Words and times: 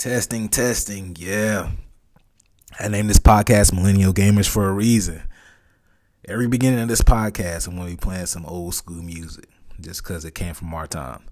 Testing, 0.00 0.48
testing, 0.48 1.14
yeah. 1.18 1.72
I 2.78 2.88
named 2.88 3.10
this 3.10 3.18
podcast 3.18 3.74
Millennial 3.74 4.14
Gamers 4.14 4.48
for 4.48 4.66
a 4.66 4.72
reason. 4.72 5.20
Every 6.26 6.48
beginning 6.48 6.80
of 6.80 6.88
this 6.88 7.02
podcast, 7.02 7.68
I'm 7.68 7.76
going 7.76 7.90
to 7.90 7.96
be 7.96 8.00
playing 8.00 8.24
some 8.24 8.46
old 8.46 8.74
school 8.74 9.02
music 9.02 9.44
just 9.78 10.02
because 10.02 10.24
it 10.24 10.34
came 10.34 10.54
from 10.54 10.72
our 10.72 10.86
time. 10.86 11.24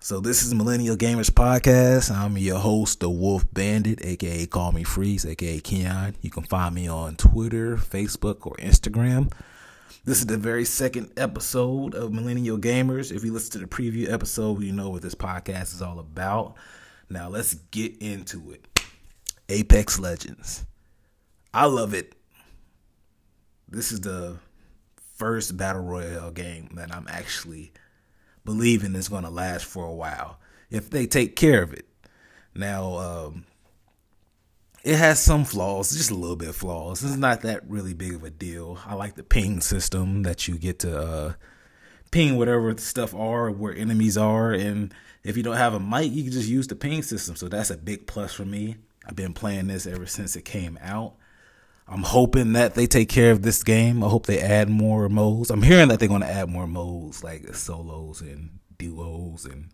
So, 0.00 0.20
this 0.20 0.42
is 0.42 0.52
Millennial 0.52 0.98
Gamers 0.98 1.30
Podcast. 1.30 2.14
I'm 2.14 2.36
your 2.36 2.58
host, 2.58 3.00
the 3.00 3.08
Wolf 3.08 3.46
Bandit, 3.54 4.04
aka 4.04 4.44
Call 4.44 4.72
Me 4.72 4.82
Freeze, 4.84 5.24
aka 5.24 5.58
Keon. 5.60 6.14
You 6.20 6.28
can 6.28 6.42
find 6.42 6.74
me 6.74 6.86
on 6.86 7.16
Twitter, 7.16 7.78
Facebook, 7.78 8.46
or 8.46 8.54
Instagram. 8.56 9.32
This 10.04 10.18
is 10.18 10.26
the 10.26 10.36
very 10.36 10.66
second 10.66 11.10
episode 11.16 11.94
of 11.94 12.12
Millennial 12.12 12.58
Gamers. 12.58 13.10
If 13.10 13.24
you 13.24 13.32
listen 13.32 13.52
to 13.52 13.66
the 13.66 13.66
preview 13.66 14.12
episode, 14.12 14.62
you 14.62 14.72
know 14.72 14.90
what 14.90 15.00
this 15.00 15.14
podcast 15.14 15.72
is 15.72 15.80
all 15.80 15.98
about. 15.98 16.56
Now 17.08 17.28
let's 17.28 17.54
get 17.54 17.96
into 17.98 18.50
it. 18.50 18.66
Apex 19.48 19.98
Legends. 19.98 20.64
I 21.52 21.66
love 21.66 21.94
it. 21.94 22.14
This 23.68 23.92
is 23.92 24.00
the 24.00 24.38
first 25.16 25.56
battle 25.56 25.82
royale 25.82 26.30
game 26.30 26.70
that 26.74 26.94
I'm 26.94 27.06
actually 27.08 27.72
believing 28.44 28.94
is 28.94 29.08
going 29.08 29.24
to 29.24 29.30
last 29.30 29.64
for 29.64 29.84
a 29.84 29.94
while 29.94 30.38
if 30.70 30.90
they 30.90 31.06
take 31.06 31.36
care 31.36 31.62
of 31.62 31.72
it. 31.72 31.86
Now, 32.54 32.96
um, 32.98 33.44
it 34.84 34.96
has 34.96 35.20
some 35.20 35.44
flaws, 35.44 35.96
just 35.96 36.10
a 36.10 36.14
little 36.14 36.36
bit 36.36 36.50
of 36.50 36.56
flaws. 36.56 37.02
It's 37.02 37.16
not 37.16 37.40
that 37.42 37.68
really 37.68 37.94
big 37.94 38.14
of 38.14 38.22
a 38.22 38.30
deal. 38.30 38.78
I 38.86 38.94
like 38.94 39.14
the 39.14 39.22
ping 39.22 39.60
system 39.60 40.22
that 40.24 40.46
you 40.46 40.58
get 40.58 40.80
to 40.80 40.98
uh, 40.98 41.32
ping 42.14 42.36
whatever 42.36 42.76
stuff 42.78 43.12
are 43.12 43.50
where 43.50 43.74
enemies 43.74 44.16
are, 44.16 44.52
and 44.52 44.94
if 45.24 45.36
you 45.36 45.42
don't 45.42 45.56
have 45.56 45.74
a 45.74 45.80
mic, 45.80 46.12
you 46.12 46.22
can 46.22 46.30
just 46.32 46.48
use 46.48 46.68
the 46.68 46.76
ping 46.76 47.02
system. 47.02 47.34
So 47.34 47.48
that's 47.48 47.70
a 47.70 47.76
big 47.76 48.06
plus 48.06 48.32
for 48.32 48.44
me. 48.44 48.76
I've 49.04 49.16
been 49.16 49.32
playing 49.32 49.66
this 49.66 49.84
ever 49.84 50.06
since 50.06 50.36
it 50.36 50.44
came 50.44 50.78
out. 50.80 51.14
I'm 51.88 52.04
hoping 52.04 52.52
that 52.52 52.76
they 52.76 52.86
take 52.86 53.08
care 53.08 53.32
of 53.32 53.42
this 53.42 53.64
game. 53.64 54.04
I 54.04 54.08
hope 54.08 54.26
they 54.26 54.38
add 54.38 54.70
more 54.70 55.08
modes. 55.08 55.50
I'm 55.50 55.62
hearing 55.62 55.88
that 55.88 55.98
they're 55.98 56.08
going 56.08 56.20
to 56.20 56.30
add 56.30 56.48
more 56.48 56.68
modes 56.68 57.24
like 57.24 57.52
solos 57.52 58.20
and 58.20 58.60
duos 58.78 59.44
and 59.44 59.70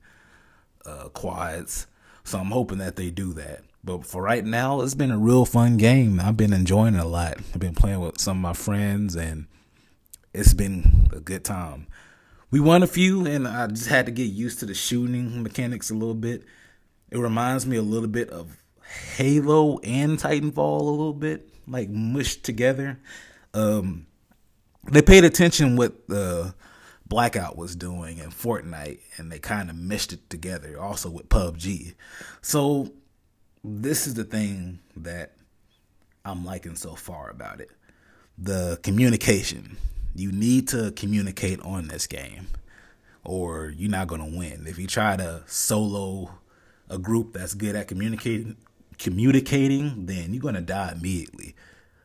uh, 0.86 1.10
quads. 1.10 1.88
So 2.25 2.38
I'm 2.38 2.52
hoping 2.52 2.78
that 2.78 2.97
they 2.97 3.10
do 3.10 3.34
that. 3.34 3.60
But 3.84 4.06
for 4.06 4.22
right 4.22 4.44
now, 4.44 4.80
it's 4.80 4.94
been 4.94 5.10
a 5.10 5.19
real 5.19 5.44
fun 5.44 5.77
game. 5.77 6.19
I've 6.19 6.38
been 6.38 6.54
enjoying 6.54 6.94
it 6.94 7.00
a 7.00 7.04
lot. 7.04 7.36
I've 7.36 7.60
been 7.60 7.75
playing 7.75 8.00
with 8.00 8.19
some 8.19 8.38
of 8.38 8.42
my 8.42 8.54
friends, 8.54 9.14
and 9.14 9.47
it's 10.32 10.54
been 10.54 11.10
a 11.12 11.20
good 11.20 11.44
time. 11.44 11.86
We 12.51 12.59
won 12.59 12.83
a 12.83 12.89
few, 12.89 13.27
and 13.27 13.47
I 13.47 13.69
just 13.69 13.87
had 13.87 14.06
to 14.06 14.12
get 14.12 14.25
used 14.25 14.59
to 14.61 14.67
the 14.67 14.75
shooting 14.75 15.43
mechanics 15.43 15.91
a 15.91 15.95
little 15.95 16.15
bit. 16.15 16.45
It 17.11 17.19
reminds 17.19 17.65
me 17.65 17.77
a 17.77 17.83
little 17.83 18.09
bit 18.09 18.29
of 18.31 18.56
Halo 19.17 19.79
and 19.79 20.19
Titanfall 20.19 20.81
a 20.81 20.84
little 20.84 21.15
bit, 21.15 21.48
like 21.69 21.89
mushed 21.91 22.43
together. 22.43 22.98
Um, 23.55 24.06
they 24.91 25.03
paid 25.03 25.23
attention 25.25 25.77
what 25.77 26.09
the 26.09 26.55
Blackout 27.06 27.56
was 27.56 27.77
doing 27.77 28.19
in 28.19 28.31
Fortnite, 28.31 28.98
and 29.17 29.31
they 29.31 29.39
kind 29.39 29.71
of 29.71 29.77
meshed 29.77 30.12
it 30.12 30.28
together. 30.28 30.81
Also 30.81 31.09
with 31.09 31.28
PUBG, 31.28 31.95
so 32.43 32.93
this 33.62 34.09
is 34.09 34.15
the 34.15 34.25
thing 34.25 34.81
that 34.97 35.37
I'm 36.25 36.45
liking 36.45 36.75
so 36.75 36.97
far 36.97 37.31
about 37.31 37.61
it. 37.61 37.71
The 38.39 38.81
communication. 38.83 39.77
You 40.14 40.33
need 40.33 40.69
to 40.69 40.92
communicate 40.92 41.61
on 41.61 41.89
this 41.89 42.06
game 42.06 42.48
or 43.25 43.72
you're 43.77 43.91
not 43.91 44.08
going 44.08 44.20
to 44.20 44.39
win. 44.39 44.66
If 44.66 44.78
you 44.78 44.86
try 44.86 45.16
to 45.16 45.42
solo 45.47 46.30
a 46.89 46.98
group 46.98 47.33
that's 47.33 47.55
good 47.55 47.77
at 47.77 47.89
communicating 47.89 48.56
communicating, 48.98 50.06
then 50.06 50.34
you're 50.34 50.42
going 50.42 50.55
to 50.55 50.61
die 50.61 50.92
immediately. 50.92 51.55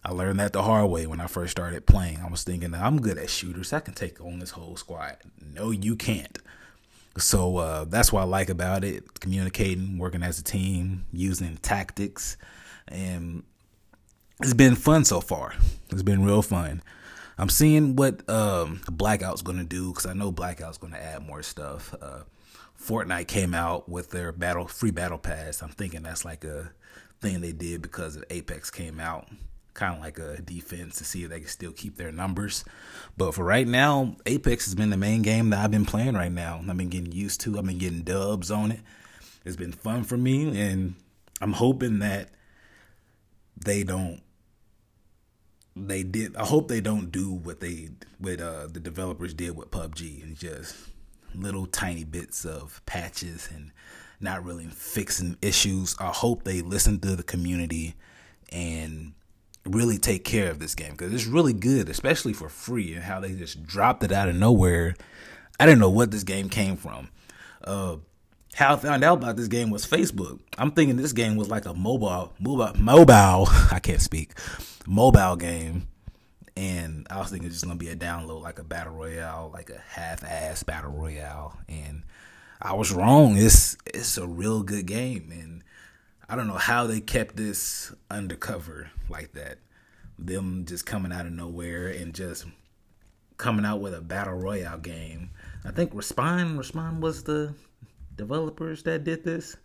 I 0.04 0.12
learned 0.12 0.40
that 0.40 0.54
the 0.54 0.64
hard 0.64 0.90
way 0.90 1.06
when 1.08 1.20
I 1.20 1.28
first 1.28 1.52
started 1.52 1.86
playing. 1.86 2.20
I 2.20 2.30
was 2.30 2.44
thinking 2.44 2.74
I'm 2.74 3.02
good 3.02 3.18
at 3.18 3.30
shooters. 3.30 3.74
I 3.74 3.82
can 3.82 3.94
take 3.94 4.22
on 4.22 4.40
this 4.40 4.52
whole 4.52 4.78
squad. 4.78 5.18
No, 5.54 5.72
you 5.72 5.96
can't. 5.96 6.38
So 7.18 7.58
uh, 7.58 7.86
that's 7.86 8.14
what 8.14 8.22
I 8.22 8.26
like 8.26 8.50
about 8.50 8.84
it 8.84 9.20
communicating, 9.20 9.98
working 9.98 10.24
as 10.24 10.40
a 10.40 10.44
team, 10.44 11.06
using 11.12 11.58
tactics. 11.58 12.38
And 12.88 13.44
it's 14.42 14.54
been 14.54 14.76
fun 14.76 15.06
so 15.06 15.22
far. 15.22 15.54
It's 15.90 16.04
been 16.04 16.24
real 16.24 16.42
fun. 16.42 16.82
I'm 17.38 17.50
seeing 17.50 17.96
what 17.96 18.28
um, 18.30 18.82
Blackout's 18.90 19.42
going 19.42 19.58
to 19.58 19.66
do 19.66 19.90
because 19.90 20.06
I 20.06 20.14
know 20.14 20.32
Blackout's 20.32 20.78
going 20.78 20.94
to 20.94 21.04
add 21.04 21.26
more 21.26 21.44
stuff. 21.44 21.94
Uh, 22.02 22.22
Fortnite 22.82 23.28
came 23.28 23.54
out 23.54 23.90
with 23.90 24.12
their 24.12 24.32
battle 24.32 24.68
free 24.68 24.92
battle 24.92 25.18
pass. 25.18 25.62
I'm 25.62 25.70
thinking 25.70 26.04
that's 26.04 26.26
like 26.26 26.44
a 26.44 26.72
thing 27.20 27.42
they 27.42 27.52
did 27.52 27.82
because 27.82 28.22
Apex 28.30 28.70
came 28.70 29.00
out 29.00 29.28
kind 29.74 29.94
of 29.96 30.02
like 30.02 30.18
a 30.18 30.42
defense 30.42 30.98
to 30.98 31.04
see 31.04 31.24
if 31.24 31.30
they 31.30 31.40
can 31.40 31.50
still 31.50 31.72
keep 31.72 31.98
their 31.98 32.12
numbers. 32.12 32.64
But 33.18 33.36
for 33.36 33.44
right 33.44 33.68
now, 33.68 34.16
Apex 34.26 34.66
has 34.66 34.76
been 34.76 34.90
the 34.90 34.98
main 34.98 35.22
game 35.22 35.50
that 35.52 35.64
I've 35.64 35.72
been 35.72 35.86
playing 35.86 36.16
right 36.16 36.32
now. 36.32 36.62
I've 36.68 36.78
been 36.78 36.90
getting 36.90 37.12
used 37.12 37.42
to. 37.42 37.58
I've 37.58 37.66
been 37.66 37.78
getting 37.78 38.02
dubs 38.02 38.50
on 38.50 38.72
it. 38.72 38.80
It's 39.44 39.58
been 39.58 39.74
fun 39.74 40.04
for 40.04 40.18
me, 40.18 40.60
and 40.60 40.96
I'm 41.42 41.54
hoping 41.54 42.00
that 42.00 42.30
they 43.58 43.84
don't. 43.84 44.22
They 45.76 46.04
did. 46.04 46.36
I 46.38 46.46
hope 46.46 46.68
they 46.68 46.80
don't 46.80 47.12
do 47.12 47.32
what 47.32 47.60
they 47.60 47.90
what 48.18 48.40
uh, 48.40 48.68
the 48.68 48.80
developers 48.80 49.34
did 49.34 49.58
with 49.58 49.72
PUBG 49.72 50.24
and 50.24 50.38
just 50.38 50.76
little 51.34 51.66
tiny 51.66 52.06
bits 52.06 52.46
of 52.46 52.82
patches 52.86 53.50
and 53.54 53.72
not 54.22 54.46
really 54.46 54.68
fixing 54.68 55.38
issues. 55.42 55.96
I 56.00 56.08
hope 56.08 56.44
they 56.44 56.62
listen 56.62 57.00
to 57.02 57.16
the 57.16 57.24
community 57.24 57.96
and 58.50 59.14
really 59.66 59.98
take 59.98 60.24
care 60.24 60.50
of 60.50 60.60
this 60.60 60.76
game 60.76 60.92
because 60.92 61.14
it's 61.14 61.26
really 61.26 61.54
good, 61.54 61.90
especially 61.90 62.34
for 62.34 62.48
free, 62.48 62.94
and 62.94 63.04
how 63.04 63.20
they 63.20 63.34
just 63.34 63.66
dropped 63.66 64.04
it 64.04 64.12
out 64.12 64.30
of 64.30 64.36
nowhere. 64.36 64.96
I 65.60 65.66
didn't 65.66 65.80
know 65.80 65.90
what 65.90 66.12
this 66.12 66.24
game 66.24 66.50
came 66.50 66.78
from. 66.78 67.10
Uh, 67.64 67.98
how 68.56 68.74
I 68.74 68.78
found 68.78 69.04
out 69.04 69.18
about 69.18 69.36
this 69.36 69.50
game 69.50 69.70
was 69.70 69.86
Facebook. 69.86 70.40
I'm 70.58 70.72
thinking 70.72 70.96
this 70.96 71.12
game 71.12 71.36
was 71.36 71.50
like 71.50 71.66
a 71.66 71.74
mobile, 71.74 72.34
mobile, 72.40 72.72
mobile. 72.78 73.48
I 73.72 73.80
can't 73.84 74.02
speak, 74.02 74.32
mobile 74.88 75.36
game, 75.36 75.90
and 76.56 77.06
I 77.10 77.20
was 77.20 77.30
thinking 77.30 77.48
it's 77.48 77.56
just 77.56 77.66
gonna 77.66 77.78
be 77.78 77.90
a 77.90 77.98
download, 77.98 78.42
like 78.42 78.58
a 78.58 78.64
battle 78.64 78.94
royale, 78.94 79.52
like 79.54 79.70
a 79.70 79.82
half-ass 79.90 80.64
battle 80.64 80.92
royale, 80.92 81.58
and 81.68 82.04
I 82.62 82.74
was 82.74 82.94
wrong. 82.94 83.36
It's 83.36 83.76
it's 83.94 84.18
a 84.18 84.26
real 84.26 84.64
good 84.64 84.86
game, 84.86 85.32
and 85.32 85.62
I 86.30 86.38
don't 86.38 86.48
know 86.48 86.54
how 86.54 86.88
they 86.88 87.02
kept 87.02 87.36
this 87.36 87.94
undercover 88.10 88.90
like 89.10 89.34
that. 89.34 89.58
Them 90.18 90.64
just 90.66 90.86
coming 90.86 91.12
out 91.12 91.26
of 91.26 91.34
nowhere 91.34 91.90
and 91.90 92.14
just 92.14 92.46
coming 93.36 93.66
out 93.66 93.82
with 93.82 93.94
a 93.94 94.00
battle 94.00 94.36
royale 94.36 94.78
game. 94.78 95.32
I 95.66 95.72
think 95.72 95.94
Respawn, 95.94 96.58
Respawn 96.58 97.02
was 97.02 97.24
the 97.24 97.54
developers 98.16 98.84
that 98.84 99.04
did 99.04 99.24
this. 99.24 99.56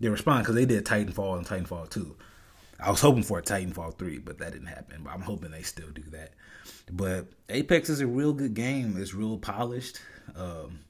They 0.00 0.08
Respawn 0.08 0.40
because 0.40 0.54
they 0.54 0.66
did 0.66 0.84
Titanfall 0.84 1.38
and 1.38 1.46
Titanfall 1.46 1.90
2. 1.90 2.16
I 2.80 2.90
was 2.90 3.00
hoping 3.00 3.22
for 3.22 3.38
a 3.38 3.42
Titanfall 3.42 3.98
3, 3.98 4.18
but 4.18 4.38
that 4.38 4.52
didn't 4.52 4.66
happen. 4.66 5.02
But 5.04 5.12
I'm 5.12 5.20
hoping 5.20 5.52
they 5.52 5.62
still 5.62 5.90
do 5.90 6.02
that. 6.10 6.32
But 6.90 7.26
Apex 7.48 7.88
is 7.88 8.00
a 8.00 8.06
real 8.06 8.32
good 8.32 8.54
game. 8.54 8.96
It's 8.98 9.14
real 9.14 9.38
polished. 9.38 10.00
Um, 10.34 10.80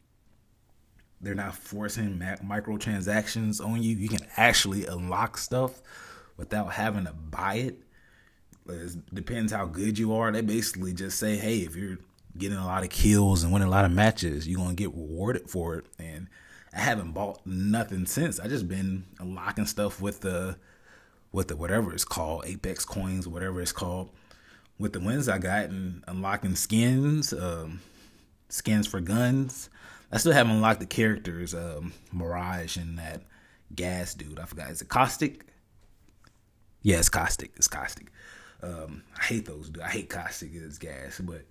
they're 1.20 1.34
not 1.34 1.54
forcing 1.54 2.18
microtransactions 2.18 3.64
on 3.64 3.82
you. 3.82 3.96
You 3.96 4.08
can 4.08 4.26
actually 4.36 4.86
unlock 4.86 5.36
stuff 5.36 5.80
without 6.36 6.72
having 6.72 7.04
to 7.04 7.12
buy 7.12 7.56
it. 7.56 7.78
It 8.68 9.14
depends 9.14 9.52
how 9.52 9.66
good 9.66 9.98
you 9.98 10.14
are. 10.14 10.32
They 10.32 10.40
basically 10.40 10.92
just 10.94 11.18
say, 11.18 11.36
hey, 11.36 11.58
if 11.58 11.76
you're 11.76 11.98
getting 12.36 12.58
a 12.58 12.66
lot 12.66 12.82
of 12.82 12.90
kills 12.90 13.42
and 13.42 13.52
winning 13.52 13.68
a 13.68 13.70
lot 13.70 13.84
of 13.84 13.92
matches, 13.92 14.48
you're 14.48 14.58
gonna 14.58 14.74
get 14.74 14.94
rewarded 14.94 15.48
for 15.50 15.76
it. 15.76 15.86
And 15.98 16.28
I 16.74 16.80
haven't 16.80 17.12
bought 17.12 17.46
nothing 17.46 18.06
since. 18.06 18.40
I 18.40 18.48
just 18.48 18.69
been 18.69 19.04
unlocking 19.19 19.66
stuff 19.66 20.00
with 20.00 20.20
the 20.20 20.56
with 21.30 21.48
the 21.48 21.56
whatever 21.56 21.92
it's 21.94 22.04
called, 22.04 22.44
Apex 22.46 22.84
coins, 22.84 23.26
whatever 23.26 23.60
it's 23.60 23.72
called, 23.72 24.10
with 24.78 24.92
the 24.92 25.00
wins 25.00 25.28
I 25.28 25.38
got 25.38 25.66
and 25.66 26.04
unlocking 26.06 26.56
skins, 26.56 27.32
um, 27.32 27.80
skins 28.48 28.86
for 28.86 29.00
guns, 29.00 29.70
I 30.12 30.19
still 30.19 30.32
haven't 30.32 30.52
unlocked 30.52 30.80
the 30.80 30.86
characters, 30.86 31.54
um, 31.54 31.94
Mirage 32.12 32.76
and 32.76 32.98
that 32.98 33.22
gas 33.75 34.12
dude. 34.12 34.38
I 34.38 34.44
forgot. 34.44 34.70
Is 34.70 34.82
it 34.82 34.88
Caustic? 34.88 35.46
Yeah, 36.82 36.98
it's 36.98 37.08
Caustic. 37.08 37.52
It's 37.56 37.68
Caustic. 37.68 38.08
Um, 38.62 39.02
I 39.18 39.25
hate 39.25 39.46
those. 39.46 39.70
Dude. 39.70 39.82
I 39.82 39.88
hate 39.88 40.10
Caustic 40.10 40.54
as 40.54 40.78
gas, 40.78 41.18
but 41.18 41.46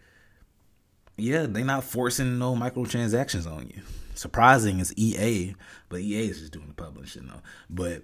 yeah, 1.18 1.48
they're 1.48 1.66
not 1.66 1.84
forcing 1.84 2.38
no 2.38 2.56
microtransactions 2.56 3.52
on 3.52 3.68
you. 3.68 3.82
Surprising 4.16 4.80
is 4.80 4.94
EA, 4.98 5.56
but 5.90 6.02
EA 6.02 6.28
is 6.28 6.40
just 6.40 6.54
doing 6.54 6.68
the 6.68 6.74
publishing 6.74 7.28
though. 7.28 7.42
But 7.70 8.04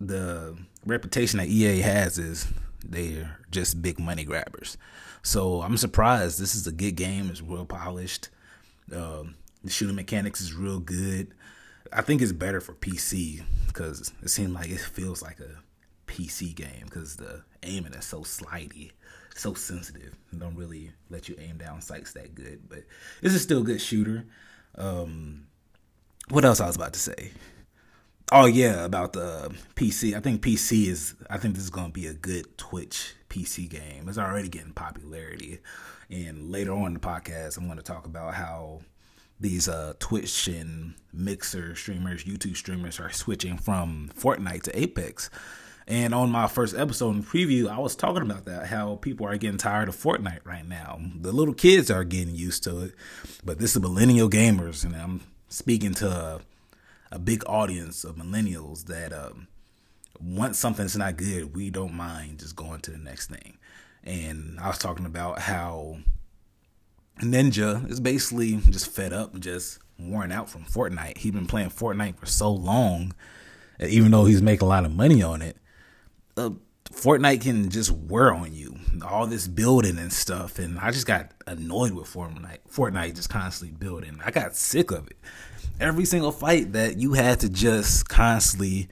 the 0.00 0.56
reputation 0.84 1.38
that 1.38 1.48
EA 1.48 1.80
has 1.80 2.18
is 2.18 2.46
they're 2.84 3.38
just 3.50 3.82
big 3.82 3.98
money 3.98 4.24
grabbers. 4.24 4.76
So 5.22 5.62
I'm 5.62 5.76
surprised. 5.76 6.40
This 6.40 6.54
is 6.54 6.66
a 6.66 6.72
good 6.72 6.96
game. 6.96 7.30
It's 7.30 7.42
well 7.42 7.64
polished. 7.64 8.28
Um, 8.94 9.34
the 9.64 9.70
shooting 9.70 9.96
mechanics 9.96 10.40
is 10.40 10.54
real 10.54 10.78
good. 10.78 11.34
I 11.92 12.02
think 12.02 12.22
it's 12.22 12.32
better 12.32 12.60
for 12.60 12.74
PC 12.74 13.42
because 13.66 14.12
it 14.22 14.28
seems 14.28 14.52
like 14.52 14.70
it 14.70 14.80
feels 14.80 15.22
like 15.22 15.40
a 15.40 15.62
PC 16.06 16.54
game 16.54 16.84
because 16.84 17.16
the 17.16 17.42
aiming 17.62 17.94
is 17.94 18.04
so 18.04 18.20
slidey, 18.20 18.92
so 19.34 19.54
sensitive, 19.54 20.14
and 20.30 20.40
don't 20.40 20.56
really 20.56 20.92
let 21.10 21.28
you 21.28 21.36
aim 21.38 21.58
down 21.58 21.80
sights 21.80 22.12
that 22.12 22.34
good. 22.34 22.68
But 22.68 22.84
this 23.22 23.34
is 23.34 23.42
still 23.42 23.60
a 23.60 23.64
good 23.64 23.80
shooter. 23.80 24.24
Um, 24.76 25.46
what 26.28 26.44
else 26.44 26.60
I 26.60 26.66
was 26.66 26.76
about 26.76 26.92
to 26.94 26.98
say? 26.98 27.32
Oh 28.32 28.46
yeah, 28.46 28.84
about 28.84 29.12
the 29.12 29.54
PC. 29.76 30.16
I 30.16 30.20
think 30.20 30.42
PC 30.42 30.88
is. 30.88 31.14
I 31.30 31.38
think 31.38 31.54
this 31.54 31.62
is 31.64 31.70
going 31.70 31.88
to 31.88 31.92
be 31.92 32.08
a 32.08 32.12
good 32.14 32.58
Twitch 32.58 33.14
PC 33.30 33.68
game. 33.68 34.08
It's 34.08 34.18
already 34.18 34.48
getting 34.48 34.72
popularity, 34.72 35.60
and 36.10 36.50
later 36.50 36.72
on 36.72 36.86
in 36.86 36.94
the 36.94 37.00
podcast, 37.00 37.56
I'm 37.56 37.66
going 37.66 37.76
to 37.78 37.84
talk 37.84 38.04
about 38.04 38.34
how 38.34 38.80
these 39.38 39.68
uh, 39.68 39.94
Twitch 40.00 40.48
and 40.48 40.94
Mixer 41.12 41.76
streamers, 41.76 42.24
YouTube 42.24 42.56
streamers, 42.56 42.98
are 42.98 43.12
switching 43.12 43.58
from 43.58 44.10
Fortnite 44.18 44.62
to 44.62 44.78
Apex. 44.78 45.30
And 45.88 46.14
on 46.14 46.30
my 46.30 46.48
first 46.48 46.76
episode 46.76 47.14
in 47.14 47.22
preview, 47.22 47.68
I 47.68 47.78
was 47.78 47.94
talking 47.94 48.22
about 48.22 48.44
that 48.46 48.66
how 48.66 48.96
people 48.96 49.26
are 49.26 49.36
getting 49.36 49.58
tired 49.58 49.88
of 49.88 49.96
Fortnite 49.96 50.44
right 50.44 50.66
now. 50.66 51.00
The 51.20 51.30
little 51.32 51.54
kids 51.54 51.90
are 51.90 52.02
getting 52.02 52.34
used 52.34 52.64
to 52.64 52.80
it, 52.80 52.94
but 53.44 53.58
this 53.58 53.76
is 53.76 53.82
millennial 53.82 54.28
gamers, 54.28 54.84
and 54.84 54.96
I'm 54.96 55.20
speaking 55.48 55.94
to. 55.94 56.08
A, 56.08 56.40
a 57.12 57.18
big 57.18 57.42
audience 57.46 58.04
of 58.04 58.16
millennials 58.16 58.86
that 58.86 59.12
um, 59.12 59.46
once 60.20 60.58
something's 60.58 60.96
not 60.96 61.16
good, 61.16 61.54
we 61.54 61.70
don't 61.70 61.94
mind 61.94 62.40
just 62.40 62.56
going 62.56 62.80
to 62.80 62.90
the 62.90 62.98
next 62.98 63.30
thing. 63.30 63.58
And 64.04 64.58
I 64.60 64.68
was 64.68 64.78
talking 64.78 65.06
about 65.06 65.40
how 65.40 65.98
Ninja 67.20 67.88
is 67.90 68.00
basically 68.00 68.56
just 68.70 68.90
fed 68.90 69.12
up, 69.12 69.38
just 69.38 69.78
worn 69.98 70.30
out 70.32 70.48
from 70.48 70.64
Fortnite. 70.64 71.18
He's 71.18 71.32
been 71.32 71.46
playing 71.46 71.70
Fortnite 71.70 72.16
for 72.16 72.26
so 72.26 72.52
long, 72.52 73.14
even 73.80 74.10
though 74.10 74.24
he's 74.26 74.42
making 74.42 74.66
a 74.66 74.68
lot 74.68 74.84
of 74.84 74.94
money 74.94 75.22
on 75.22 75.42
it. 75.42 75.56
Uh, 76.36 76.50
Fortnite 76.90 77.42
can 77.42 77.68
just 77.70 77.90
wear 77.90 78.32
on 78.32 78.52
you 78.54 78.76
all 79.02 79.26
this 79.26 79.48
building 79.48 79.98
and 79.98 80.12
stuff, 80.12 80.58
and 80.58 80.78
I 80.78 80.90
just 80.90 81.06
got 81.06 81.32
annoyed 81.46 81.92
with 81.92 82.06
Fortnite. 82.06 82.58
Fortnite 82.70 83.16
just 83.16 83.28
constantly 83.28 83.76
building. 83.76 84.20
I 84.24 84.30
got 84.30 84.56
sick 84.56 84.90
of 84.90 85.06
it 85.08 85.16
every 85.80 86.04
single 86.04 86.32
fight 86.32 86.72
that 86.72 86.98
you 86.98 87.14
had 87.14 87.40
to 87.40 87.48
just 87.48 88.08
constantly 88.08 88.88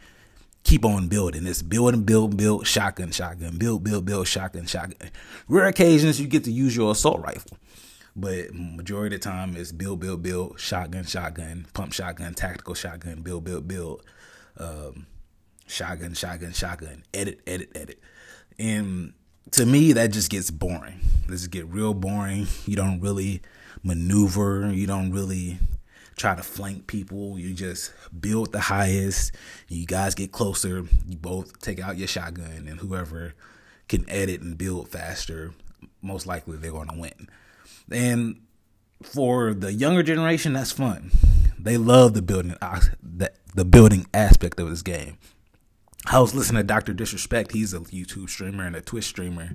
keep 0.62 0.84
on 0.84 1.08
building. 1.08 1.46
It's 1.46 1.62
build 1.62 1.94
and 1.94 2.06
build, 2.06 2.36
build, 2.36 2.66
shotgun, 2.66 3.10
shotgun, 3.10 3.58
build, 3.58 3.84
build, 3.84 4.04
build, 4.04 4.26
shotgun, 4.26 4.66
shotgun. 4.66 5.10
Rare 5.48 5.66
occasions 5.66 6.20
you 6.20 6.26
get 6.26 6.44
to 6.44 6.52
use 6.52 6.76
your 6.76 6.92
assault 6.92 7.20
rifle. 7.20 7.58
But 8.16 8.54
majority 8.54 9.16
of 9.16 9.22
the 9.22 9.28
time 9.28 9.56
it's 9.56 9.72
build, 9.72 10.00
build, 10.00 10.22
build, 10.22 10.60
shotgun, 10.60 11.04
shotgun, 11.04 11.66
pump 11.74 11.92
shotgun, 11.92 12.34
tactical 12.34 12.74
shotgun, 12.74 13.22
build, 13.22 13.44
build, 13.44 13.66
build, 13.66 14.04
um, 14.58 15.06
shotgun, 15.66 16.14
shotgun, 16.14 16.52
shotgun, 16.52 17.04
edit, 17.12 17.40
edit, 17.46 17.70
edit. 17.74 18.00
And 18.58 19.12
to 19.52 19.66
me, 19.66 19.92
that 19.92 20.12
just 20.12 20.30
gets 20.30 20.50
boring. 20.50 21.00
This 21.28 21.40
just 21.40 21.50
get 21.50 21.66
real 21.66 21.94
boring. 21.94 22.46
You 22.66 22.76
don't 22.76 23.00
really 23.00 23.42
maneuver. 23.82 24.70
You 24.72 24.86
don't 24.86 25.12
really 25.12 25.58
try 26.16 26.34
to 26.34 26.42
flank 26.42 26.86
people. 26.86 27.38
You 27.38 27.54
just 27.54 27.92
build 28.18 28.52
the 28.52 28.60
highest. 28.60 29.32
You 29.68 29.86
guys 29.86 30.14
get 30.14 30.32
closer. 30.32 30.84
You 31.08 31.16
both 31.16 31.58
take 31.60 31.80
out 31.80 31.96
your 31.96 32.08
shotgun, 32.08 32.66
and 32.68 32.80
whoever 32.80 33.34
can 33.88 34.08
edit 34.08 34.40
and 34.40 34.56
build 34.56 34.88
faster, 34.88 35.52
most 36.00 36.26
likely 36.26 36.56
they're 36.56 36.70
going 36.70 36.88
to 36.88 36.98
win. 36.98 37.28
And 37.90 38.40
for 39.02 39.52
the 39.52 39.72
younger 39.72 40.02
generation, 40.02 40.54
that's 40.54 40.72
fun. 40.72 41.10
They 41.58 41.76
love 41.76 42.14
the 42.14 42.22
building 42.22 42.54
the, 43.02 43.32
the 43.54 43.64
building 43.64 44.06
aspect 44.12 44.60
of 44.60 44.70
this 44.70 44.82
game. 44.82 45.18
I 46.06 46.20
was 46.20 46.34
listening 46.34 46.60
to 46.60 46.66
Dr. 46.66 46.92
Disrespect. 46.92 47.52
He's 47.52 47.72
a 47.72 47.80
YouTube 47.80 48.28
streamer 48.28 48.66
and 48.66 48.76
a 48.76 48.80
Twitch 48.80 49.04
streamer 49.04 49.50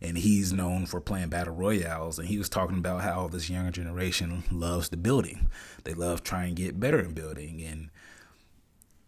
and 0.00 0.18
he's 0.18 0.52
known 0.52 0.86
for 0.86 1.00
playing 1.00 1.28
battle 1.28 1.54
royales 1.54 2.18
and 2.18 2.28
he 2.28 2.38
was 2.38 2.48
talking 2.48 2.78
about 2.78 3.02
how 3.02 3.28
this 3.28 3.48
younger 3.48 3.70
generation 3.70 4.42
loves 4.50 4.88
the 4.88 4.96
building. 4.96 5.50
They 5.84 5.94
love 5.94 6.24
trying 6.24 6.56
to 6.56 6.62
get 6.62 6.80
better 6.80 6.98
in 6.98 7.12
building 7.12 7.62
and 7.62 7.90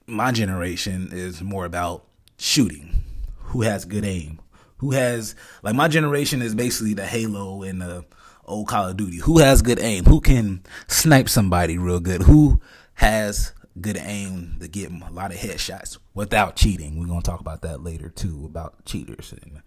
my 0.07 0.31
generation 0.31 1.09
is 1.11 1.43
more 1.43 1.65
about 1.65 2.05
shooting. 2.39 3.03
Who 3.39 3.63
has 3.63 3.85
good 3.85 4.05
aim? 4.05 4.41
Who 4.79 4.93
has 4.93 5.35
like 5.63 5.75
my 5.75 5.89
generation 5.89 6.43
is 6.43 6.55
basically 6.55 6.95
the 6.95 7.07
halo 7.07 7.63
and 7.63 7.81
the 7.81 8.05
old 8.47 8.69
call 8.69 8.89
of 8.89 8.97
duty. 8.97 9.19
Who 9.19 9.39
has 9.39 9.63
good 9.63 9.81
aim? 9.81 10.05
Who 10.05 10.21
can 10.21 10.63
snipe 10.87 11.29
somebody 11.29 11.79
real 11.79 12.01
good? 12.01 12.23
Who 12.23 12.61
has 12.95 13.53
good 13.81 13.97
aim 13.97 14.57
to 14.61 14.69
get 14.69 14.91
a 14.91 15.11
lot 15.11 15.33
of 15.33 15.39
headshots 15.39 15.99
without 16.15 16.57
cheating 16.57 16.99
we're 16.99 17.07
to 17.21 17.23
talk 17.23 17.41
about 17.41 17.63
that 17.63 17.83
later 17.83 18.09
too 18.09 18.45
about 18.45 18.85
cheaters 18.85 19.33
and 19.43 19.63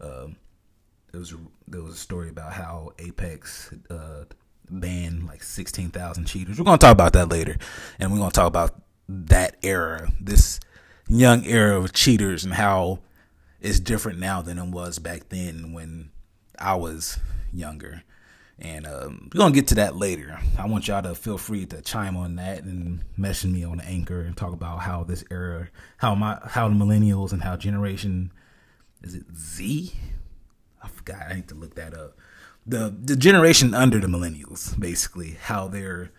um, 0.00 0.36
there 1.12 1.20
was 1.20 1.34
there 1.66 1.82
was 1.82 1.94
a 1.94 1.98
story 1.98 2.28
about 2.28 2.52
how 2.52 2.92
Apex 2.98 3.72
uh, 3.90 4.24
banned 4.68 5.26
like 5.26 5.42
sixteen 5.42 5.90
thousand 5.90 6.26
cheaters. 6.26 6.58
We're 6.58 6.64
gonna 6.64 6.78
talk 6.78 6.92
about 6.92 7.12
that 7.14 7.28
later, 7.28 7.56
and 7.98 8.12
we're 8.12 8.18
gonna 8.18 8.30
talk 8.30 8.46
about 8.46 8.80
that 9.08 9.56
era, 9.62 10.10
this 10.20 10.60
young 11.08 11.44
era 11.44 11.78
of 11.78 11.92
cheaters, 11.92 12.44
and 12.44 12.54
how 12.54 13.00
it's 13.60 13.80
different 13.80 14.18
now 14.18 14.40
than 14.40 14.58
it 14.58 14.68
was 14.68 14.98
back 14.98 15.28
then 15.28 15.72
when 15.72 16.10
I 16.58 16.76
was 16.76 17.18
younger. 17.52 18.04
And 18.60 18.86
um, 18.86 19.30
we're 19.32 19.38
gonna 19.38 19.54
get 19.54 19.68
to 19.68 19.76
that 19.76 19.96
later. 19.96 20.38
I 20.58 20.66
want 20.66 20.86
y'all 20.86 21.02
to 21.02 21.14
feel 21.14 21.38
free 21.38 21.64
to 21.66 21.80
chime 21.80 22.16
on 22.16 22.36
that 22.36 22.62
and 22.64 23.02
message 23.16 23.50
me 23.50 23.64
on 23.64 23.78
the 23.78 23.84
anchor 23.84 24.20
and 24.20 24.36
talk 24.36 24.52
about 24.52 24.80
how 24.80 25.02
this 25.02 25.24
era, 25.30 25.68
how 25.96 26.14
my, 26.14 26.38
how 26.44 26.68
the 26.68 26.74
millennials 26.74 27.32
and 27.32 27.42
how 27.42 27.56
generation, 27.56 28.32
is 29.02 29.14
it 29.14 29.24
Z? 29.34 29.94
I 30.82 30.88
forgot. 30.88 31.22
I 31.30 31.36
need 31.36 31.48
to 31.48 31.54
look 31.54 31.74
that 31.76 31.94
up. 31.94 32.18
The 32.66 32.94
the 33.02 33.16
generation 33.16 33.74
under 33.74 33.98
the 33.98 34.06
millennials, 34.06 34.78
basically, 34.78 35.38
how 35.42 35.66
their 35.66 36.10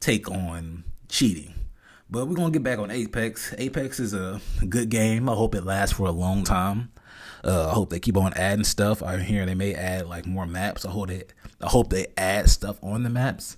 take 0.00 0.28
on 0.28 0.82
cheating. 1.08 1.54
But 2.10 2.26
we're 2.26 2.34
gonna 2.34 2.50
get 2.50 2.64
back 2.64 2.80
on 2.80 2.90
Apex. 2.90 3.54
Apex 3.56 4.00
is 4.00 4.14
a 4.14 4.40
good 4.68 4.88
game. 4.88 5.28
I 5.28 5.34
hope 5.34 5.54
it 5.54 5.64
lasts 5.64 5.96
for 5.96 6.06
a 6.08 6.12
long 6.12 6.42
time. 6.42 6.90
Uh, 7.44 7.68
I 7.68 7.74
hope 7.74 7.90
they 7.90 8.00
keep 8.00 8.16
on 8.16 8.32
adding 8.34 8.64
stuff. 8.64 9.02
I 9.02 9.18
hear 9.18 9.44
they 9.44 9.54
may 9.54 9.74
add 9.74 10.06
like 10.06 10.26
more 10.26 10.46
maps. 10.46 10.84
I 10.84 10.90
hope 10.90 11.08
they 11.08 11.24
I 11.60 11.68
hope 11.68 11.90
they 11.90 12.06
add 12.16 12.48
stuff 12.48 12.78
on 12.82 13.02
the 13.02 13.10
maps. 13.10 13.56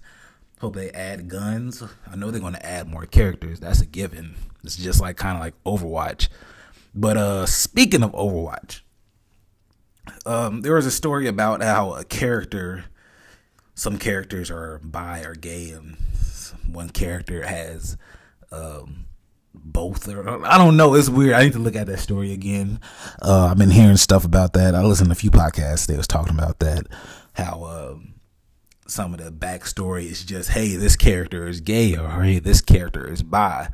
Hope 0.61 0.75
they 0.75 0.91
add 0.91 1.29
guns. 1.29 1.83
I 2.11 2.17
know 2.17 2.31
they're 2.31 2.41
gonna 2.41 2.59
add 2.63 2.89
more 2.89 3.07
characters. 3.07 3.61
That's 3.61 3.81
a 3.81 3.87
given. 3.87 4.35
It's 4.65 4.77
just 4.77 5.01
like 5.01 5.17
kind 5.17 5.37
of 5.37 5.41
like 5.41 5.55
Overwatch. 5.65 6.29
But 6.95 7.17
uh 7.17 7.47
speaking 7.47 8.03
of 8.03 8.13
Overwatch, 8.13 8.81
um, 10.25 10.63
there 10.63 10.75
was 10.75 10.87
a 10.87 10.91
story 10.91 11.29
about 11.29 11.63
how 11.63 11.95
a 11.95 12.05
character, 12.05 12.87
some 13.75 13.99
characters 13.99 14.51
are 14.51 14.81
bi 14.83 15.21
or 15.21 15.35
gay, 15.35 15.71
and 15.71 15.97
one 16.71 16.91
character 16.91 17.47
has 17.47 17.97
um, 18.53 19.06
both. 19.65 20.09
Or 20.09 20.45
I 20.47 20.59
don't 20.59 20.77
know. 20.77 20.95
It's 20.95 21.09
weird. 21.09 21.35
I 21.35 21.45
need 21.45 21.53
to 21.55 21.59
look 21.59 21.77
at 21.77 21.87
that 21.87 21.99
story 21.99 22.33
again. 22.33 22.81
Uh, 23.21 23.49
I've 23.51 23.59
been 23.59 23.71
hearing 23.71 23.97
stuff 23.97 24.25
about 24.25 24.53
that. 24.55 24.75
I 24.75 24.83
listened 24.83 25.09
to 25.09 25.13
a 25.13 25.17
few 25.17 25.31
podcasts. 25.31 25.87
They 25.87 25.97
was 25.97 26.07
talking 26.07 26.35
about 26.35 26.59
that. 26.61 26.87
How 27.35 27.65
um, 27.65 28.15
some 28.87 29.13
of 29.13 29.23
the 29.23 29.31
backstory 29.31 30.07
is 30.07 30.25
just, 30.25 30.51
hey, 30.51 30.77
this 30.77 30.97
character 30.97 31.47
is 31.47 31.61
gay, 31.61 31.97
or 31.97 32.23
hey, 32.23 32.39
this 32.39 32.61
character 32.61 33.11
is 33.11 33.23
bi, 33.23 33.69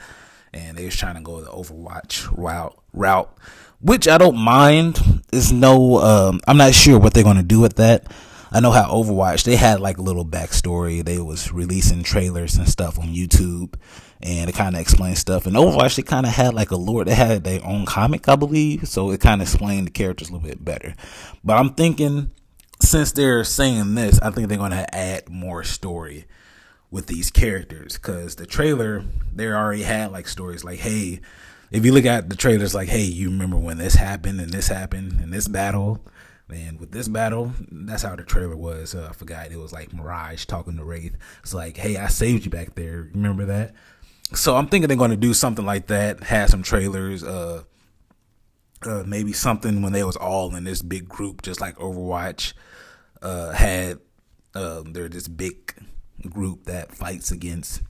and 0.52 0.76
they 0.76 0.84
was 0.84 0.96
trying 0.96 1.14
to 1.14 1.20
go 1.20 1.40
the 1.40 1.50
Overwatch 1.50 2.28
route 2.36 2.78
route 2.92 3.38
which 3.82 4.06
I 4.08 4.16
don't 4.16 4.36
mind. 4.36 5.22
Is 5.32 5.52
no, 5.52 5.98
um, 6.00 6.40
I'm 6.46 6.56
not 6.56 6.74
sure 6.74 6.98
what 6.98 7.14
they're 7.14 7.24
gonna 7.24 7.42
do 7.42 7.60
with 7.60 7.76
that. 7.76 8.06
I 8.50 8.60
know 8.60 8.70
how 8.70 8.84
Overwatch 8.84 9.44
they 9.44 9.56
had 9.56 9.80
like 9.80 9.98
a 9.98 10.02
little 10.02 10.24
backstory. 10.24 11.04
They 11.04 11.18
was 11.18 11.52
releasing 11.52 12.02
trailers 12.02 12.56
and 12.56 12.68
stuff 12.68 12.98
on 12.98 13.08
YouTube, 13.08 13.74
and 14.22 14.48
it 14.48 14.54
kind 14.54 14.74
of 14.74 14.80
explained 14.80 15.18
stuff. 15.18 15.46
And 15.46 15.56
Overwatch 15.56 15.96
they 15.96 16.02
kind 16.02 16.26
of 16.26 16.32
had 16.32 16.54
like 16.54 16.70
a 16.70 16.76
lore. 16.76 17.04
They 17.04 17.14
had 17.14 17.44
their 17.44 17.64
own 17.64 17.86
comic, 17.86 18.28
I 18.28 18.36
believe, 18.36 18.88
so 18.88 19.10
it 19.10 19.20
kind 19.20 19.42
of 19.42 19.48
explained 19.48 19.88
the 19.88 19.90
characters 19.92 20.28
a 20.28 20.32
little 20.32 20.48
bit 20.48 20.64
better. 20.64 20.94
But 21.44 21.58
I'm 21.58 21.74
thinking 21.74 22.30
since 22.80 23.12
they're 23.12 23.44
saying 23.44 23.94
this, 23.94 24.20
I 24.20 24.30
think 24.30 24.48
they're 24.48 24.58
gonna 24.58 24.86
add 24.92 25.28
more 25.28 25.64
story 25.64 26.26
with 26.90 27.06
these 27.06 27.30
characters 27.30 27.94
because 27.94 28.36
the 28.36 28.46
trailer 28.46 29.04
they 29.34 29.48
already 29.48 29.82
had 29.82 30.12
like 30.12 30.28
stories 30.28 30.62
like, 30.62 30.80
hey 30.80 31.20
if 31.72 31.86
you 31.86 31.92
look 31.92 32.04
at 32.04 32.28
the 32.28 32.36
trailers, 32.36 32.74
like, 32.74 32.90
hey, 32.90 33.02
you 33.02 33.30
remember 33.30 33.56
when 33.56 33.78
this 33.78 33.94
happened 33.94 34.40
and 34.40 34.52
this 34.52 34.68
happened 34.68 35.20
and 35.20 35.32
this 35.32 35.48
battle, 35.48 36.04
and 36.50 36.78
with 36.78 36.92
this 36.92 37.08
battle, 37.08 37.52
that's 37.70 38.02
how 38.02 38.14
the 38.14 38.24
trailer 38.24 38.56
was. 38.56 38.94
Uh, 38.94 39.08
I 39.08 39.14
forgot 39.14 39.50
it 39.50 39.56
was 39.56 39.72
like 39.72 39.94
Mirage 39.94 40.44
talking 40.44 40.76
to 40.76 40.84
Wraith. 40.84 41.16
It's 41.42 41.54
like, 41.54 41.78
hey, 41.78 41.96
I 41.96 42.08
saved 42.08 42.44
you 42.44 42.50
back 42.50 42.74
there. 42.74 43.08
Remember 43.14 43.46
that? 43.46 43.74
So 44.34 44.56
I'm 44.56 44.66
thinking 44.66 44.88
they're 44.88 44.96
going 44.96 45.10
to 45.10 45.16
do 45.16 45.34
something 45.34 45.64
like 45.64 45.88
that. 45.88 46.22
Have 46.24 46.50
some 46.50 46.62
trailers. 46.62 47.22
Uh, 47.22 47.64
uh, 48.84 49.04
maybe 49.06 49.32
something 49.32 49.82
when 49.82 49.92
they 49.92 50.04
was 50.04 50.16
all 50.16 50.54
in 50.54 50.64
this 50.64 50.82
big 50.82 51.08
group, 51.08 51.42
just 51.42 51.60
like 51.60 51.76
Overwatch 51.76 52.52
uh, 53.20 53.52
had. 53.52 53.98
Uh, 54.54 54.82
they're 54.84 55.08
this 55.08 55.28
big 55.28 55.74
group 56.28 56.64
that 56.64 56.94
fights 56.94 57.30
against 57.30 57.82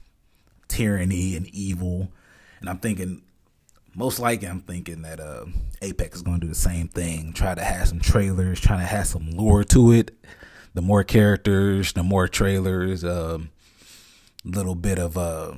tyranny 0.67 1.35
and 1.35 1.47
evil. 1.47 2.11
And 2.61 2.69
I'm 2.69 2.79
thinking, 2.79 3.21
most 3.95 4.19
likely, 4.19 4.47
I'm 4.47 4.61
thinking 4.61 5.01
that 5.01 5.19
uh, 5.19 5.45
Apex 5.81 6.17
is 6.17 6.21
going 6.21 6.39
to 6.39 6.45
do 6.45 6.49
the 6.49 6.55
same 6.55 6.87
thing. 6.87 7.33
Try 7.33 7.53
to 7.53 7.63
have 7.63 7.87
some 7.87 7.99
trailers, 7.99 8.59
trying 8.59 8.79
to 8.79 8.85
have 8.85 9.07
some 9.07 9.31
lore 9.31 9.63
to 9.65 9.91
it. 9.91 10.11
The 10.73 10.81
more 10.81 11.03
characters, 11.03 11.93
the 11.93 12.01
more 12.01 12.27
trailers, 12.27 13.03
a 13.03 13.35
um, 13.35 13.51
little 14.43 14.75
bit 14.75 14.97
of 14.97 15.17
a 15.17 15.57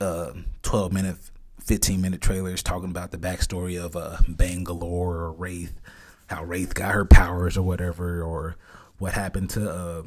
uh, 0.00 0.04
uh, 0.04 0.32
12 0.62 0.92
minute, 0.92 1.16
15 1.60 2.00
minute 2.00 2.20
trailers 2.20 2.62
talking 2.62 2.90
about 2.90 3.10
the 3.10 3.18
backstory 3.18 3.82
of 3.82 3.96
uh, 3.96 4.18
Bangalore 4.28 5.16
or 5.16 5.32
Wraith, 5.32 5.80
how 6.28 6.44
Wraith 6.44 6.74
got 6.74 6.94
her 6.94 7.04
powers 7.04 7.56
or 7.56 7.62
whatever, 7.62 8.22
or 8.22 8.56
what 8.98 9.12
happened 9.12 9.50
to 9.50 9.70
uh, 9.70 10.02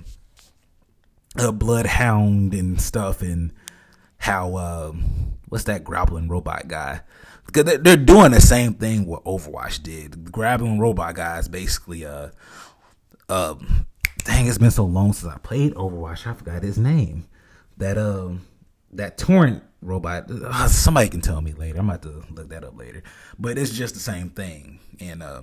a 1.37 1.51
Bloodhound 1.51 2.53
and 2.53 2.81
stuff, 2.81 3.21
and 3.21 3.53
how 4.19 4.57
um, 4.57 5.33
what's 5.49 5.65
that 5.65 5.83
Goblin 5.83 6.27
robot 6.27 6.67
guy? 6.67 7.01
Because 7.45 7.77
they're 7.79 7.95
doing 7.95 8.31
the 8.31 8.41
same 8.41 8.73
thing 8.73 9.05
what 9.05 9.23
Overwatch 9.23 9.81
did. 9.81 10.25
The 10.25 10.31
Goblin 10.31 10.79
robot 10.79 11.15
guy 11.15 11.39
is 11.39 11.47
basically 11.47 12.05
uh 12.05 12.29
um 13.29 13.87
dang, 14.25 14.47
it's 14.47 14.57
been 14.57 14.71
so 14.71 14.85
long 14.85 15.13
since 15.13 15.31
I 15.31 15.37
played 15.37 15.73
Overwatch. 15.75 16.27
I 16.27 16.33
forgot 16.33 16.63
his 16.63 16.77
name. 16.77 17.25
That 17.77 17.97
um 17.97 18.41
that 18.93 19.17
torrent 19.17 19.63
robot. 19.81 20.29
Uh, 20.29 20.67
somebody 20.67 21.09
can 21.09 21.21
tell 21.21 21.41
me 21.41 21.53
later. 21.53 21.79
I'm 21.79 21.89
about 21.89 22.03
to 22.03 22.23
look 22.31 22.49
that 22.49 22.63
up 22.63 22.77
later. 22.77 23.03
But 23.37 23.57
it's 23.57 23.71
just 23.71 23.93
the 23.93 23.99
same 23.99 24.29
thing, 24.29 24.79
and 24.99 25.21
uh, 25.23 25.41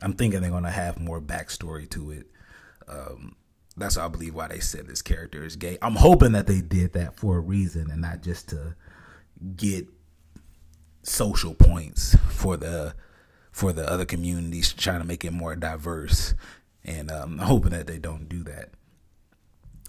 I'm 0.00 0.14
thinking 0.14 0.40
they're 0.40 0.50
gonna 0.50 0.70
have 0.70 1.00
more 1.00 1.20
backstory 1.20 1.88
to 1.90 2.10
it. 2.12 2.26
Um, 2.88 3.36
that's 3.76 3.96
I 3.96 4.08
believe 4.08 4.34
why 4.34 4.48
they 4.48 4.60
said 4.60 4.86
this 4.86 5.02
character 5.02 5.44
is 5.44 5.56
gay. 5.56 5.78
I'm 5.80 5.96
hoping 5.96 6.32
that 6.32 6.46
they 6.46 6.60
did 6.60 6.92
that 6.92 7.16
for 7.16 7.36
a 7.36 7.40
reason 7.40 7.90
and 7.90 8.02
not 8.02 8.22
just 8.22 8.48
to 8.50 8.74
get 9.56 9.88
social 11.02 11.54
points 11.54 12.16
for 12.28 12.56
the 12.56 12.94
for 13.50 13.72
the 13.72 13.88
other 13.88 14.04
communities, 14.04 14.72
trying 14.72 15.00
to 15.00 15.06
make 15.06 15.24
it 15.24 15.32
more 15.32 15.56
diverse. 15.56 16.34
And 16.84 17.10
um, 17.10 17.38
I'm 17.38 17.46
hoping 17.46 17.70
that 17.70 17.86
they 17.86 17.98
don't 17.98 18.28
do 18.28 18.42
that. 18.44 18.70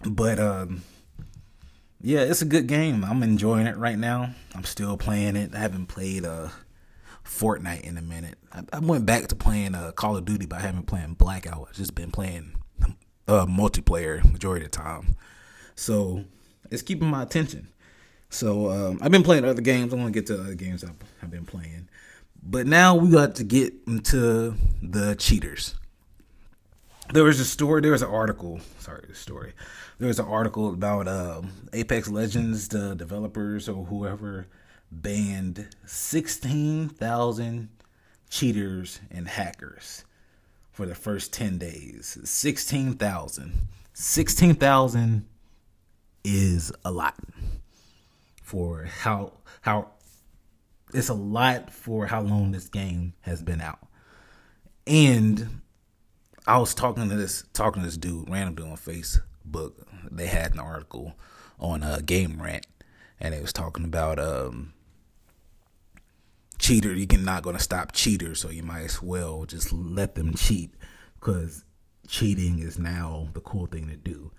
But 0.05 0.39
um, 0.39 0.83
yeah, 2.03 2.19
it's 2.19 2.41
a 2.41 2.45
good 2.45 2.67
game. 2.67 3.03
I'm 3.03 3.23
enjoying 3.23 3.65
it 3.65 3.77
right 3.77 3.97
now. 3.97 4.35
I'm 4.53 4.65
still 4.65 4.97
playing 4.97 5.35
it. 5.35 5.55
I 5.55 5.59
haven't 5.59 5.87
played 5.87 6.25
uh 6.25 6.49
Fortnite 7.25 7.81
in 7.81 7.97
a 7.97 8.01
minute. 8.01 8.37
I, 8.51 8.63
I 8.73 8.79
went 8.79 9.05
back 9.05 9.27
to 9.27 9.35
playing 9.35 9.75
uh, 9.75 9.91
Call 9.93 10.17
of 10.17 10.25
Duty, 10.25 10.45
but 10.45 10.59
I 10.59 10.61
haven't 10.61 10.87
playing 10.87 11.13
Blackout. 11.13 11.67
I've 11.69 11.75
just 11.75 11.95
been 11.95 12.11
playing 12.11 12.55
uh, 13.27 13.45
multiplayer 13.45 14.29
majority 14.31 14.65
of 14.65 14.71
the 14.71 14.77
time. 14.77 15.15
So 15.75 16.25
it's 16.69 16.81
keeping 16.81 17.07
my 17.07 17.23
attention. 17.23 17.69
So 18.29 18.69
um, 18.69 18.99
I've 19.01 19.11
been 19.11 19.23
playing 19.23 19.45
other 19.45 19.61
games. 19.61 19.93
I 19.93 19.97
want 19.97 20.13
to 20.13 20.19
get 20.19 20.27
to 20.27 20.41
other 20.41 20.55
games 20.55 20.83
I've, 20.83 20.95
I've 21.21 21.31
been 21.31 21.45
playing. 21.45 21.87
But 22.41 22.67
now 22.67 22.95
we 22.95 23.09
got 23.09 23.35
to 23.35 23.43
get 23.43 23.73
into 23.87 24.55
the 24.81 25.15
cheaters. 25.15 25.75
There 27.11 27.23
was 27.23 27.39
a 27.39 27.45
story. 27.45 27.81
There 27.81 27.91
was 27.91 28.01
an 28.01 28.09
article. 28.09 28.61
Sorry, 28.79 29.03
story. 29.13 29.53
There 29.99 30.07
was 30.07 30.19
an 30.19 30.25
article 30.25 30.69
about 30.69 31.07
um, 31.07 31.51
Apex 31.73 32.07
Legends, 32.09 32.69
the 32.69 32.95
developers 32.95 33.67
or 33.67 33.85
whoever 33.85 34.47
banned 34.91 35.67
sixteen 35.85 36.87
thousand 36.89 37.69
cheaters 38.29 38.99
and 39.11 39.27
hackers 39.27 40.05
for 40.71 40.87
the 40.87 40.95
first 40.95 41.31
10 41.31 41.59
days. 41.59 42.17
16,000. 42.23 43.53
16,000 43.93 45.25
is 46.23 46.71
a 46.83 46.91
lot 46.91 47.15
for 48.41 48.85
how 48.85 49.33
how 49.61 49.91
it's 50.93 51.09
a 51.09 51.13
lot 51.13 51.69
for 51.69 52.07
how 52.07 52.21
long 52.21 52.51
this 52.51 52.69
game 52.69 53.13
has 53.21 53.43
been 53.43 53.61
out. 53.61 53.79
And 54.87 55.61
I 56.45 56.57
was 56.57 56.73
talking 56.73 57.07
to 57.09 57.15
this 57.15 57.43
talking 57.53 57.81
to 57.81 57.87
this 57.87 57.97
dude, 57.97 58.29
random 58.29 58.55
dude 58.55 58.67
on 58.67 58.77
Facebook. 58.77 59.73
They 60.11 60.27
had 60.27 60.53
an 60.53 60.59
article 60.59 61.13
on 61.59 61.83
uh, 61.83 61.99
Game 62.05 62.41
Rant, 62.41 62.67
and 63.19 63.33
it 63.33 63.41
was 63.41 63.53
talking 63.53 63.85
about 63.85 64.19
um, 64.19 64.73
cheater. 66.59 66.93
You're 66.93 67.19
not 67.19 67.43
going 67.43 67.55
to 67.55 67.63
stop 67.63 67.93
cheaters, 67.93 68.41
so 68.41 68.49
you 68.49 68.63
might 68.63 68.83
as 68.83 69.01
well 69.01 69.45
just 69.45 69.71
let 69.71 70.15
them 70.15 70.33
cheat 70.33 70.73
because 71.19 71.63
cheating 72.07 72.59
is 72.59 72.77
now 72.77 73.29
the 73.33 73.39
cool 73.39 73.65
thing 73.65 73.87
to 73.87 73.95
do. 73.95 74.31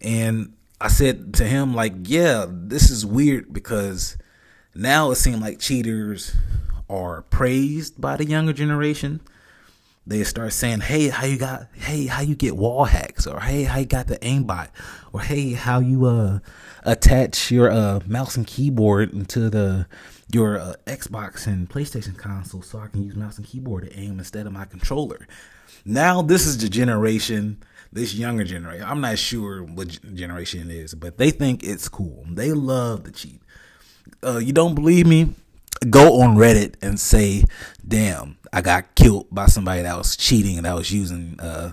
And 0.00 0.54
I 0.80 0.88
said 0.88 1.34
to 1.34 1.44
him, 1.44 1.74
like, 1.74 1.94
yeah, 2.04 2.46
this 2.48 2.90
is 2.90 3.06
weird 3.06 3.52
because 3.52 4.16
now 4.74 5.10
it 5.12 5.16
seems 5.16 5.40
like 5.40 5.58
cheaters 5.60 6.36
are 6.88 7.22
praised 7.22 8.00
by 8.00 8.16
the 8.16 8.24
younger 8.24 8.52
generation. 8.52 9.20
They 10.08 10.24
start 10.24 10.54
saying, 10.54 10.80
"Hey, 10.80 11.10
how 11.10 11.26
you 11.26 11.36
got? 11.36 11.68
Hey, 11.74 12.06
how 12.06 12.22
you 12.22 12.34
get 12.34 12.56
wall 12.56 12.84
hacks? 12.84 13.26
Or 13.26 13.40
hey, 13.40 13.64
how 13.64 13.78
you 13.78 13.84
got 13.84 14.06
the 14.06 14.16
aimbot? 14.20 14.68
Or 15.12 15.20
hey, 15.20 15.52
how 15.52 15.80
you 15.80 16.06
uh 16.06 16.38
attach 16.84 17.50
your 17.50 17.70
uh 17.70 18.00
mouse 18.06 18.34
and 18.34 18.46
keyboard 18.46 19.12
into 19.12 19.50
the 19.50 19.86
your 20.32 20.58
uh, 20.58 20.74
Xbox 20.86 21.46
and 21.46 21.68
PlayStation 21.68 22.16
console 22.16 22.62
so 22.62 22.78
I 22.78 22.86
can 22.86 23.02
use 23.02 23.16
mouse 23.16 23.36
and 23.36 23.46
keyboard 23.46 23.84
to 23.84 23.98
aim 23.98 24.18
instead 24.18 24.46
of 24.46 24.54
my 24.54 24.64
controller. 24.64 25.28
Now 25.84 26.22
this 26.22 26.46
is 26.46 26.56
the 26.56 26.70
generation, 26.70 27.62
this 27.92 28.14
younger 28.14 28.44
generation. 28.44 28.86
I'm 28.88 29.02
not 29.02 29.18
sure 29.18 29.62
what 29.62 29.88
generation 30.14 30.70
it 30.70 30.74
is, 30.74 30.94
but 30.94 31.18
they 31.18 31.30
think 31.30 31.62
it's 31.62 31.86
cool. 31.86 32.24
They 32.30 32.52
love 32.54 33.04
the 33.04 33.12
cheat. 33.12 33.42
Uh, 34.24 34.38
you 34.38 34.54
don't 34.54 34.74
believe 34.74 35.06
me? 35.06 35.34
Go 35.90 36.22
on 36.22 36.36
Reddit 36.36 36.74
and 36.82 36.98
say, 36.98 37.44
"Damn, 37.86 38.38
I 38.52 38.60
got 38.60 38.94
killed 38.94 39.28
by 39.30 39.46
somebody 39.46 39.82
that 39.82 39.96
was 39.96 40.16
cheating 40.16 40.56
and 40.56 40.66
that 40.66 40.74
was 40.74 40.90
using 40.90 41.38
uh, 41.40 41.72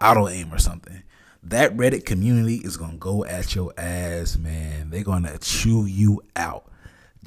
auto 0.00 0.28
aim 0.28 0.52
or 0.52 0.58
something." 0.58 1.02
That 1.42 1.76
Reddit 1.76 2.04
community 2.04 2.56
is 2.56 2.76
gonna 2.76 2.96
go 2.96 3.24
at 3.24 3.54
your 3.54 3.72
ass, 3.78 4.36
man. 4.36 4.90
They're 4.90 5.04
gonna 5.04 5.38
chew 5.38 5.86
you 5.86 6.22
out 6.34 6.66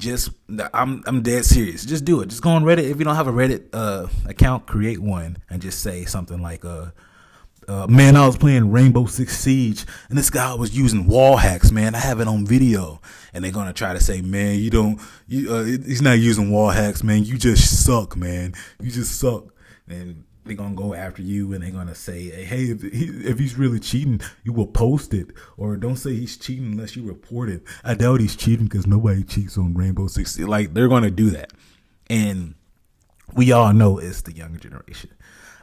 just 0.00 0.30
I'm 0.74 1.04
I'm 1.06 1.22
dead 1.22 1.44
serious. 1.44 1.84
Just 1.84 2.04
do 2.04 2.20
it. 2.22 2.28
Just 2.28 2.42
go 2.42 2.50
on 2.50 2.64
Reddit. 2.64 2.90
If 2.90 2.98
you 2.98 3.04
don't 3.04 3.14
have 3.14 3.28
a 3.28 3.32
Reddit 3.32 3.68
uh, 3.72 4.08
account, 4.26 4.66
create 4.66 4.98
one 4.98 5.36
and 5.48 5.62
just 5.62 5.82
say 5.82 6.04
something 6.06 6.40
like 6.42 6.64
uh, 6.64 6.86
uh, 7.70 7.86
man, 7.86 8.16
I 8.16 8.26
was 8.26 8.36
playing 8.36 8.72
Rainbow 8.72 9.06
Six 9.06 9.38
Siege 9.38 9.86
and 10.08 10.18
this 10.18 10.28
guy 10.28 10.52
was 10.54 10.76
using 10.76 11.06
wall 11.06 11.36
hacks, 11.36 11.70
man. 11.70 11.94
I 11.94 11.98
have 11.98 12.18
it 12.18 12.26
on 12.26 12.44
video. 12.44 13.00
And 13.32 13.44
they're 13.44 13.52
gonna 13.52 13.72
try 13.72 13.92
to 13.92 14.00
say, 14.00 14.22
man, 14.22 14.58
you 14.58 14.70
don't 14.70 15.00
you 15.28 15.54
uh, 15.54 15.62
he's 15.62 16.02
not 16.02 16.18
using 16.18 16.50
wall 16.50 16.70
hacks, 16.70 17.04
man. 17.04 17.22
You 17.22 17.38
just 17.38 17.84
suck, 17.84 18.16
man. 18.16 18.54
You 18.80 18.90
just 18.90 19.20
suck. 19.20 19.54
And 19.86 20.24
they're 20.44 20.56
gonna 20.56 20.74
go 20.74 20.94
after 20.94 21.22
you 21.22 21.52
and 21.52 21.62
they're 21.62 21.70
gonna 21.70 21.94
say, 21.94 22.24
"Hey, 22.44 22.64
if, 22.64 22.82
he, 22.82 23.04
if 23.04 23.38
he's 23.38 23.56
really 23.56 23.78
cheating, 23.78 24.20
you 24.42 24.52
will 24.52 24.66
post 24.66 25.14
it, 25.14 25.28
or 25.56 25.76
don't 25.76 25.96
say 25.96 26.12
he's 26.14 26.36
cheating 26.36 26.72
unless 26.72 26.96
you 26.96 27.04
report 27.04 27.50
it." 27.50 27.62
I 27.84 27.94
doubt 27.94 28.20
he's 28.20 28.34
cheating 28.34 28.66
because 28.66 28.86
nobody 28.86 29.22
cheats 29.22 29.56
on 29.56 29.74
Rainbow 29.74 30.08
Six. 30.08 30.40
Like 30.40 30.74
they're 30.74 30.88
gonna 30.88 31.10
do 31.10 31.30
that, 31.30 31.52
and 32.08 32.54
we 33.34 33.52
all 33.52 33.72
know 33.72 33.98
it's 33.98 34.22
the 34.22 34.32
younger 34.32 34.58
generation. 34.58 35.10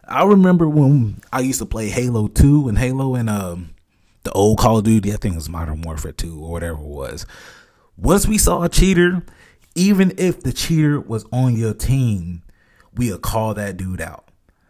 I 0.08 0.24
remember 0.24 0.68
when 0.70 1.22
I 1.32 1.42
used 1.42 1.60
to 1.60 1.66
play 1.66 1.90
Halo 1.90 2.28
Two 2.28 2.68
and 2.68 2.78
Halo 2.78 3.16
and 3.16 3.30
um, 3.30 3.72
the 4.24 4.32
old 4.32 4.58
Call 4.58 4.78
of 4.78 4.84
Duty. 4.86 5.14
I 5.14 5.18
think 5.18 5.34
it 5.34 5.38
was 5.38 5.50
Modern 5.50 5.82
Warfare 5.82 6.12
Two 6.12 6.40
or 6.44 6.52
whatever 6.52 6.80
it 6.80 6.88
was. 6.88 7.26
Once 7.98 8.28
we 8.28 8.38
saw 8.38 8.64
a 8.64 8.70
cheater, 8.70 9.26
even 9.76 10.14
if 10.18 10.42
the 10.42 10.54
cheater 10.54 11.00
was 11.00 11.26
on 11.32 11.56
your 11.56 11.74
team, 11.74 12.44
we'd 12.96 13.22
call 13.22 13.54
that 13.56 13.78
dude 13.78 14.02
out 14.02 14.28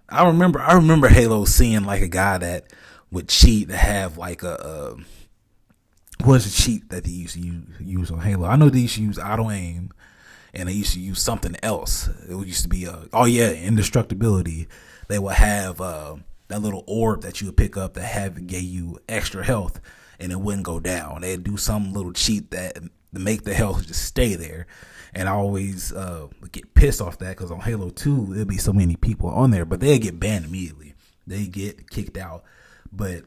I 0.09 0.27
remember 0.27 0.61
I 0.61 0.73
remember 0.73 1.09
Halo 1.09 1.45
seeing 1.45 1.83
like 1.83 2.01
a 2.01 2.07
guy 2.07 2.37
that 2.37 2.71
would 3.11 3.27
cheat 3.27 3.69
to 3.69 3.77
have 3.77 4.17
like 4.17 4.43
a, 4.43 4.53
a 4.53 6.23
what's 6.23 6.45
a 6.45 6.61
cheat 6.63 6.89
that 6.89 7.03
they 7.03 7.11
used 7.11 7.33
to 7.35 7.41
use, 7.41 7.63
use 7.79 8.11
on 8.11 8.19
Halo. 8.19 8.47
I 8.47 8.55
know 8.55 8.69
they 8.69 8.79
used 8.79 8.95
to 8.95 9.01
use 9.01 9.19
auto 9.19 9.51
aim 9.51 9.91
and 10.53 10.69
they 10.69 10.73
used 10.73 10.93
to 10.93 10.99
use 10.99 11.21
something 11.21 11.55
else. 11.61 12.07
It 12.29 12.47
used 12.47 12.63
to 12.63 12.69
be 12.69 12.85
a 12.85 13.07
oh 13.11 13.25
yeah, 13.25 13.49
indestructibility. 13.49 14.67
They 15.07 15.19
would 15.19 15.35
have 15.35 15.79
uh, 15.81 16.17
that 16.47 16.61
little 16.61 16.83
orb 16.87 17.21
that 17.21 17.41
you 17.41 17.47
would 17.47 17.57
pick 17.57 17.77
up 17.77 17.93
that 17.93 18.05
have 18.05 18.47
gave 18.47 18.63
you 18.63 18.99
extra 19.07 19.43
health 19.43 19.79
and 20.19 20.31
it 20.31 20.39
wouldn't 20.39 20.63
go 20.63 20.79
down. 20.79 21.21
They'd 21.21 21.43
do 21.43 21.57
some 21.57 21.93
little 21.93 22.13
cheat 22.13 22.51
that 22.51 22.77
make 23.11 23.43
the 23.43 23.53
health 23.53 23.87
just 23.87 24.03
stay 24.03 24.35
there 24.35 24.67
and 25.13 25.27
I 25.27 25.31
always 25.31 25.91
uh, 25.93 26.27
get 26.51 26.73
pissed 26.73 27.01
off 27.01 27.17
that 27.19 27.35
because 27.37 27.51
on 27.51 27.61
Halo 27.61 27.89
Two 27.89 28.27
there'll 28.29 28.45
be 28.45 28.57
so 28.57 28.73
many 28.73 28.95
people 28.95 29.29
on 29.29 29.51
there, 29.51 29.65
but 29.65 29.79
they'd 29.79 29.99
get 29.99 30.19
banned 30.19 30.45
immediately. 30.45 30.93
They 31.25 31.47
get 31.47 31.89
kicked 31.89 32.17
out, 32.17 32.43
but 32.91 33.23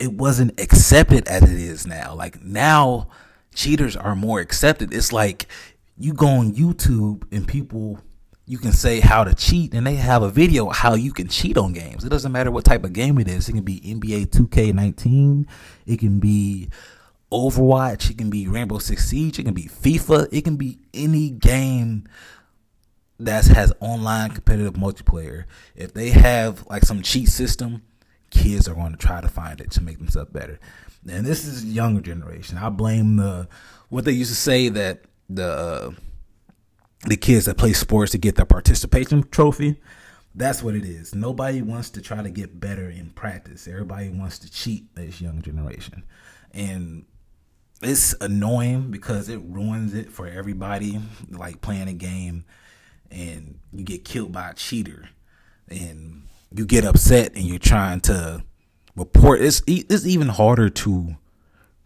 it 0.00 0.12
wasn't 0.12 0.58
accepted 0.58 1.28
as 1.28 1.42
it 1.42 1.58
is 1.58 1.86
now. 1.86 2.14
Like 2.14 2.42
now, 2.42 3.08
cheaters 3.54 3.96
are 3.96 4.16
more 4.16 4.40
accepted. 4.40 4.92
It's 4.92 5.12
like 5.12 5.46
you 5.98 6.14
go 6.14 6.28
on 6.28 6.54
YouTube 6.54 7.24
and 7.30 7.46
people 7.46 8.00
you 8.48 8.56
can 8.56 8.72
say 8.72 9.00
how 9.00 9.24
to 9.24 9.34
cheat 9.34 9.74
and 9.74 9.86
they 9.86 9.96
have 9.96 10.22
a 10.22 10.30
video 10.30 10.70
how 10.70 10.94
you 10.94 11.12
can 11.12 11.28
cheat 11.28 11.58
on 11.58 11.74
games. 11.74 12.02
It 12.02 12.08
doesn't 12.08 12.32
matter 12.32 12.50
what 12.50 12.64
type 12.64 12.82
of 12.82 12.94
game 12.94 13.18
it 13.18 13.28
is. 13.28 13.46
It 13.46 13.52
can 13.52 13.62
be 13.62 13.78
NBA 13.80 14.28
2K19. 14.28 15.46
It 15.86 15.98
can 15.98 16.18
be 16.18 16.70
Overwatch, 17.30 18.10
it 18.10 18.16
can 18.16 18.30
be 18.30 18.48
Rainbow 18.48 18.78
Six 18.78 19.06
Siege, 19.06 19.38
it 19.38 19.42
can 19.42 19.52
be 19.52 19.64
FIFA, 19.64 20.28
it 20.32 20.44
can 20.44 20.56
be 20.56 20.78
any 20.94 21.28
game 21.28 22.08
that 23.20 23.44
has 23.48 23.70
online 23.80 24.30
competitive 24.30 24.74
multiplayer. 24.74 25.44
If 25.76 25.92
they 25.92 26.08
have 26.08 26.66
like 26.68 26.84
some 26.84 27.02
cheat 27.02 27.28
system, 27.28 27.82
kids 28.30 28.66
are 28.66 28.74
going 28.74 28.92
to 28.92 28.98
try 28.98 29.20
to 29.20 29.28
find 29.28 29.60
it 29.60 29.70
to 29.72 29.82
make 29.82 29.98
themselves 29.98 30.30
better. 30.30 30.58
And 31.06 31.26
this 31.26 31.44
is 31.44 31.66
younger 31.66 32.00
generation. 32.00 32.56
I 32.56 32.70
blame 32.70 33.16
the 33.16 33.46
what 33.90 34.06
they 34.06 34.12
used 34.12 34.30
to 34.30 34.36
say 34.36 34.70
that 34.70 35.02
the 35.28 35.46
uh, 35.52 35.90
the 37.06 37.16
kids 37.16 37.46
that 37.46 37.56
play 37.56 37.72
sports 37.72 38.12
to 38.12 38.18
get 38.18 38.36
their 38.36 38.46
participation 38.46 39.28
trophy. 39.30 39.80
That's 40.34 40.62
what 40.62 40.74
it 40.74 40.84
is. 40.84 41.14
Nobody 41.14 41.62
wants 41.62 41.90
to 41.90 42.02
try 42.02 42.22
to 42.22 42.30
get 42.30 42.60
better 42.60 42.88
in 42.90 43.10
practice. 43.10 43.66
Everybody 43.66 44.08
wants 44.08 44.38
to 44.40 44.50
cheat 44.50 44.94
this 44.94 45.20
young 45.20 45.42
generation. 45.42 46.04
And 46.52 47.04
it's 47.82 48.14
annoying 48.20 48.90
because 48.90 49.28
it 49.28 49.40
ruins 49.44 49.94
it 49.94 50.12
for 50.12 50.26
everybody. 50.26 51.00
Like 51.30 51.60
playing 51.60 51.88
a 51.88 51.92
game 51.92 52.44
and 53.10 53.58
you 53.72 53.84
get 53.84 54.04
killed 54.04 54.32
by 54.32 54.50
a 54.50 54.54
cheater 54.54 55.08
and 55.68 56.22
you 56.54 56.66
get 56.66 56.84
upset 56.84 57.34
and 57.34 57.44
you're 57.44 57.58
trying 57.58 58.00
to 58.00 58.44
report. 58.96 59.40
It's 59.40 59.62
it's 59.66 60.06
even 60.06 60.28
harder 60.28 60.68
to 60.70 61.16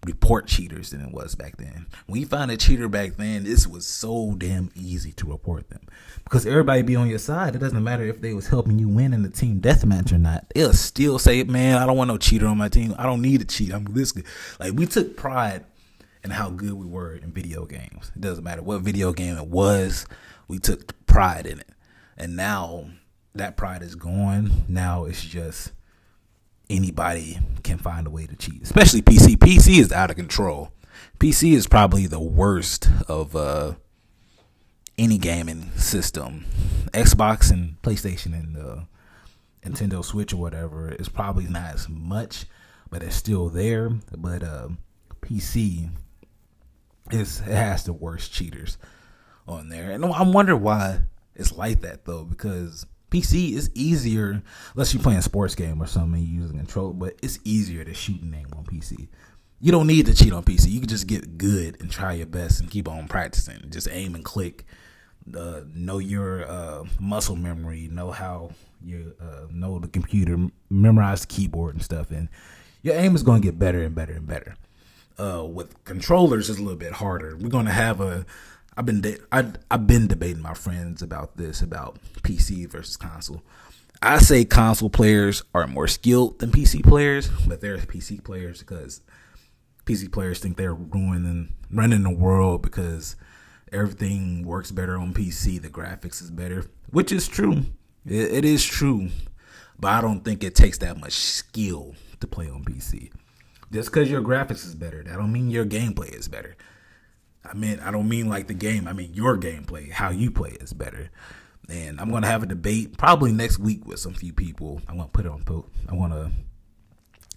report 0.04 0.46
cheaters 0.46 0.90
than 0.90 1.00
it 1.00 1.12
was 1.12 1.34
back 1.34 1.56
then. 1.56 1.86
When 2.06 2.20
you 2.20 2.26
find 2.26 2.50
a 2.50 2.56
cheater 2.56 2.88
back 2.88 3.16
then, 3.16 3.44
this 3.44 3.66
was 3.66 3.86
so 3.86 4.34
damn 4.36 4.70
easy 4.74 5.12
to 5.12 5.30
report 5.30 5.70
them 5.70 5.80
because 6.24 6.44
everybody 6.44 6.82
be 6.82 6.96
on 6.96 7.08
your 7.08 7.18
side. 7.18 7.54
It 7.54 7.60
doesn't 7.60 7.82
matter 7.82 8.04
if 8.04 8.20
they 8.20 8.34
was 8.34 8.48
helping 8.48 8.78
you 8.78 8.88
win 8.88 9.12
in 9.12 9.22
the 9.22 9.28
team 9.28 9.60
deathmatch 9.60 10.12
or 10.12 10.18
not. 10.18 10.46
They'll 10.54 10.72
still 10.72 11.18
say, 11.18 11.44
"Man, 11.44 11.78
I 11.78 11.86
don't 11.86 11.96
want 11.96 12.08
no 12.08 12.18
cheater 12.18 12.46
on 12.46 12.58
my 12.58 12.68
team. 12.68 12.94
I 12.98 13.04
don't 13.04 13.22
need 13.22 13.42
a 13.42 13.44
cheat. 13.44 13.72
I'm 13.72 13.84
this 13.84 14.12
good." 14.12 14.24
Like 14.58 14.72
we 14.72 14.86
took 14.86 15.16
pride 15.16 15.64
in 16.24 16.30
how 16.30 16.50
good 16.50 16.74
we 16.74 16.86
were 16.86 17.14
in 17.14 17.32
video 17.32 17.64
games. 17.64 18.10
It 18.14 18.20
doesn't 18.20 18.44
matter 18.44 18.62
what 18.62 18.80
video 18.82 19.12
game 19.12 19.36
it 19.36 19.48
was. 19.48 20.06
We 20.48 20.58
took 20.58 21.06
pride 21.06 21.46
in 21.46 21.60
it, 21.60 21.70
and 22.16 22.34
now 22.34 22.86
that 23.34 23.56
pride 23.56 23.82
is 23.82 23.94
gone. 23.94 24.64
Now 24.68 25.04
it's 25.04 25.24
just 25.24 25.72
anybody 26.72 27.38
can 27.62 27.78
find 27.78 28.06
a 28.06 28.10
way 28.10 28.26
to 28.26 28.34
cheat, 28.34 28.62
especially 28.62 29.02
PC. 29.02 29.36
PC 29.36 29.78
is 29.78 29.92
out 29.92 30.10
of 30.10 30.16
control. 30.16 30.72
PC 31.18 31.52
is 31.52 31.66
probably 31.66 32.06
the 32.06 32.20
worst 32.20 32.88
of 33.06 33.36
uh, 33.36 33.74
any 34.98 35.18
gaming 35.18 35.70
system. 35.76 36.46
Xbox 36.92 37.50
and 37.52 37.80
PlayStation 37.82 38.32
and 38.32 38.56
uh, 38.56 38.76
Nintendo 39.64 40.04
Switch 40.04 40.32
or 40.32 40.38
whatever 40.38 40.90
is 40.90 41.08
probably 41.08 41.46
not 41.46 41.74
as 41.74 41.88
much, 41.88 42.46
but 42.90 43.02
it's 43.02 43.16
still 43.16 43.48
there. 43.48 43.90
But 44.16 44.42
uh, 44.42 44.68
PC 45.20 45.90
is 47.10 47.40
it 47.40 47.54
has 47.54 47.84
the 47.84 47.92
worst 47.92 48.32
cheaters 48.32 48.78
on 49.46 49.68
there, 49.68 49.90
and 49.90 50.04
I 50.04 50.22
wonder 50.22 50.56
why 50.56 51.00
it's 51.34 51.52
like 51.52 51.80
that 51.82 52.04
though, 52.04 52.24
because 52.24 52.86
PC 53.12 53.52
is 53.52 53.70
easier, 53.74 54.42
unless 54.74 54.94
you're 54.94 55.02
playing 55.02 55.18
a 55.18 55.22
sports 55.22 55.54
game 55.54 55.82
or 55.82 55.86
something 55.86 56.14
and 56.20 56.26
you 56.26 56.40
using 56.40 56.56
control, 56.56 56.92
but 56.92 57.14
it's 57.22 57.38
easier 57.44 57.84
to 57.84 57.92
shoot 57.92 58.22
and 58.22 58.34
aim 58.34 58.46
on 58.56 58.64
PC. 58.64 59.08
You 59.60 59.70
don't 59.70 59.86
need 59.86 60.06
to 60.06 60.14
cheat 60.14 60.32
on 60.32 60.42
PC. 60.42 60.70
You 60.70 60.80
can 60.80 60.88
just 60.88 61.06
get 61.06 61.36
good 61.36 61.80
and 61.80 61.90
try 61.90 62.14
your 62.14 62.26
best 62.26 62.60
and 62.60 62.70
keep 62.70 62.88
on 62.88 63.06
practicing. 63.08 63.70
Just 63.70 63.88
aim 63.90 64.14
and 64.14 64.24
click. 64.24 64.64
Uh, 65.36 65.60
know 65.74 65.98
your 65.98 66.50
uh, 66.50 66.84
muscle 66.98 67.36
memory. 67.36 67.86
Know 67.88 68.10
how 68.10 68.52
you 68.82 69.14
uh, 69.20 69.46
know 69.52 69.78
the 69.78 69.88
computer. 69.88 70.48
Memorize 70.70 71.20
the 71.20 71.26
keyboard 71.28 71.74
and 71.74 71.84
stuff. 71.84 72.10
And 72.10 72.28
your 72.82 72.96
aim 72.96 73.14
is 73.14 73.22
going 73.22 73.42
to 73.42 73.46
get 73.46 73.58
better 73.58 73.82
and 73.82 73.94
better 73.94 74.14
and 74.14 74.26
better. 74.26 74.56
Uh, 75.16 75.44
with 75.44 75.84
controllers, 75.84 76.50
it's 76.50 76.58
a 76.58 76.62
little 76.62 76.78
bit 76.78 76.94
harder. 76.94 77.36
We're 77.36 77.48
going 77.48 77.66
to 77.66 77.72
have 77.72 78.00
a 78.00 78.26
I've 78.76 78.86
been 78.86 79.00
de- 79.00 79.18
I, 79.30 79.52
I've 79.70 79.86
been 79.86 80.06
debating 80.06 80.42
my 80.42 80.54
friends 80.54 81.02
about 81.02 81.36
this 81.36 81.60
about 81.60 81.98
PC 82.22 82.68
versus 82.68 82.96
console. 82.96 83.42
I 84.00 84.18
say 84.18 84.44
console 84.44 84.90
players 84.90 85.44
are 85.54 85.66
more 85.66 85.86
skilled 85.86 86.38
than 86.40 86.50
PC 86.50 86.82
players, 86.82 87.28
but 87.46 87.60
they're 87.60 87.76
PC 87.78 88.24
players 88.24 88.60
because 88.60 89.00
PC 89.86 90.10
players 90.10 90.38
think 90.40 90.56
they're 90.56 90.74
ruining 90.74 91.54
running 91.70 92.02
the 92.02 92.10
world 92.10 92.62
because 92.62 93.16
everything 93.72 94.44
works 94.44 94.70
better 94.70 94.96
on 94.96 95.12
PC. 95.12 95.60
The 95.60 95.68
graphics 95.68 96.22
is 96.22 96.30
better, 96.30 96.66
which 96.90 97.12
is 97.12 97.28
true. 97.28 97.64
it, 98.06 98.32
it 98.32 98.44
is 98.44 98.64
true, 98.64 99.10
but 99.78 99.92
I 99.92 100.00
don't 100.00 100.24
think 100.24 100.42
it 100.42 100.54
takes 100.54 100.78
that 100.78 100.98
much 100.98 101.12
skill 101.12 101.94
to 102.20 102.26
play 102.26 102.48
on 102.48 102.64
PC. 102.64 103.10
Just 103.70 103.90
because 103.90 104.10
your 104.10 104.20
graphics 104.20 104.66
is 104.66 104.74
better, 104.74 105.02
that 105.02 105.16
don't 105.16 105.32
mean 105.32 105.50
your 105.50 105.64
gameplay 105.64 106.12
is 106.12 106.28
better. 106.28 106.56
I 107.44 107.54
mean, 107.54 107.80
I 107.80 107.90
don't 107.90 108.08
mean 108.08 108.28
like 108.28 108.46
the 108.46 108.54
game. 108.54 108.86
I 108.86 108.92
mean 108.92 109.14
your 109.14 109.36
gameplay, 109.36 109.90
how 109.90 110.10
you 110.10 110.30
play 110.30 110.50
is 110.60 110.72
better. 110.72 111.10
And 111.68 112.00
I'm 112.00 112.10
gonna 112.10 112.26
have 112.26 112.42
a 112.42 112.46
debate 112.46 112.98
probably 112.98 113.32
next 113.32 113.58
week 113.58 113.86
with 113.86 113.98
some 113.98 114.14
few 114.14 114.32
people. 114.32 114.80
I'm 114.88 114.96
gonna 114.96 115.08
put 115.08 115.26
it 115.26 115.32
on 115.32 115.42
post. 115.44 115.68
I 115.88 115.94
want 115.94 116.12
to 116.12 116.30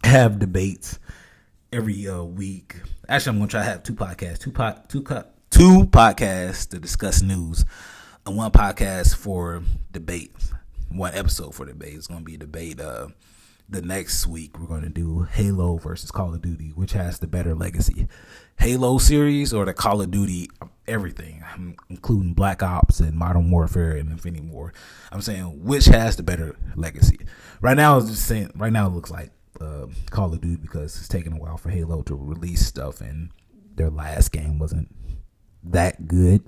have 0.07 0.39
debates 0.39 0.99
every 1.71 2.07
uh, 2.07 2.23
week. 2.23 2.75
Actually, 3.07 3.31
I'm 3.31 3.39
gonna 3.39 3.49
try 3.49 3.63
to 3.63 3.69
have 3.69 3.83
two 3.83 3.93
podcasts, 3.93 4.39
two 4.39 4.51
po- 4.51 4.79
two 4.87 5.03
co- 5.03 5.25
two 5.49 5.85
podcasts 5.85 6.69
to 6.69 6.79
discuss 6.79 7.21
news, 7.21 7.65
and 8.25 8.35
one 8.35 8.51
podcast 8.51 9.15
for 9.15 9.63
debate. 9.91 10.33
One 10.89 11.13
episode 11.13 11.53
for 11.53 11.65
debate. 11.65 11.93
It's 11.95 12.07
gonna 12.07 12.21
be 12.21 12.35
a 12.35 12.39
debate. 12.39 12.79
Uh, 12.79 13.07
the 13.67 13.81
next 13.81 14.27
week 14.27 14.59
we're 14.59 14.67
gonna 14.67 14.89
do 14.89 15.23
Halo 15.23 15.77
versus 15.77 16.11
Call 16.11 16.33
of 16.33 16.41
Duty, 16.41 16.69
which 16.69 16.93
has 16.93 17.19
the 17.19 17.27
better 17.27 17.55
legacy. 17.55 18.07
Halo 18.57 18.97
series 18.97 19.53
or 19.53 19.65
the 19.65 19.73
Call 19.73 20.01
of 20.01 20.11
Duty 20.11 20.49
everything, 20.87 21.43
including 21.89 22.33
Black 22.33 22.63
Ops 22.63 22.99
and 22.99 23.15
Modern 23.15 23.51
Warfare 23.51 23.91
and 23.91 24.11
Infinity 24.11 24.47
War. 24.47 24.73
I'm 25.11 25.21
saying 25.21 25.63
which 25.63 25.85
has 25.85 26.15
the 26.15 26.23
better 26.23 26.55
legacy. 26.75 27.19
Right 27.61 27.77
now, 27.77 27.97
it's 27.97 28.09
just 28.09 28.25
saying. 28.25 28.51
Right 28.55 28.73
now, 28.73 28.87
it 28.87 28.93
looks 28.93 29.11
like 29.11 29.31
uh, 29.59 29.87
Call 30.09 30.33
of 30.33 30.41
Duty 30.41 30.57
because 30.57 30.97
it's 30.97 31.07
taking 31.07 31.33
a 31.33 31.37
while 31.37 31.57
for 31.57 31.69
Halo 31.69 32.01
to 32.03 32.15
release 32.15 32.65
stuff, 32.65 33.01
and 33.01 33.29
their 33.75 33.89
last 33.89 34.31
game 34.31 34.59
wasn't 34.59 34.93
that 35.63 36.07
good. 36.07 36.43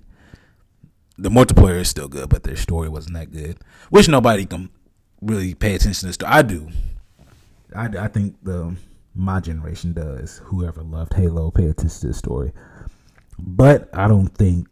The 1.17 1.29
multiplayer 1.29 1.79
is 1.79 1.89
still 1.89 2.07
good, 2.07 2.29
but 2.29 2.43
their 2.43 2.55
story 2.55 2.89
wasn't 2.89 3.15
that 3.15 3.31
good. 3.31 3.57
Which 3.89 4.07
nobody 4.07 4.45
can 4.45 4.69
really 5.21 5.55
pay 5.55 5.75
attention 5.75 6.11
to. 6.11 6.31
I 6.31 6.41
do. 6.43 6.69
I, 7.75 7.85
I 7.85 8.07
think 8.07 8.35
the 8.43 8.75
my 9.17 9.39
generation 9.39 9.93
does. 9.93 10.41
Whoever 10.45 10.83
loved 10.83 11.13
Halo, 11.13 11.51
pay 11.51 11.65
attention 11.65 12.01
to 12.01 12.07
the 12.07 12.13
story. 12.13 12.51
But 13.39 13.89
I 13.93 14.07
don't 14.07 14.29
think 14.29 14.67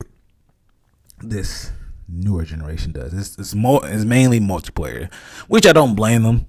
this 1.19 1.71
newer 2.07 2.43
generation 2.43 2.91
does. 2.91 3.13
It's, 3.13 3.37
it's 3.37 3.55
more. 3.55 3.81
It's 3.83 4.05
mainly 4.05 4.39
multiplayer, 4.39 5.11
which 5.47 5.65
I 5.65 5.73
don't 5.73 5.95
blame 5.95 6.23
them 6.23 6.45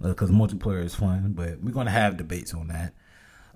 because 0.00 0.30
uh, 0.30 0.32
multiplayer 0.32 0.84
is 0.84 0.94
fun. 0.94 1.32
But 1.34 1.60
we're 1.60 1.72
gonna 1.72 1.90
have 1.90 2.16
debates 2.16 2.54
on 2.54 2.68
that. 2.68 2.94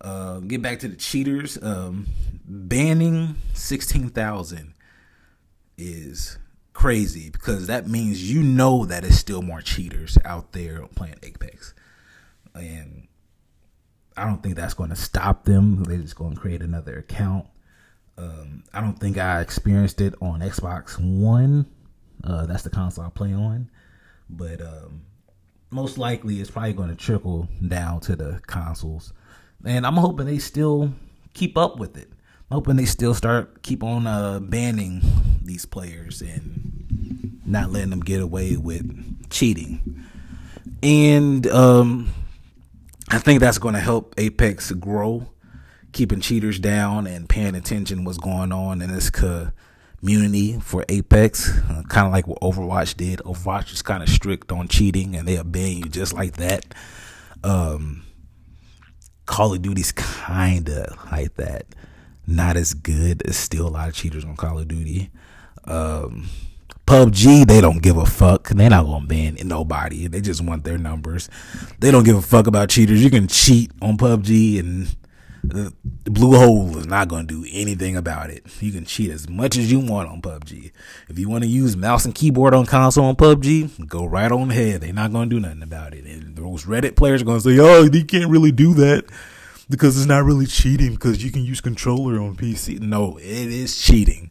Uh, 0.01 0.41
get 0.41 0.63
back 0.63 0.81
to 0.81 0.89
the 0.89 0.97
cheaters. 0.97 1.61
Um, 1.63 2.07
banning 2.45 3.37
sixteen 3.55 4.09
thousand 4.09 4.75
is 5.79 6.39
crazy 6.73 7.31
because 7.31 7.67
that 7.69 7.89
means 7.89 8.31
you 8.31 8.43
know 8.43 8.85
that 8.85 9.05
it's 9.05 9.17
still 9.17 9.43
more 9.43 9.63
cheaters 9.63 10.19
out 10.25 10.53
there 10.53 10.87
playing 10.95 11.17
Apex, 11.23 11.75
and 12.55 13.09
I 14.17 14.25
don't 14.25 14.43
think 14.43 14.57
that's 14.57 14.75
going 14.75 14.91
to 14.91 14.97
stop 14.97 15.45
them. 15.45 15.85
They're 15.85 15.99
just 15.99 16.17
going 16.17 16.35
to 16.35 16.41
create 16.41 16.63
another 16.63 16.99
account. 16.99 17.47
Um, 18.19 18.65
I 18.73 18.81
don't 18.81 18.99
think 18.99 19.19
I 19.19 19.41
experienced 19.41 20.01
it 20.01 20.15
on 20.23 20.41
Xbox 20.41 20.99
One. 20.99 21.67
Uh, 22.25 22.47
that's 22.47 22.63
the 22.63 22.71
console 22.71 23.05
I 23.05 23.11
play 23.11 23.35
on. 23.35 23.71
But 24.31 24.61
um, 24.61 25.03
most 25.71 25.99
likely 25.99 26.41
it's 26.41 26.51
probably 26.51 26.73
going 26.73 26.89
to 26.89 26.97
trickle 26.97 27.49
down 27.67 28.01
to 28.01 28.17
the 28.17 28.41
consoles. 28.47 29.13
And 29.65 29.87
I'm 29.87 29.97
hoping 29.97 30.27
they 30.27 30.39
still 30.39 30.93
keep 31.35 31.59
up 31.59 31.79
with 31.79 31.97
it. 31.97 32.09
I'm 32.51 32.57
hoping 32.57 32.77
they 32.77 32.85
still 32.85 33.15
start 33.15 33.63
keep 33.63 33.83
on 33.83 34.07
uh, 34.07 34.41
banning 34.41 35.03
these 35.43 35.67
players 35.67 36.23
and 36.23 37.41
not 37.45 37.71
letting 37.71 37.91
them 37.91 38.01
get 38.01 38.21
away 38.21 38.57
with 38.57 39.31
cheating. 39.31 40.05
And 40.83 41.47
um, 41.49 42.13
I 43.09 43.19
think 43.19 43.41
that's 43.41 43.59
going 43.59 43.75
to 43.75 43.81
help 43.81 44.15
Apex 44.19 44.73
grow, 44.73 45.29
keeping 45.93 46.21
cheaters 46.21 46.59
down 46.59 47.07
and 47.07 47.29
paying 47.29 47.55
attention 47.55 48.05
what's 48.05 48.19
going 48.19 48.53
on 48.53 48.83
in 48.83 48.93
this 48.93 49.11
community 49.11 50.59
for 50.61 50.85
Apex. 50.89 51.57
Uh, 51.71 51.83
kind 51.89 52.07
of 52.07 52.13
like 52.13 52.27
what 52.27 52.41
Overwatch 52.41 52.97
did. 52.97 53.21
Overwatch 53.21 53.73
is 53.73 53.83
kind 53.83 54.03
of 54.03 54.09
strict 54.09 54.51
on 54.51 54.67
cheating, 54.67 55.15
and 55.15 55.27
they 55.27 55.41
ban 55.43 55.77
you 55.77 55.85
just 55.85 56.15
like 56.15 56.37
that. 56.37 56.65
Um, 57.45 58.03
Call 59.27 59.55
of 59.55 59.63
Duty's 59.63 59.93
kind 59.93 60.69
of 60.69 61.13
like 61.13 61.35
that. 61.35 61.67
Not 62.27 62.57
as 62.57 62.75
good. 62.75 63.21
There's 63.21 63.37
still 63.37 63.69
a 63.69 63.71
lot 63.71 63.89
of 63.89 63.95
cheaters 63.95 64.25
on 64.25 64.37
Call 64.37 64.59
of 64.59 64.67
Duty. 64.67 65.11
Um, 65.65 66.29
PUBG, 66.87 67.47
they 67.47 67.61
don't 67.61 67.83
give 67.83 67.97
a 67.97 68.07
fuck. 68.07 68.49
They're 68.49 68.71
not 68.71 68.87
gonna 68.87 69.07
ban 69.07 69.37
nobody. 69.45 70.07
They 70.07 70.21
just 70.21 70.41
want 70.41 70.65
their 70.65 70.79
numbers. 70.79 71.29
They 71.81 71.91
don't 71.91 72.05
give 72.05 72.17
a 72.17 72.23
fuck 72.23 72.47
about 72.47 72.69
cheaters. 72.69 73.03
You 73.03 73.11
can 73.11 73.27
cheat 73.29 73.73
on 73.83 73.97
PUBG 73.97 74.61
and 74.61 74.97
The 75.43 75.73
Bluehole 76.05 76.77
is 76.77 76.87
not 76.87 77.09
to 77.09 77.23
do 77.23 77.45
anything 77.51 77.97
about 77.97 78.31
it. 78.31 78.45
You 78.61 78.73
can 78.73 78.85
cheat 78.85 79.11
as 79.11 79.29
much 79.29 79.57
as 79.57 79.71
you 79.71 79.81
want 79.81 80.09
on 80.09 80.23
PUBG. 80.23 80.73
If 81.09 81.19
you 81.19 81.29
want 81.29 81.45
to 81.45 81.49
use 81.49 81.77
mouse 81.77 82.05
and 82.05 82.15
keyboard 82.15 82.55
on 82.55 82.67
console 82.67 83.05
on 83.05 83.17
PUBG, 83.17 83.87
go 83.89 84.05
right 84.05 84.31
on 84.31 84.51
ahead. 84.51 84.81
They're 84.81 84.93
not 84.93 85.13
to 85.13 85.27
do 85.27 85.41
nothing 85.41 85.63
about 85.63 85.93
it. 85.95 86.05
And 86.05 86.37
those 86.37 86.65
Reddit 86.65 86.97
players 86.97 87.23
are 87.23 87.25
to 87.25 87.41
say, 87.41 87.59
"Oh, 87.59 87.83
you 87.83 88.05
can't 88.05 88.31
really 88.31 88.53
do 88.53 88.75
that." 88.75 89.05
because 89.69 89.97
it's 89.97 90.07
not 90.07 90.25
really 90.25 90.47
cheating 90.47 90.93
because 90.93 91.25
you 91.25 91.31
can 91.31 91.45
use 91.45 91.61
controller 91.61 92.21
on 92.21 92.37
PC. 92.37 92.79
No, 92.81 93.17
it 93.19 93.25
is 93.25 93.77
cheating. 93.81 94.31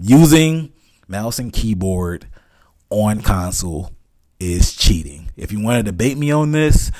Using 0.00 0.72
mouse 1.10 1.38
and 1.38 1.52
keyboard 1.52 2.26
on 2.88 3.20
console 3.20 3.90
is 4.38 4.74
cheating. 4.74 5.30
If 5.36 5.52
you 5.52 5.60
want 5.60 5.78
to 5.78 5.82
debate 5.82 6.16
me 6.16 6.30
on 6.30 6.52
this, 6.52 6.90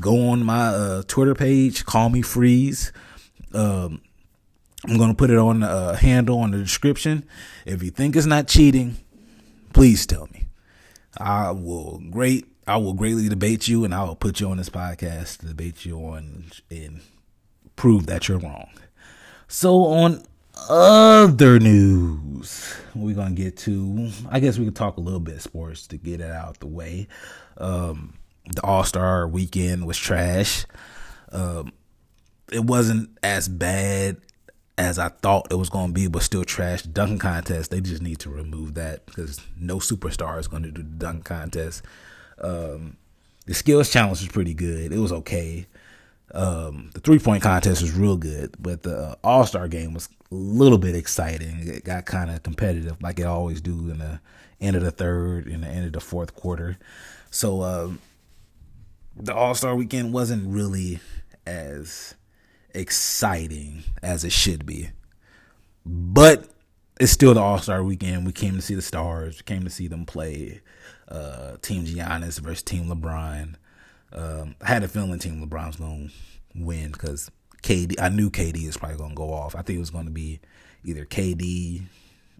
go 0.00 0.30
on 0.30 0.44
my 0.44 0.68
uh, 0.68 1.02
Twitter 1.06 1.34
page, 1.34 1.84
call 1.84 2.08
me 2.08 2.22
Freeze. 2.22 2.92
Um, 3.52 4.00
I'm 4.88 4.96
going 4.96 5.10
to 5.10 5.16
put 5.16 5.30
it 5.30 5.38
on 5.38 5.60
the 5.60 5.68
uh, 5.68 5.94
handle 5.94 6.38
on 6.38 6.52
the 6.52 6.58
description. 6.58 7.24
If 7.66 7.82
you 7.82 7.90
think 7.90 8.16
it's 8.16 8.26
not 8.26 8.48
cheating, 8.48 8.96
please 9.72 10.06
tell 10.06 10.28
me. 10.32 10.46
I 11.18 11.50
will 11.50 12.00
great 12.10 12.46
I 12.66 12.76
will 12.76 12.94
greatly 12.94 13.28
debate 13.28 13.66
you 13.66 13.84
and 13.84 13.92
I 13.92 14.04
will 14.04 14.14
put 14.14 14.40
you 14.40 14.48
on 14.48 14.56
this 14.56 14.70
podcast 14.70 15.38
to 15.38 15.46
debate 15.46 15.84
you 15.84 15.98
on 15.98 16.44
and 16.70 17.00
prove 17.74 18.06
that 18.06 18.28
you're 18.28 18.38
wrong. 18.38 18.70
So 19.48 19.84
on 19.86 20.22
other 20.68 21.58
news, 21.58 22.74
we're 22.94 23.14
gonna 23.14 23.34
get 23.34 23.56
to. 23.58 24.10
I 24.28 24.40
guess 24.40 24.58
we 24.58 24.64
could 24.64 24.76
talk 24.76 24.96
a 24.96 25.00
little 25.00 25.20
bit 25.20 25.40
sports 25.40 25.86
to 25.88 25.96
get 25.96 26.20
it 26.20 26.30
out 26.30 26.60
the 26.60 26.66
way. 26.66 27.08
Um, 27.56 28.14
the 28.54 28.62
All 28.62 28.84
Star 28.84 29.26
weekend 29.28 29.86
was 29.86 29.98
trash. 29.98 30.66
Um, 31.32 31.72
it 32.52 32.64
wasn't 32.64 33.16
as 33.22 33.48
bad 33.48 34.16
as 34.76 34.98
I 34.98 35.08
thought 35.08 35.48
it 35.50 35.56
was 35.56 35.68
to 35.88 35.92
be, 35.94 36.08
but 36.08 36.22
still 36.22 36.44
trash. 36.44 36.82
Dunking 36.82 37.18
contest, 37.18 37.70
they 37.70 37.80
just 37.80 38.02
need 38.02 38.18
to 38.20 38.30
remove 38.30 38.74
that 38.74 39.06
because 39.06 39.40
no 39.58 39.76
superstar 39.76 40.38
is 40.38 40.48
to 40.64 40.70
do 40.70 40.82
the 40.82 40.88
dunk 40.88 41.24
contest. 41.24 41.84
Um, 42.40 42.96
the 43.46 43.54
skills 43.54 43.90
challenge 43.90 44.20
was 44.20 44.28
pretty 44.28 44.54
good. 44.54 44.92
It 44.92 44.98
was 44.98 45.12
okay. 45.12 45.66
Um, 46.32 46.90
the 46.94 47.00
three 47.00 47.18
point 47.18 47.42
contest 47.42 47.82
was 47.82 47.92
real 47.92 48.16
good, 48.16 48.54
but 48.58 48.82
the 48.82 48.96
uh, 48.96 49.14
All 49.22 49.44
Star 49.44 49.68
game 49.68 49.94
was 49.94 50.08
little 50.34 50.78
bit 50.78 50.94
exciting. 50.94 51.68
It 51.68 51.84
got 51.84 52.06
kind 52.06 52.30
of 52.30 52.42
competitive, 52.42 53.00
like 53.02 53.18
it 53.18 53.26
always 53.26 53.60
do 53.60 53.90
in 53.90 53.98
the 53.98 54.20
end 54.60 54.76
of 54.76 54.82
the 54.82 54.90
third 54.90 55.46
and 55.46 55.62
the 55.62 55.68
end 55.68 55.86
of 55.86 55.92
the 55.92 56.00
fourth 56.00 56.34
quarter. 56.34 56.78
So 57.30 57.62
um, 57.62 58.00
the 59.16 59.34
All 59.34 59.54
Star 59.54 59.74
weekend 59.74 60.12
wasn't 60.12 60.46
really 60.46 61.00
as 61.46 62.14
exciting 62.74 63.84
as 64.02 64.24
it 64.24 64.32
should 64.32 64.64
be, 64.64 64.90
but 65.84 66.48
it's 67.00 67.12
still 67.12 67.34
the 67.34 67.40
All 67.40 67.58
Star 67.58 67.82
weekend. 67.82 68.26
We 68.26 68.32
came 68.32 68.54
to 68.54 68.62
see 68.62 68.74
the 68.74 68.82
stars. 68.82 69.38
We 69.38 69.42
came 69.42 69.64
to 69.64 69.70
see 69.70 69.88
them 69.88 70.06
play. 70.06 70.60
Uh, 71.08 71.56
Team 71.60 71.84
Giannis 71.84 72.38
versus 72.38 72.62
Team 72.62 72.84
LeBron. 72.84 73.54
Um, 74.12 74.54
I 74.60 74.68
had 74.68 74.84
a 74.84 74.88
feeling 74.88 75.18
Team 75.18 75.44
LeBron's 75.44 75.76
to 75.76 76.08
win 76.54 76.92
because 76.92 77.30
KD. 77.62 78.00
I 78.00 78.08
knew 78.08 78.30
KD 78.30 78.66
is 78.66 78.76
probably 78.76 78.98
going 78.98 79.10
to 79.10 79.16
go 79.16 79.32
off. 79.32 79.54
I 79.54 79.62
think 79.62 79.76
it 79.76 79.80
was 79.80 79.90
going 79.90 80.06
to 80.06 80.10
be 80.10 80.40
either 80.84 81.04
KD 81.04 81.82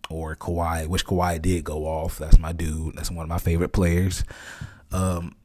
or 0.09 0.35
Kawhi, 0.37 0.87
which 0.87 1.06
Kawhi 1.06 1.40
did 1.40 1.64
go 1.64 1.87
off. 1.87 2.18
That's 2.18 2.38
my 2.38 2.52
dude. 2.52 2.96
That's 2.96 3.11
one 3.11 3.24
of 3.24 3.28
my 3.28 3.38
favorite 3.38 3.72
players. 3.72 4.24
Um, 4.92 5.37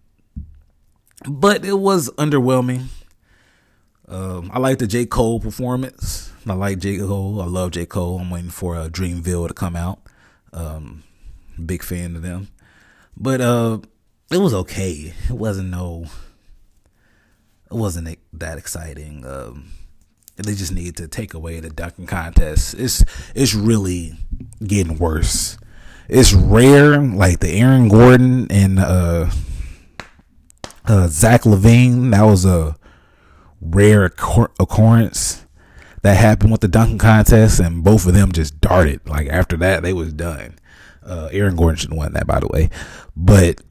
but 1.27 1.65
it 1.65 1.77
was 1.77 2.09
underwhelming. 2.11 2.87
Um, 4.07 4.51
I 4.53 4.59
like 4.59 4.77
the 4.79 4.87
J. 4.87 5.05
Cole 5.05 5.39
performance. 5.39 6.31
I 6.47 6.53
like 6.53 6.79
J. 6.79 6.97
Cole. 6.99 7.41
I 7.41 7.45
love 7.45 7.71
J. 7.71 7.85
Cole. 7.85 8.19
I'm 8.19 8.29
waiting 8.29 8.51
for 8.51 8.75
uh, 8.75 8.87
Dreamville 8.87 9.47
to 9.47 9.53
come 9.53 9.75
out. 9.75 9.99
Um, 10.53 11.03
big 11.63 11.83
fan 11.83 12.15
of 12.15 12.21
them. 12.21 12.49
But 13.17 13.41
uh, 13.41 13.79
it 14.31 14.37
was 14.37 14.53
okay. 14.53 15.13
It 15.29 15.33
wasn't 15.33 15.69
no. 15.69 16.05
It 17.71 17.75
wasn't 17.75 18.17
that 18.33 18.57
exciting. 18.57 19.25
Um, 19.25 19.71
they 20.37 20.53
just 20.53 20.73
need 20.73 20.97
to 20.97 21.07
take 21.07 21.33
away 21.33 21.59
the 21.59 21.69
dunking 21.69 22.07
contest. 22.07 22.75
It's 22.77 23.03
it's 23.33 23.53
really 23.53 24.15
getting 24.63 24.97
worse. 24.97 25.57
It's 26.07 26.33
rare, 26.33 26.99
like 26.99 27.39
the 27.39 27.49
Aaron 27.49 27.87
Gordon 27.87 28.51
and 28.51 28.79
uh, 28.79 29.29
uh, 30.85 31.07
Zach 31.07 31.41
LaVine. 31.41 32.11
That 32.11 32.23
was 32.23 32.45
a 32.45 32.75
rare 33.61 34.05
occurrence 34.05 35.45
that 36.03 36.17
happened 36.17 36.51
with 36.51 36.61
the 36.61 36.67
dunking 36.67 36.99
contest, 36.99 37.59
and 37.59 37.83
both 37.83 38.05
of 38.05 38.13
them 38.13 38.31
just 38.31 38.61
darted. 38.61 39.07
Like 39.07 39.27
after 39.27 39.57
that, 39.57 39.81
they 39.81 39.93
was 39.93 40.13
done. 40.13 40.59
Uh, 41.03 41.29
Aaron 41.31 41.55
Gordon 41.55 41.77
should 41.77 41.89
have 41.91 41.97
won 41.97 42.13
that, 42.13 42.27
by 42.27 42.39
the 42.39 42.47
way, 42.47 42.69
but 43.15 43.61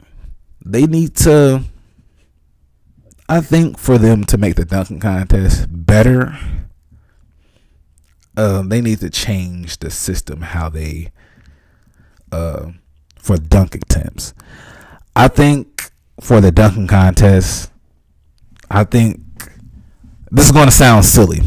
they 0.64 0.87
need 0.87 1.14
to 1.16 1.62
I 3.28 3.40
think 3.40 3.78
for 3.78 3.96
them 3.96 4.24
to 4.24 4.37
make 4.37 4.56
the 4.56 4.66
dunking 4.66 5.00
contest 5.00 5.66
better, 5.70 6.38
uh, 8.37 8.62
they 8.62 8.82
need 8.82 9.00
to 9.00 9.08
change 9.08 9.78
the 9.78 9.90
system 9.90 10.42
how 10.42 10.68
they 10.68 11.10
uh, 12.30 12.72
for 13.16 13.38
dunk 13.38 13.74
attempts. 13.74 14.34
I 15.16 15.28
think 15.28 15.90
for 16.20 16.40
the 16.40 16.52
dunking 16.52 16.87
contest, 16.87 17.70
I 18.70 18.84
think 18.84 19.20
this 20.30 20.46
is 20.46 20.52
going 20.52 20.66
to 20.66 20.72
sound 20.72 21.06
silly. 21.06 21.40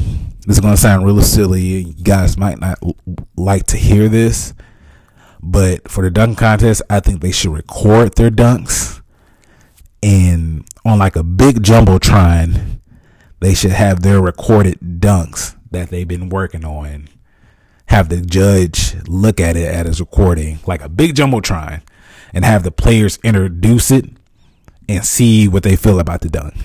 This 0.47 0.57
is 0.57 0.59
going 0.61 0.75
to 0.75 0.81
sound 0.81 1.05
really 1.05 1.23
silly. 1.23 1.61
You 1.61 1.93
guys 1.93 2.37
might 2.37 2.59
not 2.59 2.79
like 3.35 3.67
to 3.67 3.77
hear 3.77 4.07
this, 4.07 4.53
but 5.43 5.91
for 5.91 6.03
the 6.03 6.09
dunk 6.09 6.39
contest, 6.39 6.81
I 6.89 7.01
think 7.01 7.21
they 7.21 7.31
should 7.31 7.51
record 7.51 8.15
their 8.15 8.31
dunks 8.31 9.01
and 10.01 10.65
on 10.85 10.99
like 10.99 11.15
a 11.15 11.23
big 11.23 11.63
jumbotron, 11.63 12.79
they 13.39 13.53
should 13.53 13.71
have 13.71 14.01
their 14.01 14.21
recorded 14.21 14.79
dunks 14.79 15.55
that 15.71 15.89
they've 15.89 16.07
been 16.07 16.29
working 16.29 16.65
on. 16.65 17.09
Have 17.87 18.09
the 18.09 18.21
judge 18.21 18.95
look 19.07 19.39
at 19.39 19.55
it 19.55 19.67
at 19.67 19.85
his 19.85 19.99
recording, 19.99 20.59
like 20.65 20.81
a 20.81 20.89
big 20.89 21.15
jumbotron, 21.15 21.81
and 22.33 22.43
have 22.43 22.63
the 22.63 22.71
players 22.71 23.19
introduce 23.23 23.91
it 23.91 24.05
and 24.89 25.05
see 25.05 25.47
what 25.47 25.63
they 25.63 25.75
feel 25.75 25.99
about 25.99 26.21
the 26.21 26.29
dunk. 26.29 26.55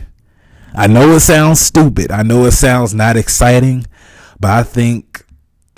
I 0.75 0.87
know 0.87 1.11
it 1.13 1.21
sounds 1.21 1.61
stupid. 1.61 2.11
I 2.11 2.23
know 2.23 2.45
it 2.47 2.53
sounds 2.53 2.95
not 2.95 3.17
exciting, 3.17 3.87
but 4.41 4.51
I 4.51 4.63
think 4.63 5.25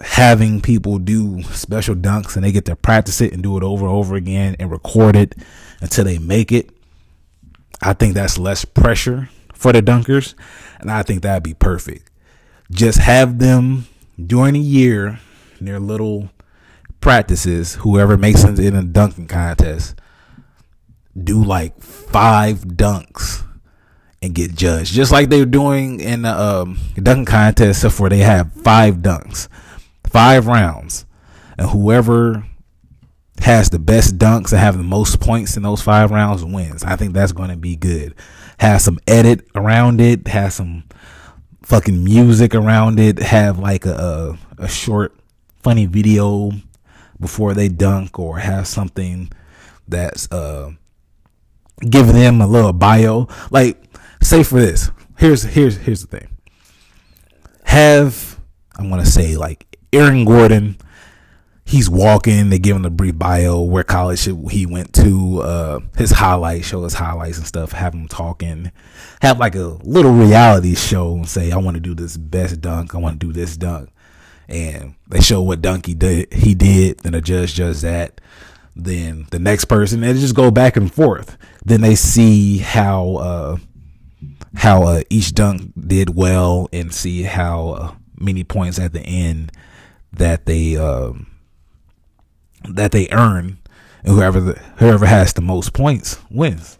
having 0.00 0.60
people 0.60 0.98
do 0.98 1.42
special 1.44 1.94
dunks 1.94 2.36
and 2.36 2.44
they 2.44 2.52
get 2.52 2.64
to 2.66 2.76
practice 2.76 3.20
it 3.20 3.32
and 3.32 3.42
do 3.42 3.56
it 3.56 3.62
over 3.62 3.86
and 3.86 3.94
over 3.94 4.14
again 4.14 4.56
and 4.58 4.70
record 4.70 5.16
it 5.16 5.34
until 5.80 6.04
they 6.04 6.18
make 6.18 6.52
it 6.52 6.70
I 7.82 7.92
think 7.92 8.14
that's 8.14 8.38
less 8.38 8.64
pressure 8.64 9.28
for 9.52 9.72
the 9.72 9.82
dunkers, 9.82 10.34
and 10.80 10.90
I 10.90 11.02
think 11.02 11.22
that'd 11.22 11.42
be 11.42 11.54
perfect. 11.54 12.10
Just 12.70 12.98
have 12.98 13.38
them 13.38 13.86
during 14.24 14.56
a 14.56 14.60
year, 14.60 15.20
their 15.60 15.80
little 15.80 16.30
practices, 17.00 17.74
whoever 17.76 18.16
makes 18.16 18.44
it 18.44 18.58
in 18.58 18.74
a 18.74 18.82
dunking 18.82 19.26
contest, 19.26 20.00
do 21.22 21.42
like 21.42 21.80
five 21.80 22.60
dunks 22.60 23.44
and 24.22 24.34
get 24.34 24.54
judged, 24.54 24.94
just 24.94 25.12
like 25.12 25.28
they're 25.28 25.44
doing 25.44 26.00
in 26.00 26.22
the 26.22 26.32
um, 26.32 26.78
dunking 26.96 27.26
contest, 27.26 27.80
except 27.80 27.94
for 27.94 28.08
they 28.08 28.18
have 28.18 28.52
five 28.52 28.96
dunks, 28.96 29.48
five 30.04 30.46
rounds, 30.46 31.04
and 31.58 31.68
whoever 31.70 32.44
has 33.40 33.70
the 33.70 33.78
best 33.78 34.18
dunks 34.18 34.52
and 34.52 34.60
have 34.60 34.76
the 34.76 34.84
most 34.84 35.20
points 35.20 35.56
in 35.56 35.62
those 35.62 35.82
five 35.82 36.10
rounds 36.10 36.44
wins. 36.44 36.84
I 36.84 36.96
think 36.96 37.12
that's 37.12 37.32
going 37.32 37.50
to 37.50 37.56
be 37.56 37.76
good. 37.76 38.14
Has 38.58 38.84
some 38.84 38.98
edit 39.06 39.46
around 39.54 40.00
it. 40.00 40.28
Has 40.28 40.54
some 40.54 40.84
fucking 41.62 42.02
music 42.02 42.54
around 42.54 43.00
it. 43.00 43.18
Have 43.18 43.58
like 43.58 43.86
a, 43.86 44.38
a, 44.58 44.62
a 44.64 44.68
short 44.68 45.14
funny 45.62 45.86
video 45.86 46.52
before 47.20 47.54
they 47.54 47.68
dunk 47.68 48.18
or 48.18 48.38
have 48.38 48.66
something 48.66 49.30
that's 49.88 50.30
uh 50.30 50.70
giving 51.88 52.14
them 52.14 52.40
a 52.40 52.46
little 52.46 52.72
bio. 52.72 53.28
Like 53.50 53.82
say 54.22 54.42
for 54.42 54.60
this. 54.60 54.90
Here's 55.18 55.42
here's 55.42 55.76
here's 55.76 56.04
the 56.04 56.18
thing. 56.18 56.28
Have 57.64 58.40
I'm 58.76 58.90
gonna 58.90 59.06
say 59.06 59.36
like 59.36 59.78
Aaron 59.92 60.24
Gordon 60.24 60.76
he's 61.64 61.88
walking. 61.88 62.50
They 62.50 62.58
give 62.58 62.76
him 62.76 62.84
a 62.84 62.90
brief 62.90 63.18
bio, 63.18 63.60
where 63.62 63.84
college 63.84 64.24
he 64.24 64.66
went 64.66 64.92
to, 64.94 65.40
uh, 65.42 65.80
his 65.96 66.10
highlights, 66.10 66.66
show 66.66 66.84
his 66.84 66.94
highlights 66.94 67.38
and 67.38 67.46
stuff. 67.46 67.72
Have 67.72 67.94
him 67.94 68.08
talking, 68.08 68.70
have 69.22 69.38
like 69.38 69.54
a 69.54 69.78
little 69.82 70.12
reality 70.12 70.74
show 70.74 71.14
and 71.14 71.28
say, 71.28 71.50
"I 71.50 71.56
want 71.56 71.76
to 71.76 71.80
do 71.80 71.94
this 71.94 72.16
best 72.16 72.60
dunk. 72.60 72.94
I 72.94 72.98
want 72.98 73.20
to 73.20 73.26
do 73.26 73.32
this 73.32 73.56
dunk." 73.56 73.90
And 74.48 74.94
they 75.08 75.20
show 75.20 75.42
what 75.42 75.62
dunk 75.62 75.86
he 75.86 75.94
did. 75.94 76.32
He 76.32 76.54
did. 76.54 76.98
Then 76.98 77.12
the 77.12 77.20
judge 77.20 77.56
does 77.56 77.80
that. 77.82 78.20
Then 78.76 79.26
the 79.30 79.38
next 79.38 79.66
person, 79.66 80.00
they 80.00 80.12
just 80.14 80.34
go 80.34 80.50
back 80.50 80.76
and 80.76 80.92
forth. 80.92 81.38
Then 81.64 81.80
they 81.80 81.94
see 81.94 82.58
how 82.58 83.16
uh, 83.16 83.56
how 84.56 84.82
uh, 84.82 85.02
each 85.10 85.32
dunk 85.34 85.72
did 85.78 86.14
well 86.14 86.68
and 86.72 86.92
see 86.92 87.22
how 87.22 87.68
uh, 87.70 87.94
many 88.18 88.44
points 88.44 88.78
at 88.78 88.92
the 88.92 89.00
end 89.00 89.52
that 90.12 90.46
they 90.46 90.76
um, 90.76 91.26
that 92.68 92.92
they 92.92 93.08
earn. 93.10 93.58
And 94.02 94.14
whoever 94.14 94.40
the, 94.40 94.52
whoever 94.76 95.06
has 95.06 95.32
the 95.32 95.40
most 95.40 95.72
points 95.72 96.18
wins. 96.30 96.78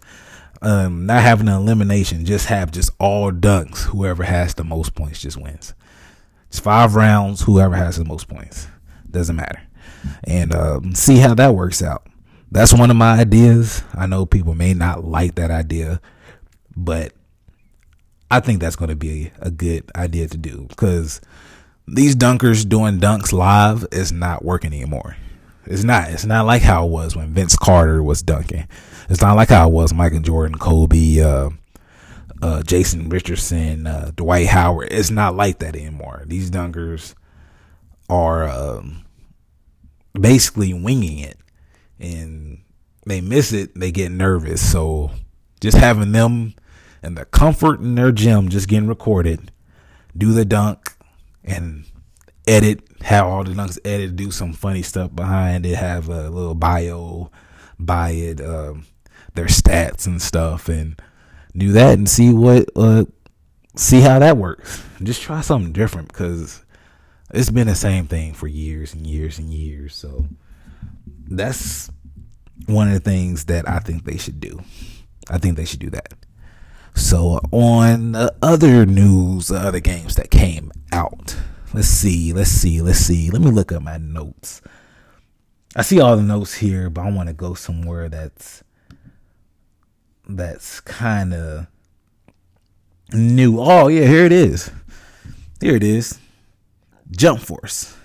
Um, 0.60 1.06
not 1.06 1.22
having 1.22 1.48
an 1.48 1.54
elimination, 1.54 2.24
just 2.24 2.46
have 2.46 2.70
just 2.70 2.90
all 2.98 3.30
dunks. 3.30 3.82
Whoever 3.82 4.22
has 4.22 4.54
the 4.54 4.64
most 4.64 4.94
points 4.94 5.20
just 5.20 5.36
wins. 5.36 5.74
It's 6.48 6.58
five 6.58 6.94
rounds. 6.94 7.42
Whoever 7.42 7.76
has 7.76 7.96
the 7.96 8.04
most 8.04 8.28
points 8.28 8.68
doesn't 9.10 9.36
matter, 9.36 9.60
and 10.22 10.54
um, 10.54 10.94
see 10.94 11.18
how 11.18 11.34
that 11.34 11.54
works 11.54 11.82
out. 11.82 12.06
That's 12.50 12.72
one 12.72 12.90
of 12.90 12.96
my 12.96 13.18
ideas. 13.20 13.82
I 13.92 14.06
know 14.06 14.24
people 14.24 14.54
may 14.54 14.72
not 14.72 15.04
like 15.04 15.34
that 15.34 15.50
idea, 15.50 16.00
but 16.76 17.12
I 18.30 18.40
think 18.40 18.60
that's 18.60 18.76
going 18.76 18.88
to 18.88 18.96
be 18.96 19.32
a 19.40 19.50
good 19.50 19.90
idea 19.94 20.28
to 20.28 20.38
do 20.38 20.66
because 20.68 21.20
these 21.86 22.16
dunkers 22.16 22.66
doing 22.66 23.00
dunks 23.00 23.32
live 23.32 23.84
is 23.92 24.12
not 24.12 24.44
working 24.44 24.72
anymore. 24.72 25.16
It's 25.66 25.84
not. 25.84 26.10
It's 26.10 26.24
not 26.24 26.46
like 26.46 26.62
how 26.62 26.86
it 26.86 26.90
was 26.90 27.16
when 27.16 27.32
Vince 27.32 27.56
Carter 27.56 28.02
was 28.02 28.22
dunking. 28.22 28.68
It's 29.08 29.20
not 29.20 29.36
like 29.36 29.48
how 29.48 29.68
it 29.68 29.72
was 29.72 29.92
Michael 29.92 30.20
Jordan, 30.20 30.58
Kobe, 30.58 31.20
uh, 31.20 31.50
uh, 32.42 32.62
Jason 32.62 33.08
Richardson, 33.08 33.86
uh, 33.86 34.10
Dwight 34.14 34.48
Howard. 34.48 34.88
It's 34.90 35.10
not 35.10 35.34
like 35.34 35.58
that 35.60 35.76
anymore. 35.76 36.24
These 36.26 36.50
dunkers 36.50 37.14
are 38.08 38.48
um, 38.48 39.04
basically 40.18 40.74
winging 40.74 41.18
it, 41.18 41.38
and 41.98 42.62
they 43.06 43.20
miss 43.20 43.52
it. 43.52 43.78
They 43.78 43.92
get 43.92 44.10
nervous. 44.10 44.70
So 44.70 45.10
just 45.60 45.76
having 45.76 46.12
them 46.12 46.54
and 47.02 47.16
the 47.16 47.26
comfort 47.26 47.80
in 47.80 47.94
their 47.94 48.12
gym, 48.12 48.48
just 48.48 48.68
getting 48.68 48.88
recorded, 48.88 49.52
do 50.16 50.32
the 50.32 50.44
dunk, 50.44 50.94
and 51.44 51.84
edit, 52.46 52.80
have 53.02 53.26
all 53.26 53.44
the 53.44 53.52
dunks 53.52 53.78
edit, 53.84 54.16
do 54.16 54.30
some 54.30 54.52
funny 54.52 54.82
stuff 54.82 55.14
behind 55.14 55.66
it, 55.66 55.76
have 55.76 56.08
a 56.08 56.30
little 56.30 56.54
bio 56.54 57.30
by 57.78 58.10
it, 58.10 58.40
um, 58.40 58.86
their 59.34 59.46
stats 59.46 60.06
and 60.06 60.20
stuff, 60.20 60.68
and 60.68 61.00
do 61.56 61.72
that 61.72 61.98
and 61.98 62.08
see 62.08 62.32
what, 62.32 62.68
uh, 62.76 63.04
see 63.76 64.00
how 64.00 64.18
that 64.18 64.36
works. 64.36 64.82
Just 65.02 65.22
try 65.22 65.40
something 65.40 65.72
different 65.72 66.08
because 66.08 66.64
it's 67.32 67.50
been 67.50 67.66
the 67.66 67.74
same 67.74 68.06
thing 68.06 68.32
for 68.32 68.46
years 68.46 68.94
and 68.94 69.06
years 69.06 69.38
and 69.38 69.52
years. 69.52 69.94
So 69.94 70.26
that's 71.28 71.90
one 72.66 72.88
of 72.88 72.94
the 72.94 73.00
things 73.00 73.46
that 73.46 73.68
I 73.68 73.78
think 73.80 74.04
they 74.04 74.16
should 74.16 74.40
do. 74.40 74.62
I 75.28 75.38
think 75.38 75.56
they 75.56 75.64
should 75.64 75.80
do 75.80 75.90
that. 75.90 76.14
So 76.94 77.40
on 77.50 78.12
the 78.12 78.34
other 78.40 78.86
news, 78.86 79.48
the 79.48 79.58
other 79.58 79.80
games 79.80 80.14
that 80.16 80.30
came 80.30 80.70
out. 80.92 81.36
Let's 81.74 81.88
see, 81.88 82.32
let's 82.32 82.50
see, 82.50 82.80
let's 82.80 83.00
see. 83.00 83.30
Let 83.32 83.42
me 83.42 83.50
look 83.50 83.72
at 83.72 83.82
my 83.82 83.96
notes. 83.96 84.62
I 85.74 85.82
see 85.82 86.00
all 86.00 86.16
the 86.16 86.22
notes 86.22 86.54
here, 86.54 86.88
but 86.88 87.00
I 87.00 87.10
want 87.10 87.28
to 87.28 87.32
go 87.32 87.54
somewhere 87.54 88.08
that's 88.08 88.62
that's 90.28 90.78
kind 90.78 91.34
of 91.34 91.66
new. 93.12 93.58
Oh 93.58 93.88
yeah, 93.88 94.06
here 94.06 94.24
it 94.24 94.30
is. 94.30 94.70
Here 95.60 95.74
it 95.74 95.82
is. 95.82 96.20
Jump 97.10 97.40
Force. 97.40 97.96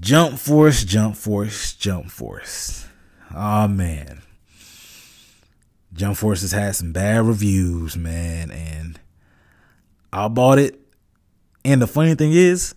Jump 0.00 0.38
Force, 0.38 0.84
Jump 0.84 1.16
Force, 1.16 1.74
Jump 1.74 2.10
Force. 2.10 2.86
Oh 3.34 3.68
man. 3.68 4.22
Jump 5.92 6.16
Force 6.16 6.40
has 6.40 6.52
had 6.52 6.76
some 6.76 6.94
bad 6.94 7.26
reviews, 7.26 7.94
man, 7.94 8.50
and 8.50 8.98
I 10.10 10.28
bought 10.28 10.58
it. 10.58 10.81
And 11.64 11.80
the 11.80 11.86
funny 11.86 12.14
thing 12.14 12.32
is, 12.32 12.74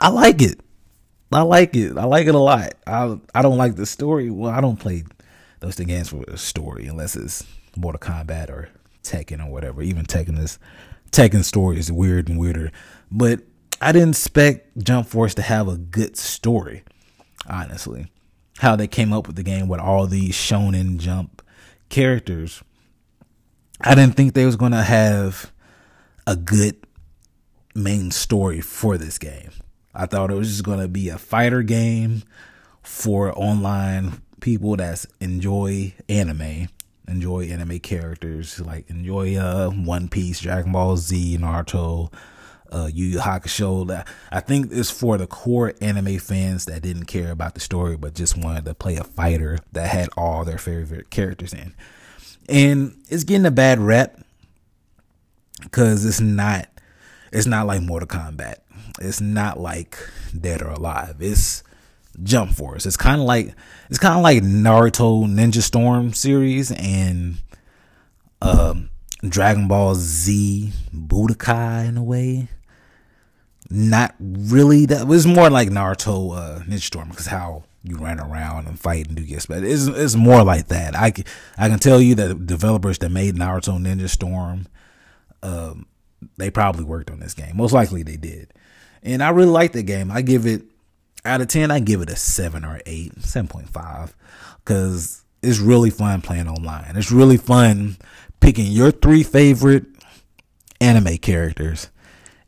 I 0.00 0.08
like 0.08 0.40
it. 0.40 0.60
I 1.32 1.42
like 1.42 1.74
it. 1.76 1.96
I 1.96 2.04
like 2.04 2.26
it 2.26 2.34
a 2.34 2.38
lot. 2.38 2.74
I 2.86 3.18
I 3.34 3.42
don't 3.42 3.58
like 3.58 3.76
the 3.76 3.86
story. 3.86 4.30
Well, 4.30 4.50
I 4.50 4.60
don't 4.60 4.78
play 4.78 5.04
those 5.60 5.76
games 5.76 6.10
for 6.10 6.24
a 6.28 6.36
story 6.36 6.86
unless 6.86 7.16
it's 7.16 7.44
Mortal 7.76 8.00
Kombat 8.00 8.50
or 8.50 8.68
Tekken 9.02 9.44
or 9.44 9.50
whatever. 9.50 9.82
Even 9.82 10.04
Tekken 10.04 10.38
is 10.38 10.58
Tekken 11.10 11.44
story 11.44 11.78
is 11.78 11.90
weird 11.90 12.28
and 12.28 12.38
weirder. 12.38 12.70
But 13.10 13.40
I 13.80 13.92
didn't 13.92 14.10
expect 14.10 14.78
Jump 14.78 15.08
Force 15.08 15.34
to 15.34 15.42
have 15.42 15.68
a 15.68 15.76
good 15.76 16.16
story, 16.16 16.84
honestly. 17.46 18.06
How 18.58 18.76
they 18.76 18.86
came 18.86 19.12
up 19.12 19.26
with 19.26 19.36
the 19.36 19.42
game 19.42 19.68
with 19.68 19.80
all 19.80 20.06
these 20.06 20.34
shonen 20.34 20.98
jump 20.98 21.42
characters. 21.88 22.62
I 23.80 23.94
didn't 23.94 24.16
think 24.16 24.34
they 24.34 24.46
was 24.46 24.56
gonna 24.56 24.82
have 24.82 25.52
a 26.26 26.36
good 26.36 26.76
main 27.74 28.10
story 28.10 28.60
for 28.60 28.98
this 28.98 29.18
game. 29.18 29.50
I 29.94 30.06
thought 30.06 30.30
it 30.30 30.34
was 30.36 30.48
just 30.48 30.64
gonna 30.64 30.88
be 30.88 31.08
a 31.08 31.18
fighter 31.18 31.62
game 31.62 32.22
for 32.82 33.36
online 33.38 34.22
people 34.40 34.76
that 34.76 35.04
enjoy 35.20 35.94
anime, 36.08 36.68
enjoy 37.06 37.46
anime 37.46 37.78
characters, 37.78 38.60
like 38.60 38.88
enjoy 38.90 39.36
uh 39.36 39.70
One 39.70 40.08
Piece, 40.08 40.40
Dragon 40.40 40.72
Ball 40.72 40.96
Z, 40.96 41.38
Naruto, 41.38 42.12
uh 42.70 42.88
Yu 42.92 43.06
Yu 43.06 43.18
Hakusho. 43.18 44.06
I 44.30 44.40
think 44.40 44.72
it's 44.72 44.90
for 44.90 45.18
the 45.18 45.26
core 45.26 45.74
anime 45.80 46.18
fans 46.18 46.64
that 46.64 46.82
didn't 46.82 47.04
care 47.06 47.30
about 47.30 47.54
the 47.54 47.60
story 47.60 47.96
but 47.96 48.14
just 48.14 48.36
wanted 48.36 48.64
to 48.64 48.74
play 48.74 48.96
a 48.96 49.04
fighter 49.04 49.58
that 49.72 49.88
had 49.88 50.08
all 50.16 50.44
their 50.44 50.58
favorite 50.58 51.10
characters 51.10 51.52
in. 51.52 51.74
And 52.48 52.96
it's 53.08 53.24
getting 53.24 53.46
a 53.46 53.50
bad 53.50 53.78
rep 53.78 54.18
because 55.62 56.04
it's 56.04 56.20
not 56.20 56.66
it's 57.32 57.46
not 57.46 57.66
like 57.66 57.82
Mortal 57.82 58.08
Kombat. 58.08 58.56
It's 59.00 59.20
not 59.20 59.58
like 59.58 59.96
Dead 60.38 60.62
or 60.62 60.70
Alive. 60.70 61.16
It's 61.20 61.62
Jump 62.22 62.52
Force. 62.52 62.86
It's 62.86 62.96
kind 62.96 63.20
of 63.20 63.26
like 63.26 63.54
it's 63.88 63.98
kind 63.98 64.16
of 64.16 64.22
like 64.22 64.42
Naruto 64.42 65.26
Ninja 65.26 65.62
Storm 65.62 66.12
series 66.12 66.70
and 66.72 67.36
um, 68.40 68.90
Dragon 69.26 69.66
Ball 69.68 69.94
Z 69.94 70.72
Budokai 70.94 71.88
in 71.88 71.96
a 71.96 72.02
way. 72.02 72.48
Not 73.70 74.14
really. 74.20 74.86
That 74.86 75.06
was 75.06 75.26
more 75.26 75.48
like 75.48 75.70
Naruto 75.70 76.36
uh, 76.36 76.58
Ninja 76.64 76.82
Storm 76.82 77.08
because 77.08 77.26
how 77.26 77.64
you 77.84 77.96
ran 77.96 78.20
around 78.20 78.68
and 78.68 78.78
fight 78.78 79.08
and 79.08 79.16
do 79.16 79.22
your 79.24 79.40
but 79.48 79.64
it's 79.64 79.86
it's 79.86 80.14
more 80.14 80.44
like 80.44 80.68
that. 80.68 80.94
I 80.94 81.12
I 81.58 81.68
can 81.68 81.78
tell 81.78 82.00
you 82.00 82.14
that 82.16 82.46
developers 82.46 82.98
that 82.98 83.10
made 83.10 83.34
Naruto 83.34 83.78
Ninja 83.78 84.08
Storm, 84.08 84.66
um, 85.42 85.86
they 86.36 86.50
probably 86.50 86.84
worked 86.84 87.10
on 87.10 87.20
this 87.20 87.34
game. 87.34 87.56
Most 87.56 87.72
likely 87.72 88.02
they 88.02 88.16
did. 88.16 88.52
And 89.02 89.22
I 89.22 89.30
really 89.30 89.50
like 89.50 89.72
the 89.72 89.82
game. 89.82 90.10
I 90.10 90.22
give 90.22 90.46
it 90.46 90.62
out 91.24 91.40
of 91.40 91.48
10, 91.48 91.70
I 91.70 91.80
give 91.80 92.00
it 92.00 92.10
a 92.10 92.16
7 92.16 92.64
or 92.64 92.80
8, 92.84 93.14
7.5 93.16 94.14
cuz 94.64 95.22
it's 95.42 95.58
really 95.58 95.90
fun 95.90 96.20
playing 96.20 96.48
online. 96.48 96.96
It's 96.96 97.12
really 97.12 97.36
fun 97.36 97.96
picking 98.40 98.66
your 98.66 98.90
three 98.90 99.22
favorite 99.22 99.84
anime 100.80 101.18
characters 101.18 101.90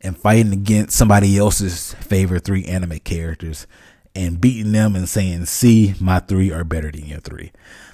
and 0.01 0.17
fighting 0.17 0.53
against 0.53 0.95
somebody 0.95 1.37
else's 1.37 1.93
favorite 1.95 2.43
three 2.43 2.65
anime 2.65 2.99
characters 2.99 3.65
and 4.13 4.39
beating 4.39 4.71
them 4.71 4.95
and 4.95 5.09
saying, 5.09 5.45
"See, 5.45 5.95
my 5.99 6.19
three 6.19 6.51
are 6.51 6.63
better 6.63 6.91
than 6.91 7.05
your 7.05 7.19
three. 7.19 7.51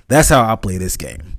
That's 0.08 0.30
how 0.30 0.52
I 0.52 0.56
play 0.56 0.78
this 0.78 0.98
game. 0.98 1.38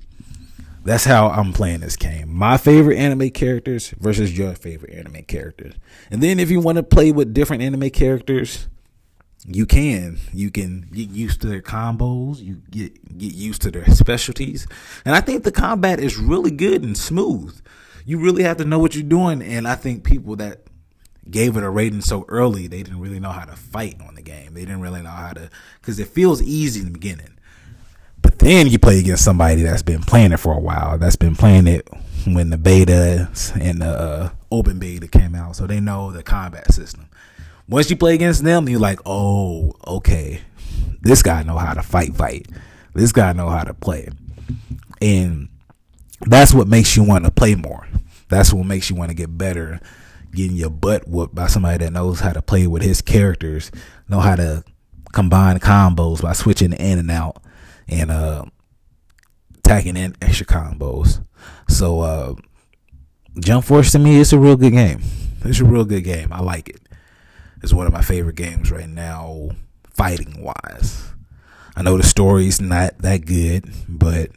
That's 0.83 1.05
how 1.05 1.29
I'm 1.29 1.53
playing 1.53 1.79
this 1.79 1.95
game. 1.95 2.33
My 2.33 2.57
favorite 2.57 2.97
anime 2.97 3.29
characters 3.29 3.91
versus 3.99 4.37
your 4.37 4.53
favorite 4.53 4.93
anime 4.93 5.23
characters. 5.23 5.75
And 6.11 6.21
then 6.21 6.39
if 6.39 6.51
you 6.51 6.59
want 6.59 6.75
to 6.75 6.83
play 6.83 7.11
with 7.11 7.33
different 7.33 7.63
anime 7.63 7.89
characters, 7.89 8.67
you 9.45 9.65
can. 9.65 10.19
You 10.33 10.51
can 10.51 10.89
get 10.91 11.09
used 11.09 11.41
to 11.41 11.47
their 11.47 11.61
combos. 11.61 12.39
You 12.39 12.61
get 12.69 13.17
get 13.17 13.33
used 13.33 13.61
to 13.63 13.71
their 13.71 13.85
specialties. 13.87 14.67
And 15.05 15.15
I 15.15 15.21
think 15.21 15.43
the 15.43 15.51
combat 15.51 15.99
is 15.99 16.17
really 16.17 16.51
good 16.51 16.83
and 16.83 16.97
smooth. 16.97 17.59
You 18.05 18.19
really 18.19 18.43
have 18.43 18.57
to 18.57 18.65
know 18.65 18.79
what 18.79 18.95
you're 18.95 19.03
doing. 19.03 19.41
And 19.41 19.67
I 19.67 19.75
think 19.75 20.03
people 20.03 20.35
that 20.37 20.63
gave 21.29 21.55
it 21.55 21.63
a 21.63 21.69
rating 21.69 22.01
so 22.01 22.25
early, 22.27 22.67
they 22.67 22.83
didn't 22.83 22.99
really 22.99 23.19
know 23.19 23.31
how 23.31 23.45
to 23.45 23.55
fight 23.55 24.01
on 24.05 24.15
the 24.15 24.21
game. 24.21 24.53
They 24.53 24.61
didn't 24.61 24.81
really 24.81 25.01
know 25.01 25.09
how 25.09 25.31
to 25.31 25.49
because 25.79 25.99
it 25.99 26.07
feels 26.09 26.41
easy 26.41 26.81
in 26.81 26.87
the 26.87 26.91
beginning. 26.91 27.32
Then 28.43 28.67
you 28.67 28.77
play 28.77 28.99
against 28.99 29.23
somebody 29.23 29.61
that's 29.61 29.83
been 29.83 30.01
playing 30.01 30.33
it 30.33 30.37
for 30.37 30.51
a 30.53 30.59
while, 30.59 30.97
that's 30.97 31.15
been 31.15 31.33
playing 31.33 31.65
it 31.65 31.87
when 32.25 32.49
the 32.49 32.57
beta 32.57 33.29
and 33.57 33.81
the 33.81 33.87
uh, 33.87 34.29
open 34.51 34.79
beta 34.79 35.07
came 35.07 35.33
out, 35.33 35.55
so 35.55 35.65
they 35.65 35.79
know 35.79 36.11
the 36.11 36.23
combat 36.23 36.69
system. 36.73 37.07
Once 37.69 37.89
you 37.89 37.95
play 37.95 38.15
against 38.15 38.43
them, 38.43 38.67
you're 38.67 38.81
like, 38.81 38.99
oh, 39.05 39.71
okay, 39.87 40.41
this 40.99 41.23
guy 41.23 41.41
know 41.43 41.57
how 41.57 41.73
to 41.73 41.81
fight, 41.81 42.13
fight. 42.17 42.49
This 42.93 43.13
guy 43.13 43.31
know 43.31 43.47
how 43.47 43.63
to 43.63 43.73
play, 43.73 44.09
and 45.01 45.47
that's 46.19 46.53
what 46.53 46.67
makes 46.67 46.97
you 46.97 47.03
want 47.03 47.23
to 47.23 47.31
play 47.31 47.55
more. 47.55 47.87
That's 48.27 48.51
what 48.51 48.65
makes 48.65 48.89
you 48.89 48.97
want 48.97 49.09
to 49.09 49.15
get 49.15 49.37
better. 49.37 49.79
Getting 50.33 50.57
your 50.57 50.69
butt 50.69 51.07
whooped 51.07 51.33
by 51.33 51.47
somebody 51.47 51.85
that 51.85 51.93
knows 51.93 52.19
how 52.19 52.33
to 52.33 52.41
play 52.41 52.67
with 52.67 52.81
his 52.81 53.01
characters, 53.01 53.71
know 54.09 54.19
how 54.19 54.35
to 54.35 54.65
combine 55.13 55.59
combos 55.59 56.21
by 56.21 56.33
switching 56.33 56.73
in 56.73 56.99
and 56.99 57.09
out 57.09 57.41
and 57.87 58.11
uh, 58.11 58.45
packing 59.63 59.97
in 59.97 60.15
extra 60.21 60.45
combos. 60.45 61.25
So 61.67 62.01
uh, 62.01 62.35
Jump 63.39 63.65
Force 63.65 63.91
to 63.91 63.99
me, 63.99 64.19
it's 64.19 64.33
a 64.33 64.39
real 64.39 64.55
good 64.55 64.73
game. 64.73 65.01
It's 65.45 65.59
a 65.59 65.65
real 65.65 65.85
good 65.85 66.03
game. 66.03 66.31
I 66.31 66.41
like 66.41 66.69
it. 66.69 66.81
It's 67.61 67.73
one 67.73 67.87
of 67.87 67.93
my 67.93 68.01
favorite 68.01 68.35
games 68.35 68.71
right 68.71 68.89
now, 68.89 69.49
fighting 69.93 70.43
wise. 70.43 71.13
I 71.75 71.81
know 71.81 71.97
the 71.97 72.03
story's 72.03 72.61
not 72.61 72.97
that 72.99 73.25
good, 73.25 73.69
but 73.87 74.29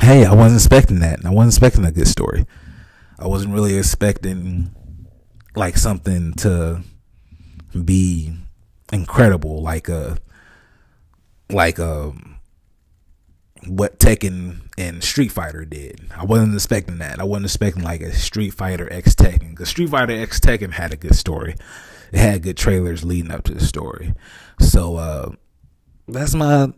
hey, 0.00 0.24
I 0.24 0.34
wasn't 0.34 0.60
expecting 0.60 1.00
that. 1.00 1.24
I 1.24 1.30
wasn't 1.30 1.54
expecting 1.54 1.84
a 1.84 1.92
good 1.92 2.08
story. 2.08 2.46
I 3.18 3.26
wasn't 3.26 3.54
really 3.54 3.76
expecting 3.76 4.70
like 5.56 5.76
something 5.76 6.34
to 6.34 6.82
be 7.84 8.34
incredible, 8.92 9.62
like 9.62 9.88
a 9.88 10.18
like 11.50 11.78
a 11.78 12.12
what 13.66 13.98
Tekken 13.98 14.60
and 14.78 15.02
Street 15.02 15.32
Fighter 15.32 15.64
did. 15.64 16.00
I 16.16 16.24
wasn't 16.24 16.54
expecting 16.54 16.98
that. 16.98 17.20
I 17.20 17.24
wasn't 17.24 17.46
expecting 17.46 17.82
like 17.82 18.00
a 18.00 18.12
Street 18.12 18.50
Fighter 18.50 18.90
X 18.92 19.14
Tekken 19.14 19.50
because 19.50 19.68
Street 19.68 19.90
Fighter 19.90 20.12
X 20.12 20.40
Tekken 20.40 20.72
had 20.72 20.92
a 20.92 20.96
good 20.96 21.16
story. 21.16 21.56
It 22.12 22.18
had 22.18 22.42
good 22.42 22.56
trailers 22.56 23.04
leading 23.04 23.30
up 23.30 23.44
to 23.44 23.54
the 23.54 23.64
story. 23.64 24.14
So 24.60 24.96
uh, 24.96 25.30
that's 26.06 26.34
my 26.34 26.72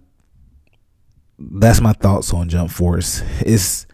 that's 1.38 1.80
my 1.80 1.92
thoughts 1.92 2.32
on 2.32 2.48
Jump 2.48 2.70
Force. 2.70 3.22
It's 3.40 3.86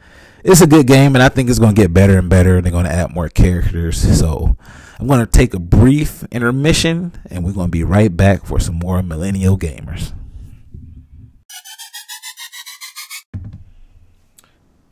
it's 0.44 0.60
a 0.60 0.66
good 0.66 0.86
game, 0.86 1.16
and 1.16 1.22
I 1.22 1.28
think 1.28 1.50
it's 1.50 1.58
to 1.74 1.82
get 1.82 1.92
better 1.92 2.18
and 2.18 2.30
better. 2.30 2.56
And 2.56 2.64
they're 2.64 2.72
to 2.84 2.92
add 2.92 3.14
more 3.14 3.28
characters. 3.28 3.98
So 4.18 4.56
I'm 4.98 5.06
to 5.20 5.26
take 5.26 5.54
a 5.54 5.58
brief 5.58 6.24
intermission, 6.30 7.12
and 7.30 7.44
we're 7.44 7.52
to 7.68 7.72
be 7.72 7.84
right 7.84 8.14
back 8.16 8.46
for 8.46 8.60
some 8.60 8.76
more 8.76 9.02
Millennial 9.02 9.58
Gamers. 9.58 10.12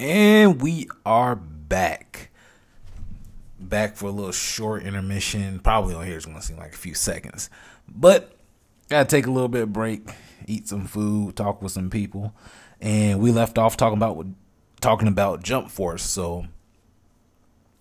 And 0.04 0.60
we 0.60 0.86
are 1.06 1.34
back. 1.34 2.28
Back 3.58 3.96
for 3.96 4.10
a 4.10 4.10
little 4.10 4.32
short 4.32 4.82
intermission. 4.82 5.60
Probably 5.60 5.94
on 5.94 6.04
here 6.04 6.18
is 6.18 6.26
going 6.26 6.36
to 6.36 6.42
seem 6.42 6.58
like 6.58 6.74
a 6.74 6.76
few 6.76 6.92
seconds. 6.92 7.48
But 7.88 8.36
gotta 8.90 9.06
take 9.06 9.26
a 9.26 9.30
little 9.30 9.48
bit 9.48 9.62
of 9.62 9.72
break, 9.72 10.06
eat 10.46 10.68
some 10.68 10.84
food, 10.84 11.36
talk 11.36 11.62
with 11.62 11.72
some 11.72 11.88
people. 11.88 12.34
And 12.82 13.18
we 13.18 13.32
left 13.32 13.56
off 13.56 13.78
talking 13.78 13.96
about 13.96 14.26
talking 14.82 15.08
about 15.08 15.42
Jump 15.42 15.70
Force. 15.70 16.02
So 16.02 16.48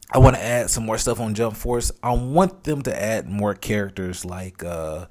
I 0.10 0.20
want 0.20 0.38
to 0.38 0.42
add 0.42 0.70
some 0.70 0.86
more 0.86 0.98
stuff 0.98 1.20
on 1.20 1.34
Jump 1.34 1.58
Force. 1.58 1.92
I 2.02 2.14
want 2.14 2.64
them 2.64 2.84
to 2.84 3.04
add 3.04 3.28
more 3.28 3.54
characters 3.54 4.24
like 4.24 4.64
uh 4.64 5.08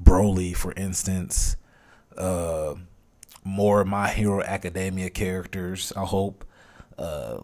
Broly, 0.00 0.54
for 0.54 0.72
instance. 0.76 1.56
Uh 2.16 2.76
more 3.46 3.84
My 3.84 4.08
Hero 4.08 4.42
Academia 4.42 5.08
characters. 5.08 5.92
I 5.96 6.04
hope 6.04 6.44
uh, 6.98 7.38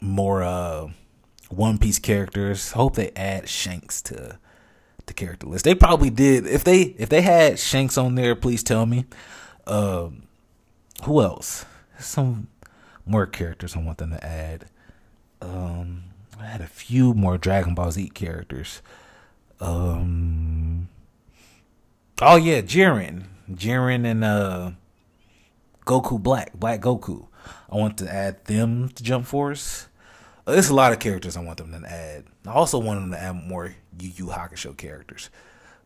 more 0.00 0.42
uh, 0.42 0.88
One 1.50 1.76
Piece 1.76 1.98
characters. 1.98 2.72
I 2.72 2.76
hope 2.78 2.96
they 2.96 3.10
add 3.14 3.48
Shanks 3.48 4.00
to 4.02 4.38
the 5.04 5.12
character 5.12 5.46
list. 5.46 5.64
They 5.64 5.74
probably 5.74 6.08
did. 6.08 6.46
If 6.46 6.64
they 6.64 6.80
if 6.98 7.10
they 7.10 7.20
had 7.20 7.58
Shanks 7.58 7.98
on 7.98 8.14
there, 8.14 8.34
please 8.34 8.62
tell 8.62 8.86
me. 8.86 9.04
Um, 9.66 10.22
who 11.04 11.20
else? 11.20 11.66
Some 11.98 12.48
more 13.04 13.26
characters 13.26 13.76
I 13.76 13.80
want 13.80 13.98
them 13.98 14.10
to 14.12 14.24
add. 14.24 14.64
Um, 15.42 16.04
I 16.40 16.46
had 16.46 16.62
a 16.62 16.66
few 16.66 17.12
more 17.12 17.36
Dragon 17.36 17.74
Ball 17.74 17.92
Z 17.92 18.08
characters. 18.10 18.80
Um, 19.60 20.88
oh 22.22 22.36
yeah, 22.36 22.62
Jiren, 22.62 23.24
Jiren 23.50 24.06
and 24.06 24.24
uh 24.24 24.70
Goku 25.84 26.22
Black, 26.22 26.52
Black 26.54 26.80
Goku. 26.80 27.26
I 27.70 27.76
want 27.76 27.98
to 27.98 28.12
add 28.12 28.44
them 28.44 28.88
to 28.90 29.02
Jump 29.02 29.26
Force. 29.26 29.88
Uh, 30.46 30.52
there's 30.52 30.68
a 30.68 30.74
lot 30.74 30.92
of 30.92 30.98
characters 30.98 31.36
I 31.36 31.40
want 31.40 31.58
them 31.58 31.72
to 31.72 31.88
add. 31.88 32.24
I 32.46 32.52
also 32.52 32.78
want 32.78 33.00
them 33.00 33.10
to 33.12 33.20
add 33.20 33.46
more 33.46 33.74
Yu 33.98 34.10
Yu 34.16 34.26
Hakusho 34.26 34.76
characters, 34.76 35.30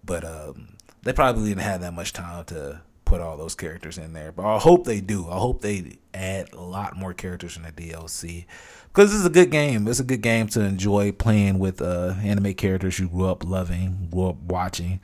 but 0.04 0.24
um, 0.24 0.76
they 1.02 1.12
probably 1.12 1.48
didn't 1.48 1.62
have 1.62 1.80
that 1.82 1.92
much 1.92 2.12
time 2.12 2.44
to 2.46 2.80
put 3.04 3.20
all 3.20 3.37
those 3.37 3.54
characters 3.54 3.96
in 3.98 4.12
there. 4.12 4.32
But 4.32 4.44
I 4.44 4.59
hope 4.59 4.85
they 4.85 5.00
do. 5.00 5.28
I 5.28 5.38
hope 5.38 5.62
they 5.62 5.98
add 6.12 6.52
a 6.52 6.61
lot 6.61 6.96
more 6.96 7.14
characters 7.14 7.56
in 7.56 7.62
the 7.62 7.72
DLC 7.72 8.46
because 8.88 9.12
is 9.12 9.24
a 9.26 9.30
good 9.30 9.50
game. 9.50 9.87
It's 9.88 10.00
a 10.00 10.04
good 10.04 10.22
game 10.22 10.48
to 10.48 10.61
enjoy 10.62 11.12
playing 11.12 11.59
with 11.59 11.80
uh, 11.80 12.14
anime 12.22 12.54
characters 12.54 12.98
you 12.98 13.09
grew 13.09 13.26
up 13.26 13.44
loving, 13.44 14.09
grew 14.11 14.28
up 14.28 14.37
watching. 14.37 15.00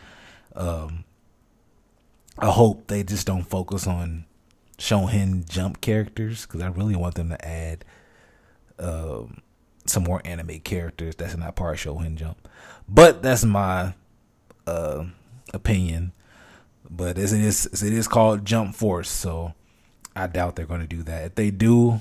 Um, 0.54 1.04
I 2.38 2.50
hope 2.50 2.86
they 2.88 3.02
just 3.02 3.26
don't 3.26 3.44
focus 3.44 3.86
on 3.86 4.24
Shonen 4.82 5.48
Jump 5.48 5.80
characters 5.80 6.44
because 6.44 6.60
I 6.60 6.66
really 6.66 6.96
want 6.96 7.14
them 7.14 7.28
to 7.28 7.48
add 7.48 7.84
um, 8.80 9.40
some 9.86 10.02
more 10.02 10.20
anime 10.24 10.58
characters 10.58 11.14
that's 11.14 11.36
not 11.36 11.54
part 11.54 11.74
of 11.74 11.94
Shonen 11.94 12.16
Jump. 12.16 12.48
But 12.88 13.22
that's 13.22 13.44
my 13.44 13.94
uh, 14.66 15.04
opinion. 15.54 16.10
But 16.90 17.16
as 17.16 17.32
it 17.32 17.42
is, 17.42 17.66
as 17.66 17.84
it 17.84 17.92
is 17.92 18.08
called 18.08 18.44
Jump 18.44 18.74
Force, 18.74 19.08
so 19.08 19.54
I 20.16 20.26
doubt 20.26 20.56
they're 20.56 20.66
going 20.66 20.80
to 20.80 20.88
do 20.88 21.04
that. 21.04 21.26
If 21.26 21.34
they 21.36 21.52
do, 21.52 22.00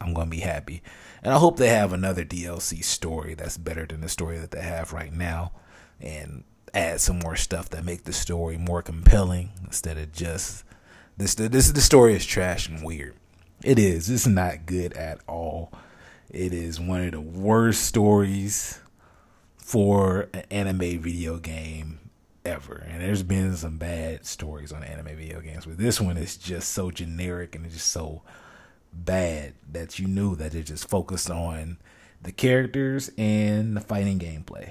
I'm 0.00 0.14
going 0.14 0.28
to 0.28 0.36
be 0.36 0.40
happy. 0.40 0.82
And 1.24 1.34
I 1.34 1.38
hope 1.38 1.56
they 1.56 1.70
have 1.70 1.92
another 1.92 2.24
DLC 2.24 2.84
story 2.84 3.34
that's 3.34 3.58
better 3.58 3.86
than 3.86 4.02
the 4.02 4.08
story 4.08 4.38
that 4.38 4.52
they 4.52 4.62
have 4.62 4.92
right 4.92 5.12
now, 5.12 5.50
and 6.00 6.44
add 6.72 7.00
some 7.00 7.18
more 7.18 7.34
stuff 7.34 7.70
that 7.70 7.84
make 7.84 8.04
the 8.04 8.12
story 8.12 8.56
more 8.56 8.82
compelling 8.82 9.50
instead 9.64 9.98
of 9.98 10.12
just 10.12 10.62
this 11.20 11.34
the 11.34 11.48
this 11.48 11.70
the 11.70 11.80
story 11.82 12.14
is 12.14 12.24
trash 12.24 12.66
and 12.66 12.82
weird. 12.82 13.14
It 13.62 13.78
is. 13.78 14.08
It's 14.08 14.26
not 14.26 14.64
good 14.64 14.94
at 14.94 15.20
all. 15.28 15.70
It 16.30 16.54
is 16.54 16.80
one 16.80 17.02
of 17.02 17.12
the 17.12 17.20
worst 17.20 17.82
stories 17.82 18.80
for 19.58 20.30
an 20.32 20.44
anime 20.50 20.98
video 20.98 21.36
game 21.36 22.00
ever. 22.44 22.86
And 22.88 23.02
there's 23.02 23.22
been 23.22 23.54
some 23.56 23.76
bad 23.76 24.24
stories 24.24 24.72
on 24.72 24.82
anime 24.82 25.14
video 25.16 25.40
games, 25.40 25.66
but 25.66 25.76
this 25.76 26.00
one 26.00 26.16
is 26.16 26.38
just 26.38 26.70
so 26.70 26.90
generic 26.90 27.54
and 27.54 27.66
it's 27.66 27.74
just 27.74 27.88
so 27.88 28.22
bad 28.92 29.52
that 29.70 29.98
you 29.98 30.06
knew 30.06 30.34
that 30.36 30.54
it 30.54 30.62
just 30.62 30.88
focused 30.88 31.30
on 31.30 31.76
the 32.22 32.32
characters 32.32 33.10
and 33.18 33.76
the 33.76 33.80
fighting 33.82 34.18
gameplay. 34.18 34.70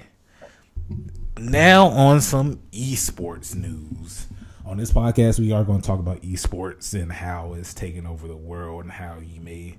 Now 1.38 1.86
on 1.86 2.20
some 2.20 2.60
esports 2.72 3.54
news 3.54 4.26
on 4.70 4.76
this 4.76 4.92
podcast, 4.92 5.40
we 5.40 5.50
are 5.50 5.64
going 5.64 5.80
to 5.80 5.86
talk 5.86 5.98
about 5.98 6.22
esports 6.22 6.94
and 6.94 7.10
how 7.10 7.54
it's 7.54 7.74
taking 7.74 8.06
over 8.06 8.28
the 8.28 8.36
world 8.36 8.84
and 8.84 8.92
how 8.92 9.18
you 9.18 9.40
may, 9.40 9.76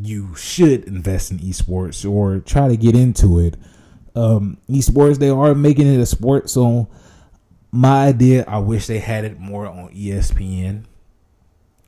you 0.00 0.32
should 0.36 0.84
invest 0.84 1.32
in 1.32 1.40
esports 1.40 2.08
or 2.08 2.38
try 2.38 2.68
to 2.68 2.76
get 2.76 2.94
into 2.94 3.40
it. 3.40 3.56
Um, 4.14 4.58
esports, 4.68 5.18
they 5.18 5.28
are 5.28 5.56
making 5.56 5.92
it 5.92 5.98
a 5.98 6.06
sport. 6.06 6.48
So, 6.48 6.88
my 7.72 8.06
idea, 8.06 8.44
I 8.46 8.58
wish 8.58 8.86
they 8.86 9.00
had 9.00 9.24
it 9.24 9.40
more 9.40 9.66
on 9.66 9.92
ESPN. 9.92 10.84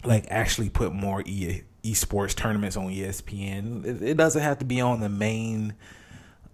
Like, 0.02 0.26
actually 0.28 0.70
put 0.70 0.92
more 0.92 1.22
e- 1.24 1.62
esports 1.84 2.34
tournaments 2.34 2.76
on 2.76 2.86
ESPN. 2.86 3.84
It, 3.84 4.02
it 4.02 4.16
doesn't 4.16 4.42
have 4.42 4.58
to 4.58 4.64
be 4.64 4.80
on 4.80 4.98
the 4.98 5.08
main, 5.08 5.74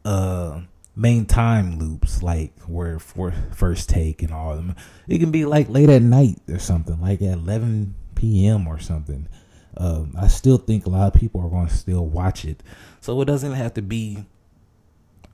uh, 0.04 0.60
main 0.98 1.24
time 1.24 1.78
loops 1.78 2.24
like 2.24 2.52
where 2.62 2.98
for 2.98 3.32
first 3.52 3.88
take 3.88 4.20
and 4.20 4.32
all 4.32 4.50
of 4.50 4.56
them. 4.56 4.74
It 5.06 5.18
can 5.18 5.30
be 5.30 5.44
like 5.44 5.68
late 5.68 5.88
at 5.88 6.02
night 6.02 6.40
or 6.48 6.58
something, 6.58 7.00
like 7.00 7.22
at 7.22 7.38
11 7.38 7.94
p.m. 8.16 8.66
or 8.66 8.80
something. 8.80 9.28
Um, 9.76 10.14
I 10.18 10.26
still 10.26 10.58
think 10.58 10.86
a 10.86 10.90
lot 10.90 11.14
of 11.14 11.20
people 11.20 11.40
are 11.40 11.48
going 11.48 11.68
to 11.68 11.74
still 11.74 12.04
watch 12.04 12.44
it, 12.44 12.64
so 13.00 13.20
it 13.20 13.26
doesn't 13.26 13.52
have 13.52 13.74
to 13.74 13.82
be 13.82 14.26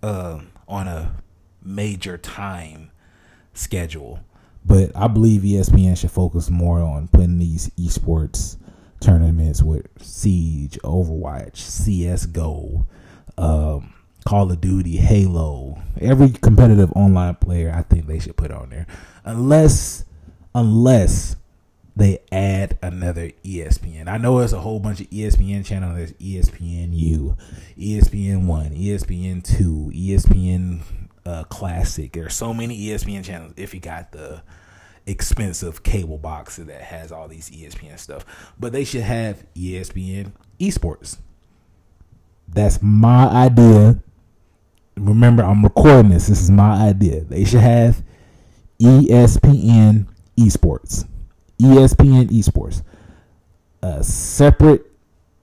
uh, 0.02 0.40
on 0.68 0.86
a 0.86 1.16
major 1.62 2.18
time 2.18 2.90
schedule. 3.54 4.20
But 4.66 4.92
I 4.94 5.08
believe 5.08 5.42
ESPN 5.42 5.96
should 5.96 6.10
focus 6.10 6.50
more 6.50 6.80
on 6.80 7.08
putting 7.08 7.38
these 7.38 7.70
esports 7.70 8.58
tournaments 9.00 9.62
with 9.62 9.86
Siege, 10.02 10.78
Overwatch, 10.84 11.56
CS:GO, 11.56 12.86
um, 13.38 13.93
Call 14.24 14.50
of 14.50 14.60
Duty, 14.60 14.96
Halo, 14.96 15.82
every 16.00 16.30
competitive 16.30 16.90
online 16.92 17.34
player, 17.36 17.72
I 17.74 17.82
think 17.82 18.06
they 18.06 18.18
should 18.18 18.36
put 18.36 18.50
on 18.50 18.70
there. 18.70 18.86
Unless 19.24 20.04
unless 20.54 21.36
they 21.96 22.18
add 22.32 22.76
another 22.82 23.30
ESPN. 23.44 24.08
I 24.08 24.16
know 24.18 24.38
there's 24.38 24.52
a 24.52 24.60
whole 24.60 24.80
bunch 24.80 25.00
of 25.00 25.10
ESPN 25.10 25.64
channels. 25.64 25.96
There's 25.96 26.12
ESPNU, 26.14 27.36
ESPN 27.78 28.46
One, 28.46 28.70
ESPN 28.70 29.44
Two, 29.44 29.92
ESPN 29.94 30.80
uh, 31.24 31.44
Classic. 31.44 32.12
There's 32.12 32.34
so 32.34 32.52
many 32.52 32.78
ESPN 32.86 33.24
channels. 33.24 33.52
If 33.56 33.74
you 33.74 33.80
got 33.80 34.12
the 34.12 34.42
expensive 35.06 35.82
cable 35.82 36.18
box 36.18 36.56
that 36.56 36.80
has 36.80 37.12
all 37.12 37.28
these 37.28 37.50
ESPN 37.50 37.98
stuff, 37.98 38.24
but 38.58 38.72
they 38.72 38.84
should 38.84 39.02
have 39.02 39.44
ESPN 39.54 40.32
Esports. 40.58 41.18
That's 42.48 42.80
my 42.82 43.26
idea 43.26 44.00
remember 44.96 45.42
I'm 45.42 45.62
recording 45.62 46.10
this. 46.10 46.28
This 46.28 46.40
is 46.40 46.50
my 46.50 46.88
idea. 46.88 47.20
They 47.20 47.44
should 47.44 47.60
have 47.60 48.02
ESPN 48.80 50.06
Esports. 50.36 51.06
ESPN 51.60 52.28
Esports. 52.28 52.82
a 53.82 54.02
separate 54.02 54.90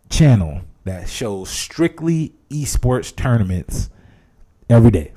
channel 0.09 0.61
that 0.83 1.07
shows 1.07 1.49
strictly 1.49 2.33
esports 2.49 3.15
tournaments 3.15 3.89
every 4.69 4.91
day. 4.91 5.13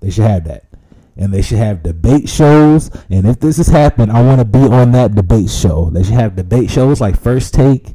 They 0.00 0.10
should 0.10 0.24
have 0.24 0.44
that. 0.44 0.64
And 1.16 1.32
they 1.32 1.42
should 1.42 1.58
have 1.58 1.82
debate 1.82 2.28
shows. 2.28 2.90
And 3.08 3.26
if 3.26 3.40
this 3.40 3.56
has 3.56 3.68
happened, 3.68 4.12
I 4.12 4.22
want 4.22 4.40
to 4.40 4.44
be 4.44 4.58
on 4.58 4.92
that 4.92 5.14
debate 5.14 5.48
show. 5.48 5.90
They 5.90 6.02
should 6.02 6.14
have 6.14 6.36
debate 6.36 6.70
shows 6.70 7.00
like 7.00 7.18
First 7.18 7.54
Take 7.54 7.94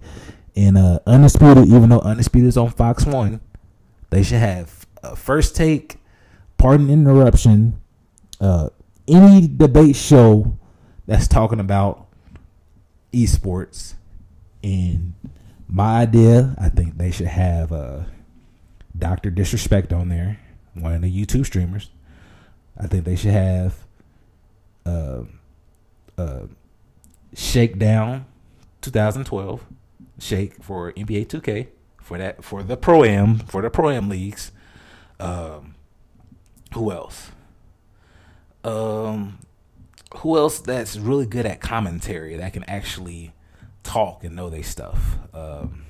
and 0.56 0.78
uh, 0.78 1.00
Undisputed, 1.06 1.68
even 1.68 1.90
though 1.90 2.00
Undisputed 2.00 2.48
is 2.48 2.58
on 2.58 2.70
Fox 2.72 3.06
1. 3.06 3.42
They 4.10 4.24
should 4.24 4.40
have 4.40 4.88
uh, 5.04 5.16
First 5.16 5.56
Take, 5.56 5.98
Pardon 6.58 6.90
Interruption, 6.90 7.80
uh, 8.42 8.70
any 9.08 9.48
debate 9.48 9.96
show 9.96 10.58
that's 11.06 11.28
talking 11.28 11.60
about 11.60 12.08
esports. 13.14 13.96
And 14.64 15.14
my 15.68 16.02
idea, 16.02 16.56
I 16.60 16.70
think 16.70 16.98
they 16.98 17.12
should 17.12 17.28
have 17.28 17.72
uh, 17.72 18.02
Dr. 18.98 19.30
Disrespect 19.30 19.94
on 19.94 20.10
there, 20.10 20.40
one 20.74 20.94
of 20.94 21.02
the 21.02 21.26
YouTube 21.26 21.46
streamers. 21.46 21.90
I 22.78 22.88
think 22.88 23.06
they 23.06 23.16
should 23.16 23.32
have 23.32 23.76
uh, 24.86 25.24
uh, 26.18 26.42
Shakedown 27.34 28.26
2012, 28.82 29.66
Shake 30.20 30.64
for 30.64 30.92
NBA 30.94 31.28
2K 31.28 31.68
for 32.10 32.18
that 32.18 32.44
for 32.44 32.64
the 32.64 32.76
pro 32.76 33.04
am 33.04 33.38
for 33.38 33.62
the 33.62 33.70
pro 33.70 33.92
am 33.92 34.10
leagues. 34.10 34.52
Um, 35.20 35.76
who 36.74 36.92
else? 36.92 37.30
Um, 38.64 39.38
who 40.18 40.36
else 40.36 40.60
that's 40.60 40.98
really 40.98 41.28
good 41.28 41.46
at 41.46 41.62
commentary 41.62 42.36
that 42.36 42.52
can 42.52 42.64
actually 42.64 43.34
talk 43.84 44.24
and 44.24 44.36
know 44.36 44.50
their 44.50 44.64
stuff? 44.64 45.20
Um, 45.36 45.86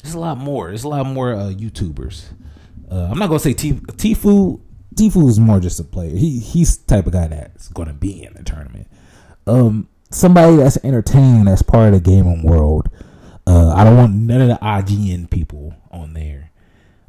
there's 0.00 0.14
a 0.14 0.20
lot 0.20 0.38
more. 0.38 0.68
There's 0.68 0.84
a 0.84 0.88
lot 0.88 1.06
more 1.06 1.34
uh, 1.34 1.50
YouTubers. 1.50 2.26
Uh, 2.88 3.08
I'm 3.10 3.18
not 3.18 3.26
gonna 3.26 3.40
say 3.40 3.54
Tfue. 3.54 4.60
Tfue 4.94 5.28
is 5.28 5.40
more 5.40 5.58
just 5.58 5.80
a 5.80 5.84
player. 5.84 6.14
He 6.14 6.38
he's 6.38 6.78
the 6.78 6.86
type 6.86 7.06
of 7.08 7.14
guy 7.14 7.26
that's 7.26 7.68
gonna 7.70 7.94
be 7.94 8.22
in 8.22 8.34
the 8.34 8.44
tournament. 8.44 8.86
Um, 9.44 9.88
somebody 10.12 10.54
that's 10.54 10.78
entertaining 10.84 11.46
that's 11.46 11.62
part 11.62 11.94
of 11.94 12.04
the 12.04 12.10
gaming 12.10 12.44
world. 12.44 12.90
Uh, 13.46 13.72
I 13.74 13.84
don't 13.84 13.96
want 13.96 14.14
none 14.14 14.40
of 14.40 14.48
the 14.48 14.58
IGN 14.62 15.30
people 15.30 15.74
on 15.90 16.14
there. 16.14 16.50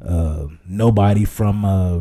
Uh, 0.04 0.48
nobody 0.66 1.24
from 1.24 1.64
uh, 1.64 2.00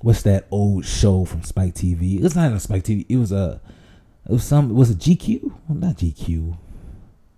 what's 0.00 0.22
that 0.22 0.46
old 0.50 0.84
show 0.84 1.24
from 1.24 1.42
Spike 1.42 1.74
TV? 1.74 2.22
It's 2.22 2.34
not 2.34 2.52
a 2.52 2.60
Spike 2.60 2.84
TV. 2.84 3.06
It 3.08 3.16
was 3.16 3.32
a 3.32 3.60
it 4.28 4.32
was 4.32 4.44
some 4.44 4.74
was 4.74 4.90
it 4.90 4.98
GQ? 4.98 5.42
Well, 5.68 5.78
not 5.78 5.96
GQ. 5.96 6.56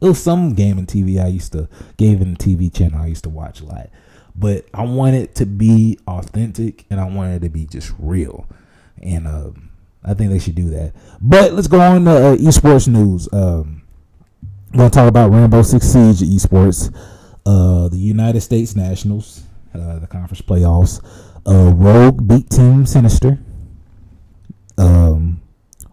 It 0.00 0.06
was 0.06 0.22
some 0.22 0.54
gaming 0.54 0.86
TV 0.86 1.22
I 1.22 1.28
used 1.28 1.52
to 1.52 1.68
gaming 1.96 2.36
TV 2.36 2.72
channel 2.72 3.02
I 3.02 3.06
used 3.06 3.24
to 3.24 3.30
watch 3.30 3.60
a 3.60 3.66
lot. 3.66 3.90
But 4.34 4.66
I 4.72 4.84
want 4.84 5.16
it 5.16 5.34
to 5.36 5.46
be 5.46 5.98
authentic 6.06 6.86
and 6.88 7.00
I 7.00 7.04
want 7.04 7.32
it 7.32 7.40
to 7.40 7.50
be 7.50 7.66
just 7.66 7.92
real. 7.98 8.46
And 9.02 9.26
um, 9.28 9.70
I 10.02 10.14
think 10.14 10.30
they 10.30 10.38
should 10.38 10.54
do 10.54 10.70
that. 10.70 10.94
But 11.20 11.52
let's 11.52 11.68
go 11.68 11.80
on 11.80 12.04
to 12.06 12.10
uh, 12.10 12.36
esports 12.36 12.88
news. 12.88 13.28
Um, 13.32 13.79
gonna 14.78 14.90
talk 14.90 15.08
about 15.08 15.32
Rainbow 15.32 15.62
Six 15.62 15.86
Siege 15.86 16.20
esports, 16.20 16.94
uh, 17.46 17.88
the 17.88 17.96
United 17.98 18.40
States 18.40 18.76
Nationals, 18.76 19.42
uh, 19.74 19.98
the 19.98 20.06
conference 20.06 20.42
playoffs. 20.42 21.02
Uh, 21.46 21.72
Rogue 21.72 22.26
beat 22.28 22.50
Team 22.50 22.86
Sinister. 22.86 23.38
Um, 24.78 25.40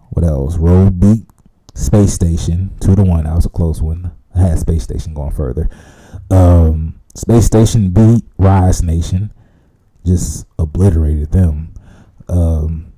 what 0.09 0.25
else? 0.25 0.57
Rogue 0.57 0.99
beat 0.99 1.25
Space 1.73 2.13
Station 2.13 2.71
two 2.79 2.95
to 2.95 3.03
one. 3.03 3.23
That 3.23 3.35
was 3.35 3.45
a 3.45 3.49
close 3.49 3.81
one. 3.81 4.11
I 4.35 4.39
had 4.39 4.59
Space 4.59 4.83
Station 4.83 5.13
going 5.13 5.31
further. 5.31 5.69
Um, 6.29 6.99
Space 7.15 7.45
Station 7.45 7.89
beat 7.89 8.23
Rise 8.37 8.83
Nation, 8.83 9.33
just 10.05 10.45
obliterated 10.59 11.31
them. 11.31 11.73
Um, 12.27 12.93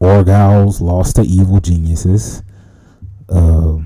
Orgless 0.00 0.80
lost 0.80 1.16
to 1.16 1.22
Evil 1.22 1.60
Geniuses. 1.60 2.42
Um, 3.28 3.85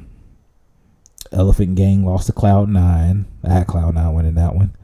Elephant 1.32 1.74
Gang 1.76 2.04
lost 2.04 2.26
to 2.26 2.32
Cloud 2.32 2.68
Nine. 2.68 3.26
I 3.44 3.52
had 3.52 3.66
Cloud 3.66 3.94
Nine 3.94 4.14
winning 4.14 4.34
that 4.34 4.54
one. 4.54 4.76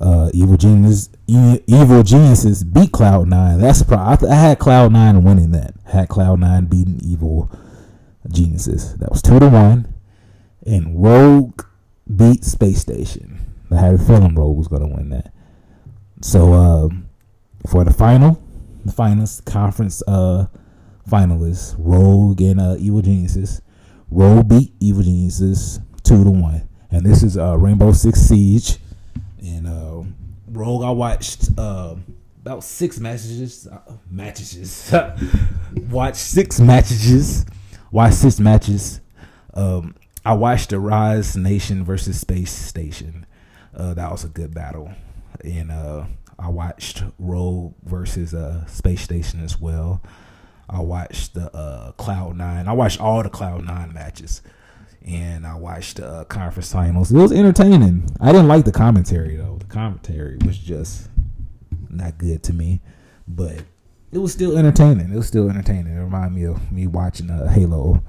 Uh, 0.00 0.30
Evil 0.34 0.56
Genius, 0.56 1.08
e- 1.26 1.60
Evil 1.66 2.02
Geniuses 2.02 2.64
beat 2.64 2.92
Cloud 2.92 3.28
Nine. 3.28 3.60
That's 3.60 3.80
a 3.80 3.84
problem. 3.84 4.08
I, 4.12 4.16
th- 4.16 4.30
I 4.32 4.34
had 4.34 4.58
Cloud 4.58 4.92
Nine 4.92 5.24
winning 5.24 5.52
that. 5.52 5.74
I 5.86 5.90
had 5.90 6.08
Cloud 6.08 6.40
Nine 6.40 6.66
beating 6.66 7.00
Evil 7.02 7.50
Geniuses. 8.30 8.96
That 8.98 9.10
was 9.10 9.22
two 9.22 9.38
to 9.38 9.48
one. 9.48 9.92
And 10.66 11.02
Rogue 11.02 11.62
beat 12.14 12.44
Space 12.44 12.80
Station. 12.80 13.40
I 13.70 13.76
had 13.76 13.94
a 13.94 13.98
feeling 13.98 14.34
Rogue 14.34 14.56
was 14.58 14.68
gonna 14.68 14.88
win 14.88 15.10
that. 15.10 15.32
So 16.22 16.52
um, 16.52 17.08
for 17.66 17.84
the 17.84 17.92
final, 17.92 18.42
the 18.84 18.92
finals 18.92 19.40
conference 19.42 20.02
uh, 20.08 20.46
finalists, 21.08 21.74
Rogue 21.78 22.40
and 22.40 22.60
uh, 22.60 22.76
Evil 22.78 23.02
Geniuses. 23.02 23.62
Rogue 24.10 24.48
beat 24.48 24.72
Evil 24.80 25.02
Geniuses 25.02 25.80
two 26.02 26.24
to 26.24 26.30
one. 26.30 26.68
And 26.90 27.04
this 27.04 27.22
is 27.22 27.36
uh, 27.36 27.58
Rainbow 27.58 27.92
Six 27.92 28.20
Siege 28.20 28.78
and 29.46 29.66
uh, 29.66 30.02
Rogue, 30.48 30.84
I 30.84 30.90
watched 30.90 31.50
uh, 31.58 31.96
about 32.40 32.64
six 32.64 32.98
matches. 32.98 33.66
Uh, 33.66 33.92
matches. 34.10 34.92
watched 35.90 36.16
six 36.16 36.60
matches. 36.60 37.44
Watched 37.90 38.16
six 38.16 38.40
matches. 38.40 39.00
Um, 39.54 39.94
I 40.24 40.34
watched 40.34 40.70
the 40.70 40.80
Rise 40.80 41.36
Nation 41.36 41.84
versus 41.84 42.20
Space 42.20 42.52
Station. 42.52 43.26
Uh, 43.74 43.94
that 43.94 44.10
was 44.10 44.24
a 44.24 44.28
good 44.28 44.54
battle, 44.54 44.90
and 45.44 45.70
uh, 45.70 46.06
I 46.38 46.48
watched 46.48 47.04
Rogue 47.18 47.74
versus 47.84 48.32
uh, 48.32 48.66
Space 48.66 49.02
Station 49.02 49.42
as 49.42 49.60
well. 49.60 50.00
I 50.68 50.80
watched 50.80 51.34
the 51.34 51.54
uh, 51.54 51.92
Cloud 51.92 52.36
Nine. 52.36 52.68
I 52.68 52.72
watched 52.72 53.00
all 53.00 53.22
the 53.22 53.30
Cloud 53.30 53.64
Nine 53.64 53.92
matches 53.92 54.42
and 55.06 55.46
I 55.46 55.54
watched 55.54 55.98
the 55.98 56.08
uh, 56.08 56.24
conference 56.24 56.72
finals. 56.72 57.12
It 57.12 57.16
was 57.16 57.32
entertaining. 57.32 58.08
I 58.20 58.32
didn't 58.32 58.48
like 58.48 58.64
the 58.64 58.72
commentary 58.72 59.36
though. 59.36 59.56
The 59.58 59.66
commentary 59.66 60.38
was 60.44 60.58
just 60.58 61.08
not 61.88 62.18
good 62.18 62.42
to 62.44 62.52
me, 62.52 62.80
but 63.28 63.62
it 64.12 64.18
was 64.18 64.32
still 64.32 64.58
entertaining. 64.58 65.12
It 65.12 65.16
was 65.16 65.28
still 65.28 65.48
entertaining. 65.48 65.96
It 65.96 66.00
reminded 66.00 66.32
me 66.32 66.44
of 66.44 66.72
me 66.72 66.86
watching 66.88 67.30
uh, 67.30 67.48
Halo 67.48 68.02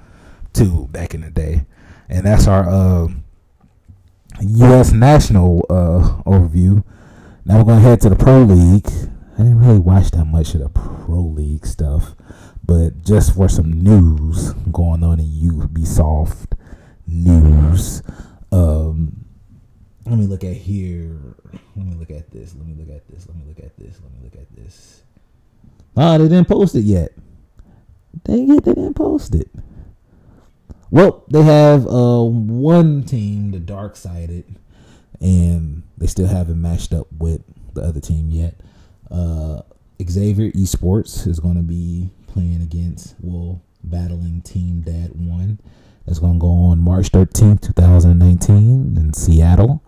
2 0.53 0.87
back 0.87 1.13
in 1.13 1.21
the 1.21 1.29
day, 1.29 1.65
and 2.09 2.25
that's 2.25 2.47
our 2.47 2.67
uh, 2.67 3.07
U.S. 4.41 4.91
national 4.91 5.65
overview. 5.69 6.83
Now 7.45 7.59
we're 7.59 7.65
gonna 7.65 7.81
head 7.81 8.01
to 8.01 8.09
the 8.09 8.15
Pro 8.15 8.41
League. 8.41 8.87
I 9.35 9.43
didn't 9.43 9.59
really 9.59 9.79
watch 9.79 10.11
that 10.11 10.25
much 10.25 10.55
of 10.55 10.61
the 10.61 10.69
Pro 10.69 11.21
League 11.21 11.65
stuff, 11.65 12.15
but 12.67 13.01
just 13.03 13.33
for 13.33 13.47
some 13.47 13.71
news 13.71 14.53
going 14.71 15.03
on 15.03 15.19
in 15.19 15.25
Ubisoft 15.25 16.57
news. 17.07 18.03
Um, 18.51 19.25
let 20.05 20.19
me 20.19 20.25
look 20.25 20.43
at 20.43 20.55
here. 20.55 21.17
Let 21.75 21.85
me 21.85 21.95
look 21.95 22.11
at 22.11 22.29
this. 22.31 22.53
Let 22.55 22.65
me 22.65 22.75
look 22.77 22.95
at 22.95 23.07
this. 23.07 23.27
Let 23.27 23.37
me 23.37 23.43
look 23.47 23.59
at 23.59 23.77
this. 23.77 23.99
Let 24.01 24.11
me 24.13 24.19
look 24.23 24.35
at 24.35 24.55
this. 24.55 25.03
Ah, 25.95 26.17
they 26.17 26.27
didn't 26.27 26.47
post 26.47 26.75
it 26.75 26.81
yet. 26.81 27.11
Dang 28.23 28.53
it, 28.55 28.63
they 28.63 28.73
didn't 28.73 28.93
post 28.93 29.33
it. 29.35 29.49
Well, 30.91 31.23
they 31.29 31.41
have 31.41 31.85
uh 31.87 32.23
one 32.23 33.03
team, 33.03 33.51
the 33.51 33.59
dark 33.59 33.95
sided, 33.95 34.45
and 35.19 35.83
they 35.97 36.07
still 36.07 36.27
haven't 36.27 36.61
matched 36.61 36.93
up 36.93 37.07
with 37.11 37.41
the 37.73 37.81
other 37.81 37.99
team 37.99 38.29
yet. 38.29 38.55
Uh 39.09 39.61
Xavier 40.01 40.51
Esports 40.51 41.27
is 41.27 41.39
gonna 41.39 41.63
be 41.63 42.09
playing 42.37 42.61
against 42.61 43.15
well, 43.19 43.63
battling 43.83 44.41
Team 44.43 44.81
Dad 44.81 45.09
One. 45.15 45.59
It's 46.05 46.19
going 46.19 46.33
to 46.33 46.39
go 46.39 46.51
on 46.51 46.79
March 46.79 47.09
13th, 47.11 47.61
2019 47.61 48.95
in 48.95 49.13
Seattle. 49.13 49.83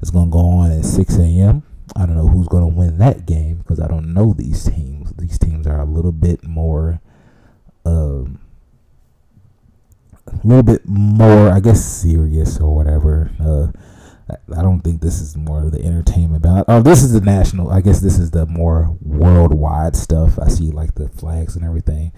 It's 0.00 0.12
going 0.12 0.26
to 0.26 0.30
go 0.30 0.38
on 0.38 0.70
at 0.70 0.84
6 0.84 1.16
a.m. 1.16 1.64
I 1.96 2.06
don't 2.06 2.14
know 2.14 2.28
who's 2.28 2.46
going 2.46 2.62
to 2.62 2.68
win 2.68 2.98
that 2.98 3.26
game 3.26 3.56
because 3.58 3.80
I 3.80 3.88
don't 3.88 4.14
know 4.14 4.32
these 4.32 4.70
teams. 4.70 5.12
These 5.18 5.40
teams 5.40 5.66
are 5.66 5.80
a 5.80 5.84
little 5.84 6.12
bit 6.12 6.44
more, 6.44 7.00
um, 7.84 8.38
a 10.28 10.46
little 10.46 10.62
bit 10.62 10.86
more, 10.86 11.50
I 11.50 11.58
guess, 11.58 11.84
serious 11.84 12.60
or 12.60 12.76
whatever. 12.76 13.32
Uh, 13.40 13.76
I 14.30 14.62
don't 14.62 14.80
think 14.80 15.00
this 15.00 15.20
is 15.20 15.36
more 15.36 15.64
of 15.64 15.72
the 15.72 15.84
entertainment 15.84 16.44
about. 16.44 16.66
Oh, 16.68 16.82
this 16.82 17.02
is 17.02 17.12
the 17.12 17.20
national. 17.20 17.70
I 17.70 17.80
guess 17.80 18.00
this 18.00 18.18
is 18.18 18.30
the 18.30 18.46
more 18.46 18.96
worldwide 19.00 19.96
stuff. 19.96 20.38
I 20.38 20.48
see 20.48 20.70
like 20.70 20.94
the 20.94 21.08
flags 21.08 21.56
and 21.56 21.64
everything. 21.64 22.12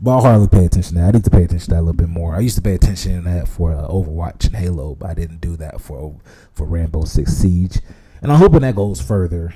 But 0.00 0.18
I 0.18 0.20
hardly 0.22 0.48
pay 0.48 0.64
attention 0.64 0.96
to 0.96 1.00
that. 1.00 1.08
I 1.08 1.10
need 1.12 1.24
to 1.24 1.30
pay 1.30 1.44
attention 1.44 1.66
to 1.66 1.70
that 1.74 1.80
a 1.80 1.82
little 1.82 1.92
bit 1.92 2.08
more. 2.08 2.34
I 2.34 2.40
used 2.40 2.56
to 2.56 2.62
pay 2.62 2.74
attention 2.74 3.22
to 3.22 3.30
that 3.30 3.46
for 3.46 3.72
uh, 3.72 3.86
Overwatch 3.86 4.46
and 4.46 4.56
Halo, 4.56 4.96
but 4.96 5.10
I 5.10 5.14
didn't 5.14 5.40
do 5.40 5.56
that 5.58 5.80
for 5.80 6.20
for 6.52 6.66
Rainbow 6.66 7.04
Six 7.04 7.32
Siege. 7.32 7.78
And 8.20 8.32
I'm 8.32 8.38
hoping 8.38 8.62
that 8.62 8.74
goes 8.74 9.00
further. 9.00 9.54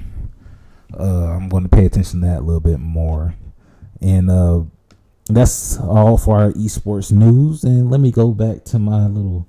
Uh, 0.96 1.30
I'm 1.30 1.48
going 1.48 1.64
to 1.64 1.68
pay 1.68 1.86
attention 1.86 2.20
to 2.20 2.26
that 2.26 2.38
a 2.38 2.46
little 2.46 2.60
bit 2.60 2.78
more. 2.78 3.34
And 4.00 4.30
uh, 4.30 4.62
that's 5.28 5.78
all 5.78 6.16
for 6.16 6.38
our 6.38 6.52
esports 6.52 7.10
news. 7.10 7.64
And 7.64 7.90
let 7.90 8.00
me 8.00 8.12
go 8.12 8.32
back 8.32 8.64
to 8.66 8.78
my 8.78 9.06
little 9.06 9.48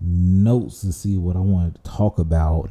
notes 0.00 0.80
to 0.80 0.92
see 0.92 1.16
what 1.16 1.36
I 1.36 1.40
wanted 1.40 1.76
to 1.76 1.90
talk 1.90 2.18
about. 2.18 2.70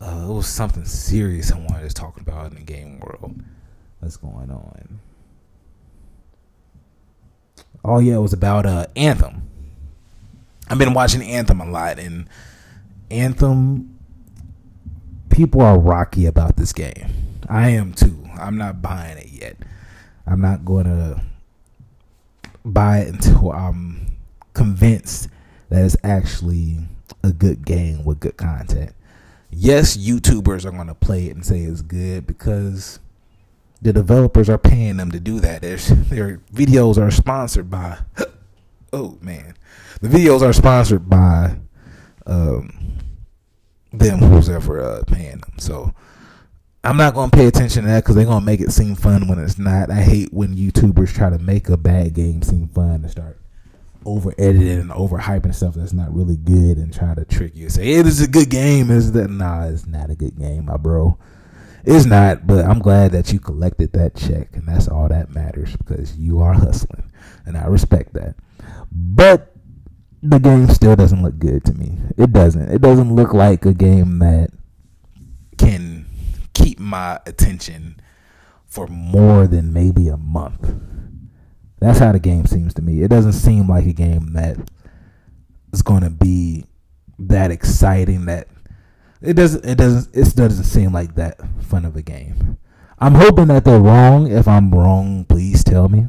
Uh, 0.00 0.26
it 0.28 0.32
was 0.32 0.46
something 0.46 0.84
serious 0.84 1.50
I 1.50 1.58
wanted 1.58 1.88
to 1.88 1.94
talk 1.94 2.20
about 2.20 2.50
in 2.50 2.58
the 2.58 2.64
game 2.64 3.00
world. 3.00 3.42
What's 4.00 4.16
going 4.16 4.50
on? 4.50 5.00
Oh 7.84 7.98
yeah, 7.98 8.14
it 8.14 8.20
was 8.20 8.32
about 8.32 8.66
uh, 8.66 8.86
Anthem. 8.94 9.42
I've 10.68 10.78
been 10.78 10.94
watching 10.94 11.22
Anthem 11.22 11.60
a 11.60 11.70
lot, 11.70 11.98
and 11.98 12.28
Anthem 13.10 13.98
people 15.30 15.62
are 15.62 15.78
rocky 15.78 16.26
about 16.26 16.56
this 16.56 16.72
game. 16.72 17.08
I 17.48 17.70
am 17.70 17.92
too. 17.92 18.28
I'm 18.38 18.58
not 18.58 18.82
buying 18.82 19.18
it 19.18 19.28
yet. 19.28 19.56
I'm 20.26 20.40
not 20.40 20.64
going 20.64 20.84
to 20.84 21.22
buy 22.64 22.98
it 22.98 23.08
until 23.08 23.50
I'm 23.52 24.16
convinced 24.52 25.28
that 25.68 25.84
it's 25.84 25.96
actually 26.02 26.78
a 27.22 27.32
good 27.32 27.64
game 27.64 28.04
with 28.04 28.20
good 28.20 28.36
content. 28.36 28.92
Yes, 29.50 29.96
YouTubers 29.96 30.64
are 30.64 30.70
going 30.70 30.88
to 30.88 30.94
play 30.94 31.26
it 31.26 31.34
and 31.34 31.44
say 31.44 31.60
it's 31.60 31.82
good 31.82 32.26
because 32.26 33.00
the 33.80 33.92
developers 33.92 34.48
are 34.48 34.58
paying 34.58 34.96
them 34.96 35.10
to 35.10 35.20
do 35.20 35.40
that. 35.40 35.62
Their, 35.62 35.76
their 35.76 36.38
videos 36.52 36.98
are 36.98 37.10
sponsored 37.10 37.70
by. 37.70 37.98
Oh 38.90 39.18
man, 39.20 39.54
the 40.00 40.08
videos 40.08 40.40
are 40.40 40.54
sponsored 40.54 41.10
by 41.10 41.56
um, 42.24 42.72
them 43.92 44.20
who's 44.20 44.48
ever 44.48 44.80
uh, 44.82 45.02
paying 45.06 45.36
them. 45.36 45.58
So 45.58 45.92
I'm 46.82 46.96
not 46.96 47.12
gonna 47.12 47.30
pay 47.30 47.46
attention 47.46 47.82
to 47.82 47.90
that 47.90 48.02
because 48.02 48.16
they're 48.16 48.24
gonna 48.24 48.46
make 48.46 48.62
it 48.62 48.72
seem 48.72 48.94
fun 48.94 49.28
when 49.28 49.38
it's 49.38 49.58
not. 49.58 49.90
I 49.90 50.00
hate 50.00 50.32
when 50.32 50.56
YouTubers 50.56 51.14
try 51.14 51.28
to 51.28 51.38
make 51.38 51.68
a 51.68 51.76
bad 51.76 52.14
game 52.14 52.40
seem 52.40 52.68
fun 52.68 53.02
and 53.02 53.10
start 53.10 53.38
over 54.04 54.32
editing 54.38 54.80
and 54.80 54.92
over 54.92 55.18
hyping 55.18 55.54
stuff 55.54 55.74
that's 55.74 55.92
not 55.92 56.14
really 56.14 56.36
good 56.36 56.78
and 56.78 56.92
try 56.92 57.14
to 57.14 57.24
trick 57.24 57.54
you. 57.54 57.68
Say, 57.68 57.92
it 57.92 58.06
is 58.06 58.20
a 58.20 58.28
good 58.28 58.50
game. 58.50 58.90
Is 58.90 59.12
that 59.12 59.30
nah? 59.30 59.66
It's 59.66 59.86
not 59.86 60.10
a 60.10 60.14
good 60.14 60.38
game, 60.38 60.66
my 60.66 60.76
bro. 60.76 61.18
It's 61.84 62.04
not, 62.04 62.46
but 62.46 62.64
I'm 62.64 62.80
glad 62.80 63.12
that 63.12 63.32
you 63.32 63.40
collected 63.40 63.92
that 63.92 64.14
check, 64.14 64.54
and 64.54 64.66
that's 64.66 64.88
all 64.88 65.08
that 65.08 65.30
matters 65.30 65.76
because 65.76 66.16
you 66.18 66.40
are 66.40 66.52
hustling, 66.52 67.10
and 67.46 67.56
I 67.56 67.66
respect 67.66 68.12
that. 68.14 68.34
But 68.92 69.54
the 70.22 70.38
game 70.38 70.68
still 70.68 70.96
doesn't 70.96 71.22
look 71.22 71.38
good 71.38 71.64
to 71.66 71.74
me. 71.74 71.98
It 72.16 72.32
doesn't. 72.32 72.70
It 72.70 72.80
doesn't 72.80 73.14
look 73.14 73.32
like 73.32 73.64
a 73.64 73.72
game 73.72 74.18
that 74.18 74.50
can 75.56 76.06
keep 76.54 76.78
my 76.78 77.20
attention 77.26 78.00
for 78.66 78.86
more 78.88 79.46
than 79.46 79.72
maybe 79.72 80.08
a 80.08 80.16
month. 80.16 80.74
That's 81.80 81.98
how 81.98 82.12
the 82.12 82.18
game 82.18 82.46
seems 82.46 82.74
to 82.74 82.82
me. 82.82 83.02
It 83.02 83.08
doesn't 83.08 83.34
seem 83.34 83.68
like 83.68 83.86
a 83.86 83.92
game 83.92 84.32
that 84.32 84.56
is 85.72 85.82
going 85.82 86.02
to 86.02 86.10
be 86.10 86.64
that 87.18 87.50
exciting 87.50 88.26
that 88.26 88.48
it 89.20 89.34
doesn't 89.34 89.64
it 89.64 89.76
doesn't 89.76 90.14
it 90.14 90.36
doesn't 90.36 90.64
seem 90.64 90.92
like 90.92 91.14
that 91.16 91.40
fun 91.60 91.84
of 91.84 91.96
a 91.96 92.02
game. 92.02 92.58
I'm 93.00 93.14
hoping 93.14 93.46
that 93.48 93.64
they're 93.64 93.80
wrong. 93.80 94.30
If 94.30 94.46
I'm 94.46 94.72
wrong, 94.72 95.24
please 95.24 95.64
tell 95.64 95.88
me. 95.88 96.06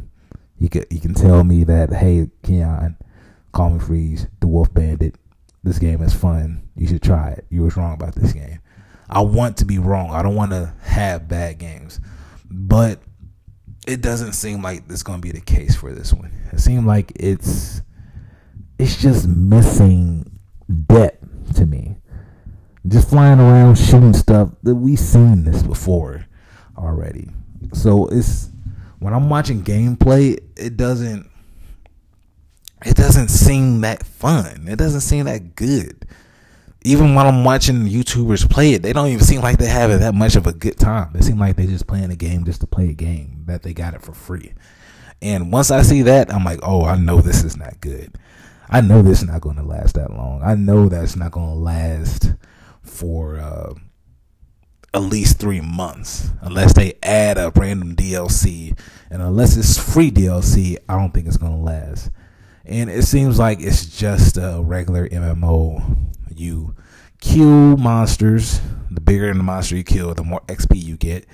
You 0.57 0.69
can 0.69 0.85
you 0.89 0.99
can 0.99 1.13
tell 1.13 1.43
me 1.43 1.63
that 1.63 1.91
hey 1.91 2.29
Keon, 2.43 2.97
Call 3.51 3.71
Me 3.71 3.79
Freeze, 3.79 4.27
The 4.39 4.47
Wolf 4.47 4.73
Bandit, 4.73 5.15
this 5.63 5.79
game 5.79 6.01
is 6.01 6.13
fun. 6.13 6.69
You 6.75 6.87
should 6.87 7.01
try 7.01 7.31
it. 7.31 7.45
You 7.49 7.63
was 7.63 7.75
wrong 7.75 7.93
about 7.93 8.15
this 8.15 8.33
game. 8.33 8.59
I 9.09 9.21
want 9.21 9.57
to 9.57 9.65
be 9.65 9.79
wrong. 9.79 10.11
I 10.11 10.21
don't 10.21 10.35
want 10.35 10.51
to 10.51 10.73
have 10.83 11.27
bad 11.27 11.57
games. 11.57 11.99
But 12.49 12.99
it 13.89 14.01
doesn't 14.01 14.33
seem 14.33 14.61
like 14.61 14.83
it's 14.87 15.01
going 15.01 15.19
to 15.19 15.21
be 15.21 15.31
the 15.31 15.41
case 15.41 15.75
for 15.75 15.91
this 15.91 16.13
one. 16.13 16.31
It 16.53 16.59
seems 16.59 16.85
like 16.85 17.11
it's 17.15 17.81
it's 18.77 19.01
just 19.01 19.27
missing 19.27 20.39
depth 20.85 21.55
to 21.55 21.65
me. 21.65 21.97
Just 22.87 23.09
flying 23.09 23.39
around 23.39 23.79
shooting 23.79 24.13
stuff 24.13 24.51
that 24.61 24.75
we've 24.75 24.99
seen 24.99 25.43
this 25.43 25.63
before 25.63 26.27
already. 26.77 27.29
So 27.73 28.07
it's 28.07 28.51
when 28.99 29.13
I'm 29.13 29.27
watching 29.27 29.63
gameplay, 29.63 30.39
it 30.55 30.77
doesn't 30.77 31.27
it 32.85 32.95
doesn't 32.95 33.29
seem 33.29 33.81
that 33.81 34.05
fun. 34.05 34.67
It 34.69 34.77
doesn't 34.77 35.01
seem 35.01 35.25
that 35.25 35.55
good. 35.55 36.05
Even 36.83 37.13
when 37.13 37.25
I'm 37.25 37.43
watching 37.43 37.87
YouTubers 37.87 38.49
play 38.49 38.73
it, 38.73 38.81
they 38.81 38.93
don't 38.93 39.07
even 39.07 39.23
seem 39.23 39.41
like 39.41 39.57
they 39.57 39.67
have 39.67 39.91
it 39.91 39.99
that 39.99 40.15
much 40.15 40.35
of 40.35 40.47
a 40.47 40.53
good 40.53 40.79
time. 40.79 41.09
They 41.13 41.21
seem 41.21 41.37
like 41.37 41.55
they're 41.55 41.67
just 41.67 41.87
playing 41.87 42.11
a 42.11 42.15
game 42.15 42.45
just 42.45 42.61
to 42.61 42.67
play 42.67 42.89
a 42.89 42.93
game 42.93 43.43
that 43.47 43.63
they 43.63 43.73
got 43.73 43.93
it 43.93 44.01
for 44.01 44.13
free. 44.13 44.53
And 45.21 45.51
once 45.51 45.71
I 45.71 45.81
see 45.81 46.03
that, 46.03 46.33
I'm 46.33 46.45
like, 46.45 46.59
oh, 46.63 46.85
I 46.85 46.97
know 46.97 47.19
this 47.19 47.43
is 47.43 47.57
not 47.57 47.81
good. 47.81 48.15
I 48.69 48.79
know 48.79 49.01
this 49.01 49.21
is 49.21 49.27
not 49.27 49.41
going 49.41 49.57
to 49.57 49.63
last 49.63 49.95
that 49.95 50.11
long. 50.11 50.41
I 50.41 50.55
know 50.55 50.87
that's 50.87 51.17
not 51.17 51.31
going 51.31 51.49
to 51.49 51.55
last 51.55 52.33
for 52.81 53.37
uh, 53.37 53.73
at 54.93 55.01
least 55.01 55.39
three 55.39 55.59
months, 55.59 56.29
unless 56.41 56.73
they 56.73 56.93
add 57.03 57.37
a 57.37 57.51
random 57.55 57.95
DLC. 57.95 58.79
And 59.09 59.21
unless 59.21 59.57
it's 59.57 59.77
free 59.77 60.11
DLC, 60.11 60.77
I 60.87 60.95
don't 60.95 61.13
think 61.13 61.27
it's 61.27 61.37
going 61.37 61.57
to 61.57 61.57
last 61.57 62.11
and 62.69 62.89
it 62.89 63.03
seems 63.03 63.39
like 63.39 63.59
it's 63.61 63.85
just 63.85 64.37
a 64.37 64.61
regular 64.61 65.09
MMO. 65.09 65.98
You 66.39 66.73
kill 67.19 67.75
monsters. 67.77 68.61
The 68.89 69.01
bigger 69.01 69.33
the 69.33 69.43
monster 69.43 69.75
you 69.75 69.83
kill, 69.83 70.13
the 70.13 70.23
more 70.23 70.41
XP 70.47 70.81
you 70.81 70.95
get. 70.95 71.25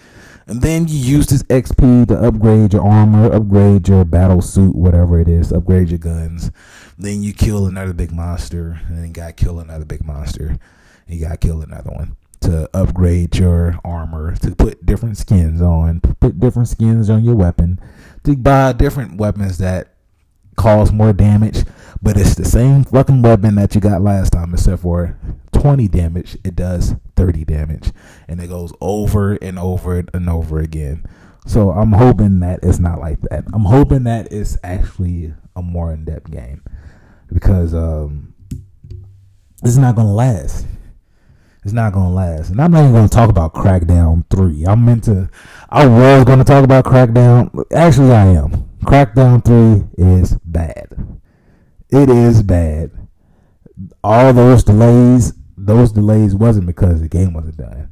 And 0.47 0.61
then 0.61 0.87
you 0.87 0.97
use 0.97 1.27
this 1.27 1.43
XP 1.43 2.07
to 2.07 2.15
upgrade 2.15 2.73
your 2.73 2.85
armor, 2.85 3.31
upgrade 3.31 3.87
your 3.87 4.03
battle 4.03 4.41
suit, 4.41 4.75
whatever 4.75 5.19
it 5.19 5.27
is, 5.27 5.51
upgrade 5.51 5.89
your 5.89 5.99
guns. 5.99 6.51
Then 6.97 7.23
you 7.23 7.33
kill 7.33 7.67
another 7.67 7.93
big 7.93 8.11
monster, 8.11 8.79
and 8.87 8.97
then 8.97 9.07
you 9.07 9.13
got 9.13 9.37
kill 9.37 9.59
another 9.59 9.85
big 9.85 10.03
monster. 10.03 10.47
And 10.47 10.59
you 11.07 11.21
gotta 11.21 11.37
kill 11.37 11.61
another 11.61 11.91
one 11.91 12.17
to 12.41 12.69
upgrade 12.75 13.35
your 13.37 13.79
armor, 13.83 14.35
to 14.37 14.55
put 14.55 14.85
different 14.85 15.17
skins 15.17 15.61
on, 15.61 15.99
put 16.19 16.39
different 16.39 16.67
skins 16.67 17.09
on 17.09 17.23
your 17.23 17.35
weapon, 17.35 17.79
to 18.23 18.35
buy 18.35 18.73
different 18.73 19.17
weapons 19.17 19.59
that 19.59 19.95
cause 20.55 20.91
more 20.91 21.13
damage, 21.13 21.63
but 22.01 22.17
it's 22.17 22.35
the 22.35 22.45
same 22.45 22.83
fucking 22.83 23.21
weapon 23.21 23.55
that 23.55 23.75
you 23.75 23.81
got 23.81 24.01
last 24.01 24.33
time, 24.33 24.53
except 24.53 24.81
for 24.81 25.17
20 25.53 25.87
damage, 25.87 26.37
it 26.43 26.55
does 26.55 26.95
30 27.15 27.45
damage. 27.45 27.91
And 28.27 28.39
it 28.39 28.47
goes 28.47 28.73
over 28.81 29.33
and 29.35 29.57
over 29.57 30.03
and 30.13 30.29
over 30.29 30.59
again. 30.59 31.05
So 31.45 31.71
I'm 31.71 31.91
hoping 31.91 32.39
that 32.41 32.59
it's 32.63 32.79
not 32.79 32.99
like 32.99 33.21
that. 33.21 33.45
I'm 33.53 33.65
hoping 33.65 34.03
that 34.03 34.31
it's 34.31 34.57
actually 34.63 35.33
a 35.55 35.61
more 35.61 35.93
in 35.93 36.05
depth 36.05 36.31
game. 36.31 36.63
Because 37.31 37.73
um 37.73 38.33
it's 39.63 39.77
not 39.77 39.95
gonna 39.95 40.13
last. 40.13 40.67
It's 41.63 41.73
not 41.73 41.93
gonna 41.93 42.13
last. 42.13 42.49
And 42.49 42.61
I'm 42.61 42.71
not 42.71 42.81
even 42.81 42.93
gonna 42.93 43.09
talk 43.09 43.29
about 43.29 43.53
Crackdown 43.53 44.25
3. 44.29 44.65
I'm 44.65 44.85
meant 44.85 45.05
to 45.05 45.29
I 45.69 45.87
was 45.87 46.25
gonna 46.25 46.43
talk 46.43 46.63
about 46.63 46.85
Crackdown. 46.85 47.63
Actually 47.73 48.11
I 48.11 48.25
am. 48.27 48.69
Crackdown 48.83 49.43
3 49.43 50.03
is 50.03 50.37
bad. 50.45 51.14
It 51.95 52.09
is 52.09 52.43
bad. 52.43 52.91
All 54.03 54.33
those 54.33 54.65
delays, 54.65 55.31
those 55.55 55.93
delays 55.93 56.35
wasn't 56.35 56.65
because 56.65 56.99
the 56.99 57.07
game 57.07 57.31
wasn't 57.31 57.55
done. 57.55 57.89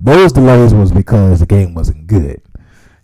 Those 0.00 0.32
delays 0.32 0.72
was 0.72 0.90
because 0.90 1.40
the 1.40 1.46
game 1.46 1.74
wasn't 1.74 2.06
good. 2.06 2.40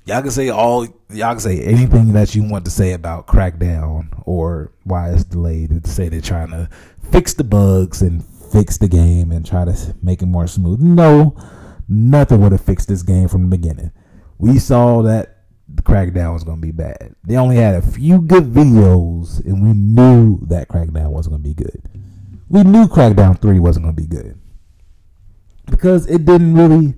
Y'all 0.06 0.22
can 0.22 0.30
say 0.30 0.48
all 0.48 0.86
y'all 1.10 1.32
can 1.32 1.40
say 1.40 1.60
anything 1.60 2.14
that 2.14 2.34
you 2.34 2.42
want 2.42 2.64
to 2.64 2.70
say 2.70 2.94
about 2.94 3.26
Crackdown 3.26 4.22
or 4.24 4.72
why 4.84 5.10
it's 5.10 5.24
delayed 5.24 5.84
to 5.84 5.90
say 5.90 6.08
they're 6.08 6.22
trying 6.22 6.50
to 6.52 6.70
fix 7.12 7.34
the 7.34 7.44
bugs 7.44 8.00
and 8.00 8.24
fix 8.24 8.78
the 8.78 8.88
game 8.88 9.30
and 9.32 9.44
try 9.44 9.66
to 9.66 9.94
make 10.02 10.22
it 10.22 10.26
more 10.26 10.46
smooth. 10.46 10.80
No, 10.80 11.36
nothing 11.88 12.40
would 12.40 12.52
have 12.52 12.62
fixed 12.62 12.88
this 12.88 13.02
game 13.02 13.28
from 13.28 13.42
the 13.42 13.54
beginning. 13.54 13.92
We 14.38 14.58
saw 14.58 15.02
that 15.02 15.37
the 15.68 15.82
crackdown 15.82 16.32
was 16.32 16.44
going 16.44 16.58
to 16.58 16.66
be 16.66 16.72
bad. 16.72 17.14
They 17.24 17.36
only 17.36 17.56
had 17.56 17.74
a 17.74 17.82
few 17.82 18.20
good 18.20 18.44
videos, 18.44 19.44
and 19.44 19.62
we 19.62 19.74
knew 19.74 20.40
that 20.46 20.68
crackdown 20.68 21.10
wasn't 21.10 21.34
going 21.34 21.42
to 21.42 21.48
be 21.48 21.54
good. 21.54 21.82
We 22.48 22.64
knew 22.64 22.86
Crackdown 22.86 23.40
3 23.40 23.58
wasn't 23.58 23.84
going 23.84 23.96
to 23.96 24.02
be 24.02 24.08
good 24.08 24.38
because 25.66 26.06
it 26.06 26.24
didn't 26.24 26.54
really, 26.54 26.94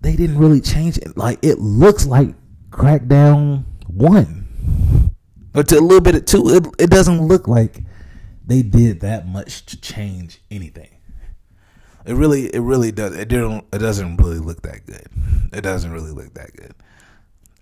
they 0.00 0.16
didn't 0.16 0.38
really 0.38 0.60
change 0.60 0.96
it. 0.96 1.16
Like, 1.18 1.38
it 1.42 1.58
looks 1.58 2.06
like 2.06 2.34
Crackdown 2.70 3.64
1, 3.88 5.14
but 5.52 5.68
to 5.68 5.78
a 5.78 5.80
little 5.80 6.00
bit 6.00 6.14
of 6.14 6.24
2, 6.24 6.48
it, 6.48 6.66
it 6.78 6.90
doesn't 6.90 7.26
look 7.26 7.46
like 7.46 7.82
they 8.46 8.62
did 8.62 9.00
that 9.00 9.28
much 9.28 9.66
to 9.66 9.80
change 9.80 10.40
anything. 10.50 10.88
It 12.06 12.14
really, 12.14 12.46
it 12.46 12.60
really 12.60 12.92
does. 12.92 13.16
It 13.16 13.28
don't. 13.28 13.66
It 13.72 13.78
doesn't 13.78 14.16
really 14.18 14.38
look 14.38 14.62
that 14.62 14.86
good. 14.86 15.08
It 15.52 15.62
doesn't 15.62 15.90
really 15.90 16.12
look 16.12 16.32
that 16.34 16.54
good. 16.56 16.72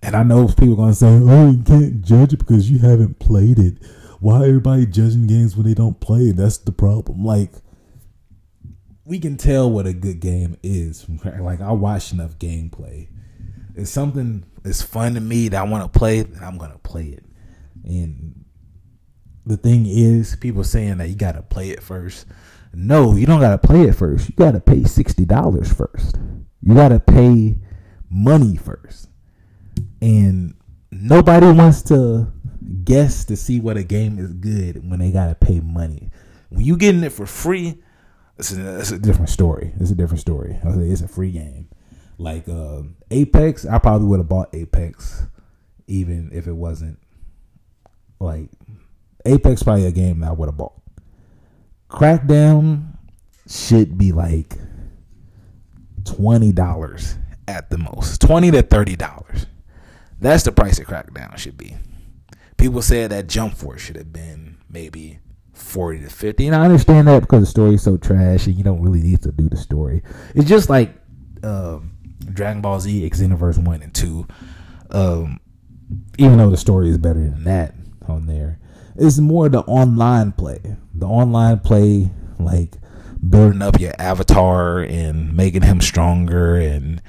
And 0.01 0.15
I 0.15 0.23
know 0.23 0.47
people 0.47 0.73
are 0.73 0.77
gonna 0.77 0.93
say, 0.93 1.19
"Oh, 1.21 1.51
you 1.51 1.63
can't 1.63 2.01
judge 2.01 2.33
it 2.33 2.37
because 2.39 2.69
you 2.69 2.79
haven't 2.79 3.19
played 3.19 3.59
it." 3.59 3.77
Why 4.19 4.47
everybody 4.47 4.85
judging 4.85 5.27
games 5.27 5.55
when 5.55 5.65
they 5.65 5.73
don't 5.73 5.99
play? 5.99 6.31
That's 6.31 6.57
the 6.57 6.71
problem. 6.71 7.25
Like, 7.25 7.51
we 9.03 9.19
can 9.19 9.37
tell 9.37 9.69
what 9.69 9.87
a 9.87 9.93
good 9.93 10.19
game 10.19 10.57
is. 10.63 11.05
Like, 11.39 11.61
I 11.61 11.71
watch 11.71 12.11
enough 12.11 12.39
gameplay 12.39 13.07
it's 13.75 13.91
something 13.91 14.45
it's 14.63 14.81
fun 14.81 15.13
to 15.13 15.19
me 15.19 15.49
that 15.49 15.59
I 15.59 15.69
want 15.69 15.91
to 15.91 15.99
play, 15.99 16.25
I'm 16.41 16.57
gonna 16.57 16.79
play 16.79 17.07
it. 17.07 17.25
And 17.83 18.45
the 19.45 19.57
thing 19.57 19.85
is, 19.85 20.35
people 20.37 20.63
saying 20.63 20.97
that 20.97 21.09
you 21.09 21.15
gotta 21.15 21.41
play 21.43 21.69
it 21.69 21.83
first. 21.83 22.25
No, 22.73 23.15
you 23.15 23.25
don't 23.25 23.41
gotta 23.41 23.57
play 23.57 23.81
it 23.81 23.93
first. 23.93 24.29
You 24.29 24.35
gotta 24.35 24.59
pay 24.59 24.83
sixty 24.85 25.25
dollars 25.25 25.71
first. 25.71 26.17
You 26.61 26.73
gotta 26.73 26.99
pay 26.99 27.57
money 28.09 28.55
first. 28.55 29.09
And 30.05 30.53
nobody 30.91 31.47
wants 31.47 31.81
to 31.83 32.31
guess 32.83 33.25
to 33.25 33.35
see 33.35 33.59
what 33.59 33.75
a 33.75 33.83
game 33.83 34.19
is 34.19 34.33
good 34.33 34.87
when 34.87 34.99
they 34.99 35.11
gotta 35.11 35.33
pay 35.33 35.61
money. 35.61 36.11
When 36.49 36.63
you 36.63 36.77
getting 36.77 37.03
it 37.03 37.11
for 37.11 37.25
free, 37.25 37.81
it's 38.37 38.53
a, 38.53 38.79
it's 38.79 38.91
a 38.91 38.99
different 38.99 39.29
story. 39.29 39.73
It's 39.79 39.89
a 39.89 39.95
different 39.95 40.19
story. 40.19 40.59
It's 40.63 41.01
a 41.01 41.07
free 41.07 41.31
game. 41.31 41.69
Like 42.19 42.47
uh, 42.47 42.83
Apex, 43.09 43.65
I 43.65 43.79
probably 43.79 44.07
would 44.07 44.19
have 44.19 44.29
bought 44.29 44.53
Apex, 44.53 45.23
even 45.87 46.29
if 46.31 46.45
it 46.45 46.53
wasn't 46.55 46.99
like 48.19 48.49
Apex. 49.25 49.63
Probably 49.63 49.87
a 49.87 49.91
game 49.91 50.19
that 50.19 50.29
I 50.29 50.33
would 50.33 50.49
have 50.49 50.57
bought. 50.57 50.79
Crackdown 51.89 52.95
should 53.47 53.97
be 53.97 54.11
like 54.11 54.53
twenty 56.03 56.51
dollars 56.51 57.15
at 57.47 57.71
the 57.71 57.79
most, 57.79 58.21
twenty 58.21 58.51
to 58.51 58.61
thirty 58.61 58.95
dollars. 58.95 59.47
That's 60.19 60.43
the 60.43 60.51
price 60.51 60.79
of 60.79 60.87
Crackdown 60.87 61.37
should 61.37 61.57
be. 61.57 61.75
People 62.57 62.81
said 62.81 63.11
that 63.11 63.27
Jump 63.27 63.53
Force 63.55 63.81
should 63.81 63.97
have 63.97 64.13
been 64.13 64.57
maybe 64.69 65.19
40 65.53 66.01
to 66.01 66.09
50. 66.09 66.47
And 66.47 66.55
I 66.55 66.63
understand 66.63 67.07
that 67.07 67.21
because 67.21 67.41
the 67.41 67.49
story 67.49 67.75
is 67.75 67.83
so 67.83 67.97
trash 67.97 68.47
and 68.47 68.55
you 68.55 68.63
don't 68.63 68.81
really 68.81 69.01
need 69.01 69.21
to 69.23 69.31
do 69.31 69.49
the 69.49 69.57
story. 69.57 70.03
It's 70.33 70.47
just 70.47 70.69
like 70.69 70.95
um, 71.43 71.91
Dragon 72.33 72.61
Ball 72.61 72.79
Z 72.79 73.09
Xenoverse 73.09 73.57
1 73.57 73.81
and 73.81 73.93
2. 73.93 74.27
Um, 74.91 75.39
even 76.17 76.37
though 76.37 76.49
the 76.49 76.57
story 76.57 76.89
is 76.89 76.97
better 76.97 77.19
than 77.19 77.43
that 77.43 77.75
on 78.07 78.27
there, 78.27 78.59
it's 78.95 79.19
more 79.19 79.49
the 79.49 79.59
online 79.61 80.31
play. 80.31 80.77
The 80.93 81.05
online 81.05 81.59
play, 81.59 82.09
like 82.39 82.75
building 83.27 83.61
up 83.61 83.79
your 83.79 83.93
avatar 83.99 84.79
and 84.79 85.35
making 85.35 85.63
him 85.63 85.81
stronger 85.81 86.55
and 86.55 87.01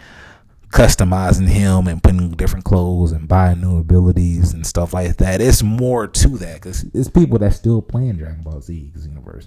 customizing 0.77 1.49
him 1.49 1.89
and 1.89 2.03
putting 2.03 2.31
different 2.33 2.67
clothes 2.67 3.11
and 3.11 3.27
buying 3.27 3.63
new 3.63 3.79
abilities 3.79 4.53
and 4.53 4.67
stuff 4.67 4.93
like 4.93 5.17
that. 5.17 5.41
It's 5.41 5.63
more 5.63 6.07
to 6.07 6.29
that 6.37 6.57
because 6.57 6.85
it's 6.93 7.09
people 7.09 7.39
that 7.39 7.55
still 7.55 7.81
playing 7.81 8.17
Dragon 8.17 8.43
Ball 8.43 8.61
Z 8.61 8.93
Xenoverse, 8.95 9.47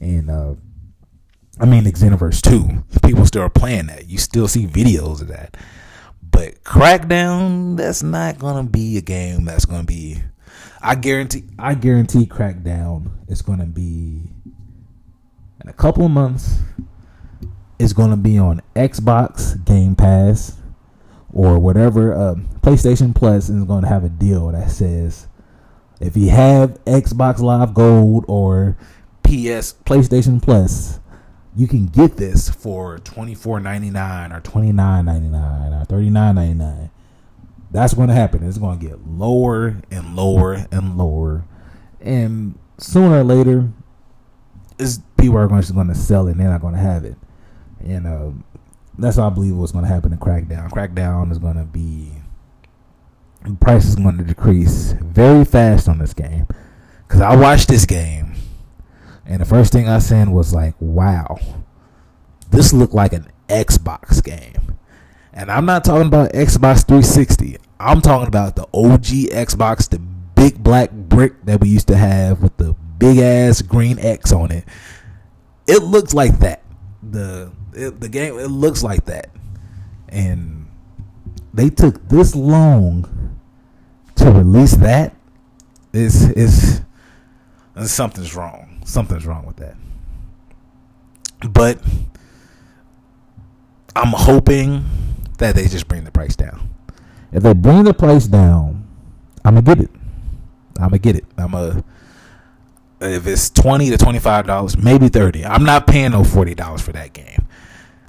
and 0.00 0.30
uh, 0.30 0.54
I 1.58 1.66
mean 1.66 1.82
Xenoverse 1.84 2.40
Two. 2.40 2.84
People 3.04 3.26
still 3.26 3.42
are 3.42 3.50
playing 3.50 3.86
that. 3.86 4.08
You 4.08 4.18
still 4.18 4.46
see 4.46 4.66
videos 4.66 5.20
of 5.20 5.28
that. 5.28 5.56
But 6.22 6.62
Crackdown, 6.62 7.76
that's 7.76 8.04
not 8.04 8.38
gonna 8.38 8.68
be 8.68 8.96
a 8.96 9.02
game 9.02 9.44
that's 9.44 9.64
gonna 9.64 9.82
be. 9.82 10.18
I 10.80 10.94
guarantee. 10.94 11.42
I 11.58 11.74
guarantee 11.74 12.26
Crackdown 12.26 13.10
is 13.28 13.42
gonna 13.42 13.66
be 13.66 14.30
in 15.60 15.68
a 15.68 15.72
couple 15.72 16.04
of 16.04 16.12
months 16.12 16.60
is 17.82 17.92
going 17.92 18.10
to 18.10 18.16
be 18.16 18.38
on 18.38 18.62
Xbox 18.76 19.62
Game 19.64 19.96
Pass 19.96 20.56
or 21.32 21.58
whatever. 21.58 22.14
Uh, 22.14 22.34
PlayStation 22.60 23.12
Plus 23.14 23.48
is 23.48 23.64
going 23.64 23.82
to 23.82 23.88
have 23.88 24.04
a 24.04 24.08
deal 24.08 24.48
that 24.52 24.70
says 24.70 25.26
if 26.00 26.16
you 26.16 26.30
have 26.30 26.82
Xbox 26.84 27.40
Live 27.40 27.74
Gold 27.74 28.24
or 28.28 28.76
PS 29.24 29.74
PlayStation 29.84 30.40
Plus, 30.40 31.00
you 31.56 31.66
can 31.66 31.86
get 31.86 32.16
this 32.16 32.48
for 32.48 32.98
twenty 32.98 33.34
four 33.34 33.58
ninety 33.58 33.90
nine 33.90 34.32
or 34.32 34.40
twenty 34.40 34.70
nine 34.70 35.06
ninety 35.06 35.28
nine 35.28 35.72
or 35.72 35.84
thirty 35.84 36.08
nine 36.08 36.36
ninety 36.36 36.54
nine. 36.54 36.90
That's 37.72 37.94
going 37.94 38.08
to 38.08 38.14
happen. 38.14 38.46
It's 38.46 38.58
going 38.58 38.78
to 38.78 38.86
get 38.86 39.08
lower 39.08 39.82
and 39.90 40.14
lower 40.14 40.66
and 40.70 40.96
lower, 40.96 41.44
and 42.00 42.56
sooner 42.78 43.20
or 43.20 43.24
later, 43.24 43.70
is 44.78 45.00
people 45.16 45.38
are 45.38 45.48
going 45.48 45.62
to, 45.62 45.94
sell 45.94 46.28
it. 46.28 46.32
and 46.32 46.40
They're 46.40 46.50
not 46.50 46.60
going 46.60 46.74
to 46.74 46.80
have 46.80 47.04
it 47.04 47.16
and 47.84 48.06
uh, 48.06 48.30
that's 48.98 49.16
what 49.16 49.26
I 49.26 49.30
believe 49.30 49.56
what's 49.56 49.72
going 49.72 49.84
to 49.84 49.90
happen 49.90 50.12
in 50.12 50.18
Crackdown. 50.18 50.70
Crackdown 50.70 51.30
is 51.30 51.38
going 51.38 51.56
to 51.56 51.64
be 51.64 52.12
price 53.60 53.86
is 53.86 53.96
going 53.96 54.16
to 54.16 54.24
decrease 54.24 54.92
very 55.00 55.44
fast 55.44 55.88
on 55.88 55.98
this 55.98 56.14
game 56.14 56.46
because 57.08 57.20
I 57.20 57.34
watched 57.34 57.66
this 57.66 57.84
game 57.84 58.34
and 59.26 59.40
the 59.40 59.44
first 59.44 59.72
thing 59.72 59.88
I 59.88 59.98
said 59.98 60.28
was 60.28 60.52
like, 60.52 60.74
"Wow, 60.80 61.38
this 62.50 62.72
looked 62.72 62.94
like 62.94 63.12
an 63.12 63.28
Xbox 63.48 64.22
game." 64.22 64.78
And 65.32 65.50
I'm 65.50 65.64
not 65.64 65.84
talking 65.84 66.08
about 66.08 66.32
Xbox 66.32 66.86
360. 66.86 67.56
I'm 67.80 68.00
talking 68.00 68.28
about 68.28 68.56
the 68.56 68.64
OG 68.74 69.30
Xbox, 69.32 69.88
the 69.88 69.98
big 69.98 70.62
black 70.62 70.90
brick 70.90 71.44
that 71.46 71.60
we 71.60 71.68
used 71.68 71.88
to 71.88 71.96
have 71.96 72.42
with 72.42 72.56
the 72.58 72.74
big 72.98 73.18
ass 73.18 73.62
green 73.62 73.98
X 73.98 74.32
on 74.32 74.50
it. 74.50 74.64
It 75.66 75.82
looks 75.82 76.12
like 76.12 76.38
that. 76.40 76.62
The 77.02 77.50
it, 77.74 78.00
the 78.00 78.08
game 78.08 78.38
it 78.38 78.48
looks 78.48 78.82
like 78.82 79.04
that, 79.06 79.30
and 80.08 80.66
they 81.54 81.68
took 81.70 82.08
this 82.08 82.34
long 82.34 83.38
to 84.16 84.30
release 84.30 84.76
that. 84.76 85.14
Is 85.92 86.30
is 86.30 86.80
something's 87.84 88.34
wrong. 88.34 88.80
Something's 88.84 89.26
wrong 89.26 89.44
with 89.44 89.56
that. 89.56 89.76
But 91.50 91.78
I'm 93.94 94.12
hoping 94.12 94.84
that 95.38 95.54
they 95.54 95.66
just 95.66 95.88
bring 95.88 96.04
the 96.04 96.10
price 96.10 96.36
down. 96.36 96.70
If 97.32 97.42
they 97.42 97.52
bring 97.52 97.84
the 97.84 97.94
price 97.94 98.26
down, 98.26 98.88
I'm 99.44 99.54
gonna 99.54 99.62
get 99.62 99.84
it. 99.84 99.90
I'm 100.78 100.88
gonna 100.88 100.98
get 100.98 101.16
it. 101.16 101.24
I'm 101.36 101.54
a 101.54 101.84
if 103.00 103.26
it's 103.26 103.50
twenty 103.50 103.90
to 103.90 103.98
twenty 103.98 104.18
five 104.18 104.46
dollars, 104.46 104.76
maybe 104.76 105.08
thirty. 105.08 105.44
I'm 105.44 105.64
not 105.64 105.86
paying 105.86 106.12
no 106.12 106.24
forty 106.24 106.54
dollars 106.54 106.82
for 106.82 106.92
that 106.92 107.12
game. 107.12 107.41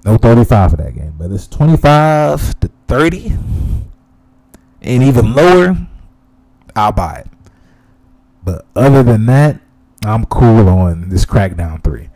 No 0.06 0.18
35 0.18 0.72
for 0.72 0.78
that 0.78 0.96
game, 0.96 1.16
but 1.18 1.32
it's 1.32 1.48
25 1.48 2.60
to 2.60 2.70
30 2.88 3.38
and 4.82 5.02
even 5.02 5.34
lower, 5.34 5.78
I'll 6.76 6.92
buy 6.92 7.24
it. 7.26 7.28
But 8.44 8.66
other 8.76 9.02
than 9.02 9.26
that, 9.28 9.62
I'm 10.06 10.26
cool 10.26 10.68
on 10.68 11.10
this 11.10 11.26
Crackdown 11.26 11.84
3. 11.84 12.10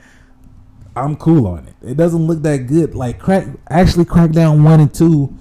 I'm 0.96 1.16
cool 1.16 1.48
on 1.48 1.68
it. 1.68 1.76
It 1.82 1.96
doesn't 1.96 2.28
look 2.28 2.42
that 2.42 2.68
good. 2.68 2.96
Like 2.96 3.20
crack 3.20 3.46
actually 3.70 4.06
Crackdown 4.06 4.64
1 4.64 4.80
and 4.80 4.94
2 4.94 5.34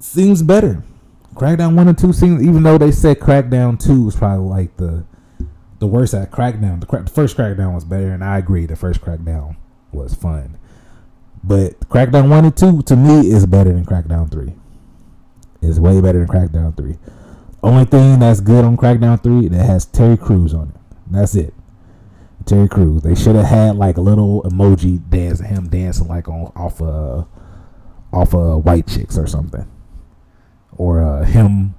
seems 0.00 0.42
better. 0.42 0.82
Crackdown 1.34 1.76
1 1.76 1.88
and 1.88 1.98
2 1.98 2.12
seems 2.12 2.42
even 2.42 2.62
though 2.62 2.78
they 2.78 2.90
said 2.90 3.20
Crackdown 3.20 3.78
2 3.78 4.06
was 4.06 4.16
probably 4.16 4.48
like 4.48 4.76
the 4.78 5.04
the 5.78 5.86
worst 5.86 6.14
at 6.14 6.30
Crackdown. 6.30 6.80
The, 6.80 6.86
crack, 6.86 7.04
the 7.04 7.10
first 7.10 7.36
Crackdown 7.36 7.74
was 7.74 7.84
better 7.84 8.12
and 8.12 8.24
I 8.24 8.38
agree 8.38 8.66
the 8.66 8.76
first 8.76 9.02
Crackdown 9.02 9.56
was 9.92 10.14
fun. 10.14 10.58
But 11.42 11.80
Crackdown 11.88 12.28
1 12.28 12.44
and 12.44 12.56
2 12.56 12.82
to 12.82 12.96
me 12.96 13.30
is 13.30 13.46
better 13.46 13.72
than 13.72 13.84
Crackdown 13.84 14.30
3. 14.30 14.52
It's 15.62 15.78
way 15.78 16.00
better 16.00 16.24
than 16.24 16.28
Crackdown 16.28 16.76
3. 16.76 16.98
Only 17.62 17.84
thing 17.84 18.18
that's 18.18 18.40
good 18.40 18.64
on 18.64 18.76
Crackdown 18.76 19.22
3 19.22 19.48
that 19.48 19.64
has 19.64 19.86
Terry 19.86 20.16
Crews 20.16 20.54
on 20.54 20.68
it. 20.68 20.96
That's 21.10 21.34
it. 21.34 21.54
Terry 22.46 22.68
Crews. 22.68 23.02
They 23.02 23.14
should 23.14 23.36
have 23.36 23.46
had 23.46 23.76
like 23.76 23.96
a 23.96 24.00
little 24.00 24.42
emoji 24.42 25.00
dance 25.10 25.40
him 25.40 25.68
dancing 25.68 26.08
like 26.08 26.28
on 26.28 26.52
off 26.56 26.80
of 26.80 27.28
off 28.12 28.34
of 28.34 28.64
white 28.64 28.86
chicks 28.86 29.18
or 29.18 29.26
something. 29.26 29.70
Or 30.72 31.02
uh, 31.02 31.24
him 31.24 31.74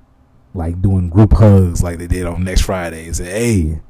like 0.54 0.82
doing 0.82 1.10
group 1.10 1.34
hugs 1.34 1.82
like 1.82 1.98
they 1.98 2.08
did 2.08 2.26
on 2.26 2.44
next 2.44 2.62
Friday 2.62 3.06
and 3.06 3.16
say, 3.16 3.26
hey, 3.26 3.82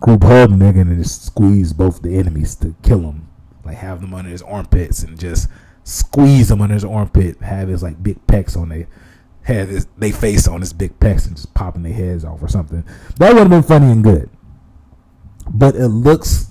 group 0.00 0.22
hug 0.22 0.50
nigga 0.50 0.82
and 0.82 1.02
just 1.02 1.26
squeeze 1.26 1.72
both 1.72 2.02
the 2.02 2.16
enemies 2.18 2.54
to 2.56 2.74
kill 2.82 3.00
them 3.00 3.29
like 3.70 3.78
have 3.78 4.00
them 4.00 4.14
under 4.14 4.30
his 4.30 4.42
armpits 4.42 5.02
and 5.02 5.18
just 5.18 5.48
squeeze 5.84 6.48
them 6.48 6.60
under 6.60 6.74
his 6.74 6.84
armpit, 6.84 7.40
have 7.42 7.68
his 7.68 7.82
like 7.82 8.02
big 8.02 8.24
pecs 8.26 8.56
on 8.56 8.68
their 8.68 8.86
have 9.42 9.68
his 9.68 9.86
they 9.96 10.12
face 10.12 10.46
on 10.46 10.60
his 10.60 10.72
big 10.72 10.98
pecs 11.00 11.26
and 11.26 11.36
just 11.36 11.54
popping 11.54 11.82
their 11.82 11.92
heads 11.92 12.24
off 12.24 12.42
or 12.42 12.48
something. 12.48 12.84
That 13.18 13.32
would 13.32 13.40
have 13.40 13.50
been 13.50 13.62
funny 13.62 13.90
and 13.90 14.04
good. 14.04 14.28
But 15.48 15.74
it 15.76 15.88
looks 15.88 16.48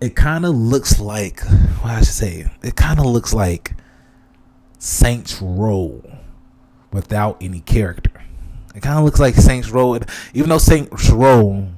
it 0.00 0.14
kind 0.16 0.44
of 0.44 0.54
looks 0.54 1.00
like 1.00 1.40
what 1.80 1.92
I 1.92 1.98
should 2.00 2.08
say. 2.08 2.50
It 2.62 2.76
kind 2.76 2.98
of 2.98 3.06
looks 3.06 3.32
like 3.32 3.72
Saints 4.78 5.40
Row 5.40 6.02
without 6.92 7.38
any 7.40 7.60
character. 7.60 8.10
It 8.74 8.82
kind 8.82 8.98
of 8.98 9.04
looks 9.04 9.20
like 9.20 9.34
Saints 9.36 9.70
Row, 9.70 9.98
even 10.34 10.50
though 10.50 10.58
Saints 10.58 11.08
Row 11.10 11.68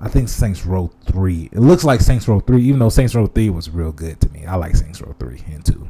I 0.00 0.08
think 0.08 0.28
Saints 0.28 0.64
Row 0.64 0.90
three. 1.06 1.48
It 1.52 1.58
looks 1.60 1.84
like 1.84 2.00
Saints 2.00 2.28
Row 2.28 2.40
three, 2.40 2.62
even 2.62 2.78
though 2.78 2.88
Saints 2.88 3.14
Row 3.14 3.26
three 3.26 3.50
was 3.50 3.70
real 3.70 3.92
good 3.92 4.20
to 4.20 4.28
me. 4.30 4.46
I 4.46 4.56
like 4.56 4.76
Saints 4.76 5.00
Row 5.00 5.14
three 5.18 5.42
and 5.46 5.64
two, 5.64 5.88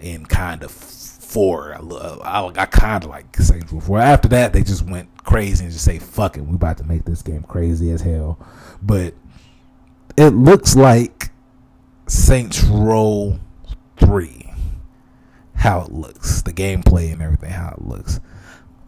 and 0.00 0.28
kind 0.28 0.62
of 0.62 0.70
four. 0.70 1.74
I 1.74 1.78
I, 1.78 2.46
I 2.62 2.66
kind 2.66 3.04
of 3.04 3.10
like 3.10 3.36
Saints 3.36 3.72
Row 3.72 3.80
four. 3.80 3.98
After 3.98 4.28
that, 4.28 4.52
they 4.52 4.62
just 4.62 4.82
went 4.82 5.08
crazy 5.24 5.64
and 5.64 5.72
just 5.72 5.84
say, 5.84 5.98
"Fuck 5.98 6.36
it, 6.36 6.42
we 6.42 6.54
about 6.54 6.78
to 6.78 6.84
make 6.84 7.04
this 7.04 7.22
game 7.22 7.42
crazy 7.42 7.90
as 7.90 8.00
hell." 8.00 8.38
But 8.82 9.14
it 10.16 10.30
looks 10.30 10.74
like 10.74 11.30
Saints 12.06 12.62
Row 12.64 13.38
three 13.96 14.52
how 15.62 15.82
it 15.82 15.92
looks, 15.92 16.42
the 16.42 16.52
gameplay 16.52 17.12
and 17.12 17.22
everything, 17.22 17.50
how 17.50 17.72
it 17.78 17.86
looks, 17.86 18.18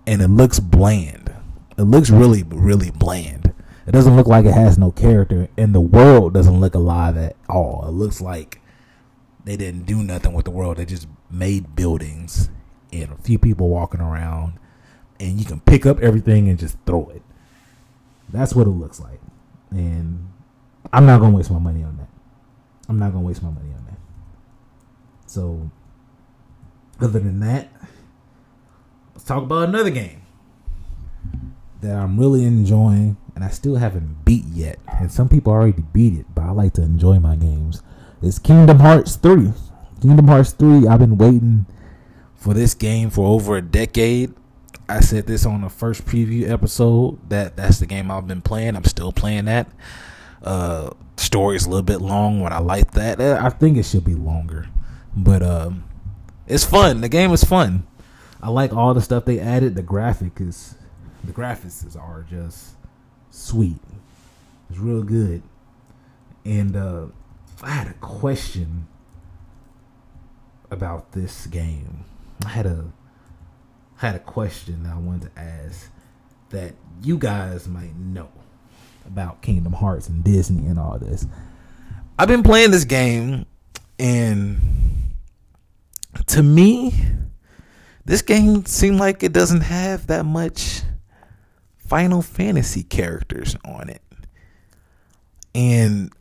and 0.09 0.21
it 0.21 0.29
looks 0.29 0.59
bland. 0.59 1.33
It 1.79 1.83
looks 1.83 2.11
really, 2.11 2.43
really 2.43 2.91
bland. 2.91 3.44
It 3.87 3.93
doesn't 3.93 4.17
look 4.17 4.27
like 4.27 4.47
it 4.47 4.55
has 4.55 4.79
no 4.79 4.91
character, 4.91 5.49
and 5.59 5.75
the 5.75 5.81
world 5.81 6.33
doesn't 6.33 6.61
look 6.61 6.75
alive 6.75 7.17
at 7.17 7.37
all. 7.49 7.85
It 7.87 7.93
looks 7.93 8.21
like 8.21 8.61
they 9.45 9.57
didn't 9.57 9.85
do 9.85 10.03
nothing 10.03 10.33
with 10.33 10.47
the 10.47 10.51
world. 10.51 10.79
They 10.79 10.87
just 10.87 11.07
made 11.31 11.77
buildings 11.77 12.49
and 12.93 13.13
a 13.13 13.17
few 13.17 13.39
people 13.39 13.69
walking 13.69 14.01
around, 14.01 14.55
and 15.21 15.39
you 15.39 15.45
can 15.45 15.61
pick 15.61 15.85
up 15.85 16.01
everything 16.01 16.49
and 16.49 16.59
just 16.59 16.79
throw 16.87 17.11
it. 17.11 17.23
That's 18.31 18.55
what 18.55 18.67
it 18.67 18.71
looks 18.71 19.01
like, 19.01 19.21
and 19.71 20.31
I'm 20.93 21.05
not 21.05 21.21
gonna 21.21 21.37
waste 21.37 21.51
my 21.51 21.59
money 21.59 21.83
on 21.83 21.99
that. 21.99 22.09
I'm 22.89 22.99
not 22.99 23.13
gonna 23.13 23.25
waste 23.25 23.43
my 23.43 23.51
money 23.51 23.71
on 23.77 23.85
that. 23.87 23.99
So, 25.27 25.71
other 27.01 27.19
than 27.19 27.41
that, 27.41 27.69
let's 29.13 29.25
talk 29.25 29.43
about 29.43 29.69
another 29.69 29.91
game 29.91 30.23
that 31.83 31.97
I'm 31.97 32.19
really 32.19 32.45
enjoying 32.45 33.19
and 33.35 33.45
I 33.45 33.49
still 33.49 33.77
haven't 33.77 34.25
beat 34.25 34.45
yet. 34.47 34.79
And 34.87 35.11
some 35.11 35.29
people 35.29 35.53
already 35.53 35.83
beat 35.93 36.15
it, 36.19 36.27
but 36.35 36.43
I 36.43 36.51
like 36.51 36.75
to 36.75 36.83
enjoy 36.83 37.19
my 37.19 37.37
games. 37.37 37.83
It's 38.23 38.39
Kingdom 38.39 38.79
Hearts 38.79 39.17
3. 39.17 39.53
Kingdom 40.01 40.29
Hearts 40.29 40.53
3, 40.53 40.87
I've 40.87 41.01
been 41.01 41.19
waiting 41.19 41.67
for 42.35 42.55
this 42.55 42.75
game 42.75 43.11
for 43.11 43.27
over 43.27 43.57
a 43.57 43.63
decade. 43.63 44.35
I 44.89 45.01
said 45.01 45.27
this 45.27 45.47
on 45.47 45.63
the 45.63 45.71
first 45.71 46.05
preview 46.05 46.49
episode 46.49 47.19
that 47.31 47.57
that's 47.57 47.79
the 47.79 47.87
game 47.87 48.11
I've 48.11 48.29
been 48.29 48.43
playing. 48.43 48.77
I'm 48.77 48.85
still 48.85 49.13
playing 49.13 49.47
that. 49.47 49.69
Uh 50.43 50.91
story's 51.17 51.65
a 51.65 51.71
little 51.71 51.85
bit 51.85 52.03
long, 52.03 52.43
but 52.43 52.53
I 52.53 52.59
like 52.59 52.91
that. 52.93 53.19
Uh, 53.19 53.39
I 53.41 53.49
think 53.49 53.79
it 53.79 53.85
should 53.85 54.05
be 54.05 54.15
longer. 54.15 54.67
But 55.17 55.43
um 55.43 55.85
it's 56.47 56.65
fun. 56.65 57.01
The 57.01 57.09
game 57.09 57.31
is 57.33 57.45
fun. 57.45 57.87
I 58.43 58.51
like 58.51 58.75
all 58.75 58.93
the 58.93 59.01
stuff 59.01 59.25
they 59.25 59.41
added. 59.41 59.75
The 59.75 59.83
graphic 59.83 60.39
is 60.39 60.75
the 61.23 61.33
graphics 61.33 61.97
are 61.99 62.27
just 62.29 62.74
sweet. 63.35 63.79
It's 64.71 64.79
real 64.79 65.03
good. 65.03 65.43
And 66.45 66.77
uh, 66.77 67.07
I 67.63 67.71
had 67.71 67.89
a 67.89 67.95
question 67.95 68.87
about 70.71 71.13
this 71.13 71.47
game. 71.47 72.05
I 72.45 72.49
had 72.51 72.67
a 72.67 72.93
had 73.97 74.15
a 74.15 74.21
question 74.21 74.83
that 74.85 74.93
I 74.93 74.99
wanted 74.99 75.35
to 75.35 75.41
ask 75.41 75.91
that 76.51 76.75
you 77.03 77.17
guys 77.17 77.67
might 77.69 77.97
know 77.97 78.29
about 79.07 79.41
Kingdom 79.43 79.73
Hearts 79.73 80.09
and 80.09 80.23
Disney 80.23 80.67
and 80.67 80.79
all 80.79 80.99
this. 80.99 81.27
I've 82.19 82.29
been 82.29 82.43
playing 82.43 82.71
this 82.71 82.85
game 82.85 83.47
and 83.99 84.61
to 86.27 86.43
me 86.43 86.93
this 88.05 88.23
game 88.23 88.67
seemed 88.67 88.99
like 88.99 89.23
it 89.23 89.33
doesn't 89.33 89.63
have 89.63 90.07
that 90.09 90.25
much 90.25 90.83
Final 91.87 92.23
Fantasy 92.23 92.83
characters 92.83 93.57
on 93.65 93.89
it. 93.91 94.03
And 95.55 96.13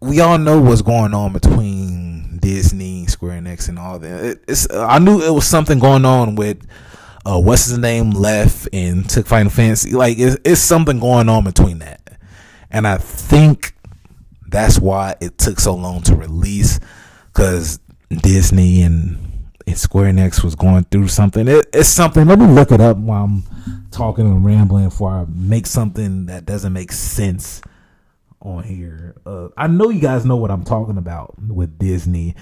we 0.00 0.20
all 0.20 0.38
know 0.38 0.60
what's 0.60 0.82
going 0.82 1.14
on 1.14 1.32
between 1.32 2.38
Disney, 2.38 3.06
Square 3.06 3.40
Enix, 3.40 3.68
and 3.68 3.78
all 3.78 3.98
that. 3.98 4.24
It, 4.24 4.44
it's 4.48 4.70
I 4.70 4.98
knew 4.98 5.22
it 5.22 5.30
was 5.30 5.46
something 5.46 5.78
going 5.78 6.04
on 6.04 6.34
with 6.34 6.66
uh, 7.24 7.40
what's 7.40 7.66
his 7.66 7.78
name 7.78 8.10
left 8.10 8.68
and 8.72 9.08
took 9.08 9.26
Final 9.26 9.50
Fantasy. 9.50 9.92
Like 9.92 10.18
it's, 10.18 10.36
it's 10.44 10.60
something 10.60 10.98
going 10.98 11.28
on 11.28 11.44
between 11.44 11.78
that, 11.78 12.18
and 12.70 12.86
I 12.86 12.98
think 12.98 13.74
that's 14.48 14.78
why 14.78 15.14
it 15.20 15.38
took 15.38 15.58
so 15.58 15.74
long 15.74 16.02
to 16.02 16.14
release 16.14 16.78
because 17.32 17.80
Disney 18.10 18.82
and, 18.82 19.31
and 19.72 19.80
Square 19.80 20.12
Enix 20.12 20.44
was 20.44 20.54
going 20.54 20.84
through 20.84 21.08
something. 21.08 21.48
It, 21.48 21.66
it's 21.72 21.88
something. 21.88 22.26
Let 22.26 22.38
me 22.38 22.46
look 22.46 22.70
it 22.70 22.80
up 22.80 22.98
while 22.98 23.24
I'm 23.24 23.42
talking 23.90 24.26
and 24.26 24.44
rambling 24.44 24.84
before 24.84 25.10
I 25.10 25.24
make 25.28 25.66
something 25.66 26.26
that 26.26 26.44
doesn't 26.44 26.72
make 26.72 26.92
sense 26.92 27.62
on 28.40 28.64
here. 28.64 29.16
Uh, 29.24 29.48
I 29.56 29.66
know 29.68 29.88
you 29.88 30.00
guys 30.00 30.24
know 30.26 30.36
what 30.36 30.50
I'm 30.50 30.64
talking 30.64 30.98
about 30.98 31.38
with 31.40 31.78
Disney 31.78 32.34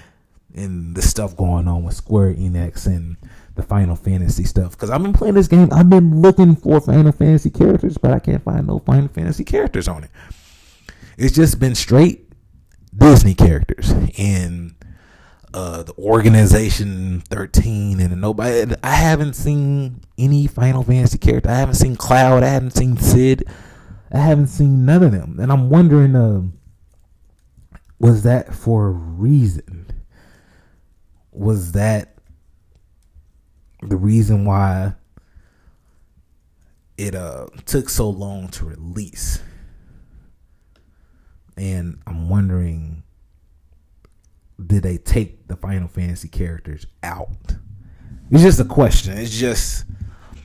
and 0.53 0.93
the 0.93 1.01
stuff 1.01 1.37
going 1.37 1.67
on 1.69 1.83
with 1.83 1.95
Square 1.95 2.35
Enix 2.35 2.85
and 2.85 3.15
the 3.55 3.63
Final 3.63 3.95
Fantasy 3.95 4.43
stuff. 4.43 4.71
Because 4.71 4.89
I've 4.89 5.01
been 5.01 5.13
playing 5.13 5.35
this 5.35 5.47
game, 5.47 5.69
I've 5.71 5.89
been 5.89 6.21
looking 6.21 6.55
for 6.57 6.81
Final 6.81 7.13
Fantasy 7.13 7.49
characters, 7.49 7.97
but 7.97 8.11
I 8.11 8.19
can't 8.19 8.43
find 8.43 8.67
no 8.67 8.79
Final 8.79 9.07
Fantasy 9.07 9.45
characters 9.45 9.87
on 9.87 10.03
it. 10.03 10.11
It's 11.17 11.33
just 11.33 11.59
been 11.59 11.75
straight 11.75 12.27
Disney 12.95 13.33
characters 13.33 13.91
and 14.17 14.75
uh, 15.53 15.83
the 15.83 15.93
organization 15.97 17.21
13 17.29 17.99
and 17.99 18.21
nobody 18.21 18.73
I 18.83 18.95
haven't 18.95 19.33
seen 19.33 20.01
any 20.17 20.47
Final 20.47 20.83
Fantasy 20.83 21.17
character. 21.17 21.49
I 21.49 21.55
haven't 21.55 21.75
seen 21.75 21.95
Cloud, 21.95 22.43
I 22.43 22.47
haven't 22.47 22.71
seen 22.71 22.97
Cid 22.97 23.47
I 24.13 24.19
haven't 24.19 24.47
seen 24.47 24.85
none 24.85 25.03
of 25.03 25.11
them. 25.11 25.39
And 25.39 25.51
I'm 25.51 25.69
wondering 25.69 26.15
uh, 26.15 26.41
was 27.99 28.23
that 28.23 28.53
for 28.53 28.87
a 28.87 28.91
reason? 28.91 29.87
Was 31.31 31.71
that 31.73 32.15
the 33.81 33.95
reason 33.95 34.45
why 34.45 34.95
it 36.97 37.15
uh 37.15 37.47
took 37.65 37.89
so 37.89 38.09
long 38.09 38.49
to 38.49 38.65
release? 38.65 39.41
And 41.55 42.01
I'm 42.07 42.27
wondering 42.27 43.03
did 44.67 44.83
they 44.83 44.97
take 44.97 45.47
the 45.47 45.55
Final 45.55 45.87
Fantasy 45.87 46.27
characters 46.27 46.85
out? 47.03 47.55
It's 48.29 48.43
just 48.43 48.59
a 48.59 48.65
question. 48.65 49.17
It's 49.17 49.37
just 49.37 49.85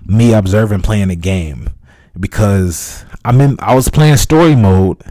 me 0.05 0.33
observing 0.33 0.83
playing 0.83 1.09
the 1.09 1.17
game 1.17 1.71
because 2.19 3.05
I'm 3.25 3.41
in. 3.41 3.57
I 3.61 3.75
was 3.75 3.89
playing 3.89 4.17
story 4.17 4.57
mode, 4.57 5.03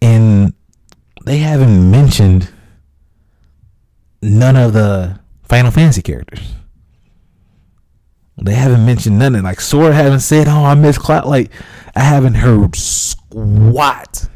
and 0.00 0.52
they 1.24 1.38
haven't 1.38 1.90
mentioned 1.90 2.50
none 4.20 4.56
of 4.56 4.72
the 4.72 5.20
Final 5.44 5.70
Fantasy 5.70 6.02
characters. 6.02 6.54
They 8.40 8.54
haven't 8.54 8.84
mentioned 8.84 9.18
nothing. 9.18 9.42
like 9.42 9.60
Sora 9.60 9.92
haven't 9.92 10.20
said, 10.20 10.48
"Oh, 10.48 10.64
I 10.64 10.74
miss 10.74 10.98
Cloud." 10.98 11.26
Like 11.26 11.50
I 11.94 12.00
haven't 12.00 12.34
heard 12.34 12.74
squat 12.74 14.28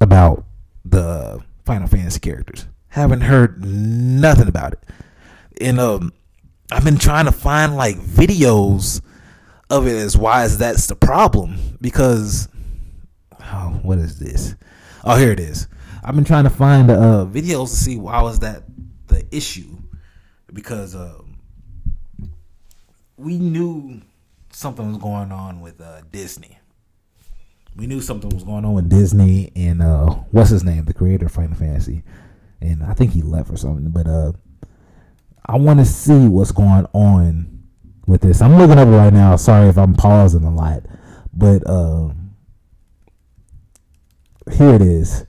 about 0.00 0.44
the 0.92 1.42
Final 1.64 1.88
Fantasy 1.88 2.20
characters. 2.20 2.66
Haven't 2.88 3.22
heard 3.22 3.64
nothing 3.64 4.48
about 4.48 4.74
it. 4.74 4.84
And 5.60 5.80
um 5.80 6.12
I've 6.70 6.84
been 6.84 6.98
trying 6.98 7.24
to 7.24 7.32
find 7.32 7.76
like 7.76 7.96
videos 7.96 9.02
of 9.68 9.86
it 9.86 9.96
as 9.96 10.16
why 10.16 10.44
is 10.44 10.58
that's 10.58 10.86
the 10.86 10.94
problem 10.94 11.58
because 11.80 12.48
oh 13.40 13.80
what 13.82 13.98
is 13.98 14.18
this? 14.18 14.54
Oh 15.04 15.16
here 15.16 15.32
it 15.32 15.40
is. 15.40 15.66
I've 16.04 16.14
been 16.14 16.24
trying 16.24 16.44
to 16.44 16.50
find 16.50 16.90
uh 16.90 17.26
videos 17.28 17.70
to 17.70 17.76
see 17.76 17.96
why 17.96 18.22
was 18.22 18.38
that 18.40 18.62
the 19.08 19.24
issue 19.34 19.78
because 20.52 20.94
um 20.94 21.38
we 23.16 23.38
knew 23.38 24.02
something 24.50 24.86
was 24.86 24.98
going 24.98 25.32
on 25.32 25.60
with 25.60 25.80
uh 25.80 26.02
Disney 26.10 26.58
we 27.76 27.86
knew 27.86 28.00
something 28.00 28.30
was 28.30 28.44
going 28.44 28.64
on 28.64 28.74
with 28.74 28.88
Disney 28.88 29.50
and 29.56 29.82
uh 29.82 30.06
what's 30.30 30.50
his 30.50 30.64
name, 30.64 30.84
the 30.84 30.94
creator 30.94 31.26
of 31.26 31.32
Final 31.32 31.56
Fantasy. 31.56 32.02
And 32.60 32.82
I 32.82 32.94
think 32.94 33.12
he 33.12 33.22
left 33.22 33.50
or 33.50 33.56
something. 33.56 33.90
But 33.90 34.06
uh 34.06 34.32
I 35.46 35.56
wanna 35.56 35.84
see 35.84 36.28
what's 36.28 36.52
going 36.52 36.86
on 36.92 37.62
with 38.06 38.20
this. 38.20 38.42
I'm 38.42 38.56
looking 38.56 38.78
up 38.78 38.88
right 38.88 39.12
now. 39.12 39.36
Sorry 39.36 39.68
if 39.68 39.78
I'm 39.78 39.94
pausing 39.94 40.44
a 40.44 40.54
lot. 40.54 40.82
But 41.32 41.68
um 41.68 42.34
here 44.52 44.74
it 44.74 44.82
is. 44.82 45.24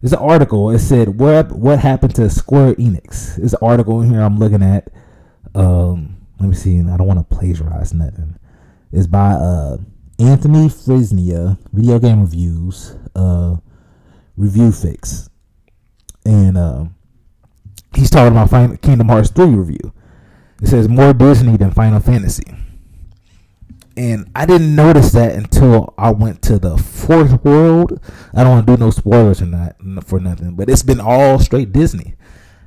There's 0.00 0.12
an 0.12 0.20
article. 0.20 0.70
It 0.70 0.78
said 0.78 1.18
what 1.18 1.50
what 1.50 1.80
happened 1.80 2.14
to 2.16 2.30
Square 2.30 2.74
Enix. 2.74 3.36
There's 3.36 3.54
an 3.54 3.60
article 3.62 4.00
in 4.02 4.10
here 4.10 4.20
I'm 4.20 4.38
looking 4.38 4.62
at. 4.62 4.88
Um 5.54 6.16
let 6.38 6.48
me 6.48 6.54
see. 6.54 6.78
I 6.78 6.96
don't 6.96 7.08
want 7.08 7.28
to 7.28 7.36
plagiarize 7.36 7.92
nothing. 7.92 8.38
It's 8.92 9.08
by 9.08 9.32
uh 9.32 9.78
Anthony 10.18 10.68
Frisnia, 10.68 11.58
Video 11.72 11.98
Game 12.00 12.22
Reviews, 12.22 12.96
uh, 13.14 13.56
Review 14.36 14.72
Fix. 14.72 15.30
And 16.24 16.58
uh, 16.58 16.86
he's 17.94 18.10
talking 18.10 18.32
about 18.32 18.50
Final 18.50 18.76
Kingdom 18.78 19.08
Hearts 19.08 19.30
3 19.30 19.46
review. 19.46 19.92
It 20.60 20.66
says 20.66 20.88
more 20.88 21.12
Disney 21.12 21.56
than 21.56 21.70
Final 21.70 22.00
Fantasy. 22.00 22.52
And 23.96 24.30
I 24.34 24.44
didn't 24.44 24.74
notice 24.74 25.12
that 25.12 25.34
until 25.34 25.94
I 25.96 26.10
went 26.10 26.42
to 26.42 26.58
the 26.58 26.76
fourth 26.76 27.44
world. 27.44 28.00
I 28.34 28.42
don't 28.42 28.52
want 28.52 28.66
to 28.66 28.76
do 28.76 28.80
no 28.80 28.90
spoilers 28.90 29.40
or 29.40 29.46
not 29.46 29.76
for 30.04 30.18
nothing, 30.18 30.54
but 30.54 30.68
it's 30.68 30.82
been 30.82 31.00
all 31.00 31.38
straight 31.38 31.72
Disney. 31.72 32.14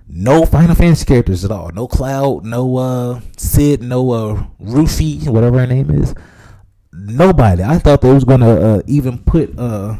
No 0.07 0.45
Final 0.45 0.75
Fantasy 0.75 1.05
characters 1.05 1.45
at 1.45 1.51
all. 1.51 1.69
No 1.71 1.87
Cloud, 1.87 2.45
no 2.45 2.77
uh 2.77 3.21
Cid, 3.37 3.81
no 3.81 4.11
uh 4.11 4.43
Rufy, 4.61 5.27
whatever 5.29 5.59
her 5.59 5.67
name 5.67 5.89
is 5.91 6.13
nobody. 6.93 7.63
I 7.63 7.77
thought 7.77 8.01
they 8.01 8.13
was 8.13 8.23
gonna 8.23 8.49
uh, 8.49 8.81
even 8.87 9.17
put 9.19 9.57
uh, 9.57 9.97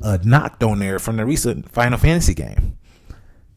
a 0.00 0.18
Noct 0.18 0.68
on 0.68 0.78
there 0.78 0.98
from 0.98 1.16
the 1.16 1.24
recent 1.24 1.70
Final 1.70 1.98
Fantasy 1.98 2.34
game. 2.34 2.78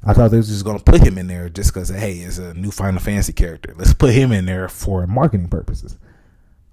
I 0.03 0.14
thought 0.14 0.32
they 0.32 0.38
was 0.38 0.49
just 0.49 0.66
gonna 0.66 0.80
put 0.80 1.01
him 1.01 1.18
in 1.18 1.28
there 1.28 1.49
just 1.49 1.74
because 1.74 1.89
hey, 1.89 2.14
it's 2.20 2.38
a 2.38 2.53
new 2.53 2.72
Final 2.72 2.99
Fantasy 2.99 3.34
character. 3.34 3.74
Let's 3.78 3.93
put 3.93 4.14
him 4.14 4.32
in 4.32 4.45
there 4.45 4.68
for 4.68 5.06
marketing 5.08 5.49
purposes. 5.49 5.97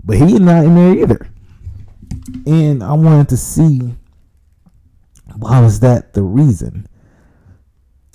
But 0.05 0.19
he's 0.19 0.41
not 0.41 0.65
in 0.65 0.75
there 0.75 0.97
either. 0.97 1.29
And 2.47 2.83
I 2.83 2.93
wanted 2.93 3.29
to 3.31 3.37
see 3.37 3.95
why 5.37 5.61
was 5.61 5.81
that 5.81 6.13
the 6.13 6.23
reason? 6.23 6.87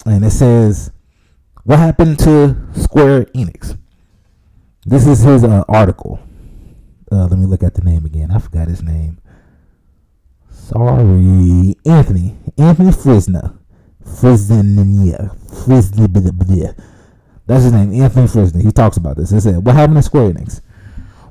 And 0.05 0.23
it 0.23 0.31
says, 0.31 0.91
What 1.63 1.79
happened 1.79 2.19
to 2.19 2.55
Square 2.75 3.25
Enix? 3.35 3.77
This 4.85 5.07
is 5.07 5.21
his 5.21 5.43
uh, 5.43 5.63
article. 5.67 6.19
Uh, 7.11 7.27
let 7.27 7.39
me 7.39 7.45
look 7.45 7.63
at 7.63 7.73
the 7.73 7.81
name 7.81 8.05
again. 8.05 8.31
I 8.31 8.39
forgot 8.39 8.67
his 8.67 8.81
name. 8.81 9.19
Sorry. 10.49 11.75
Anthony. 11.85 12.35
Anthony 12.57 12.91
Frisna. 12.91 13.57
Frisna. 14.03 15.35
Frisna. 15.47 16.75
That's 17.45 17.63
his 17.63 17.73
name. 17.73 18.01
Anthony 18.01 18.27
Frisna. 18.27 18.61
He 18.61 18.71
talks 18.71 18.97
about 18.97 19.15
this. 19.17 19.31
He 19.31 19.39
said, 19.39 19.65
What 19.65 19.75
happened 19.75 19.97
to 19.97 20.03
Square 20.03 20.33
Enix? 20.33 20.61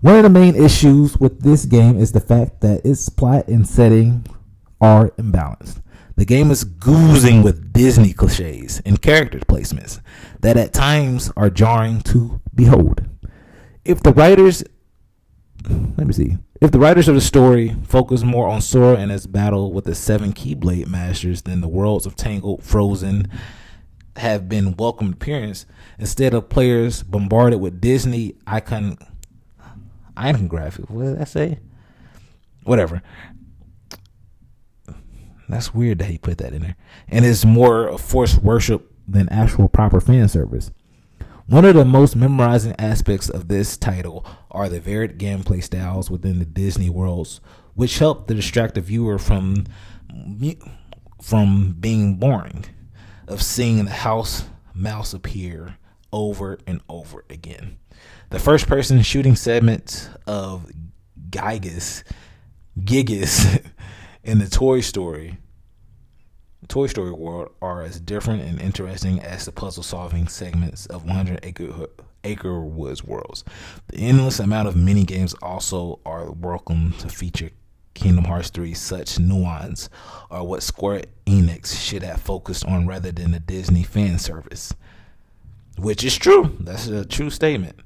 One 0.00 0.16
of 0.16 0.22
the 0.22 0.30
main 0.30 0.54
issues 0.54 1.18
with 1.18 1.40
this 1.40 1.64
game 1.64 1.98
is 1.98 2.12
the 2.12 2.20
fact 2.20 2.60
that 2.60 2.84
its 2.84 3.08
plot 3.08 3.48
and 3.48 3.66
setting 3.66 4.26
are 4.80 5.10
imbalanced. 5.12 5.82
The 6.16 6.24
game 6.24 6.50
is 6.50 6.64
goozing 6.64 7.44
with 7.44 7.72
Disney 7.72 8.14
cliches 8.14 8.80
and 8.86 9.02
character 9.02 9.38
placements 9.40 10.00
that 10.40 10.56
at 10.56 10.72
times 10.72 11.30
are 11.36 11.50
jarring 11.50 12.00
to 12.02 12.40
behold. 12.54 13.04
If 13.84 14.02
the 14.02 14.12
writers, 14.12 14.64
let 15.68 16.06
me 16.06 16.12
see, 16.12 16.38
if 16.60 16.70
the 16.70 16.78
writers 16.78 17.08
of 17.08 17.14
the 17.14 17.20
story 17.20 17.76
focus 17.84 18.22
more 18.22 18.48
on 18.48 18.60
Sora 18.60 18.96
and 18.96 19.10
his 19.10 19.26
battle 19.26 19.72
with 19.72 19.84
the 19.84 19.94
seven 19.94 20.32
Keyblade 20.32 20.86
Masters 20.86 21.42
than 21.42 21.60
the 21.60 21.68
worlds 21.68 22.06
of 22.06 22.16
Tangled, 22.16 22.62
Frozen 22.62 23.30
have 24.16 24.48
been 24.48 24.76
welcome 24.76 25.12
appearance, 25.12 25.66
instead 25.98 26.34
of 26.34 26.48
players 26.48 27.02
bombarded 27.02 27.60
with 27.60 27.80
Disney 27.80 28.34
icon, 28.46 28.96
icon 30.16 30.48
graphics, 30.48 30.88
what 30.88 31.04
did 31.04 31.20
I 31.20 31.24
say? 31.24 31.58
Whatever. 32.64 33.02
That's 35.48 35.74
weird 35.74 35.98
that 35.98 36.06
he 36.06 36.18
put 36.18 36.38
that 36.38 36.52
in 36.52 36.62
there. 36.62 36.76
And 37.08 37.24
it's 37.24 37.44
more 37.44 37.88
a 37.88 37.98
forced 37.98 38.42
worship 38.42 38.92
than 39.06 39.28
actual 39.28 39.68
proper 39.68 40.00
fan 40.00 40.28
service. 40.28 40.72
One 41.48 41.64
of 41.64 41.76
the 41.76 41.84
most 41.84 42.16
memorizing 42.16 42.74
aspects 42.76 43.28
of 43.28 43.46
this 43.46 43.76
title 43.76 44.26
are 44.50 44.68
the 44.68 44.80
varied 44.80 45.16
gameplay 45.16 45.62
styles 45.62 46.10
within 46.10 46.40
the 46.40 46.44
Disney 46.44 46.90
worlds, 46.90 47.40
which 47.74 48.00
help 48.00 48.26
to 48.26 48.34
distract 48.34 48.74
the 48.74 48.80
viewer 48.80 49.16
from 49.16 49.64
from 51.22 51.76
being 51.78 52.16
boring, 52.16 52.64
of 53.28 53.42
seeing 53.42 53.84
the 53.84 53.92
house 53.92 54.46
mouse 54.74 55.14
appear 55.14 55.78
over 56.12 56.58
and 56.66 56.80
over 56.88 57.24
again. 57.30 57.78
The 58.30 58.40
first 58.40 58.66
person 58.66 59.00
shooting 59.02 59.36
segment 59.36 60.10
of 60.26 60.68
Gigas 61.30 62.02
Gigas 62.80 63.64
in 64.24 64.40
the 64.40 64.48
Toy 64.48 64.80
Story 64.80 65.38
Toy 66.68 66.88
Story 66.88 67.12
world 67.12 67.50
are 67.62 67.82
as 67.82 68.00
different 68.00 68.42
and 68.42 68.60
interesting 68.60 69.20
as 69.20 69.44
the 69.44 69.52
puzzle 69.52 69.82
solving 69.82 70.26
segments 70.26 70.86
of 70.86 71.04
100 71.04 71.40
Acre, 71.44 71.86
Acre 72.24 72.60
Woods 72.60 73.04
worlds. 73.04 73.44
The 73.88 73.98
endless 73.98 74.40
amount 74.40 74.66
of 74.68 74.76
mini 74.76 75.04
games 75.04 75.34
also 75.42 76.00
are 76.04 76.30
welcome 76.30 76.92
to 76.98 77.08
feature 77.08 77.50
Kingdom 77.94 78.24
Hearts 78.24 78.50
3. 78.50 78.74
Such 78.74 79.18
nuance 79.18 79.88
are 80.30 80.44
what 80.44 80.62
Square 80.62 81.04
Enix 81.26 81.80
should 81.80 82.02
have 82.02 82.20
focused 82.20 82.64
on 82.66 82.86
rather 82.86 83.12
than 83.12 83.30
the 83.30 83.40
Disney 83.40 83.84
fan 83.84 84.18
service. 84.18 84.74
Which 85.78 86.02
is 86.02 86.16
true. 86.16 86.56
That's 86.58 86.88
a 86.88 87.04
true 87.04 87.30
statement. 87.30 87.78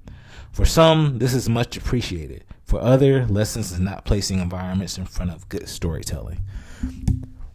For 0.52 0.64
some, 0.64 1.18
this 1.18 1.34
is 1.34 1.48
much 1.48 1.76
appreciated. 1.76 2.44
For 2.64 2.80
other, 2.80 3.26
lessons 3.26 3.72
is 3.72 3.80
not 3.80 4.04
placing 4.04 4.38
environments 4.40 4.96
in 4.96 5.04
front 5.04 5.32
of 5.32 5.48
good 5.48 5.68
storytelling. 5.68 6.40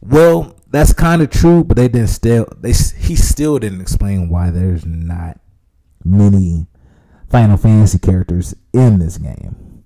Well, 0.07 0.55
that's 0.69 0.93
kind 0.93 1.21
of 1.21 1.29
true, 1.29 1.63
but 1.63 1.77
they 1.77 1.87
didn't 1.87 2.09
still 2.09 2.47
they 2.59 2.73
he 2.73 3.15
still 3.15 3.57
didn't 3.59 3.81
explain 3.81 4.29
why 4.29 4.51
there's 4.51 4.85
not 4.85 5.39
many 6.03 6.67
Final 7.29 7.57
Fantasy 7.57 7.97
characters 7.97 8.53
in 8.73 8.99
this 8.99 9.17
game. 9.17 9.83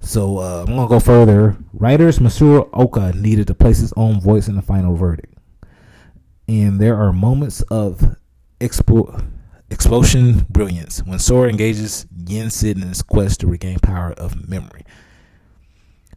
So 0.00 0.38
uh, 0.38 0.64
I'm 0.66 0.74
gonna 0.74 0.88
go 0.88 1.00
further. 1.00 1.56
Writers 1.72 2.18
Masaru 2.18 2.68
Oka 2.72 3.12
needed 3.12 3.46
to 3.46 3.54
place 3.54 3.78
his 3.78 3.92
own 3.96 4.20
voice 4.20 4.48
in 4.48 4.56
the 4.56 4.62
final 4.62 4.96
verdict, 4.96 5.34
and 6.48 6.80
there 6.80 6.96
are 6.96 7.12
moments 7.12 7.62
of 7.62 8.16
expo- 8.60 9.24
explosion 9.70 10.46
brilliance 10.50 10.98
when 11.04 11.18
Sora 11.18 11.48
engages 11.48 12.06
Yen 12.26 12.50
Sid 12.50 12.76
in 12.76 12.88
his 12.88 13.02
quest 13.02 13.40
to 13.40 13.46
regain 13.46 13.78
power 13.78 14.12
of 14.12 14.48
memory 14.48 14.84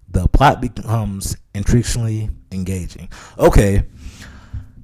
the 0.09 0.27
plot 0.27 0.61
becomes 0.61 1.35
intriguingly 1.53 2.33
engaging. 2.51 3.09
Okay. 3.37 3.83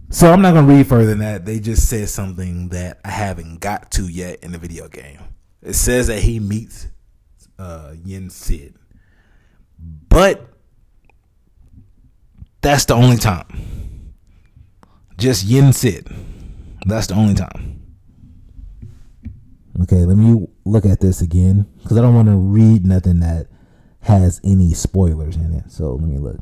So 0.09 0.31
I'm 0.31 0.41
not 0.41 0.53
gonna 0.53 0.67
read 0.67 0.87
further 0.87 1.07
than 1.07 1.19
that. 1.19 1.45
They 1.45 1.59
just 1.59 1.89
said 1.89 2.07
something 2.07 2.69
that 2.69 2.99
I 3.03 3.09
haven't 3.09 3.59
got 3.59 3.91
to 3.91 4.07
yet 4.07 4.43
in 4.43 4.51
the 4.51 4.59
video 4.59 4.87
game. 4.87 5.19
It 5.61 5.73
says 5.73 6.07
that 6.07 6.19
he 6.19 6.39
meets 6.39 6.87
uh, 7.57 7.93
Yen 8.03 8.29
Sid, 8.29 8.75
but 10.09 10.53
that's 12.61 12.85
the 12.85 12.93
only 12.93 13.17
time. 13.17 14.13
Just 15.17 15.45
Yen 15.45 15.73
Sid. 15.73 16.07
That's 16.85 17.07
the 17.07 17.15
only 17.15 17.33
time. 17.33 17.81
Okay, 19.81 20.05
let 20.05 20.17
me 20.17 20.47
look 20.65 20.85
at 20.85 20.99
this 20.99 21.21
again 21.21 21.65
because 21.81 21.97
I 21.97 22.01
don't 22.01 22.13
want 22.13 22.27
to 22.27 22.35
read 22.35 22.85
nothing 22.85 23.19
that 23.21 23.47
has 24.03 24.39
any 24.43 24.73
spoilers 24.73 25.35
in 25.35 25.53
it. 25.53 25.71
So 25.71 25.93
let 25.93 26.07
me 26.07 26.17
look. 26.17 26.39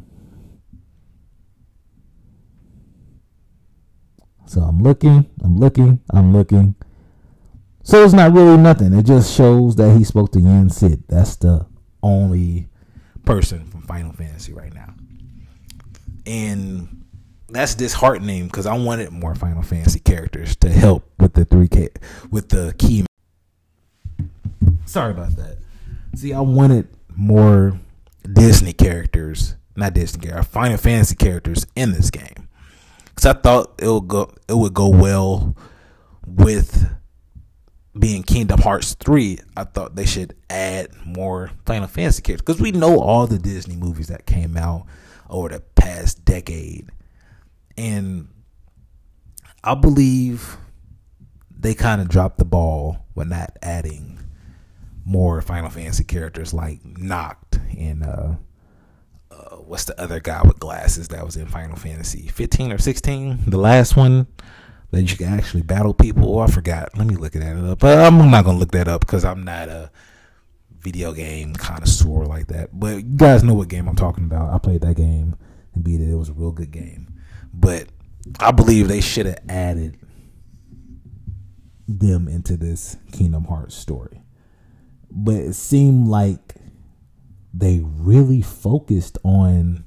So 4.45 4.62
I'm 4.62 4.84
looking, 4.84 5.30
I'm 5.43 5.57
looking, 5.57 6.01
I'm 6.12 6.34
looking. 6.34 6.76
So 7.84 8.03
it's 8.03 8.14
not 8.14 8.34
really 8.34 8.57
nothing. 8.57 8.93
It 8.93 9.05
just 9.05 9.34
shows 9.34 9.76
that 9.78 9.97
he 9.97 10.03
spoke 10.03 10.32
to 10.34 10.41
Yen 10.41 10.70
Sid. 10.70 11.03
That's 11.07 11.38
the 11.38 11.66
only 12.03 12.68
person 13.26 13.66
from 13.66 13.84
Final 13.84 14.12
Fantasy 14.12 14.53
right 14.53 14.74
now. 14.74 14.93
And 16.26 17.05
that's 17.49 17.76
disheartening 17.76 18.47
because 18.47 18.66
I 18.66 18.78
wanted 18.78 19.12
more 19.12 19.36
Final 19.36 19.64
Fantasy 19.64 19.99
characters 19.99 20.55
to 20.57 20.70
help 20.70 21.09
with 21.20 21.34
the 21.34 21.45
3K 21.45 21.95
with 22.30 22.49
the 22.49 22.76
key. 22.78 23.05
Sorry 24.86 25.12
about 25.12 25.36
that. 25.38 25.57
See, 26.16 26.34
I 26.34 26.41
wanted 26.41 26.88
more 27.16 27.80
Disney 28.32 28.74
characters, 28.74 29.55
not 29.76 29.93
Disney 29.93 30.22
characters, 30.22 30.45
uh, 30.45 30.49
Final 30.49 30.78
Fantasy 30.78 31.16
characters 31.16 31.66
in 31.76 31.91
this 31.91 32.09
game. 32.09 32.47
Because 33.05 33.26
I 33.26 33.34
thought 33.34 33.80
it 33.82 33.88
would 33.88 34.07
go 34.07 34.34
it 34.47 34.55
would 34.55 34.74
go 34.74 34.89
well 34.89 35.55
with 36.26 36.89
being 37.97 38.24
Kingdom 38.24 38.62
Hearts 38.62 38.95
3, 38.95 39.39
I 39.57 39.66
thought 39.66 39.95
they 39.95 40.05
should 40.05 40.36
add 40.49 40.89
more 41.05 41.51
Final 41.66 41.88
Fantasy 41.88 42.22
characters. 42.22 42.45
Because 42.45 42.62
we 42.62 42.72
know 42.72 42.99
all 42.99 43.28
the 43.28 43.38
Disney 43.38 43.76
movies 43.76 44.07
that 44.07 44.26
came 44.26 44.55
out 44.55 44.86
over 45.30 45.49
the 45.49 45.59
past 45.59 46.24
decade. 46.24 46.89
And 47.78 48.30
I 49.64 49.76
believe 49.76 50.57
they 51.55 51.74
kind 51.74 52.01
of 52.01 52.09
dropped 52.09 52.38
the 52.38 52.45
ball 52.45 53.05
when 53.14 53.30
not 53.30 53.57
adding 53.62 54.20
more 55.06 55.41
Final 55.41 55.70
Fantasy 55.70 56.04
characters 56.04 56.54
like 56.54 56.82
Noct 56.84 57.60
and 57.78 58.04
uh, 58.04 58.36
uh, 59.32 59.56
what's 59.58 59.86
the 59.86 59.99
other 59.99 60.20
guy 60.20 60.41
with 60.43 60.60
glasses 60.60 61.08
that 61.10 61.26
was 61.26 61.38
in 61.38 61.47
Final 61.47 61.76
Fantasy 61.76 62.28
15 62.28 62.72
or 62.72 62.78
16? 62.78 63.45
The 63.47 63.58
last 63.58 63.95
one 63.95 64.28
that 64.91 65.10
you 65.10 65.18
can 65.18 65.34
actually 65.34 65.64
battle 65.64 65.93
people. 65.93 66.38
Oh, 66.38 66.41
I 66.41 66.47
forgot. 66.47 66.97
Let 66.97 67.08
me 67.08 67.16
look 67.16 67.36
at 67.36 67.41
that 67.41 67.56
up. 67.58 67.80
But 67.80 67.97
I'm 67.99 68.30
not 68.30 68.45
gonna 68.45 68.60
look 68.60 68.72
that 68.72 68.88
up 68.88 69.02
because 69.02 69.26
I'm 69.26 69.43
not 69.43 69.70
a 69.70 69.89
video 70.80 71.14
game 71.14 71.56
connoisseur 71.56 72.26
like 72.26 72.47
that. 72.47 72.78
But 72.78 72.97
you 72.97 73.16
guys 73.16 73.43
know 73.43 73.54
what 73.54 73.70
game 73.70 73.88
I'm 73.88 73.95
talking 73.95 74.26
about. 74.26 74.54
I 74.54 74.58
played 74.58 74.82
that 74.82 74.95
game 74.95 75.36
and 75.74 75.84
beat 75.84 76.02
it. 76.02 76.12
It 76.12 76.16
was 76.16 76.30
a 76.30 76.34
real 76.34 76.52
good 76.52 76.72
game. 76.72 77.14
But 77.54 77.88
I 78.39 78.52
believe 78.52 78.88
they 78.88 79.02
should 79.02 79.26
have 79.26 79.39
added 79.47 79.97
them 81.88 82.28
into 82.28 82.58
this 82.58 82.97
Kingdom 83.12 83.45
Hearts 83.45 83.76
story 83.76 84.20
but 85.12 85.36
it 85.36 85.53
seemed 85.53 86.07
like 86.07 86.55
they 87.53 87.82
really 87.84 88.41
focused 88.41 89.18
on 89.24 89.84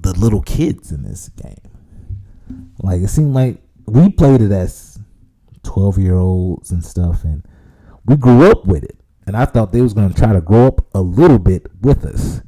the 0.00 0.12
little 0.18 0.42
kids 0.42 0.92
in 0.92 1.02
this 1.02 1.28
game. 1.30 1.56
Like 2.82 3.02
it 3.02 3.08
seemed 3.08 3.34
like 3.34 3.62
we 3.86 4.10
played 4.10 4.40
it 4.40 4.52
as 4.52 4.98
12 5.62 5.98
year 5.98 6.16
olds 6.16 6.70
and 6.70 6.84
stuff 6.84 7.24
and 7.24 7.44
we 8.06 8.16
grew 8.16 8.50
up 8.50 8.66
with 8.66 8.82
it. 8.84 8.98
And 9.26 9.36
I 9.36 9.44
thought 9.44 9.72
they 9.72 9.82
was 9.82 9.94
going 9.94 10.12
to 10.12 10.18
try 10.18 10.32
to 10.32 10.40
grow 10.40 10.66
up 10.66 10.86
a 10.94 11.00
little 11.00 11.38
bit 11.38 11.66
with 11.82 12.04
us 12.04 12.40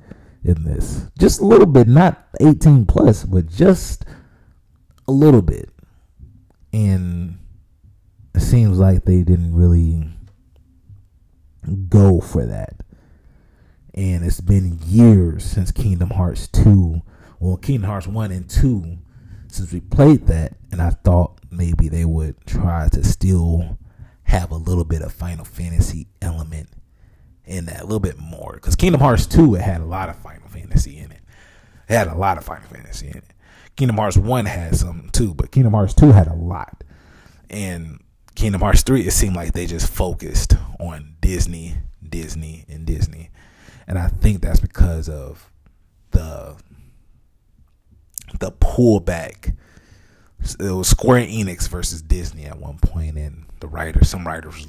in 0.42 0.64
this. 0.64 1.06
Just 1.18 1.40
a 1.40 1.44
little 1.44 1.66
bit, 1.66 1.86
not 1.86 2.26
18 2.40 2.86
plus, 2.86 3.24
but 3.24 3.46
just 3.46 4.04
a 5.06 5.12
little 5.12 5.42
bit. 5.42 5.70
and 6.72 7.38
it 8.34 8.40
seems 8.40 8.78
like 8.78 9.04
they 9.04 9.22
didn't 9.22 9.54
really 9.54 10.08
go 11.88 12.20
for 12.20 12.44
that. 12.46 12.76
And 13.94 14.24
it's 14.24 14.40
been 14.40 14.78
years 14.86 15.44
since 15.44 15.70
Kingdom 15.70 16.10
Hearts 16.10 16.48
2, 16.48 17.02
well, 17.40 17.56
Kingdom 17.56 17.90
Hearts 17.90 18.06
1 18.06 18.30
and 18.30 18.48
2, 18.48 18.98
since 19.48 19.72
we 19.72 19.80
played 19.80 20.26
that. 20.28 20.54
And 20.70 20.80
I 20.80 20.90
thought 20.90 21.40
maybe 21.50 21.88
they 21.88 22.04
would 22.04 22.36
try 22.46 22.88
to 22.88 23.04
still 23.04 23.78
have 24.24 24.50
a 24.50 24.56
little 24.56 24.84
bit 24.84 25.02
of 25.02 25.12
Final 25.12 25.44
Fantasy 25.44 26.06
element 26.22 26.70
in 27.44 27.66
that, 27.66 27.80
a 27.80 27.84
little 27.84 28.00
bit 28.00 28.18
more. 28.18 28.54
Because 28.54 28.76
Kingdom 28.76 29.00
Hearts 29.00 29.26
2, 29.26 29.56
it 29.56 29.60
had 29.60 29.80
a 29.82 29.86
lot 29.86 30.08
of 30.08 30.16
Final 30.16 30.48
Fantasy 30.48 30.98
in 30.98 31.12
it. 31.12 31.20
It 31.88 31.94
had 31.94 32.08
a 32.08 32.14
lot 32.14 32.38
of 32.38 32.44
Final 32.44 32.68
Fantasy 32.68 33.08
in 33.08 33.18
it. 33.18 33.24
Kingdom 33.76 33.96
Hearts 33.96 34.16
1 34.16 34.46
had 34.46 34.76
some 34.76 35.10
too, 35.12 35.34
but 35.34 35.50
Kingdom 35.50 35.74
Hearts 35.74 35.94
2 35.94 36.12
had 36.12 36.28
a 36.28 36.34
lot. 36.34 36.82
And 37.50 38.02
Kingdom 38.34 38.62
Hearts 38.62 38.82
3, 38.82 39.06
it 39.06 39.10
seemed 39.10 39.36
like 39.36 39.52
they 39.52 39.66
just 39.66 39.92
focused 39.92 40.54
on 40.80 41.11
Disney, 41.22 41.76
Disney, 42.06 42.66
and 42.68 42.84
Disney. 42.84 43.30
And 43.86 43.98
I 43.98 44.08
think 44.08 44.42
that's 44.42 44.60
because 44.60 45.08
of 45.08 45.50
the 46.10 46.56
the 48.38 48.52
pullback. 48.52 49.56
It 50.60 50.72
was 50.72 50.88
Square 50.88 51.26
Enix 51.26 51.68
versus 51.68 52.02
Disney 52.02 52.44
at 52.44 52.58
one 52.58 52.78
point, 52.78 53.16
and 53.16 53.46
the 53.60 53.68
writers, 53.68 54.10
some 54.10 54.26
writers 54.26 54.66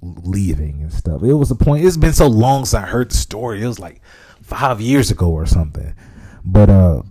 leaving 0.00 0.80
and 0.80 0.92
stuff. 0.92 1.22
It 1.22 1.34
was 1.34 1.50
a 1.50 1.56
point. 1.56 1.84
It's 1.84 1.96
been 1.96 2.12
so 2.12 2.28
long 2.28 2.64
since 2.64 2.74
I 2.74 2.86
heard 2.86 3.10
the 3.10 3.16
story. 3.16 3.62
It 3.62 3.66
was 3.66 3.80
like 3.80 4.00
five 4.42 4.80
years 4.80 5.10
ago 5.10 5.30
or 5.30 5.44
something. 5.44 5.94
But 6.44 6.70
uh, 6.70 7.02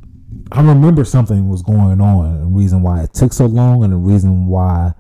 I 0.52 0.62
remember 0.62 1.04
something 1.04 1.50
was 1.50 1.62
going 1.62 2.00
on, 2.00 2.40
the 2.40 2.48
reason 2.48 2.82
why 2.82 3.04
it 3.04 3.14
took 3.14 3.34
so 3.34 3.46
long, 3.46 3.84
and 3.84 3.92
the 3.92 3.98
reason 3.98 4.48
why 4.48 4.94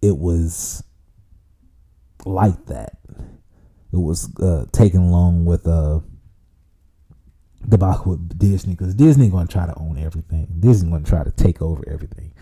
it 0.00 0.16
was 0.16 0.84
like 2.24 2.66
that. 2.66 2.98
It 3.92 3.98
was 3.98 4.34
uh, 4.40 4.66
taken 4.72 5.10
long 5.10 5.44
with 5.44 5.66
uh, 5.66 6.00
debacle 7.68 8.12
with 8.12 8.38
Disney 8.38 8.74
because 8.74 8.94
Disney 8.94 9.28
going 9.28 9.46
to 9.46 9.52
try 9.52 9.66
to 9.66 9.78
own 9.78 9.98
everything. 9.98 10.48
Disney 10.60 10.90
to 10.98 11.04
try 11.10 11.24
to 11.24 11.30
take 11.30 11.60
over 11.60 11.84
everything, 11.88 12.32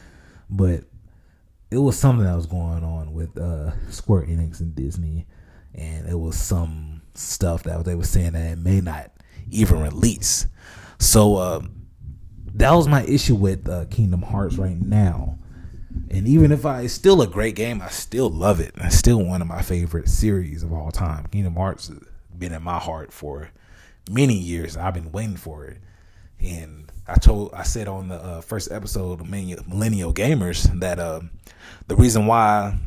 but 0.48 0.84
it 1.70 1.78
was 1.78 1.98
something 1.98 2.24
that 2.24 2.36
was 2.36 2.46
going 2.46 2.84
on 2.84 3.12
with 3.12 3.36
uh, 3.38 3.72
Square 3.90 4.26
Enix 4.26 4.60
and 4.60 4.74
Disney, 4.74 5.26
and 5.74 6.08
it 6.08 6.18
was 6.18 6.36
some 6.36 7.02
stuff 7.14 7.64
that 7.64 7.84
they 7.84 7.94
were 7.94 8.04
saying 8.04 8.32
that 8.32 8.52
it 8.52 8.58
may 8.58 8.80
not 8.80 9.10
even 9.50 9.80
release. 9.80 10.46
So 10.98 11.36
uh, 11.36 11.60
that 12.54 12.72
was 12.72 12.88
my 12.88 13.04
issue 13.04 13.34
with 13.34 13.68
uh, 13.68 13.86
Kingdom 13.86 14.22
Hearts 14.22 14.56
right 14.56 14.80
now. 14.80 15.38
And 16.10 16.26
even 16.26 16.52
if 16.52 16.66
I, 16.66 16.82
it's 16.82 16.92
still 16.92 17.22
a 17.22 17.26
great 17.26 17.54
game, 17.54 17.80
I 17.80 17.88
still 17.88 18.30
love 18.30 18.60
it. 18.60 18.74
It's 18.76 18.96
still 18.96 19.24
one 19.24 19.42
of 19.42 19.48
my 19.48 19.62
favorite 19.62 20.08
series 20.08 20.62
of 20.62 20.72
all 20.72 20.90
time. 20.90 21.26
Kingdom 21.26 21.54
Hearts 21.54 21.88
has 21.88 21.98
been 22.36 22.52
in 22.52 22.62
my 22.62 22.78
heart 22.78 23.12
for 23.12 23.50
many 24.10 24.34
years. 24.34 24.76
I've 24.76 24.94
been 24.94 25.12
waiting 25.12 25.36
for 25.36 25.66
it. 25.66 25.78
And 26.40 26.90
I 27.06 27.14
told, 27.14 27.52
I 27.54 27.62
said 27.62 27.86
on 27.86 28.08
the 28.08 28.16
uh, 28.16 28.40
first 28.40 28.70
episode 28.72 29.20
of 29.20 29.28
Millennial 29.28 30.14
Gamers 30.14 30.80
that 30.80 30.98
uh, 30.98 31.20
the 31.86 31.96
reason 31.96 32.26
why 32.26 32.78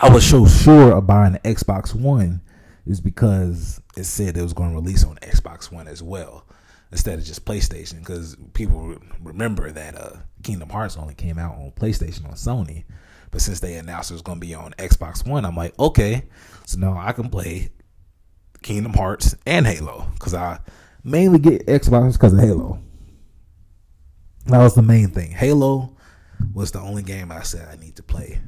I 0.00 0.08
was 0.08 0.26
so 0.28 0.46
sure 0.46 0.92
of 0.92 1.06
buying 1.06 1.34
the 1.34 1.40
Xbox 1.40 1.94
One 1.94 2.40
is 2.86 3.00
because 3.00 3.80
it 3.96 4.04
said 4.04 4.36
it 4.36 4.42
was 4.42 4.52
going 4.52 4.70
to 4.70 4.76
release 4.76 5.04
on 5.04 5.16
Xbox 5.16 5.70
One 5.70 5.88
as 5.88 6.02
well 6.02 6.46
instead 6.92 7.18
of 7.18 7.24
just 7.24 7.44
PlayStation 7.46 8.00
because 8.00 8.36
people 8.52 8.96
remember 9.22 9.70
that 9.72 9.98
uh, 9.98 10.16
Kingdom 10.42 10.68
Hearts 10.68 10.98
only 10.98 11.14
came 11.14 11.38
out 11.38 11.54
on 11.54 11.72
PlayStation 11.72 12.26
on 12.26 12.34
Sony. 12.34 12.84
But 13.30 13.40
since 13.40 13.60
they 13.60 13.76
announced 13.76 14.10
it 14.10 14.14
was 14.14 14.22
going 14.22 14.38
to 14.38 14.46
be 14.46 14.54
on 14.54 14.72
Xbox 14.72 15.26
One, 15.26 15.46
I'm 15.46 15.56
like, 15.56 15.76
okay, 15.78 16.24
so 16.66 16.78
now 16.78 16.98
I 16.98 17.12
can 17.12 17.30
play 17.30 17.70
Kingdom 18.62 18.92
Hearts 18.92 19.34
and 19.46 19.66
Halo 19.66 20.06
because 20.14 20.34
I 20.34 20.60
mainly 21.02 21.38
get 21.38 21.66
Xbox 21.66 22.12
because 22.12 22.34
of 22.34 22.40
Halo. 22.40 22.78
That 24.46 24.58
was 24.58 24.74
the 24.74 24.82
main 24.82 25.08
thing. 25.08 25.30
Halo 25.30 25.96
was 26.52 26.72
the 26.72 26.80
only 26.80 27.02
game 27.02 27.32
I 27.32 27.42
said 27.42 27.68
I 27.68 27.80
need 27.80 27.96
to 27.96 28.02
play 28.02 28.40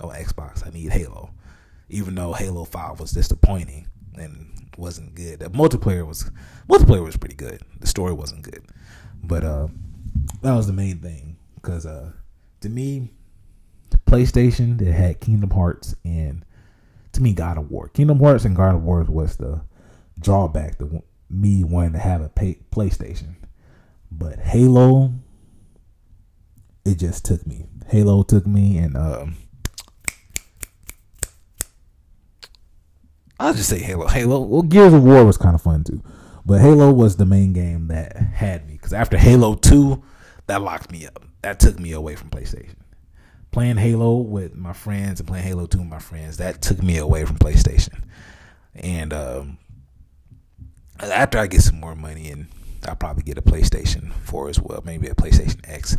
on 0.00 0.10
Xbox. 0.10 0.66
I 0.66 0.70
need 0.70 0.90
Halo, 0.90 1.30
even 1.88 2.16
though 2.16 2.32
Halo 2.32 2.64
Five 2.64 2.98
was 2.98 3.12
disappointing 3.12 3.86
and 4.16 4.70
wasn't 4.76 5.14
good. 5.14 5.40
The 5.40 5.50
multiplayer 5.50 6.06
was 6.06 6.30
multiplayer 6.68 7.04
was 7.04 7.16
pretty 7.16 7.34
good. 7.34 7.62
The 7.80 7.86
story 7.86 8.12
wasn't 8.12 8.42
good, 8.42 8.64
but 9.22 9.44
uh, 9.44 9.68
that 10.42 10.54
was 10.54 10.66
the 10.66 10.72
main 10.72 10.98
thing 10.98 11.36
because 11.56 11.86
uh, 11.86 12.12
to 12.60 12.68
me, 12.68 13.10
PlayStation 14.06 14.80
it 14.80 14.92
had 14.92 15.20
Kingdom 15.20 15.50
Hearts 15.50 15.94
and 16.04 16.44
to 17.12 17.22
me 17.22 17.32
God 17.32 17.58
of 17.58 17.70
War. 17.70 17.88
Kingdom 17.88 18.20
Hearts 18.20 18.44
and 18.44 18.56
God 18.56 18.74
of 18.74 18.82
War 18.82 19.02
was 19.04 19.36
the 19.36 19.62
drawback 20.18 20.78
to 20.78 21.02
me 21.30 21.64
wanting 21.64 21.92
to 21.92 21.98
have 21.98 22.20
a 22.20 22.28
pay, 22.28 22.58
PlayStation, 22.70 23.36
but 24.10 24.38
Halo 24.38 25.12
it 26.84 26.98
just 26.98 27.24
took 27.24 27.46
me. 27.46 27.66
Halo 27.88 28.22
took 28.22 28.46
me 28.46 28.78
and 28.78 28.96
um 28.96 29.36
I'll 33.42 33.54
just 33.54 33.68
say 33.68 33.80
Halo. 33.80 34.06
Halo. 34.06 34.40
Well, 34.40 34.62
Gears 34.62 34.92
of 34.92 35.02
War 35.02 35.24
was 35.24 35.36
kind 35.36 35.56
of 35.56 35.62
fun 35.62 35.82
too, 35.82 36.00
but 36.46 36.60
Halo 36.60 36.92
was 36.92 37.16
the 37.16 37.26
main 37.26 37.52
game 37.52 37.88
that 37.88 38.16
had 38.16 38.68
me 38.68 38.74
because 38.74 38.92
after 38.92 39.18
Halo 39.18 39.54
Two, 39.54 40.02
that 40.46 40.62
locked 40.62 40.92
me 40.92 41.06
up. 41.06 41.24
That 41.42 41.58
took 41.58 41.78
me 41.80 41.90
away 41.90 42.14
from 42.14 42.30
PlayStation. 42.30 42.76
Playing 43.50 43.78
Halo 43.78 44.18
with 44.18 44.54
my 44.54 44.72
friends 44.72 45.18
and 45.18 45.28
playing 45.28 45.44
Halo 45.44 45.66
Two 45.66 45.80
with 45.80 45.88
my 45.88 45.98
friends 45.98 46.36
that 46.36 46.62
took 46.62 46.80
me 46.84 46.98
away 46.98 47.24
from 47.24 47.36
PlayStation. 47.36 48.04
And 48.76 49.12
um, 49.12 49.58
after 51.00 51.38
I 51.38 51.48
get 51.48 51.62
some 51.62 51.80
more 51.80 51.96
money 51.96 52.30
and 52.30 52.46
I'll 52.86 52.94
probably 52.96 53.24
get 53.24 53.38
a 53.38 53.42
PlayStation 53.42 54.12
4 54.12 54.50
as 54.50 54.60
well, 54.60 54.82
maybe 54.84 55.08
a 55.08 55.14
PlayStation 55.14 55.60
X. 55.68 55.96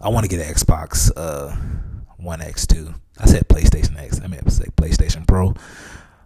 I 0.00 0.08
want 0.08 0.24
to 0.24 0.28
get 0.28 0.46
an 0.46 0.54
Xbox 0.54 1.10
uh, 1.16 1.54
One 2.16 2.40
X 2.40 2.64
too. 2.66 2.94
I 3.18 3.26
said 3.26 3.48
PlayStation 3.48 3.98
X. 3.98 4.20
I 4.20 4.28
meant 4.28 4.44
to 4.44 4.50
say 4.50 4.66
PlayStation 4.76 5.26
Pro. 5.26 5.54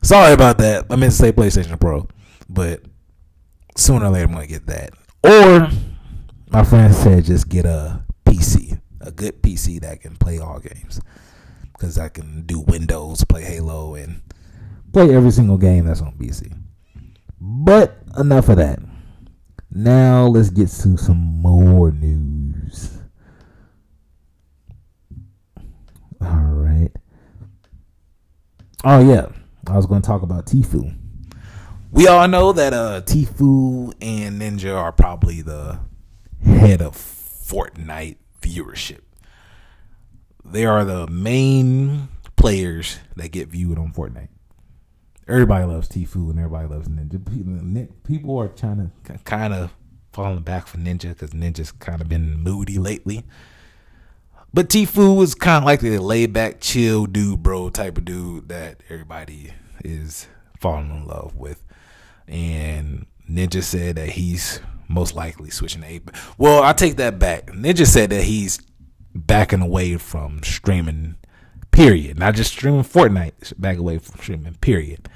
Sorry 0.05 0.35
about 0.35 0.59
that. 0.59 0.85
I 0.91 0.97
meant 0.97 1.13
to 1.13 1.17
say 1.19 1.33
PlayStation 1.33 1.81
Pro, 1.81 2.07
but 2.47 2.83
sooner 3.75 4.05
or 4.05 4.11
later 4.11 4.27
I'm 4.27 4.33
gonna 4.33 4.47
get 4.47 4.67
that. 4.67 4.91
Or 5.25 5.71
my 6.51 6.63
friend 6.63 6.95
said 6.95 7.25
just 7.25 7.49
get 7.49 7.65
a 7.65 8.05
PC, 8.27 8.79
a 9.01 9.11
good 9.11 9.43
PC 9.43 9.81
that 9.81 10.03
can 10.03 10.15
play 10.17 10.39
all 10.39 10.59
games, 10.59 11.01
because 11.73 11.99
I 11.99 12.11
can 12.11 12.43
do 12.43 12.61
Windows, 12.61 13.25
play 13.25 13.45
Halo, 13.45 13.95
and 13.95 14.21
play 14.93 15.15
every 15.15 15.31
single 15.31 15.57
game 15.57 15.87
that's 15.87 16.03
on 16.03 16.13
PC. 16.19 16.55
But 17.41 17.97
enough 18.19 18.51
of 18.51 18.59
that. 18.59 18.81
Now 19.71 20.27
let's 20.27 20.51
get 20.51 20.69
to 20.69 20.99
some 20.99 21.17
more 21.17 21.91
news. 21.91 22.99
All 26.21 26.29
right. 26.29 26.91
Oh 28.85 29.01
yeah. 29.01 29.29
I 29.69 29.77
was 29.77 29.87
going 29.87 30.03
to 30.03 30.07
talk 30.07 30.23
about 30.23 30.47
Tfue. 30.47 30.97
We 31.91 32.09
all 32.09 32.27
know 32.27 32.53
that 32.53 32.73
uh, 32.73 33.03
Tfue 33.03 33.95
and 34.01 34.41
Ninja 34.41 34.77
are 34.77 34.93
probably 34.93 35.43
the 35.43 35.79
head 36.45 36.83
of 36.83 36.95
Fortnite 36.95 38.17
viewership. 38.41 39.01
They 40.45 40.67
are 40.67 40.85
the 40.85 41.07
main 41.07 42.09
players 42.37 42.99
that 43.17 43.31
get 43.31 43.49
viewed 43.49 43.79
on 43.79 43.93
Fortnite. 43.93 44.29
Everybody 45.27 45.65
loves 45.65 45.89
Tfue 45.89 46.31
and 46.31 46.39
everybody 46.39 46.69
loves 46.69 46.89
Ninja. 46.89 47.89
People 48.05 48.39
are 48.39 48.49
trying 48.49 48.91
to 49.05 49.19
kind 49.25 49.55
of 49.55 49.73
falling 50.13 50.43
back 50.43 50.67
for 50.67 50.79
Ninja 50.79 51.11
because 51.11 51.31
Ninja's 51.31 51.73
kind 51.73 52.01
of 52.01 52.09
been 52.09 52.39
moody 52.41 52.79
lately. 52.79 53.25
But 54.55 54.69
Tfue 54.69 55.21
is 55.21 55.35
kind 55.35 55.65
of 55.65 55.67
like 55.67 55.81
the 55.81 55.99
laid 55.99 56.33
back, 56.33 56.61
chill 56.61 57.07
dude, 57.07 57.43
bro, 57.43 57.71
type 57.71 57.99
of 57.99 58.05
dude 58.05 58.49
that 58.51 58.85
everybody 58.89 59.53
is 59.85 60.29
falling 60.61 60.91
in 60.91 61.09
love 61.09 61.35
with. 61.35 61.61
And 62.29 63.07
Ninja 63.29 63.65
said 63.65 63.97
that 63.97 64.11
he's 64.11 64.61
most 64.87 65.17
likely 65.17 65.51
switching 65.51 65.81
to 65.81 65.89
Apex. 65.89 66.21
Well, 66.39 66.63
I 66.63 66.73
take 66.73 66.99
that 66.99 67.19
back. 67.19 67.47
Ninja 67.49 67.85
said 67.85 68.11
that 68.11 68.23
he's 68.23 68.61
backing 69.13 69.61
away 69.61 69.97
from 69.97 70.41
streaming, 70.45 71.17
period. 71.73 72.17
Not 72.17 72.37
just 72.37 72.53
streaming 72.53 72.85
Fortnite, 72.85 73.55
back 73.59 73.79
away 73.79 73.99
from 73.99 74.21
streaming, 74.21 74.55
period. 74.55 75.09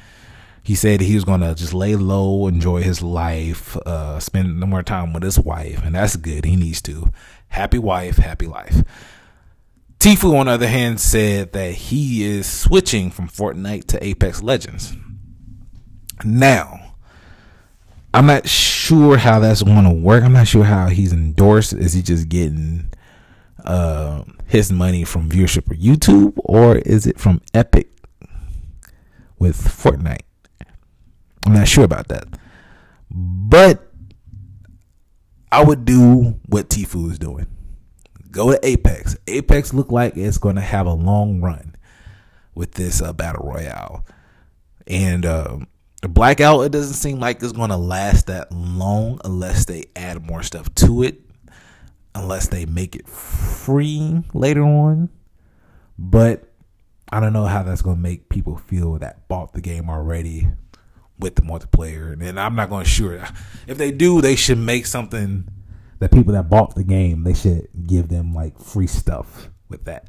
He 0.64 0.74
said 0.74 1.00
he 1.00 1.14
was 1.14 1.22
gonna 1.22 1.54
just 1.54 1.72
lay 1.72 1.94
low, 1.94 2.48
enjoy 2.48 2.82
his 2.82 3.02
life, 3.02 3.76
uh, 3.86 4.18
spend 4.18 4.58
more 4.58 4.82
time 4.82 5.12
with 5.12 5.22
his 5.22 5.38
wife, 5.38 5.84
and 5.84 5.94
that's 5.94 6.16
good. 6.16 6.44
He 6.44 6.56
needs 6.56 6.82
to. 6.82 7.12
Happy 7.50 7.78
wife, 7.78 8.16
happy 8.16 8.48
life. 8.48 8.82
Tfue, 9.98 10.38
on 10.38 10.46
the 10.46 10.52
other 10.52 10.68
hand, 10.68 11.00
said 11.00 11.52
that 11.52 11.72
he 11.72 12.24
is 12.24 12.46
switching 12.46 13.10
from 13.10 13.28
Fortnite 13.28 13.86
to 13.86 14.04
Apex 14.04 14.42
Legends. 14.42 14.96
Now, 16.24 16.94
I'm 18.14 18.26
not 18.26 18.48
sure 18.48 19.16
how 19.16 19.40
that's 19.40 19.62
going 19.62 19.84
to 19.84 19.90
work. 19.90 20.22
I'm 20.22 20.32
not 20.32 20.46
sure 20.48 20.64
how 20.64 20.86
he's 20.88 21.12
endorsed. 21.12 21.72
Is 21.72 21.92
he 21.92 22.02
just 22.02 22.28
getting 22.28 22.92
uh, 23.64 24.22
his 24.46 24.72
money 24.72 25.04
from 25.04 25.28
viewership 25.28 25.70
or 25.70 25.74
YouTube, 25.74 26.34
or 26.36 26.76
is 26.76 27.06
it 27.06 27.18
from 27.18 27.40
Epic 27.52 27.90
with 29.38 29.56
Fortnite? 29.56 30.22
I'm 31.44 31.54
not 31.54 31.68
sure 31.68 31.84
about 31.84 32.08
that. 32.08 32.24
But 33.10 33.92
I 35.50 35.64
would 35.64 35.84
do 35.84 36.38
what 36.46 36.68
Tfue 36.68 37.10
is 37.10 37.18
doing. 37.18 37.46
Go 38.30 38.50
to 38.50 38.66
Apex. 38.66 39.16
Apex 39.26 39.72
look 39.72 39.90
like 39.90 40.16
it's 40.16 40.38
going 40.38 40.56
to 40.56 40.62
have 40.62 40.86
a 40.86 40.92
long 40.92 41.40
run 41.40 41.74
with 42.54 42.72
this 42.72 43.00
uh, 43.00 43.12
battle 43.12 43.48
royale, 43.48 44.04
and 44.86 45.24
uh, 45.24 45.58
Blackout. 46.02 46.64
It 46.64 46.72
doesn't 46.72 46.94
seem 46.94 47.18
like 47.18 47.42
it's 47.42 47.52
going 47.52 47.70
to 47.70 47.76
last 47.76 48.26
that 48.26 48.52
long 48.52 49.20
unless 49.24 49.64
they 49.64 49.84
add 49.96 50.24
more 50.26 50.42
stuff 50.42 50.72
to 50.76 51.02
it, 51.02 51.20
unless 52.14 52.48
they 52.48 52.66
make 52.66 52.94
it 52.94 53.08
free 53.08 54.22
later 54.34 54.62
on. 54.62 55.08
But 55.98 56.44
I 57.10 57.20
don't 57.20 57.32
know 57.32 57.46
how 57.46 57.62
that's 57.62 57.82
going 57.82 57.96
to 57.96 58.02
make 58.02 58.28
people 58.28 58.56
feel 58.56 58.98
that 58.98 59.26
bought 59.28 59.54
the 59.54 59.60
game 59.60 59.88
already 59.88 60.48
with 61.18 61.34
the 61.34 61.42
multiplayer. 61.42 62.12
And 62.20 62.38
I'm 62.38 62.54
not 62.54 62.68
going 62.68 62.84
to 62.84 62.90
sure 62.90 63.24
if 63.66 63.78
they 63.78 63.90
do, 63.90 64.20
they 64.20 64.36
should 64.36 64.58
make 64.58 64.86
something 64.86 65.48
that 65.98 66.12
people 66.12 66.32
that 66.32 66.48
bought 66.48 66.74
the 66.74 66.84
game 66.84 67.24
they 67.24 67.34
should 67.34 67.66
give 67.86 68.08
them 68.08 68.32
like 68.34 68.58
free 68.58 68.86
stuff 68.86 69.48
with 69.68 69.84
that. 69.84 70.08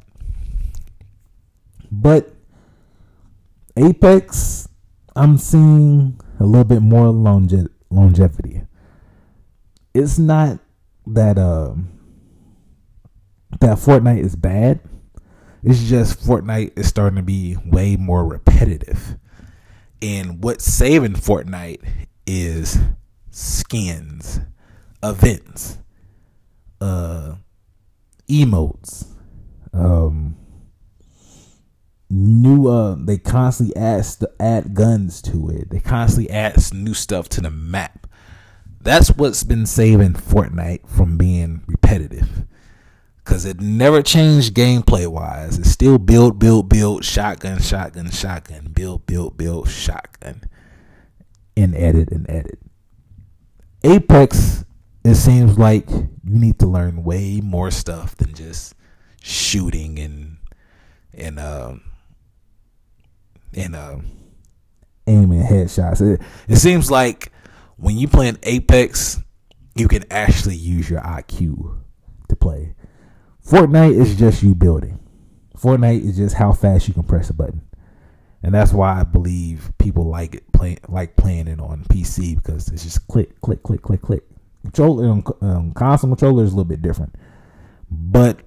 But 1.92 2.34
Apex, 3.76 4.68
I'm 5.16 5.38
seeing 5.38 6.20
a 6.40 6.46
little 6.46 6.64
bit 6.64 6.82
more 6.82 7.10
longe- 7.10 7.70
longevity. 7.90 8.62
It's 9.94 10.20
not 10.20 10.60
that 11.08 11.38
um 11.38 11.90
that 13.60 13.78
Fortnite 13.78 14.24
is 14.24 14.36
bad. 14.36 14.80
It's 15.64 15.84
just 15.84 16.22
Fortnite 16.22 16.78
is 16.78 16.88
starting 16.88 17.18
to 17.18 17.24
be 17.24 17.58
way 17.66 17.96
more 17.96 18.26
repetitive. 18.26 19.18
And 20.02 20.44
what's 20.44 20.66
saving 20.66 21.14
Fortnite 21.14 21.82
is 22.26 22.80
skins, 23.32 24.40
events, 25.04 25.78
uh, 26.82 27.36
emotes, 28.30 29.06
um, 29.74 30.38
new. 32.10 32.68
Uh, 32.68 32.96
they 33.00 33.18
constantly 33.18 33.76
add 33.76 34.06
add 34.40 34.74
guns 34.74 35.22
to 35.24 35.50
it. 35.50 35.70
They 35.70 35.80
constantly 35.80 36.32
add 36.32 36.58
new 36.74 36.94
stuff 36.94 37.30
to 37.30 37.42
the 37.42 37.52
map. 37.52 38.08
That's 38.82 39.10
what's 39.10 39.44
been 39.44 39.66
saving 39.66 40.14
Fortnite 40.14 40.88
from 40.88 41.18
being 41.18 41.64
repetitive 41.68 42.46
because 43.30 43.46
it 43.46 43.62
never 43.62 44.02
changed 44.02 44.56
gameplay 44.56 45.06
wise. 45.08 45.60
It's 45.60 45.70
still 45.70 46.00
build, 46.00 46.40
build, 46.40 46.68
build, 46.68 47.06
shotgun, 47.06 47.60
shotgun, 47.60 48.10
shotgun, 48.10 48.70
build, 48.74 49.06
build, 49.06 49.38
build, 49.38 49.70
shotgun, 49.70 50.42
and 51.56 51.76
edit 51.76 52.12
and 52.12 52.28
edit. 52.28 52.58
Apex, 53.84 54.66
it 55.04 55.16
seems 55.16 55.58
like 55.58 55.90
you 55.90 56.10
need 56.24 56.60
to 56.60 56.68
learn 56.68 57.04
way 57.04 57.42
more 57.42 57.72
stuff 57.72 58.16
than 58.16 58.34
just 58.34 58.76
shooting 59.22 60.00
and 60.00 60.38
and 61.14 61.40
um 61.40 61.84
and 63.56 63.76
uh, 63.76 63.98
aiming 65.08 65.42
headshots. 65.42 66.02
It, 66.02 66.22
it 66.48 66.58
seems 66.58 66.92
like 66.92 67.32
when 67.78 67.98
you 67.98 68.08
play 68.08 68.30
an 68.30 68.38
Apex, 68.44 69.20
you 69.74 69.88
can 69.88 70.04
actually 70.12 70.56
use 70.56 70.90
your 70.90 71.02
IQ 71.02 71.80
to 72.28 72.36
play 72.36 72.76
Fortnite 73.50 74.00
is 74.00 74.16
just 74.16 74.44
you 74.44 74.54
building. 74.54 75.00
Fortnite 75.58 76.04
is 76.04 76.18
just 76.18 76.36
how 76.36 76.52
fast 76.52 76.88
you 76.88 76.94
can 76.94 77.02
press 77.02 77.32
a 77.32 77.34
button, 77.34 77.62
and 78.44 78.54
that's 78.54 78.72
why 78.72 79.00
I 79.00 79.04
believe 79.04 79.72
people 79.80 80.04
like 80.04 80.36
it 80.36 80.52
play 80.52 80.78
like 80.88 81.16
playing 81.16 81.48
it 81.48 81.60
on 81.60 81.84
PC 81.86 82.36
because 82.36 82.70
it's 82.70 82.84
just 82.84 83.08
click, 83.08 83.42
click, 83.42 83.64
click, 83.64 83.82
click, 83.82 84.04
click. 84.04 84.24
Controller 84.64 85.10
um, 85.10 85.24
um, 85.42 85.74
console 85.74 86.10
controller 86.10 86.44
is 86.44 86.52
a 86.52 86.56
little 86.56 86.66
bit 86.66 86.82
different, 86.82 87.16
but 87.90 88.40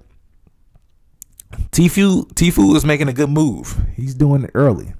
Tfue 1.71 2.31
Tfue 2.33 2.75
is 2.75 2.85
making 2.85 3.07
a 3.07 3.13
good 3.13 3.29
move. 3.29 3.79
He's 3.95 4.13
doing 4.13 4.43
it 4.43 4.51
early. 4.53 4.93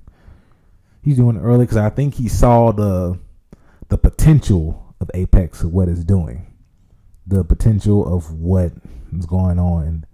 He's 1.04 1.18
doing 1.18 1.36
it 1.36 1.42
early 1.42 1.66
because 1.66 1.78
I 1.78 1.90
think 1.90 2.16
he 2.16 2.28
saw 2.28 2.72
the 2.72 3.20
the 3.90 3.98
potential 3.98 4.96
of 5.00 5.12
Apex 5.14 5.62
of 5.62 5.72
what 5.72 5.88
it's 5.88 6.04
doing 6.04 6.54
the 7.26 7.44
potential 7.44 8.14
of 8.14 8.32
what 8.34 8.72
is 9.18 9.26
going 9.26 9.60
on 9.60 10.06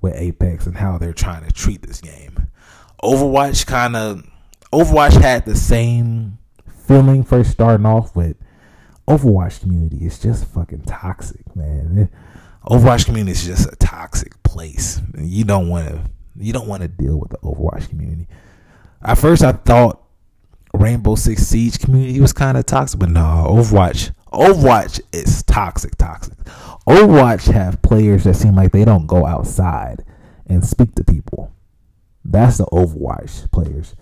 with 0.00 0.14
Apex 0.16 0.66
and 0.66 0.76
how 0.76 0.98
they're 0.98 1.12
trying 1.12 1.44
to 1.44 1.52
treat 1.52 1.82
this 1.82 2.00
game. 2.00 2.48
Overwatch 3.02 3.66
kind 3.66 3.96
of 3.96 4.24
Overwatch 4.72 5.20
had 5.20 5.44
the 5.44 5.56
same 5.56 6.38
feeling 6.86 7.24
first 7.24 7.50
starting 7.50 7.86
off 7.86 8.16
with 8.16 8.36
Overwatch 9.08 9.60
community 9.60 10.04
is 10.04 10.18
just 10.18 10.44
fucking 10.48 10.82
toxic, 10.82 11.56
man. 11.56 12.10
Overwatch 12.66 13.06
community 13.06 13.32
is 13.32 13.46
just 13.46 13.72
a 13.72 13.76
toxic 13.76 14.42
place. 14.42 15.00
You 15.16 15.44
don't 15.44 15.70
want 15.70 15.88
to 15.88 16.02
you 16.36 16.52
don't 16.52 16.68
want 16.68 16.82
to 16.82 16.88
deal 16.88 17.18
with 17.18 17.30
the 17.30 17.38
Overwatch 17.38 17.88
community. 17.88 18.28
At 19.02 19.16
first 19.16 19.42
I 19.42 19.52
thought 19.52 20.02
Rainbow 20.74 21.14
Six 21.14 21.42
Siege 21.46 21.78
community 21.78 22.20
was 22.20 22.34
kind 22.34 22.58
of 22.58 22.66
toxic, 22.66 23.00
but 23.00 23.08
no, 23.08 23.46
Overwatch 23.48 24.12
Overwatch 24.30 25.00
is 25.10 25.42
toxic, 25.44 25.96
toxic. 25.96 26.36
Overwatch 26.86 27.50
have 27.50 27.80
players 27.80 28.24
that 28.24 28.34
seem 28.34 28.56
like 28.56 28.72
they 28.72 28.84
don't 28.84 29.06
go 29.06 29.24
outside 29.24 30.04
and 30.46 30.66
speak 30.66 30.94
to 30.96 31.04
people. 31.04 31.50
That's 32.26 32.58
the 32.58 32.66
Overwatch 32.66 33.50
players. 33.52 33.94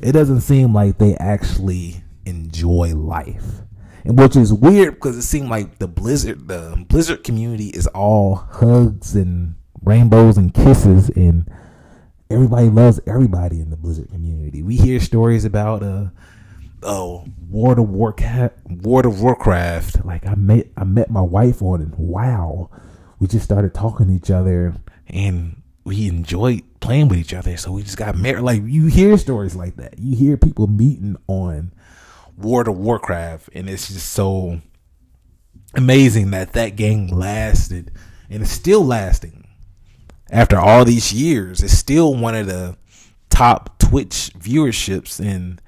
It 0.00 0.12
doesn't 0.12 0.42
seem 0.42 0.74
like 0.74 0.98
they 0.98 1.14
actually 1.16 2.04
enjoy 2.26 2.94
life. 2.94 3.62
And 4.04 4.18
which 4.18 4.36
is 4.36 4.52
weird 4.52 4.94
because 4.94 5.16
it 5.16 5.22
seemed 5.22 5.48
like 5.48 5.78
the 5.78 5.88
Blizzard 5.88 6.48
the 6.48 6.84
Blizzard 6.88 7.24
community 7.24 7.68
is 7.68 7.86
all 7.88 8.36
hugs 8.36 9.14
and 9.14 9.56
rainbows 9.82 10.36
and 10.36 10.52
kisses 10.52 11.10
and 11.10 11.50
everybody 12.30 12.68
loves 12.68 13.00
everybody 13.06 13.60
in 13.60 13.70
the 13.70 13.76
Blizzard 13.76 14.10
community. 14.10 14.62
We 14.62 14.76
hear 14.76 15.00
stories 15.00 15.44
about 15.44 15.82
uh 15.82 16.06
oh 16.82 17.26
World 17.48 17.78
of 17.78 17.90
Warcraft, 17.90 18.56
World 18.82 19.06
of 19.06 19.20
Warcraft. 19.20 20.04
Like 20.04 20.26
I 20.26 20.34
met 20.34 20.68
I 20.76 20.84
met 20.84 21.10
my 21.10 21.20
wife 21.20 21.62
on 21.62 21.82
it. 21.82 21.98
Wow, 21.98 22.70
we 23.18 23.26
just 23.26 23.44
started 23.44 23.74
talking 23.74 24.08
to 24.08 24.14
each 24.14 24.30
other 24.30 24.74
and 25.08 25.62
we 25.84 26.08
enjoyed 26.08 26.62
playing 26.80 27.08
with 27.08 27.18
each 27.18 27.34
other. 27.34 27.56
So 27.56 27.72
we 27.72 27.82
just 27.82 27.96
got 27.96 28.16
married. 28.16 28.42
Like 28.42 28.62
you 28.64 28.86
hear 28.86 29.16
stories 29.18 29.56
like 29.56 29.76
that. 29.76 29.98
You 29.98 30.16
hear 30.16 30.36
people 30.36 30.66
meeting 30.66 31.16
on 31.26 31.72
World 32.36 32.68
of 32.68 32.76
Warcraft, 32.76 33.50
and 33.54 33.68
it's 33.68 33.88
just 33.88 34.10
so 34.10 34.60
amazing 35.74 36.30
that 36.32 36.52
that 36.52 36.74
game 36.76 37.06
lasted 37.08 37.92
and 38.30 38.42
it's 38.42 38.52
still 38.52 38.84
lasting 38.84 39.46
after 40.30 40.58
all 40.58 40.84
these 40.84 41.12
years. 41.12 41.62
It's 41.62 41.76
still 41.76 42.14
one 42.14 42.34
of 42.34 42.46
the 42.46 42.76
top 43.28 43.78
Twitch 43.78 44.30
viewerships 44.38 45.20
in 45.24 45.58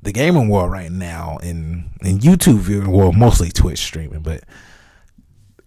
the 0.00 0.12
gaming 0.12 0.48
world 0.48 0.70
right 0.70 0.90
now 0.90 1.38
and 1.42 1.90
and 2.00 2.20
YouTube 2.20 2.58
viewing 2.58 2.90
world, 2.90 3.16
mostly 3.16 3.50
Twitch 3.50 3.80
streaming, 3.80 4.20
but 4.20 4.44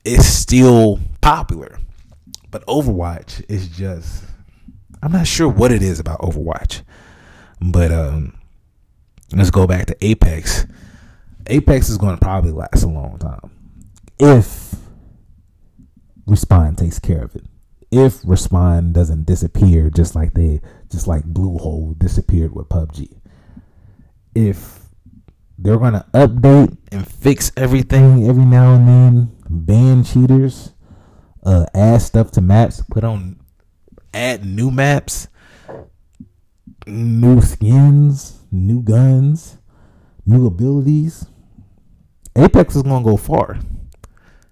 it's 0.03 0.25
still 0.25 0.99
popular. 1.21 1.77
But 2.49 2.65
Overwatch 2.67 3.43
is 3.49 3.67
just 3.67 4.23
I'm 5.03 5.11
not 5.11 5.27
sure 5.27 5.49
what 5.49 5.71
it 5.71 5.81
is 5.81 5.99
about 5.99 6.21
Overwatch. 6.21 6.81
But 7.59 7.91
um 7.91 8.37
let's 9.33 9.51
go 9.51 9.67
back 9.67 9.87
to 9.87 10.05
Apex. 10.05 10.65
Apex 11.47 11.89
is 11.89 11.97
going 11.97 12.15
to 12.15 12.21
probably 12.21 12.51
last 12.51 12.83
a 12.83 12.87
long 12.87 13.17
time 13.19 13.51
if 14.19 14.75
Respawn 16.27 16.77
takes 16.77 16.99
care 16.99 17.23
of 17.23 17.35
it. 17.35 17.43
If 17.91 18.23
Respawn 18.23 18.93
doesn't 18.93 19.25
disappear 19.25 19.89
just 19.89 20.15
like 20.15 20.33
they 20.33 20.61
just 20.91 21.07
like 21.07 21.23
Bluehole 21.23 21.97
disappeared 21.97 22.55
with 22.55 22.67
PUBG 22.69 23.15
if 24.35 24.81
they're 25.57 25.79
gonna 25.79 26.05
update 26.13 26.77
and 26.91 27.07
fix 27.07 27.51
everything 27.55 28.27
every 28.27 28.43
now 28.43 28.75
and 28.75 28.87
then, 28.87 29.35
ban 29.49 30.03
cheaters, 30.03 30.73
uh, 31.43 31.65
add 31.73 32.01
stuff 32.01 32.31
to 32.31 32.41
maps, 32.41 32.83
put 32.91 33.05
on, 33.05 33.39
add 34.13 34.45
new 34.45 34.69
maps, 34.69 35.29
new 36.85 37.41
skins, 37.41 38.39
new 38.55 38.81
guns, 38.81 39.57
new 40.25 40.47
abilities. 40.47 41.27
Apex 42.35 42.75
is 42.75 42.83
gonna 42.83 43.03
go 43.05 43.17
far. 43.17 43.59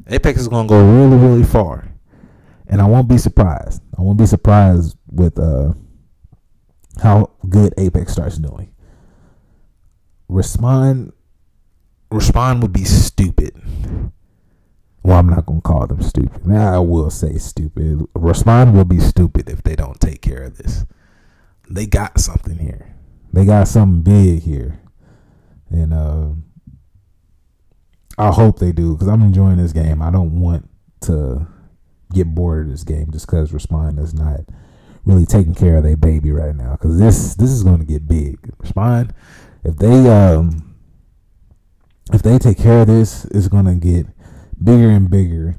Apex 0.08 0.42
is 0.42 0.48
gonna 0.50 0.68
go 0.68 0.82
really, 0.84 1.18
really 1.18 1.44
far, 1.44 1.90
and 2.68 2.82
I 2.82 2.86
won't 2.86 3.08
be 3.08 3.18
surprised. 3.18 3.82
I 3.98 4.02
won't 4.02 4.18
be 4.20 4.26
surprised 4.26 4.98
with 5.08 5.40
uh, 5.40 5.74
how 7.02 7.32
good 7.50 7.74
Apex 7.78 8.14
starts 8.14 8.38
doing. 8.38 8.74
Respawn, 10.30 11.12
Respawn 12.12 12.62
would 12.62 12.74
be 12.74 12.86
stupid 12.86 13.54
Well, 15.04 15.18
I'm 15.20 15.30
not 15.30 15.46
gonna 15.46 15.62
call 15.62 15.88
them 15.88 16.02
stupid. 16.02 16.46
Now 16.48 16.74
I 16.76 16.80
will 16.80 17.10
say 17.10 17.38
stupid. 17.38 18.00
Respawn 18.16 18.74
will 18.74 18.86
be 18.86 19.00
stupid 19.00 19.50
if 19.50 19.64
they 19.64 19.76
don't 19.76 20.00
take 20.00 20.22
care 20.22 20.44
of 20.44 20.58
this. 20.58 20.86
They 21.70 21.86
got 21.86 22.20
something 22.20 22.58
here. 22.58 22.96
They 23.34 23.46
got 23.46 23.68
something 23.68 24.04
big 24.04 24.44
here, 24.44 24.80
and 25.70 25.92
uh, 25.92 26.30
I 28.18 28.32
hope 28.32 28.60
they 28.60 28.72
do 28.72 28.94
because 28.94 29.08
I'm 29.08 29.24
enjoying 29.24 29.58
this 29.58 29.74
game. 29.74 30.02
I 30.04 30.12
don't 30.12 30.40
want 30.40 30.70
to 31.02 31.48
get 32.14 32.36
bored 32.36 32.68
of 32.68 32.72
this 32.72 32.84
game 32.84 33.12
just 33.12 33.26
because 33.26 33.52
Respawn 33.52 34.00
is 34.00 34.14
not 34.14 34.42
really 35.04 35.26
taking 35.26 35.56
care 35.56 35.78
of 35.78 35.84
their 35.84 35.98
baby 35.98 36.32
right 36.32 36.56
now. 36.56 36.74
Because 36.74 37.00
this 37.00 37.36
this 37.36 37.50
is 37.50 37.64
going 37.64 37.80
to 37.80 37.86
get 37.86 38.08
big. 38.08 38.40
Respawn, 38.60 39.12
if 39.64 39.78
they 39.78 40.10
um 40.10 40.76
if 42.14 42.22
they 42.22 42.38
take 42.38 42.58
care 42.58 42.82
of 42.82 42.88
this, 42.88 43.26
it's 43.26 43.48
going 43.48 43.66
to 43.66 43.76
get 43.76 44.06
bigger 44.64 44.90
and 44.90 45.10
bigger. 45.10 45.56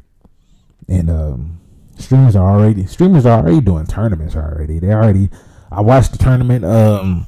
And 0.89 1.11
um 1.11 1.61
streamers 1.99 2.37
are 2.37 2.49
already 2.49 2.87
streamers 2.87 3.27
are 3.27 3.41
already 3.41 3.61
doing 3.61 3.87
tournaments 3.87 4.37
already. 4.37 4.79
They 4.79 4.93
already 4.93 5.29
I 5.73 5.81
watched 5.81 6.13
the 6.13 6.19
tournament 6.19 6.65
um 6.65 7.27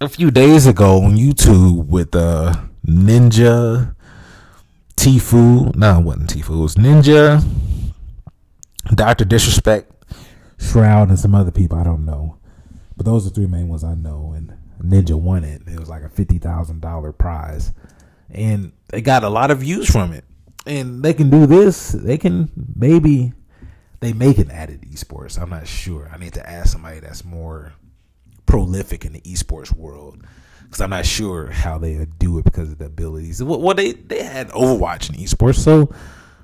a 0.00 0.08
few 0.08 0.30
days 0.30 0.66
ago 0.66 1.02
on 1.02 1.16
YouTube 1.16 1.86
with 1.86 2.14
uh 2.14 2.54
Ninja 2.86 3.94
Tfue. 4.96 5.74
No, 5.74 5.98
it 5.98 6.02
wasn't 6.02 6.30
Tfue. 6.30 6.58
It 6.58 6.62
was 6.62 6.74
Ninja, 6.76 7.42
Doctor 8.94 9.24
Disrespect, 9.24 9.90
Shroud, 10.58 11.08
and 11.08 11.18
some 11.18 11.34
other 11.34 11.50
people 11.50 11.78
I 11.78 11.84
don't 11.84 12.04
know. 12.04 12.36
But 12.96 13.06
those 13.06 13.26
are 13.26 13.30
three 13.30 13.46
main 13.46 13.68
ones 13.68 13.84
I 13.84 13.94
know. 13.94 14.32
And 14.36 14.56
Ninja 14.82 15.18
won 15.18 15.44
it. 15.44 15.62
It 15.66 15.80
was 15.80 15.88
like 15.88 16.02
a 16.02 16.08
fifty 16.08 16.38
thousand 16.38 16.80
dollar 16.80 17.12
prize, 17.12 17.72
and 18.30 18.72
they 18.88 19.00
got 19.00 19.24
a 19.24 19.28
lot 19.30 19.50
of 19.50 19.58
views 19.58 19.90
from 19.90 20.12
it. 20.12 20.24
And 20.66 21.02
they 21.02 21.14
can 21.14 21.30
do 21.30 21.46
this. 21.46 21.92
They 21.92 22.18
can 22.18 22.50
maybe 22.74 23.32
they 24.00 24.12
make 24.12 24.38
it 24.38 24.50
added 24.50 24.82
esports. 24.82 25.40
I'm 25.40 25.50
not 25.50 25.66
sure. 25.66 26.10
I 26.12 26.18
need 26.18 26.34
to 26.34 26.48
ask 26.48 26.72
somebody 26.72 27.00
that's 27.00 27.24
more 27.24 27.72
prolific 28.46 29.04
in 29.04 29.12
the 29.12 29.20
esports 29.20 29.74
world 29.74 30.24
because 30.66 30.80
I'm 30.80 30.90
not 30.90 31.06
sure 31.06 31.46
how 31.50 31.78
they 31.78 32.06
do 32.18 32.38
it 32.38 32.44
because 32.44 32.72
of 32.72 32.78
the 32.78 32.86
abilities. 32.86 33.42
Well, 33.42 33.74
they 33.74 33.92
they 33.92 34.22
had 34.22 34.48
Overwatch 34.48 35.10
in 35.10 35.16
esports, 35.16 35.56
so 35.56 35.92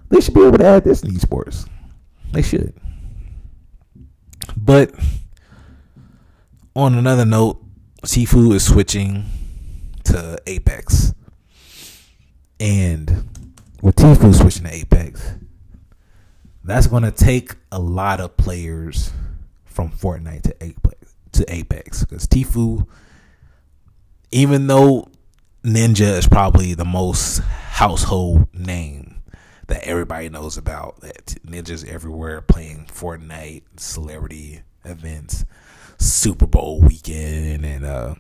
they 0.08 0.20
should 0.20 0.34
be 0.34 0.46
able 0.46 0.58
to 0.58 0.64
add 0.64 0.84
this 0.84 1.02
in 1.02 1.10
esports. 1.10 1.68
They 2.32 2.42
should. 2.42 2.74
But 4.56 4.94
on 6.74 6.94
another 6.94 7.24
note, 7.24 7.62
Tfue 8.04 8.54
is 8.54 8.64
switching 8.64 9.24
to 10.04 10.40
Apex, 10.46 11.14
and 12.60 13.28
with 13.82 13.96
Tfue 13.96 14.34
switching 14.34 14.64
to 14.64 14.74
Apex, 14.74 15.34
that's 16.64 16.86
going 16.86 17.02
to 17.02 17.10
take 17.10 17.56
a 17.70 17.78
lot 17.78 18.20
of 18.20 18.36
players 18.36 19.10
from 19.64 19.90
Fortnite 19.90 20.42
to 20.42 20.56
Apex 20.64 21.01
to 21.32 21.52
Apex 21.52 22.04
because 22.04 22.26
Tfue 22.26 22.86
even 24.32 24.66
though 24.66 25.09
Ninja 25.62 26.18
is 26.18 26.26
probably 26.26 26.74
the 26.74 26.84
most 26.84 27.38
household 27.38 28.52
name 28.52 29.22
that 29.68 29.84
everybody 29.84 30.28
knows 30.28 30.56
about, 30.56 31.00
that 31.02 31.26
Ninja's 31.46 31.84
everywhere 31.84 32.40
playing 32.40 32.86
Fortnite, 32.86 33.62
celebrity 33.76 34.62
events, 34.84 35.44
Super 35.98 36.46
Bowl 36.46 36.80
weekend, 36.80 37.64
and 37.64 37.84
uh, 37.84 38.14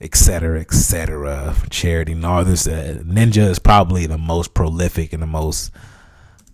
et 0.00 0.14
cetera, 0.14 0.60
et 0.60 0.72
cetera, 0.72 1.56
charity 1.70 2.12
and 2.12 2.24
all 2.24 2.44
this. 2.44 2.68
Uh, 2.68 3.02
Ninja 3.04 3.48
is 3.48 3.58
probably 3.58 4.06
the 4.06 4.18
most 4.18 4.54
prolific 4.54 5.12
and 5.12 5.22
the 5.22 5.26
most 5.26 5.72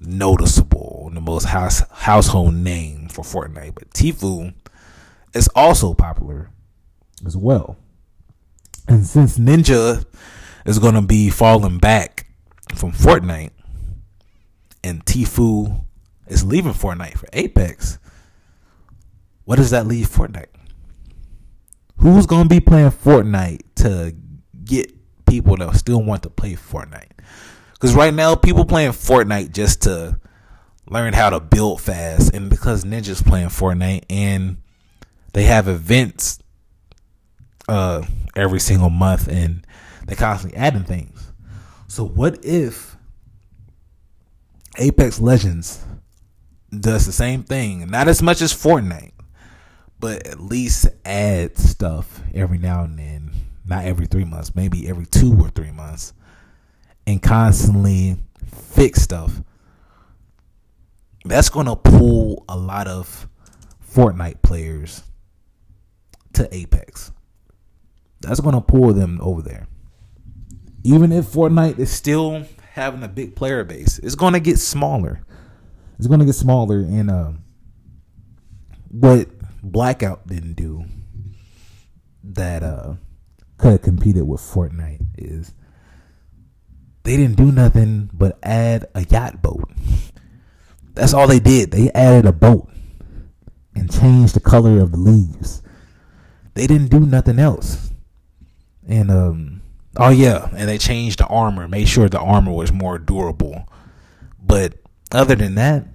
noticeable, 0.01 1.05
and 1.09 1.17
the 1.17 1.21
most 1.21 1.45
house 1.45 1.83
household 1.91 2.55
name 2.55 3.09
for 3.09 3.23
Fortnite. 3.23 3.75
But 3.75 3.91
Tfue 3.91 4.55
is 5.35 5.49
also 5.55 5.95
popular 5.95 6.51
as 7.27 7.37
well. 7.37 7.77
And 8.89 9.07
since 9.07 9.39
Ninja 9.39 10.05
is 10.67 10.79
going 10.79 10.95
to 10.95 11.03
be 11.03 11.31
falling 11.31 11.79
back 11.79 12.27
from 12.75 12.93
Fortnite 12.93 13.51
and 14.83 15.05
Tfue 15.05 15.85
is 16.27 16.45
leaving 16.45 16.73
Fortnite 16.73 17.19
for 17.19 17.29
Apex, 17.33 17.99
what 19.45 19.57
does 19.57 19.71
that 19.71 19.87
leave 19.87 20.09
Fortnite? 20.09 20.47
Who's 21.99 22.27
going 22.27 22.45
to 22.45 22.49
be 22.49 22.61
playing 22.61 22.91
Fortnite 22.91 23.63
to 23.77 24.15
get 24.65 24.93
people 25.27 25.57
that 25.57 25.75
still 25.77 26.03
want 26.03 26.25
to 26.25 26.31
play 26.31 26.55
Fortnite? 26.55 27.11
Because 27.75 27.95
right 27.95 28.15
now, 28.15 28.35
people 28.35 28.65
playing 28.65 28.93
Fortnite 28.93 29.53
just 29.53 29.83
to 29.83 30.19
learn 30.89 31.13
how 31.13 31.31
to 31.31 31.41
build 31.41 31.81
fast, 31.81 32.35
and 32.35 32.51
because 32.51 32.85
Ninja's 32.85 33.23
playing 33.23 33.49
Fortnite 33.49 34.05
and 34.11 34.59
they 35.33 35.45
have 35.45 35.69
events 35.69 36.39
uh, 37.69 38.03
every 38.37 38.61
single 38.61 38.91
month, 38.91 39.29
and 39.29 39.67
they're 40.07 40.17
constantly 40.17 40.59
adding 40.59 40.85
things. 40.85 41.33
So 41.89 42.05
what 42.05 42.45
if 42.45 42.97
Apex 44.79 45.21
Legends 45.21 45.85
does 46.71 47.07
the 47.07 47.13
same 47.13 47.43
thing? 47.43 47.91
Not 47.91 48.09
as 48.09 48.23
much 48.23 48.41
as 48.41 48.53
Fortnite, 48.53 49.13
but 50.01 50.27
at 50.27 50.41
least 50.41 50.89
add 51.05 51.57
stuff 51.59 52.21
every 52.35 52.59
now 52.59 52.85
and 52.85 52.99
then. 52.99 53.31
Not 53.65 53.85
every 53.85 54.07
three 54.07 54.25
months, 54.25 54.55
maybe 54.57 54.89
every 54.89 55.07
two 55.07 55.39
or 55.41 55.49
three 55.51 55.71
months, 55.71 56.13
and 57.07 57.23
constantly 57.23 58.17
fix 58.53 59.01
stuff. 59.03 59.41
That's 61.25 61.49
to 61.67 61.77
pull 61.77 62.45
a 62.49 62.57
lot 62.57 62.89
of 62.89 63.29
Fortnite 63.95 64.43
players 64.43 65.03
to 66.35 66.53
Apex 66.55 67.13
that's 68.23 68.41
going 68.41 68.55
to 68.55 68.61
pull 68.61 68.93
them 68.93 69.19
over 69.21 69.43
there. 69.43 69.67
Even 70.85 71.13
if 71.13 71.27
Fortnite 71.27 71.79
is 71.79 71.91
still 71.91 72.47
having 72.73 73.03
a 73.03 73.09
big 73.09 73.37
player 73.37 73.65
base, 73.65 73.99
it's 73.99 74.15
going 74.15 74.33
to 74.33 74.41
get 74.41 74.59
smaller. 74.59 75.21
It's 75.99 76.07
going 76.07 76.21
to 76.21 76.27
get 76.27 76.35
smaller. 76.35 76.79
And 76.79 77.11
uh, 77.11 77.33
what 78.89 79.29
Blackout 79.63 80.27
didn't 80.27 80.55
do 80.55 80.85
that 82.25 82.63
uh, 82.63 82.95
could 83.59 83.73
have 83.73 83.83
competed 83.83 84.27
with 84.27 84.41
Fortnite 84.41 85.05
is 85.19 85.53
they 87.05 87.17
didn't 87.17 87.37
do 87.37 87.51
nothing 87.53 88.11
but 88.13 88.39
add 88.43 88.87
a 88.95 89.05
yacht 89.05 89.43
boat. 89.43 89.69
That's 90.95 91.15
all 91.15 91.27
they 91.27 91.41
did. 91.41 91.71
They 91.71 91.91
added 91.93 92.27
a 92.27 92.33
boat 92.33 92.69
and 93.75 93.93
changed 93.93 94.35
the 94.35 94.41
color 94.41 94.81
of 94.81 94.93
the 94.93 94.99
leaves. 94.99 95.62
They 96.55 96.67
didn't 96.67 96.89
do 96.89 97.01
nothing 97.01 97.39
else. 97.39 97.91
And 98.87 99.11
um 99.11 99.63
oh 99.97 100.11
yeah, 100.11 100.49
and 100.57 100.69
they 100.69 100.79
changed 100.79 101.19
the 101.19 101.27
armor, 101.27 101.69
made 101.69 101.89
sure 101.89 102.09
the 102.09 102.21
armor 102.21 102.53
was 102.53 102.73
more 102.73 102.99
durable. 102.99 103.69
But 104.45 104.75
other 105.13 105.35
than 105.35 105.55
that, 105.57 105.87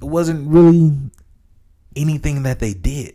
it 0.00 0.04
wasn't 0.04 0.48
really 0.48 0.96
anything 1.96 2.42
that 2.44 2.58
they 2.58 2.74
did. 2.74 3.14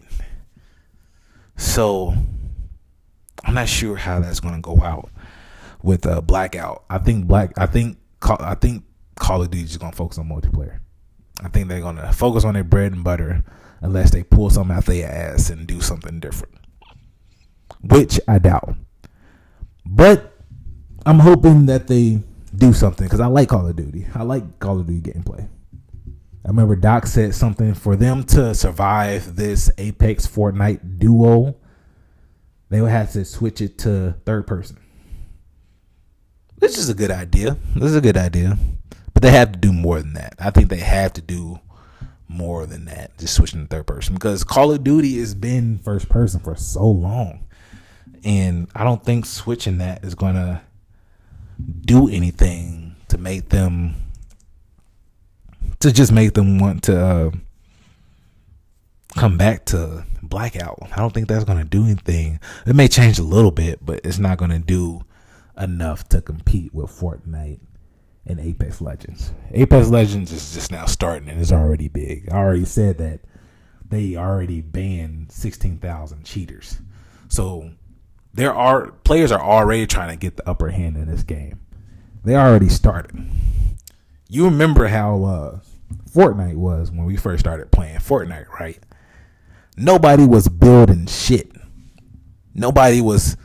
So 1.57 2.13
I'm 3.43 3.53
not 3.53 3.67
sure 3.67 3.95
how 3.95 4.19
that's 4.19 4.39
going 4.39 4.55
to 4.55 4.61
go 4.61 4.81
out 4.81 5.09
with 5.81 6.05
uh, 6.05 6.21
Blackout. 6.21 6.83
I 6.89 6.97
think 6.99 7.25
Black. 7.25 7.51
I 7.57 7.65
think 7.65 7.97
I 8.21 8.55
think 8.55 8.83
Call 9.15 9.41
of 9.41 9.51
Duty 9.51 9.63
is 9.63 9.77
going 9.77 9.91
to 9.91 9.97
focus 9.97 10.17
on 10.17 10.29
multiplayer. 10.29 10.79
I 11.41 11.49
think 11.49 11.67
they're 11.67 11.81
going 11.81 11.95
to 11.95 12.11
focus 12.11 12.43
on 12.43 12.53
their 12.53 12.63
bread 12.63 12.91
and 12.91 13.03
butter 13.03 13.43
unless 13.81 14.11
they 14.11 14.23
pull 14.23 14.49
something 14.49 14.75
out 14.75 14.85
their 14.85 15.09
ass 15.09 15.49
and 15.49 15.67
do 15.67 15.81
something 15.81 16.19
different 16.19 16.59
which 17.81 18.19
I 18.27 18.39
doubt. 18.39 18.75
But 19.85 20.33
I'm 21.05 21.19
hoping 21.19 21.65
that 21.67 21.87
they 21.87 22.21
do 22.55 22.73
something 22.73 23.05
because 23.05 23.19
I 23.19 23.27
like 23.27 23.49
Call 23.49 23.67
of 23.67 23.75
Duty. 23.75 24.07
I 24.13 24.23
like 24.23 24.59
Call 24.59 24.79
of 24.79 24.87
Duty 24.87 25.11
gameplay. 25.11 25.47
I 26.45 26.47
remember 26.47 26.75
Doc 26.75 27.05
said 27.05 27.35
something 27.35 27.73
for 27.73 27.95
them 27.95 28.23
to 28.25 28.55
survive 28.55 29.35
this 29.35 29.69
Apex 29.77 30.25
Fortnite 30.25 30.99
duo, 30.99 31.55
they 32.69 32.81
would 32.81 32.91
have 32.91 33.11
to 33.13 33.25
switch 33.25 33.61
it 33.61 33.77
to 33.79 34.15
third 34.25 34.47
person. 34.47 34.77
This 36.57 36.77
is 36.77 36.89
a 36.89 36.93
good 36.93 37.11
idea. 37.11 37.57
This 37.75 37.91
is 37.91 37.95
a 37.95 38.01
good 38.01 38.17
idea. 38.17 38.57
But 39.13 39.23
they 39.23 39.31
have 39.31 39.51
to 39.51 39.59
do 39.59 39.73
more 39.73 39.99
than 39.99 40.13
that. 40.13 40.35
I 40.39 40.49
think 40.49 40.69
they 40.69 40.77
have 40.77 41.13
to 41.13 41.21
do 41.21 41.59
more 42.29 42.65
than 42.65 42.85
that. 42.85 43.17
Just 43.17 43.33
switching 43.33 43.61
to 43.61 43.67
third 43.67 43.87
person. 43.87 44.13
Because 44.13 44.43
Call 44.45 44.71
of 44.71 44.83
Duty 44.83 45.19
has 45.19 45.33
been 45.33 45.79
first 45.79 46.07
person 46.07 46.39
for 46.39 46.55
so 46.55 46.87
long. 46.87 47.45
And 48.23 48.69
I 48.75 48.83
don't 48.83 49.03
think 49.03 49.25
switching 49.25 49.79
that 49.79 50.03
is 50.05 50.15
to 50.35 50.61
do 51.81 52.07
anything 52.07 52.95
to 53.09 53.17
make 53.17 53.49
them 53.49 53.95
to 55.79 55.91
just 55.91 56.11
make 56.11 56.33
them 56.33 56.59
want 56.59 56.83
to 56.83 56.99
uh, 56.99 57.31
come 59.15 59.37
back 59.37 59.65
to 59.65 60.05
blackout. 60.21 60.77
I 60.91 60.97
don't 60.97 61.13
think 61.13 61.27
that's 61.27 61.45
going 61.45 61.57
to 61.57 61.63
do 61.63 61.85
anything. 61.85 62.39
It 62.65 62.75
may 62.75 62.87
change 62.87 63.17
a 63.17 63.23
little 63.23 63.51
bit, 63.51 63.79
but 63.85 64.01
it's 64.03 64.19
not 64.19 64.37
going 64.37 64.51
to 64.51 64.59
do 64.59 65.03
enough 65.57 66.07
to 66.09 66.21
compete 66.21 66.73
with 66.73 66.91
Fortnite 66.91 67.59
in 68.29 68.39
Apex 68.39 68.79
Legends. 68.79 69.33
Apex 69.51 69.89
Legends 69.89 70.31
is 70.31 70.53
just 70.53 70.71
now 70.71 70.85
starting 70.85 71.27
and 71.27 71.41
it's 71.41 71.51
already 71.51 71.87
big. 71.87 72.29
I 72.31 72.37
already 72.37 72.65
said 72.65 72.99
that 72.99 73.21
they 73.89 74.15
already 74.15 74.61
banned 74.61 75.31
16,000 75.31 76.23
cheaters. 76.23 76.79
So 77.27 77.71
there 78.33 78.53
are 78.53 78.91
players 79.03 79.31
are 79.31 79.41
already 79.41 79.87
trying 79.87 80.11
to 80.11 80.15
get 80.15 80.37
the 80.37 80.47
upper 80.47 80.69
hand 80.69 80.95
in 80.95 81.07
this 81.07 81.23
game. 81.23 81.59
They 82.23 82.35
already 82.35 82.69
started. 82.69 83.27
You 84.29 84.45
remember 84.45 84.87
how 84.87 85.23
uh, 85.23 85.59
Fortnite 86.11 86.55
was 86.55 86.91
when 86.91 87.05
we 87.05 87.17
first 87.17 87.39
started 87.39 87.71
playing 87.71 87.97
Fortnite, 87.97 88.49
right? 88.59 88.79
Nobody 89.75 90.25
was 90.25 90.47
building 90.47 91.07
shit. 91.07 91.51
Nobody 92.53 93.01
was 93.01 93.37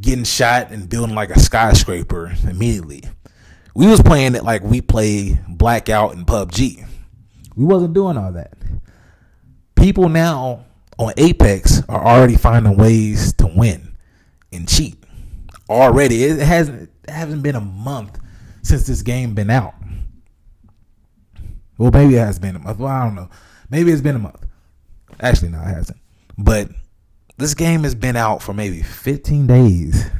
getting 0.00 0.24
shot 0.24 0.70
and 0.72 0.88
building 0.88 1.14
like 1.14 1.30
a 1.30 1.38
skyscraper 1.38 2.34
immediately. 2.48 3.04
We 3.76 3.86
was 3.88 4.00
playing 4.00 4.34
it 4.36 4.42
like 4.42 4.62
we 4.62 4.80
play 4.80 5.38
Blackout 5.46 6.14
and 6.14 6.26
PUBG. 6.26 6.82
We 7.56 7.64
wasn't 7.66 7.92
doing 7.92 8.16
all 8.16 8.32
that. 8.32 8.54
People 9.74 10.08
now 10.08 10.64
on 10.96 11.12
Apex 11.18 11.82
are 11.86 12.02
already 12.02 12.36
finding 12.36 12.78
ways 12.78 13.34
to 13.34 13.46
win 13.46 13.94
and 14.50 14.66
cheat. 14.66 14.96
Already, 15.68 16.24
it 16.24 16.38
hasn't 16.38 16.90
it 17.04 17.10
hasn't 17.10 17.42
been 17.42 17.54
a 17.54 17.60
month 17.60 18.18
since 18.62 18.86
this 18.86 19.02
game 19.02 19.34
been 19.34 19.50
out. 19.50 19.74
Well, 21.76 21.90
maybe 21.90 22.14
it 22.14 22.20
has 22.20 22.38
been 22.38 22.56
a 22.56 22.58
month. 22.58 22.78
Well, 22.78 22.90
I 22.90 23.04
don't 23.04 23.14
know. 23.14 23.28
Maybe 23.68 23.92
it's 23.92 24.00
been 24.00 24.16
a 24.16 24.20
month. 24.20 24.42
Actually, 25.20 25.50
no, 25.50 25.60
it 25.60 25.64
hasn't. 25.64 25.98
But 26.38 26.70
this 27.36 27.52
game 27.52 27.82
has 27.82 27.94
been 27.94 28.16
out 28.16 28.42
for 28.42 28.54
maybe 28.54 28.80
15 28.80 29.46
days. 29.46 30.10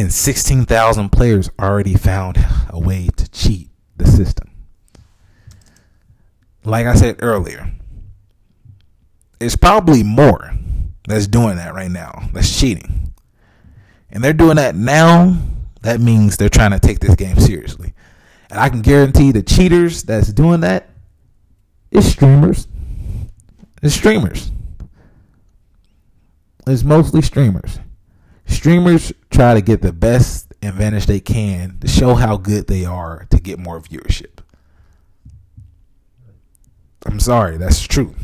And 0.00 0.10
16,000 0.10 1.10
players 1.10 1.50
already 1.58 1.94
found 1.94 2.38
a 2.70 2.78
way 2.78 3.10
to 3.18 3.30
cheat 3.32 3.68
the 3.98 4.06
system. 4.06 4.50
Like 6.64 6.86
I 6.86 6.94
said 6.94 7.16
earlier, 7.18 7.70
it's 9.42 9.56
probably 9.56 10.02
more 10.02 10.54
that's 11.06 11.26
doing 11.26 11.56
that 11.56 11.74
right 11.74 11.90
now. 11.90 12.30
That's 12.32 12.58
cheating. 12.58 13.12
And 14.08 14.24
they're 14.24 14.32
doing 14.32 14.56
that 14.56 14.74
now. 14.74 15.36
That 15.82 16.00
means 16.00 16.38
they're 16.38 16.48
trying 16.48 16.70
to 16.70 16.80
take 16.80 17.00
this 17.00 17.14
game 17.14 17.38
seriously. 17.38 17.92
And 18.48 18.58
I 18.58 18.70
can 18.70 18.80
guarantee 18.80 19.32
the 19.32 19.42
cheaters 19.42 20.02
that's 20.02 20.32
doing 20.32 20.60
that 20.60 20.88
is 21.90 22.10
streamers. 22.10 22.66
It's 23.82 23.96
streamers. 23.96 24.50
It's 26.66 26.84
mostly 26.84 27.20
streamers. 27.20 27.80
Streamers 28.50 29.12
try 29.30 29.54
to 29.54 29.62
get 29.62 29.80
the 29.80 29.92
best 29.92 30.52
advantage 30.60 31.06
they 31.06 31.20
can 31.20 31.78
to 31.80 31.88
show 31.88 32.14
how 32.14 32.36
good 32.36 32.66
they 32.66 32.84
are 32.84 33.26
to 33.30 33.40
get 33.40 33.58
more 33.58 33.80
viewership. 33.80 34.40
I'm 37.06 37.20
sorry, 37.20 37.56
that's 37.56 37.80
true. 37.80 38.14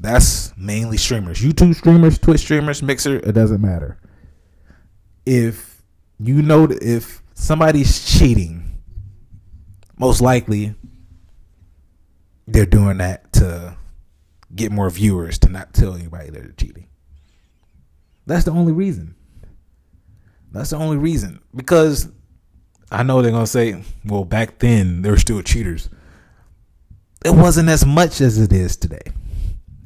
That's 0.00 0.56
mainly 0.56 0.96
streamers. 0.96 1.40
YouTube 1.40 1.74
streamers, 1.76 2.18
Twitch 2.18 2.40
streamers, 2.40 2.82
Mixer, 2.82 3.16
it 3.16 3.32
doesn't 3.32 3.60
matter. 3.60 3.98
If 5.24 5.82
you 6.18 6.42
know 6.42 6.68
if 6.70 7.22
somebody's 7.34 8.04
cheating, 8.18 8.82
most 9.96 10.20
likely 10.20 10.74
they're 12.46 12.66
doing 12.66 12.98
that 12.98 13.32
to 13.34 13.76
get 14.54 14.72
more 14.72 14.90
viewers 14.90 15.38
to 15.38 15.48
not 15.48 15.72
tell 15.72 15.94
anybody 15.94 16.30
they're 16.30 16.52
cheating. 16.56 16.88
That's 18.26 18.44
the 18.44 18.52
only 18.52 18.72
reason. 18.72 19.14
That's 20.52 20.70
the 20.70 20.76
only 20.76 20.96
reason. 20.96 21.40
Because 21.54 22.08
I 22.90 23.02
know 23.02 23.22
they're 23.22 23.32
going 23.32 23.44
to 23.44 23.50
say, 23.50 23.82
well, 24.04 24.24
back 24.24 24.58
then 24.58 25.02
they 25.02 25.10
were 25.10 25.18
still 25.18 25.42
cheaters. 25.42 25.90
It 27.24 27.34
wasn't 27.34 27.68
as 27.68 27.84
much 27.84 28.20
as 28.20 28.38
it 28.38 28.52
is 28.52 28.76
today. 28.76 29.12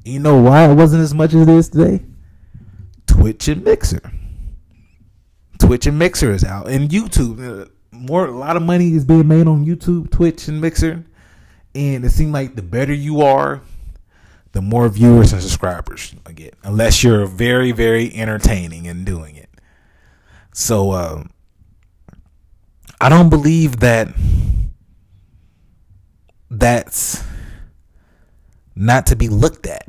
You 0.05 0.19
know 0.19 0.41
why 0.41 0.71
it 0.71 0.75
wasn't 0.75 1.03
as 1.03 1.15
much 1.15 1.35
as 1.35 1.43
it 1.43 1.49
is 1.49 1.69
today? 1.69 2.05
Twitch 3.07 3.49
and 3.49 3.65
Mixer. 3.65 4.13
Twitch 5.59 5.87
and 5.87 5.99
Mixer 5.99 6.33
is 6.33 6.45
out, 6.45 6.69
and 6.69 6.89
YouTube. 6.89 7.63
Uh, 7.65 7.69
more, 7.93 8.27
a 8.27 8.37
lot 8.37 8.57
of 8.57 8.63
money 8.63 8.95
is 8.95 9.05
being 9.05 9.29
made 9.29 9.47
on 9.47 9.67
YouTube, 9.67 10.11
Twitch, 10.11 10.49
and 10.49 10.61
Mixer, 10.61 11.05
and 11.75 12.05
it 12.05 12.11
seems 12.11 12.33
like 12.33 12.55
the 12.55 12.63
better 12.63 12.93
you 12.93 13.21
are, 13.23 13.61
the 14.59 14.63
more 14.63 14.89
viewers 14.89 15.33
and 15.33 15.41
subscribers 15.41 16.13
I 16.27 16.33
get. 16.33 16.55
Unless 16.65 17.05
you're 17.05 17.27
very, 17.27 17.71
very 17.71 18.13
entertaining 18.13 18.87
in 18.87 19.05
doing 19.05 19.37
it. 19.37 19.49
So, 20.53 20.91
uh, 20.91 21.23
I 23.01 23.09
don't 23.09 23.29
believe 23.29 23.79
that 23.79 24.09
that's 26.51 27.23
not 28.75 29.07
to 29.07 29.15
be 29.15 29.29
looked 29.29 29.69
at 29.69 29.87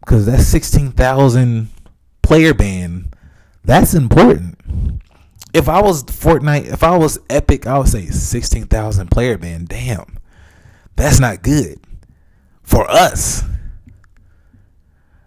because 0.00 0.24
that 0.24 0.40
16,000 0.40 1.68
player 2.22 2.54
ban 2.54 3.12
that's 3.62 3.92
important. 3.92 4.56
If 5.52 5.68
I 5.68 5.82
was 5.82 6.02
Fortnite, 6.04 6.72
if 6.72 6.82
I 6.82 6.96
was 6.96 7.18
Epic, 7.28 7.66
I 7.66 7.76
would 7.76 7.88
say 7.88 8.06
16,000 8.06 9.10
player 9.10 9.36
ban. 9.36 9.66
Damn. 9.66 10.18
That's 10.96 11.20
not 11.20 11.42
good 11.42 11.78
for 12.72 12.90
us. 12.90 13.44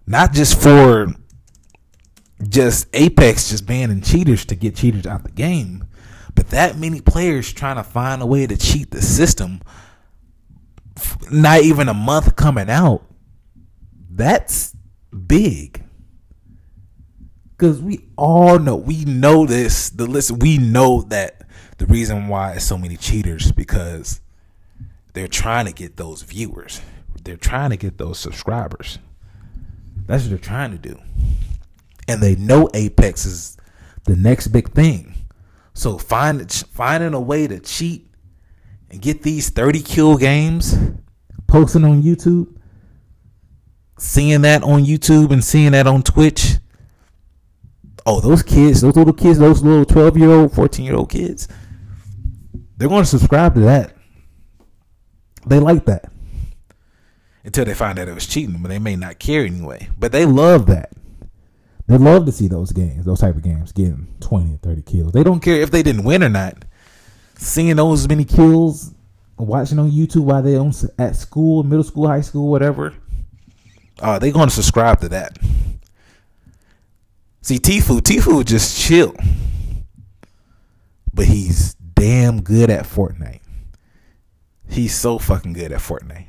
Not 0.07 0.33
just 0.33 0.59
for 0.59 1.13
just 2.49 2.87
Apex 2.93 3.49
just 3.49 3.65
banning 3.67 4.01
cheaters 4.01 4.45
to 4.45 4.55
get 4.55 4.75
cheaters 4.75 5.05
out 5.05 5.23
the 5.23 5.31
game, 5.31 5.85
but 6.33 6.49
that 6.49 6.77
many 6.77 7.01
players 7.01 7.53
trying 7.53 7.75
to 7.75 7.83
find 7.83 8.21
a 8.21 8.25
way 8.25 8.47
to 8.47 8.57
cheat 8.57 8.89
the 8.89 9.01
system 9.01 9.61
not 11.31 11.61
even 11.61 11.87
a 11.87 11.93
month 11.93 12.35
coming 12.35 12.69
out. 12.69 13.03
That's 14.09 14.75
big. 15.27 15.83
Cause 17.57 17.81
we 17.81 18.09
all 18.17 18.59
know, 18.59 18.75
we 18.75 19.05
know 19.05 19.45
this. 19.45 19.89
The 19.89 20.05
list 20.05 20.31
we 20.31 20.57
know 20.57 21.03
that 21.03 21.41
the 21.77 21.85
reason 21.85 22.27
why 22.27 22.57
so 22.57 22.77
many 22.77 22.97
cheaters 22.97 23.51
because 23.51 24.19
they're 25.13 25.27
trying 25.27 25.65
to 25.65 25.71
get 25.71 25.95
those 25.95 26.23
viewers. 26.23 26.81
They're 27.25 27.37
trying 27.37 27.71
to 27.71 27.77
get 27.77 27.97
those 27.97 28.19
subscribers. 28.19 28.99
That's 30.07 30.23
what 30.23 30.29
they're 30.29 30.37
trying 30.37 30.71
to 30.71 30.77
do. 30.77 30.99
And 32.07 32.21
they 32.21 32.35
know 32.35 32.69
Apex 32.73 33.25
is 33.25 33.57
the 34.05 34.15
next 34.15 34.47
big 34.47 34.71
thing. 34.71 35.13
So 35.73 35.97
find 35.97 36.49
finding 36.51 37.13
a 37.13 37.19
way 37.19 37.47
to 37.47 37.59
cheat 37.59 38.09
and 38.89 39.01
get 39.01 39.23
these 39.23 39.49
30 39.49 39.81
kill 39.81 40.17
games, 40.17 40.77
posting 41.47 41.83
on 41.83 42.03
YouTube, 42.03 42.55
seeing 43.97 44.41
that 44.41 44.63
on 44.63 44.85
YouTube 44.85 45.31
and 45.31 45.43
seeing 45.43 45.71
that 45.73 45.87
on 45.87 46.03
Twitch 46.03 46.59
oh, 48.05 48.19
those 48.19 48.43
kids, 48.43 48.81
those 48.81 48.95
little 48.95 49.13
kids, 49.13 49.39
those 49.39 49.63
little 49.63 49.85
12 49.85 50.17
year 50.17 50.31
old, 50.31 50.53
14 50.53 50.85
year 50.85 50.95
old 50.95 51.09
kids, 51.09 51.47
they're 52.77 52.89
going 52.89 53.03
to 53.03 53.09
subscribe 53.09 53.55
to 53.55 53.61
that. 53.61 53.93
They 55.47 55.59
like 55.59 55.85
that. 55.85 56.11
Until 57.45 57.63
they 57.63 57.75
find 57.75 57.99
out 57.99 58.07
it 58.07 58.15
was 58.15 58.25
cheating, 58.25 58.57
but 58.61 58.69
they 58.69 58.79
may 58.79 58.95
not 58.95 59.19
care 59.19 59.45
anyway. 59.45 59.87
But 59.97 60.11
they 60.11 60.25
love 60.25 60.65
that. 60.65 60.91
They 61.87 61.97
love 61.97 62.25
to 62.25 62.31
see 62.31 62.47
those 62.47 62.71
games, 62.71 63.05
those 63.05 63.19
type 63.19 63.35
of 63.35 63.43
games, 63.43 63.71
getting 63.71 64.07
20 64.19 64.57
30 64.63 64.81
kills. 64.81 65.11
They 65.11 65.23
don't 65.23 65.39
care 65.39 65.61
if 65.61 65.69
they 65.69 65.83
didn't 65.83 66.03
win 66.03 66.23
or 66.23 66.29
not. 66.29 66.65
Seeing 67.37 67.75
those 67.75 68.07
many 68.07 68.25
kills, 68.25 68.95
watching 69.37 69.77
on 69.77 69.91
YouTube 69.91 70.23
while 70.23 70.41
they 70.41 70.57
on 70.57 70.73
at 70.97 71.15
school, 71.15 71.61
middle 71.63 71.83
school, 71.83 72.07
high 72.07 72.21
school, 72.21 72.49
whatever. 72.49 72.95
Uh, 73.99 74.17
they're 74.17 74.31
going 74.31 74.49
to 74.49 74.55
subscribe 74.55 74.99
to 75.01 75.09
that. 75.09 75.37
See, 77.41 77.59
Tfue, 77.59 78.01
Tfue 78.01 78.43
just 78.43 78.79
chill. 78.79 79.15
But 81.13 81.27
he's 81.27 81.75
damn 81.75 82.41
good 82.41 82.71
at 82.71 82.85
Fortnite. 82.85 83.41
He's 84.67 84.95
so 84.95 85.19
fucking 85.19 85.53
good 85.53 85.71
at 85.71 85.79
Fortnite. 85.79 86.25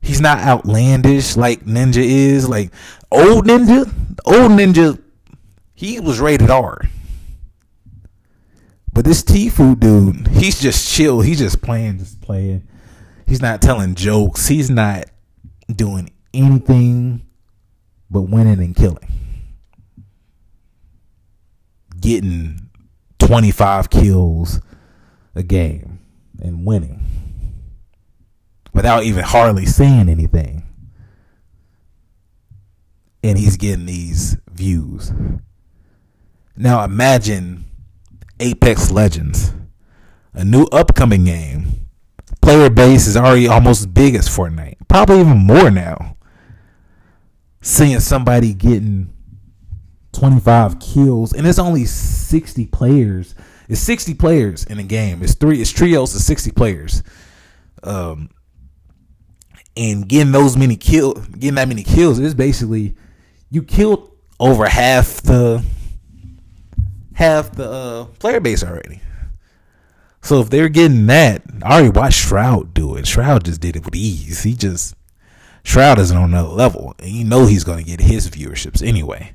He's 0.00 0.20
not 0.20 0.38
outlandish 0.38 1.36
like 1.36 1.64
Ninja 1.64 2.02
is. 2.02 2.48
Like 2.48 2.72
old 3.10 3.46
Ninja, 3.46 3.86
old 4.24 4.52
Ninja, 4.52 5.00
he 5.74 6.00
was 6.00 6.20
rated 6.20 6.50
R. 6.50 6.82
But 8.92 9.04
this 9.04 9.22
Tfue 9.22 9.78
dude, 9.78 10.28
he's 10.28 10.60
just 10.60 10.88
chill. 10.88 11.20
He's 11.20 11.38
just 11.38 11.62
playing, 11.62 11.98
just 11.98 12.20
playing. 12.20 12.66
He's 13.26 13.42
not 13.42 13.60
telling 13.60 13.94
jokes. 13.94 14.48
He's 14.48 14.70
not 14.70 15.04
doing 15.68 16.10
anything 16.32 17.26
but 18.10 18.22
winning 18.22 18.58
and 18.60 18.74
killing 18.74 19.18
getting 22.00 22.70
25 23.18 23.90
kills 23.90 24.60
a 25.34 25.42
game 25.42 25.98
and 26.40 26.64
winning 26.64 27.04
without 28.72 29.04
even 29.04 29.24
hardly 29.24 29.66
saying 29.66 30.08
anything. 30.08 30.62
And 33.22 33.36
he's 33.38 33.56
getting 33.56 33.86
these 33.86 34.36
views. 34.50 35.12
Now 36.56 36.84
imagine 36.84 37.64
Apex 38.40 38.90
Legends, 38.90 39.52
a 40.32 40.44
new 40.44 40.64
upcoming 40.64 41.24
game. 41.24 41.86
Player 42.40 42.70
base 42.70 43.06
is 43.06 43.16
already 43.16 43.48
almost 43.48 43.80
as 43.80 43.86
big 43.86 44.14
as 44.14 44.28
Fortnite, 44.28 44.76
probably 44.88 45.20
even 45.20 45.38
more 45.38 45.70
now. 45.70 46.16
Seeing 47.60 48.00
somebody 48.00 48.54
getting 48.54 49.12
25 50.12 50.80
kills, 50.80 51.32
and 51.32 51.46
it's 51.46 51.58
only 51.58 51.84
60 51.84 52.66
players. 52.66 53.34
It's 53.68 53.80
60 53.80 54.14
players 54.14 54.64
in 54.64 54.78
a 54.78 54.82
game. 54.82 55.22
It's 55.22 55.34
three. 55.34 55.60
It's 55.60 55.70
trios 55.70 56.14
of 56.14 56.22
60 56.22 56.52
players. 56.52 57.02
Um, 57.82 58.30
and 59.76 60.08
getting 60.08 60.32
those 60.32 60.56
many 60.56 60.76
kill, 60.76 61.14
getting 61.14 61.54
that 61.54 61.68
many 61.68 61.82
kills 61.82 62.18
is 62.18 62.34
basically 62.34 62.94
you 63.50 63.62
killed 63.62 64.10
over 64.40 64.66
half 64.66 65.22
the 65.22 65.64
half 67.14 67.52
the 67.52 67.70
uh, 67.70 68.04
player 68.18 68.40
base 68.40 68.62
already. 68.62 69.00
So 70.22 70.40
if 70.40 70.50
they're 70.50 70.68
getting 70.68 71.06
that, 71.06 71.42
I 71.62 71.74
already 71.74 71.90
watched 71.90 72.26
Shroud 72.26 72.74
do 72.74 72.96
it. 72.96 73.06
Shroud 73.06 73.44
just 73.44 73.60
did 73.60 73.76
it 73.76 73.84
with 73.84 73.94
ease. 73.94 74.42
He 74.42 74.54
just 74.54 74.94
Shroud 75.64 75.98
is 75.98 76.10
on 76.10 76.24
another 76.24 76.48
level, 76.48 76.94
and 76.98 77.10
you 77.10 77.24
know 77.24 77.46
he's 77.46 77.64
going 77.64 77.78
to 77.78 77.84
get 77.84 78.00
his 78.00 78.30
viewerships 78.30 78.86
anyway. 78.86 79.32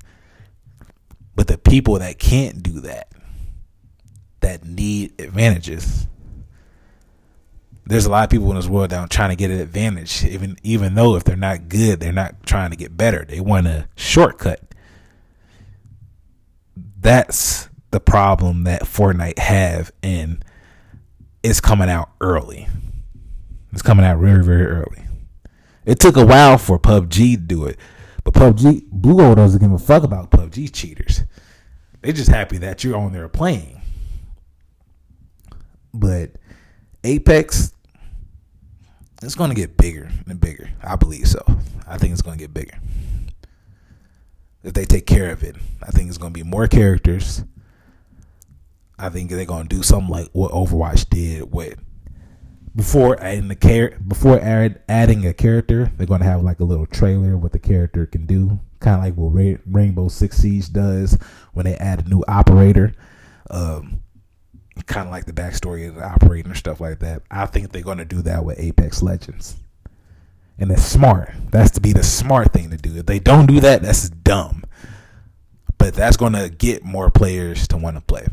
But 1.36 1.48
the 1.48 1.58
people 1.58 2.00
that 2.00 2.20
can't 2.20 2.62
do 2.62 2.80
that, 2.82 3.12
that 4.42 4.66
need 4.66 5.20
advantages, 5.20 6.08
there's 7.86 8.06
a 8.06 8.10
lot 8.10 8.24
of 8.24 8.30
people 8.30 8.50
in 8.50 8.56
this 8.56 8.68
world 8.68 8.92
that 8.92 9.00
are 9.00 9.08
trying 9.08 9.30
to 9.30 9.36
get 9.36 9.52
an 9.52 9.60
advantage, 9.60 10.24
even 10.26 10.58
even 10.64 10.96
though 10.96 11.16
if 11.16 11.24
they're 11.24 11.36
not 11.36 11.68
good, 11.68 12.00
they're 12.00 12.14
not 12.14 12.46
trying 12.46 12.72
to 12.72 12.78
get 12.78 12.96
better. 12.96 13.26
They 13.26 13.40
want 13.40 13.68
a 13.68 13.88
shortcut. 13.96 14.62
That's 17.00 17.70
the 17.92 18.00
problem 18.00 18.64
that 18.64 18.84
Fortnite 18.84 19.40
have, 19.40 19.92
and 20.02 20.44
it's 21.44 21.60
coming 21.60 21.90
out 21.90 22.10
early. 22.22 22.68
It's 23.74 23.82
coming 23.82 24.06
out 24.06 24.20
very 24.20 24.44
very 24.44 24.66
early. 24.66 25.04
It 25.86 26.00
took 26.00 26.16
a 26.16 26.26
while 26.26 26.58
for 26.58 26.80
PUBG 26.80 27.36
to 27.36 27.38
do 27.38 27.66
it, 27.66 27.78
but 28.24 28.34
PUBG 28.34 28.90
Blue 28.90 29.36
doesn't 29.36 29.60
give 29.60 29.74
a 29.74 29.78
fuck 29.78 30.04
about 30.04 30.32
PUBG 30.32 30.72
cheaters. 30.72 31.24
They're 32.02 32.14
just 32.14 32.30
happy 32.30 32.58
that 32.60 32.84
you're 32.84 32.96
on 32.96 33.12
there 33.12 33.28
playing. 33.28 33.82
But 35.94 36.32
Apex, 37.04 37.74
it's 39.22 39.36
going 39.36 39.50
to 39.50 39.56
get 39.56 39.78
bigger 39.78 40.10
and 40.28 40.40
bigger. 40.40 40.70
I 40.82 40.96
believe 40.96 41.28
so. 41.28 41.42
I 41.88 41.98
think 41.98 42.14
it's 42.14 42.22
going 42.22 42.38
to 42.38 42.44
get 42.44 42.54
bigger. 42.54 42.78
If 44.64 44.74
they 44.74 44.86
take 44.86 45.06
care 45.06 45.32
of 45.32 45.44
it, 45.44 45.56
I 45.82 45.92
think 45.92 46.08
it's 46.10 46.18
going 46.18 46.34
to 46.34 46.40
be 46.40 46.48
more 46.48 46.68
characters. 46.68 47.44
I 48.98 49.10
think 49.10 49.30
they're 49.30 49.46
going 49.46 49.68
to 49.68 49.76
do 49.76 49.84
something 49.84 50.10
like 50.10 50.30
what 50.32 50.52
Overwatch 50.52 51.10
did 51.10 51.54
with 51.54 51.78
before 52.76 53.22
adding 53.22 53.48
the 53.48 53.56
char- 53.56 53.98
before 54.08 54.40
add, 54.40 54.82
adding 54.90 55.26
a 55.28 55.34
character, 55.34 55.92
they're 55.98 56.08
going 56.08 56.22
to 56.22 56.26
have 56.26 56.42
like 56.44 56.60
a 56.60 56.64
little 56.64 56.86
trailer 56.86 57.38
what 57.38 57.52
the 57.52 57.60
character 57.60 58.06
can 58.06 58.26
do, 58.26 58.60
kind 58.80 58.98
of 58.98 59.04
like 59.04 59.16
what 59.16 59.30
Ra- 59.30 59.62
Rainbow 59.66 60.08
Six 60.08 60.38
Siege 60.38 60.72
does 60.72 61.18
when 61.54 61.66
they 61.66 61.76
add 61.76 62.06
a 62.06 62.10
new 62.10 62.24
operator. 62.28 62.94
Um, 63.50 64.03
kind 64.86 65.08
of 65.08 65.12
like 65.12 65.26
the 65.26 65.34
backstory 65.34 65.88
of 65.88 65.96
the 65.96 66.04
operator 66.04 66.50
and 66.50 66.58
stuff 66.58 66.82
like 66.82 67.00
that. 67.00 67.22
I 67.30 67.46
think 67.46 67.72
they're 67.72 67.82
going 67.82 68.00
to 68.00 68.06
do 68.06 68.22
that 68.24 68.44
with 68.44 68.60
Apex 68.60 69.02
Legends. 69.04 69.56
And 70.58 70.72
it's 70.72 70.84
smart. 70.84 71.32
That's 71.52 71.72
to 71.72 71.82
be 71.82 71.94
the 71.94 72.04
smart 72.04 72.54
thing 72.54 72.70
to 72.70 72.78
do. 72.78 72.96
If 72.98 73.06
they 73.06 73.20
don't 73.20 73.48
do 73.48 73.60
that, 73.62 73.82
that's 73.82 74.10
dumb. 74.10 74.64
But 75.78 75.94
that's 75.94 76.18
going 76.18 76.34
to 76.34 76.50
get 76.50 76.84
more 76.84 77.10
players 77.10 77.68
to 77.70 77.78
want 77.78 77.98
to 77.98 78.02
play. 78.02 78.28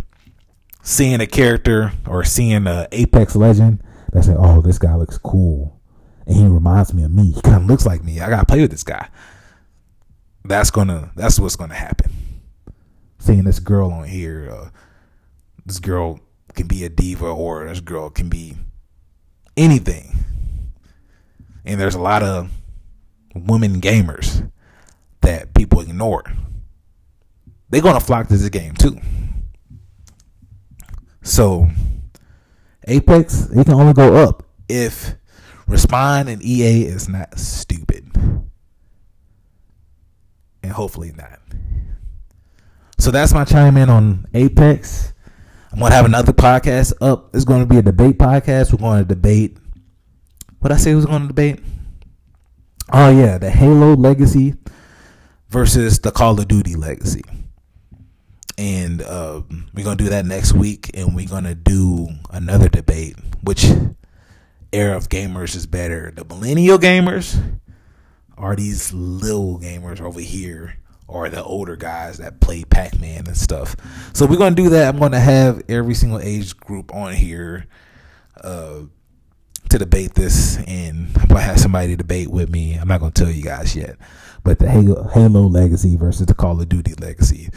Seeing 0.82 1.20
a 1.20 1.26
character 1.26 1.92
or 2.06 2.24
seeing 2.24 2.66
a 2.66 2.88
Apex 2.92 3.36
Legend 3.36 3.82
that 4.12 4.24
say, 4.24 4.34
"Oh, 4.36 4.62
this 4.62 4.78
guy 4.78 4.94
looks 4.94 5.18
cool," 5.18 5.78
and 6.26 6.36
he 6.36 6.44
reminds 6.44 6.94
me 6.94 7.02
of 7.02 7.10
me. 7.10 7.32
He 7.32 7.40
kind 7.42 7.56
of 7.56 7.66
looks 7.66 7.84
like 7.84 8.02
me. 8.02 8.20
I 8.20 8.30
gotta 8.30 8.46
play 8.46 8.62
with 8.62 8.70
this 8.70 8.82
guy. 8.82 9.08
That's 10.44 10.70
gonna. 10.70 11.12
That's 11.16 11.38
what's 11.38 11.56
gonna 11.56 11.74
happen. 11.74 12.10
Seeing 13.18 13.44
this 13.44 13.58
girl 13.58 13.92
on 13.92 14.08
here, 14.08 14.48
uh, 14.50 14.70
this 15.66 15.80
girl 15.80 16.20
can 16.54 16.66
be 16.66 16.84
a 16.84 16.88
diva, 16.88 17.26
or 17.26 17.66
this 17.66 17.80
girl 17.80 18.10
can 18.10 18.28
be 18.28 18.56
anything. 19.56 20.16
And 21.64 21.80
there's 21.80 21.94
a 21.94 22.00
lot 22.00 22.22
of 22.22 22.50
women 23.34 23.80
gamers 23.80 24.50
that 25.20 25.54
people 25.54 25.80
ignore. 25.80 26.24
They're 27.68 27.82
gonna 27.82 28.00
flock 28.00 28.28
to 28.28 28.36
this 28.36 28.48
game 28.48 28.74
too. 28.74 28.98
So 31.22 31.68
Apex, 32.88 33.50
it 33.50 33.64
can 33.64 33.74
only 33.74 33.92
go 33.92 34.16
up 34.16 34.42
if 34.68 35.14
Respawn 35.68 36.28
and 36.28 36.42
EA 36.42 36.84
is 36.86 37.08
not 37.08 37.38
stupid. 37.38 38.10
And 40.62 40.72
hopefully 40.72 41.12
not. 41.16 41.38
So 42.98 43.10
that's 43.10 43.32
my 43.32 43.44
chime 43.44 43.76
in 43.76 43.88
on 43.88 44.26
Apex. 44.34 45.12
I'm 45.72 45.78
gonna 45.78 45.94
have 45.94 46.04
another 46.04 46.32
podcast 46.32 46.92
up. 47.00 47.34
It's 47.34 47.44
gonna 47.44 47.66
be 47.66 47.78
a 47.78 47.82
debate 47.82 48.18
podcast. 48.18 48.72
We're 48.72 48.98
to 48.98 49.04
debate. 49.04 49.56
What 50.58 50.72
I 50.72 50.76
say 50.76 50.94
was 50.94 51.06
to 51.06 51.26
debate? 51.26 51.60
Oh 52.92 53.10
yeah, 53.10 53.38
the 53.38 53.50
Halo 53.50 53.94
Legacy 53.94 54.54
versus 55.48 56.00
the 56.00 56.10
Call 56.10 56.38
of 56.38 56.48
Duty 56.48 56.74
Legacy 56.74 57.22
and 58.60 59.00
uh, 59.00 59.40
we're 59.72 59.84
gonna 59.84 59.96
do 59.96 60.10
that 60.10 60.26
next 60.26 60.52
week, 60.52 60.90
and 60.92 61.16
we're 61.16 61.26
gonna 61.26 61.54
do 61.54 62.08
another 62.30 62.68
debate. 62.68 63.16
Which 63.42 63.66
era 64.70 64.94
of 64.94 65.08
gamers 65.08 65.56
is 65.56 65.64
better, 65.64 66.12
the 66.14 66.26
millennial 66.26 66.78
gamers, 66.78 67.58
or 68.36 68.54
these 68.54 68.92
little 68.92 69.58
gamers 69.58 70.02
over 70.02 70.20
here, 70.20 70.76
or 71.10 71.28
the 71.28 71.42
older 71.42 71.76
guys 71.76 72.18
that 72.18 72.40
play 72.40 72.64
Pac 72.64 73.00
Man 73.00 73.26
and 73.26 73.36
stuff? 73.36 73.76
So 74.12 74.26
we're 74.26 74.38
gonna 74.38 74.54
do 74.54 74.70
that. 74.70 74.94
I'm 74.94 75.00
gonna 75.00 75.20
have 75.20 75.62
every 75.68 75.94
single 75.94 76.20
age 76.20 76.56
group 76.56 76.94
on 76.94 77.14
here. 77.14 77.66
Uh, 78.42 78.82
to 79.68 79.78
debate 79.78 80.14
this, 80.14 80.56
and 80.66 81.16
I'm 81.16 81.28
gonna 81.28 81.42
have 81.42 81.60
somebody 81.60 81.94
debate 81.94 82.28
with 82.28 82.50
me. 82.50 82.74
I'm 82.74 82.88
not 82.88 82.98
gonna 82.98 83.12
tell 83.12 83.30
you 83.30 83.44
guys 83.44 83.76
yet, 83.76 83.98
but 84.42 84.58
the 84.58 84.68
Halo, 84.68 85.06
Halo 85.06 85.42
Legacy 85.42 85.96
versus 85.96 86.26
the 86.26 86.34
Call 86.34 86.60
of 86.60 86.68
Duty 86.68 86.94
Legacy 86.94 87.50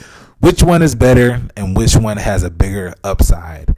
which 0.43 0.61
one 0.61 0.81
is 0.81 0.93
better 0.93 1.41
and 1.55 1.73
which 1.73 1.95
one 1.95 2.17
has 2.17 2.43
a 2.43 2.49
bigger 2.49 2.93
upside. 3.01 3.73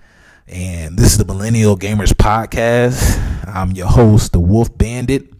And 0.47 0.97
this 0.97 1.11
is 1.11 1.19
the 1.19 1.26
Millennial 1.26 1.77
Gamers 1.77 2.11
Podcast. 2.11 3.19
I'm 3.47 3.73
your 3.73 3.85
host, 3.85 4.31
the 4.31 4.39
Wolf 4.39 4.76
Bandit. 4.76 5.31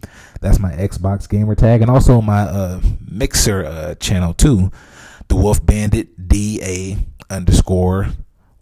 That's 0.46 0.60
my 0.60 0.70
Xbox 0.70 1.28
gamer 1.28 1.56
tag, 1.56 1.82
and 1.82 1.90
also 1.90 2.20
my 2.20 2.42
uh, 2.42 2.80
Mixer 3.10 3.64
uh, 3.64 3.96
channel 3.96 4.32
too, 4.32 4.70
the 5.26 5.34
Wolf 5.34 5.66
Bandit 5.66 6.28
D 6.28 6.60
A 6.62 6.96
underscore 7.34 8.10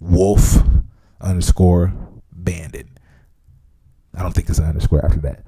Wolf 0.01 0.63
underscore 1.21 1.93
Bandit. 2.33 2.87
I 4.15 4.23
don't 4.23 4.33
think 4.33 4.49
it's 4.49 4.59
an 4.59 4.65
underscore 4.65 5.05
after 5.05 5.21
that, 5.21 5.45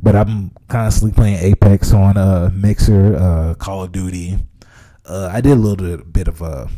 but 0.00 0.14
I'm 0.14 0.52
constantly 0.68 1.12
playing 1.12 1.38
Apex 1.38 1.92
on 1.92 2.16
uh, 2.16 2.50
Mixer, 2.54 3.16
uh, 3.16 3.54
Call 3.54 3.82
of 3.82 3.90
Duty, 3.90 4.38
uh, 5.06 5.28
I 5.32 5.40
did 5.40 5.52
a 5.52 5.56
little 5.56 5.96
bit 6.04 6.28
of 6.28 6.40
uh, 6.40 6.68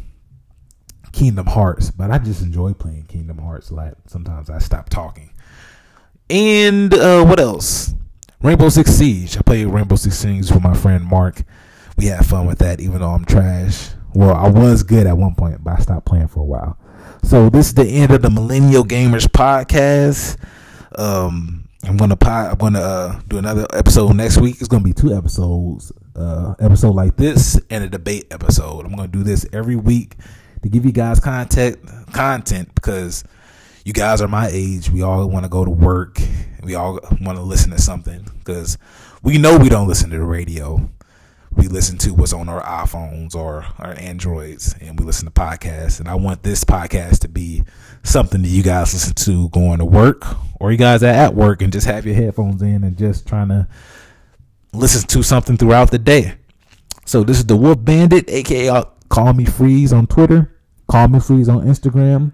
Kingdom 1.12 1.47
Hearts, 1.47 1.90
but 1.90 2.10
I 2.10 2.16
just 2.16 2.40
enjoy 2.40 2.72
playing 2.72 3.05
Kingdom 3.05 3.36
Hearts 3.36 3.68
a 3.68 3.74
lot. 3.74 3.94
Sometimes 4.06 4.48
I 4.48 4.59
stop 4.59 4.89
talking. 4.89 5.34
And 6.30 6.94
uh, 6.94 7.26
what 7.26 7.39
else? 7.39 7.94
Rainbow 8.43 8.69
Six 8.69 8.90
Siege. 8.90 9.36
I 9.36 9.43
played 9.43 9.66
Rainbow 9.66 9.97
Six 9.97 10.19
Siege 10.19 10.51
with 10.51 10.62
my 10.62 10.74
friend 10.74 11.05
Mark. 11.05 11.43
We 11.97 12.06
had 12.06 12.27
fun 12.27 12.47
with 12.47 12.59
that, 12.59 12.81
even 12.81 13.01
though 13.01 13.10
I'm 13.10 13.24
trash. 13.24 13.90
Well, 14.14 14.35
I 14.35 14.48
was 14.48 14.82
good 14.82 15.06
at 15.06 15.16
one 15.16 15.35
point, 15.35 15.62
but 15.62 15.78
I 15.78 15.82
stopped 15.82 16.06
playing 16.06 16.28
for 16.28 16.40
a 16.40 16.44
while. 16.44 16.77
So 17.23 17.48
this 17.48 17.69
is 17.69 17.74
the 17.74 17.86
end 17.86 18.12
of 18.12 18.23
the 18.23 18.31
Millennial 18.31 18.85
Gamers 18.85 19.27
podcast. 19.27 20.36
Um, 20.98 21.69
I'm 21.85 21.97
gonna 21.97 22.16
I'm 22.20 22.56
gonna 22.59 22.81
uh, 22.81 23.20
do 23.28 23.39
another 23.39 23.66
episode 23.73 24.14
next 24.16 24.39
week. 24.39 24.56
It's 24.59 24.69
gonna 24.69 24.85
be 24.85 24.93
two 24.93 25.14
episodes 25.14 25.93
uh, 26.16 26.55
episode 26.60 26.94
like 26.94 27.16
this 27.16 27.60
and 27.70 27.85
a 27.85 27.89
debate 27.89 28.27
episode. 28.31 28.85
I'm 28.85 28.97
to 28.97 29.06
do 29.06 29.23
this 29.23 29.47
every 29.52 29.77
week 29.77 30.16
to 30.62 30.69
give 30.69 30.85
you 30.85 30.93
guys 30.93 31.20
content 31.20 31.78
content 32.12 32.74
because 32.74 33.24
you 33.85 33.93
guys 33.93 34.21
are 34.21 34.29
my 34.29 34.49
age. 34.51 34.91
We 34.91 35.03
all 35.03 35.29
want 35.29 35.45
to 35.45 35.49
go 35.49 35.65
to 35.65 35.71
work. 35.71 36.19
We 36.63 36.75
all 36.75 37.01
want 37.21 37.39
to 37.39 37.43
listen 37.43 37.71
to 37.73 37.81
something 37.81 38.25
because 38.39 38.79
we 39.23 39.39
know 39.39 39.59
we 39.59 39.69
don't 39.69 39.89
listen 39.89 40.11
to 40.11 40.19
the 40.19 40.25
radio. 40.25 40.89
We 41.55 41.69
listen 41.69 41.99
to 41.99 42.15
what's 42.15 42.33
on 42.33 42.49
our 42.49 42.63
iPhones 42.63 43.35
or 43.35 43.67
our 43.79 43.95
Androids, 43.99 44.75
and 44.81 44.99
we 44.99 45.05
listen 45.05 45.27
to 45.27 45.33
podcasts. 45.33 46.01
And 46.01 46.09
I 46.09 46.15
want 46.15 46.43
this 46.43 46.65
podcast 46.65 47.19
to 47.21 47.29
be 47.29 47.65
something 48.05 48.41
that 48.43 48.49
you 48.49 48.63
guys 48.63 48.95
listen 48.95 49.15
to 49.15 49.49
going 49.51 49.79
to 49.79 49.85
work, 49.85 50.25
or 50.61 50.73
you 50.73 50.79
guys 50.79 51.03
are 51.03 51.09
at 51.09 51.35
work 51.35 51.61
and 51.61 51.73
just 51.73 51.87
have 51.87 52.07
your 52.07 52.15
headphones 52.15 52.63
in 52.63 52.85
and 52.85 52.97
just 52.97 53.27
trying 53.27 53.49
to 53.49 53.69
listen 54.73 55.07
to 55.09 55.23
something 55.23 55.57
throughout 55.59 55.91
the 55.91 55.99
day. 55.99 56.35
So 57.05 57.23
this 57.23 57.39
is 57.39 57.47
the 57.47 57.57
Wolf 57.57 57.85
Bandit, 57.85 58.31
aka 58.31 58.69
uh, 58.69 58.85
Call 59.11 59.35
Me 59.35 59.45
Freeze 59.45 59.93
on 59.93 60.07
Twitter, 60.07 60.57
Call 60.89 61.09
Me 61.09 61.21
Freeze 61.21 61.49
on 61.49 61.67
Instagram. 61.67 62.33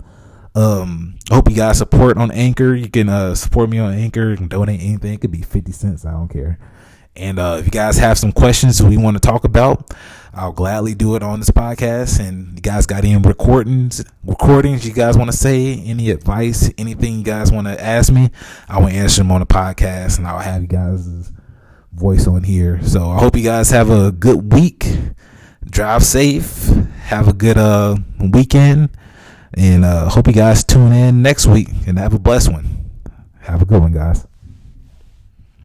Um, 0.59 1.15
I 1.31 1.37
hope 1.37 1.49
you 1.49 1.55
guys 1.55 1.79
support 1.79 2.17
on 2.19 2.33
Anchor. 2.33 2.75
You 2.75 2.89
can 2.89 3.09
uh, 3.09 3.37
support 3.37 3.71
me 3.71 3.79
on 3.79 3.95
Anchor. 3.95 4.31
You 4.31 4.37
can 4.37 4.49
donate 4.49 4.81
anything. 4.81 5.15
It 5.15 5.21
could 5.21 5.31
be 5.31 5.43
50 5.43 5.71
cents. 5.71 6.05
I 6.05 6.11
don't 6.11 6.27
care. 6.29 6.59
And 7.15 7.39
uh, 7.39 7.59
if 7.61 7.67
you 7.67 7.71
guys 7.71 7.97
have 7.99 8.19
some 8.19 8.33
questions 8.33 8.83
we 8.83 8.97
want 8.97 9.17
to 9.17 9.21
talk 9.21 9.45
about, 9.45 9.95
I'll 10.35 10.51
gladly 10.51 10.95
do 10.95 11.15
it 11.15 11.23
on 11.23 11.39
this 11.39 11.51
podcast. 11.51 12.19
And 12.19 12.57
you 12.57 12.61
guys 12.61 12.87
got 12.87 13.05
any 13.05 13.17
recordings, 13.17 14.05
recordings 14.25 14.85
you 14.85 14.93
guys 14.93 15.17
want 15.17 15.31
to 15.31 15.37
say, 15.37 15.75
any 15.85 16.11
advice, 16.11 16.69
anything 16.77 17.19
you 17.19 17.25
guys 17.25 17.53
want 17.53 17.69
to 17.69 17.81
ask 17.81 18.13
me, 18.13 18.29
I 18.69 18.81
will 18.81 18.89
answer 18.89 19.21
them 19.21 19.31
on 19.31 19.39
the 19.39 19.47
podcast 19.47 20.19
and 20.19 20.27
I'll 20.27 20.41
have 20.41 20.63
you 20.63 20.69
guys' 20.69 21.31
voice 21.93 22.27
on 22.27 22.43
here. 22.43 22.83
So 22.83 23.09
I 23.11 23.21
hope 23.21 23.37
you 23.37 23.45
guys 23.45 23.71
have 23.71 23.91
a 23.91 24.11
good 24.11 24.53
week. 24.53 24.89
Drive 25.65 26.03
safe. 26.03 26.69
Have 27.03 27.29
a 27.29 27.33
good 27.33 27.59
uh 27.59 27.97
weekend. 28.19 28.91
And 29.55 29.85
uh 29.85 30.09
hope 30.09 30.27
you 30.27 30.33
guys 30.33 30.63
tune 30.63 30.93
in 30.93 31.23
next 31.23 31.47
week 31.47 31.69
and 31.87 31.99
have 31.99 32.15
a 32.15 32.19
blessed 32.19 32.53
one. 32.53 32.91
Have 33.41 33.63
a 33.63 33.65
good 33.65 33.81
one, 33.81 33.93
guys. 33.93 34.28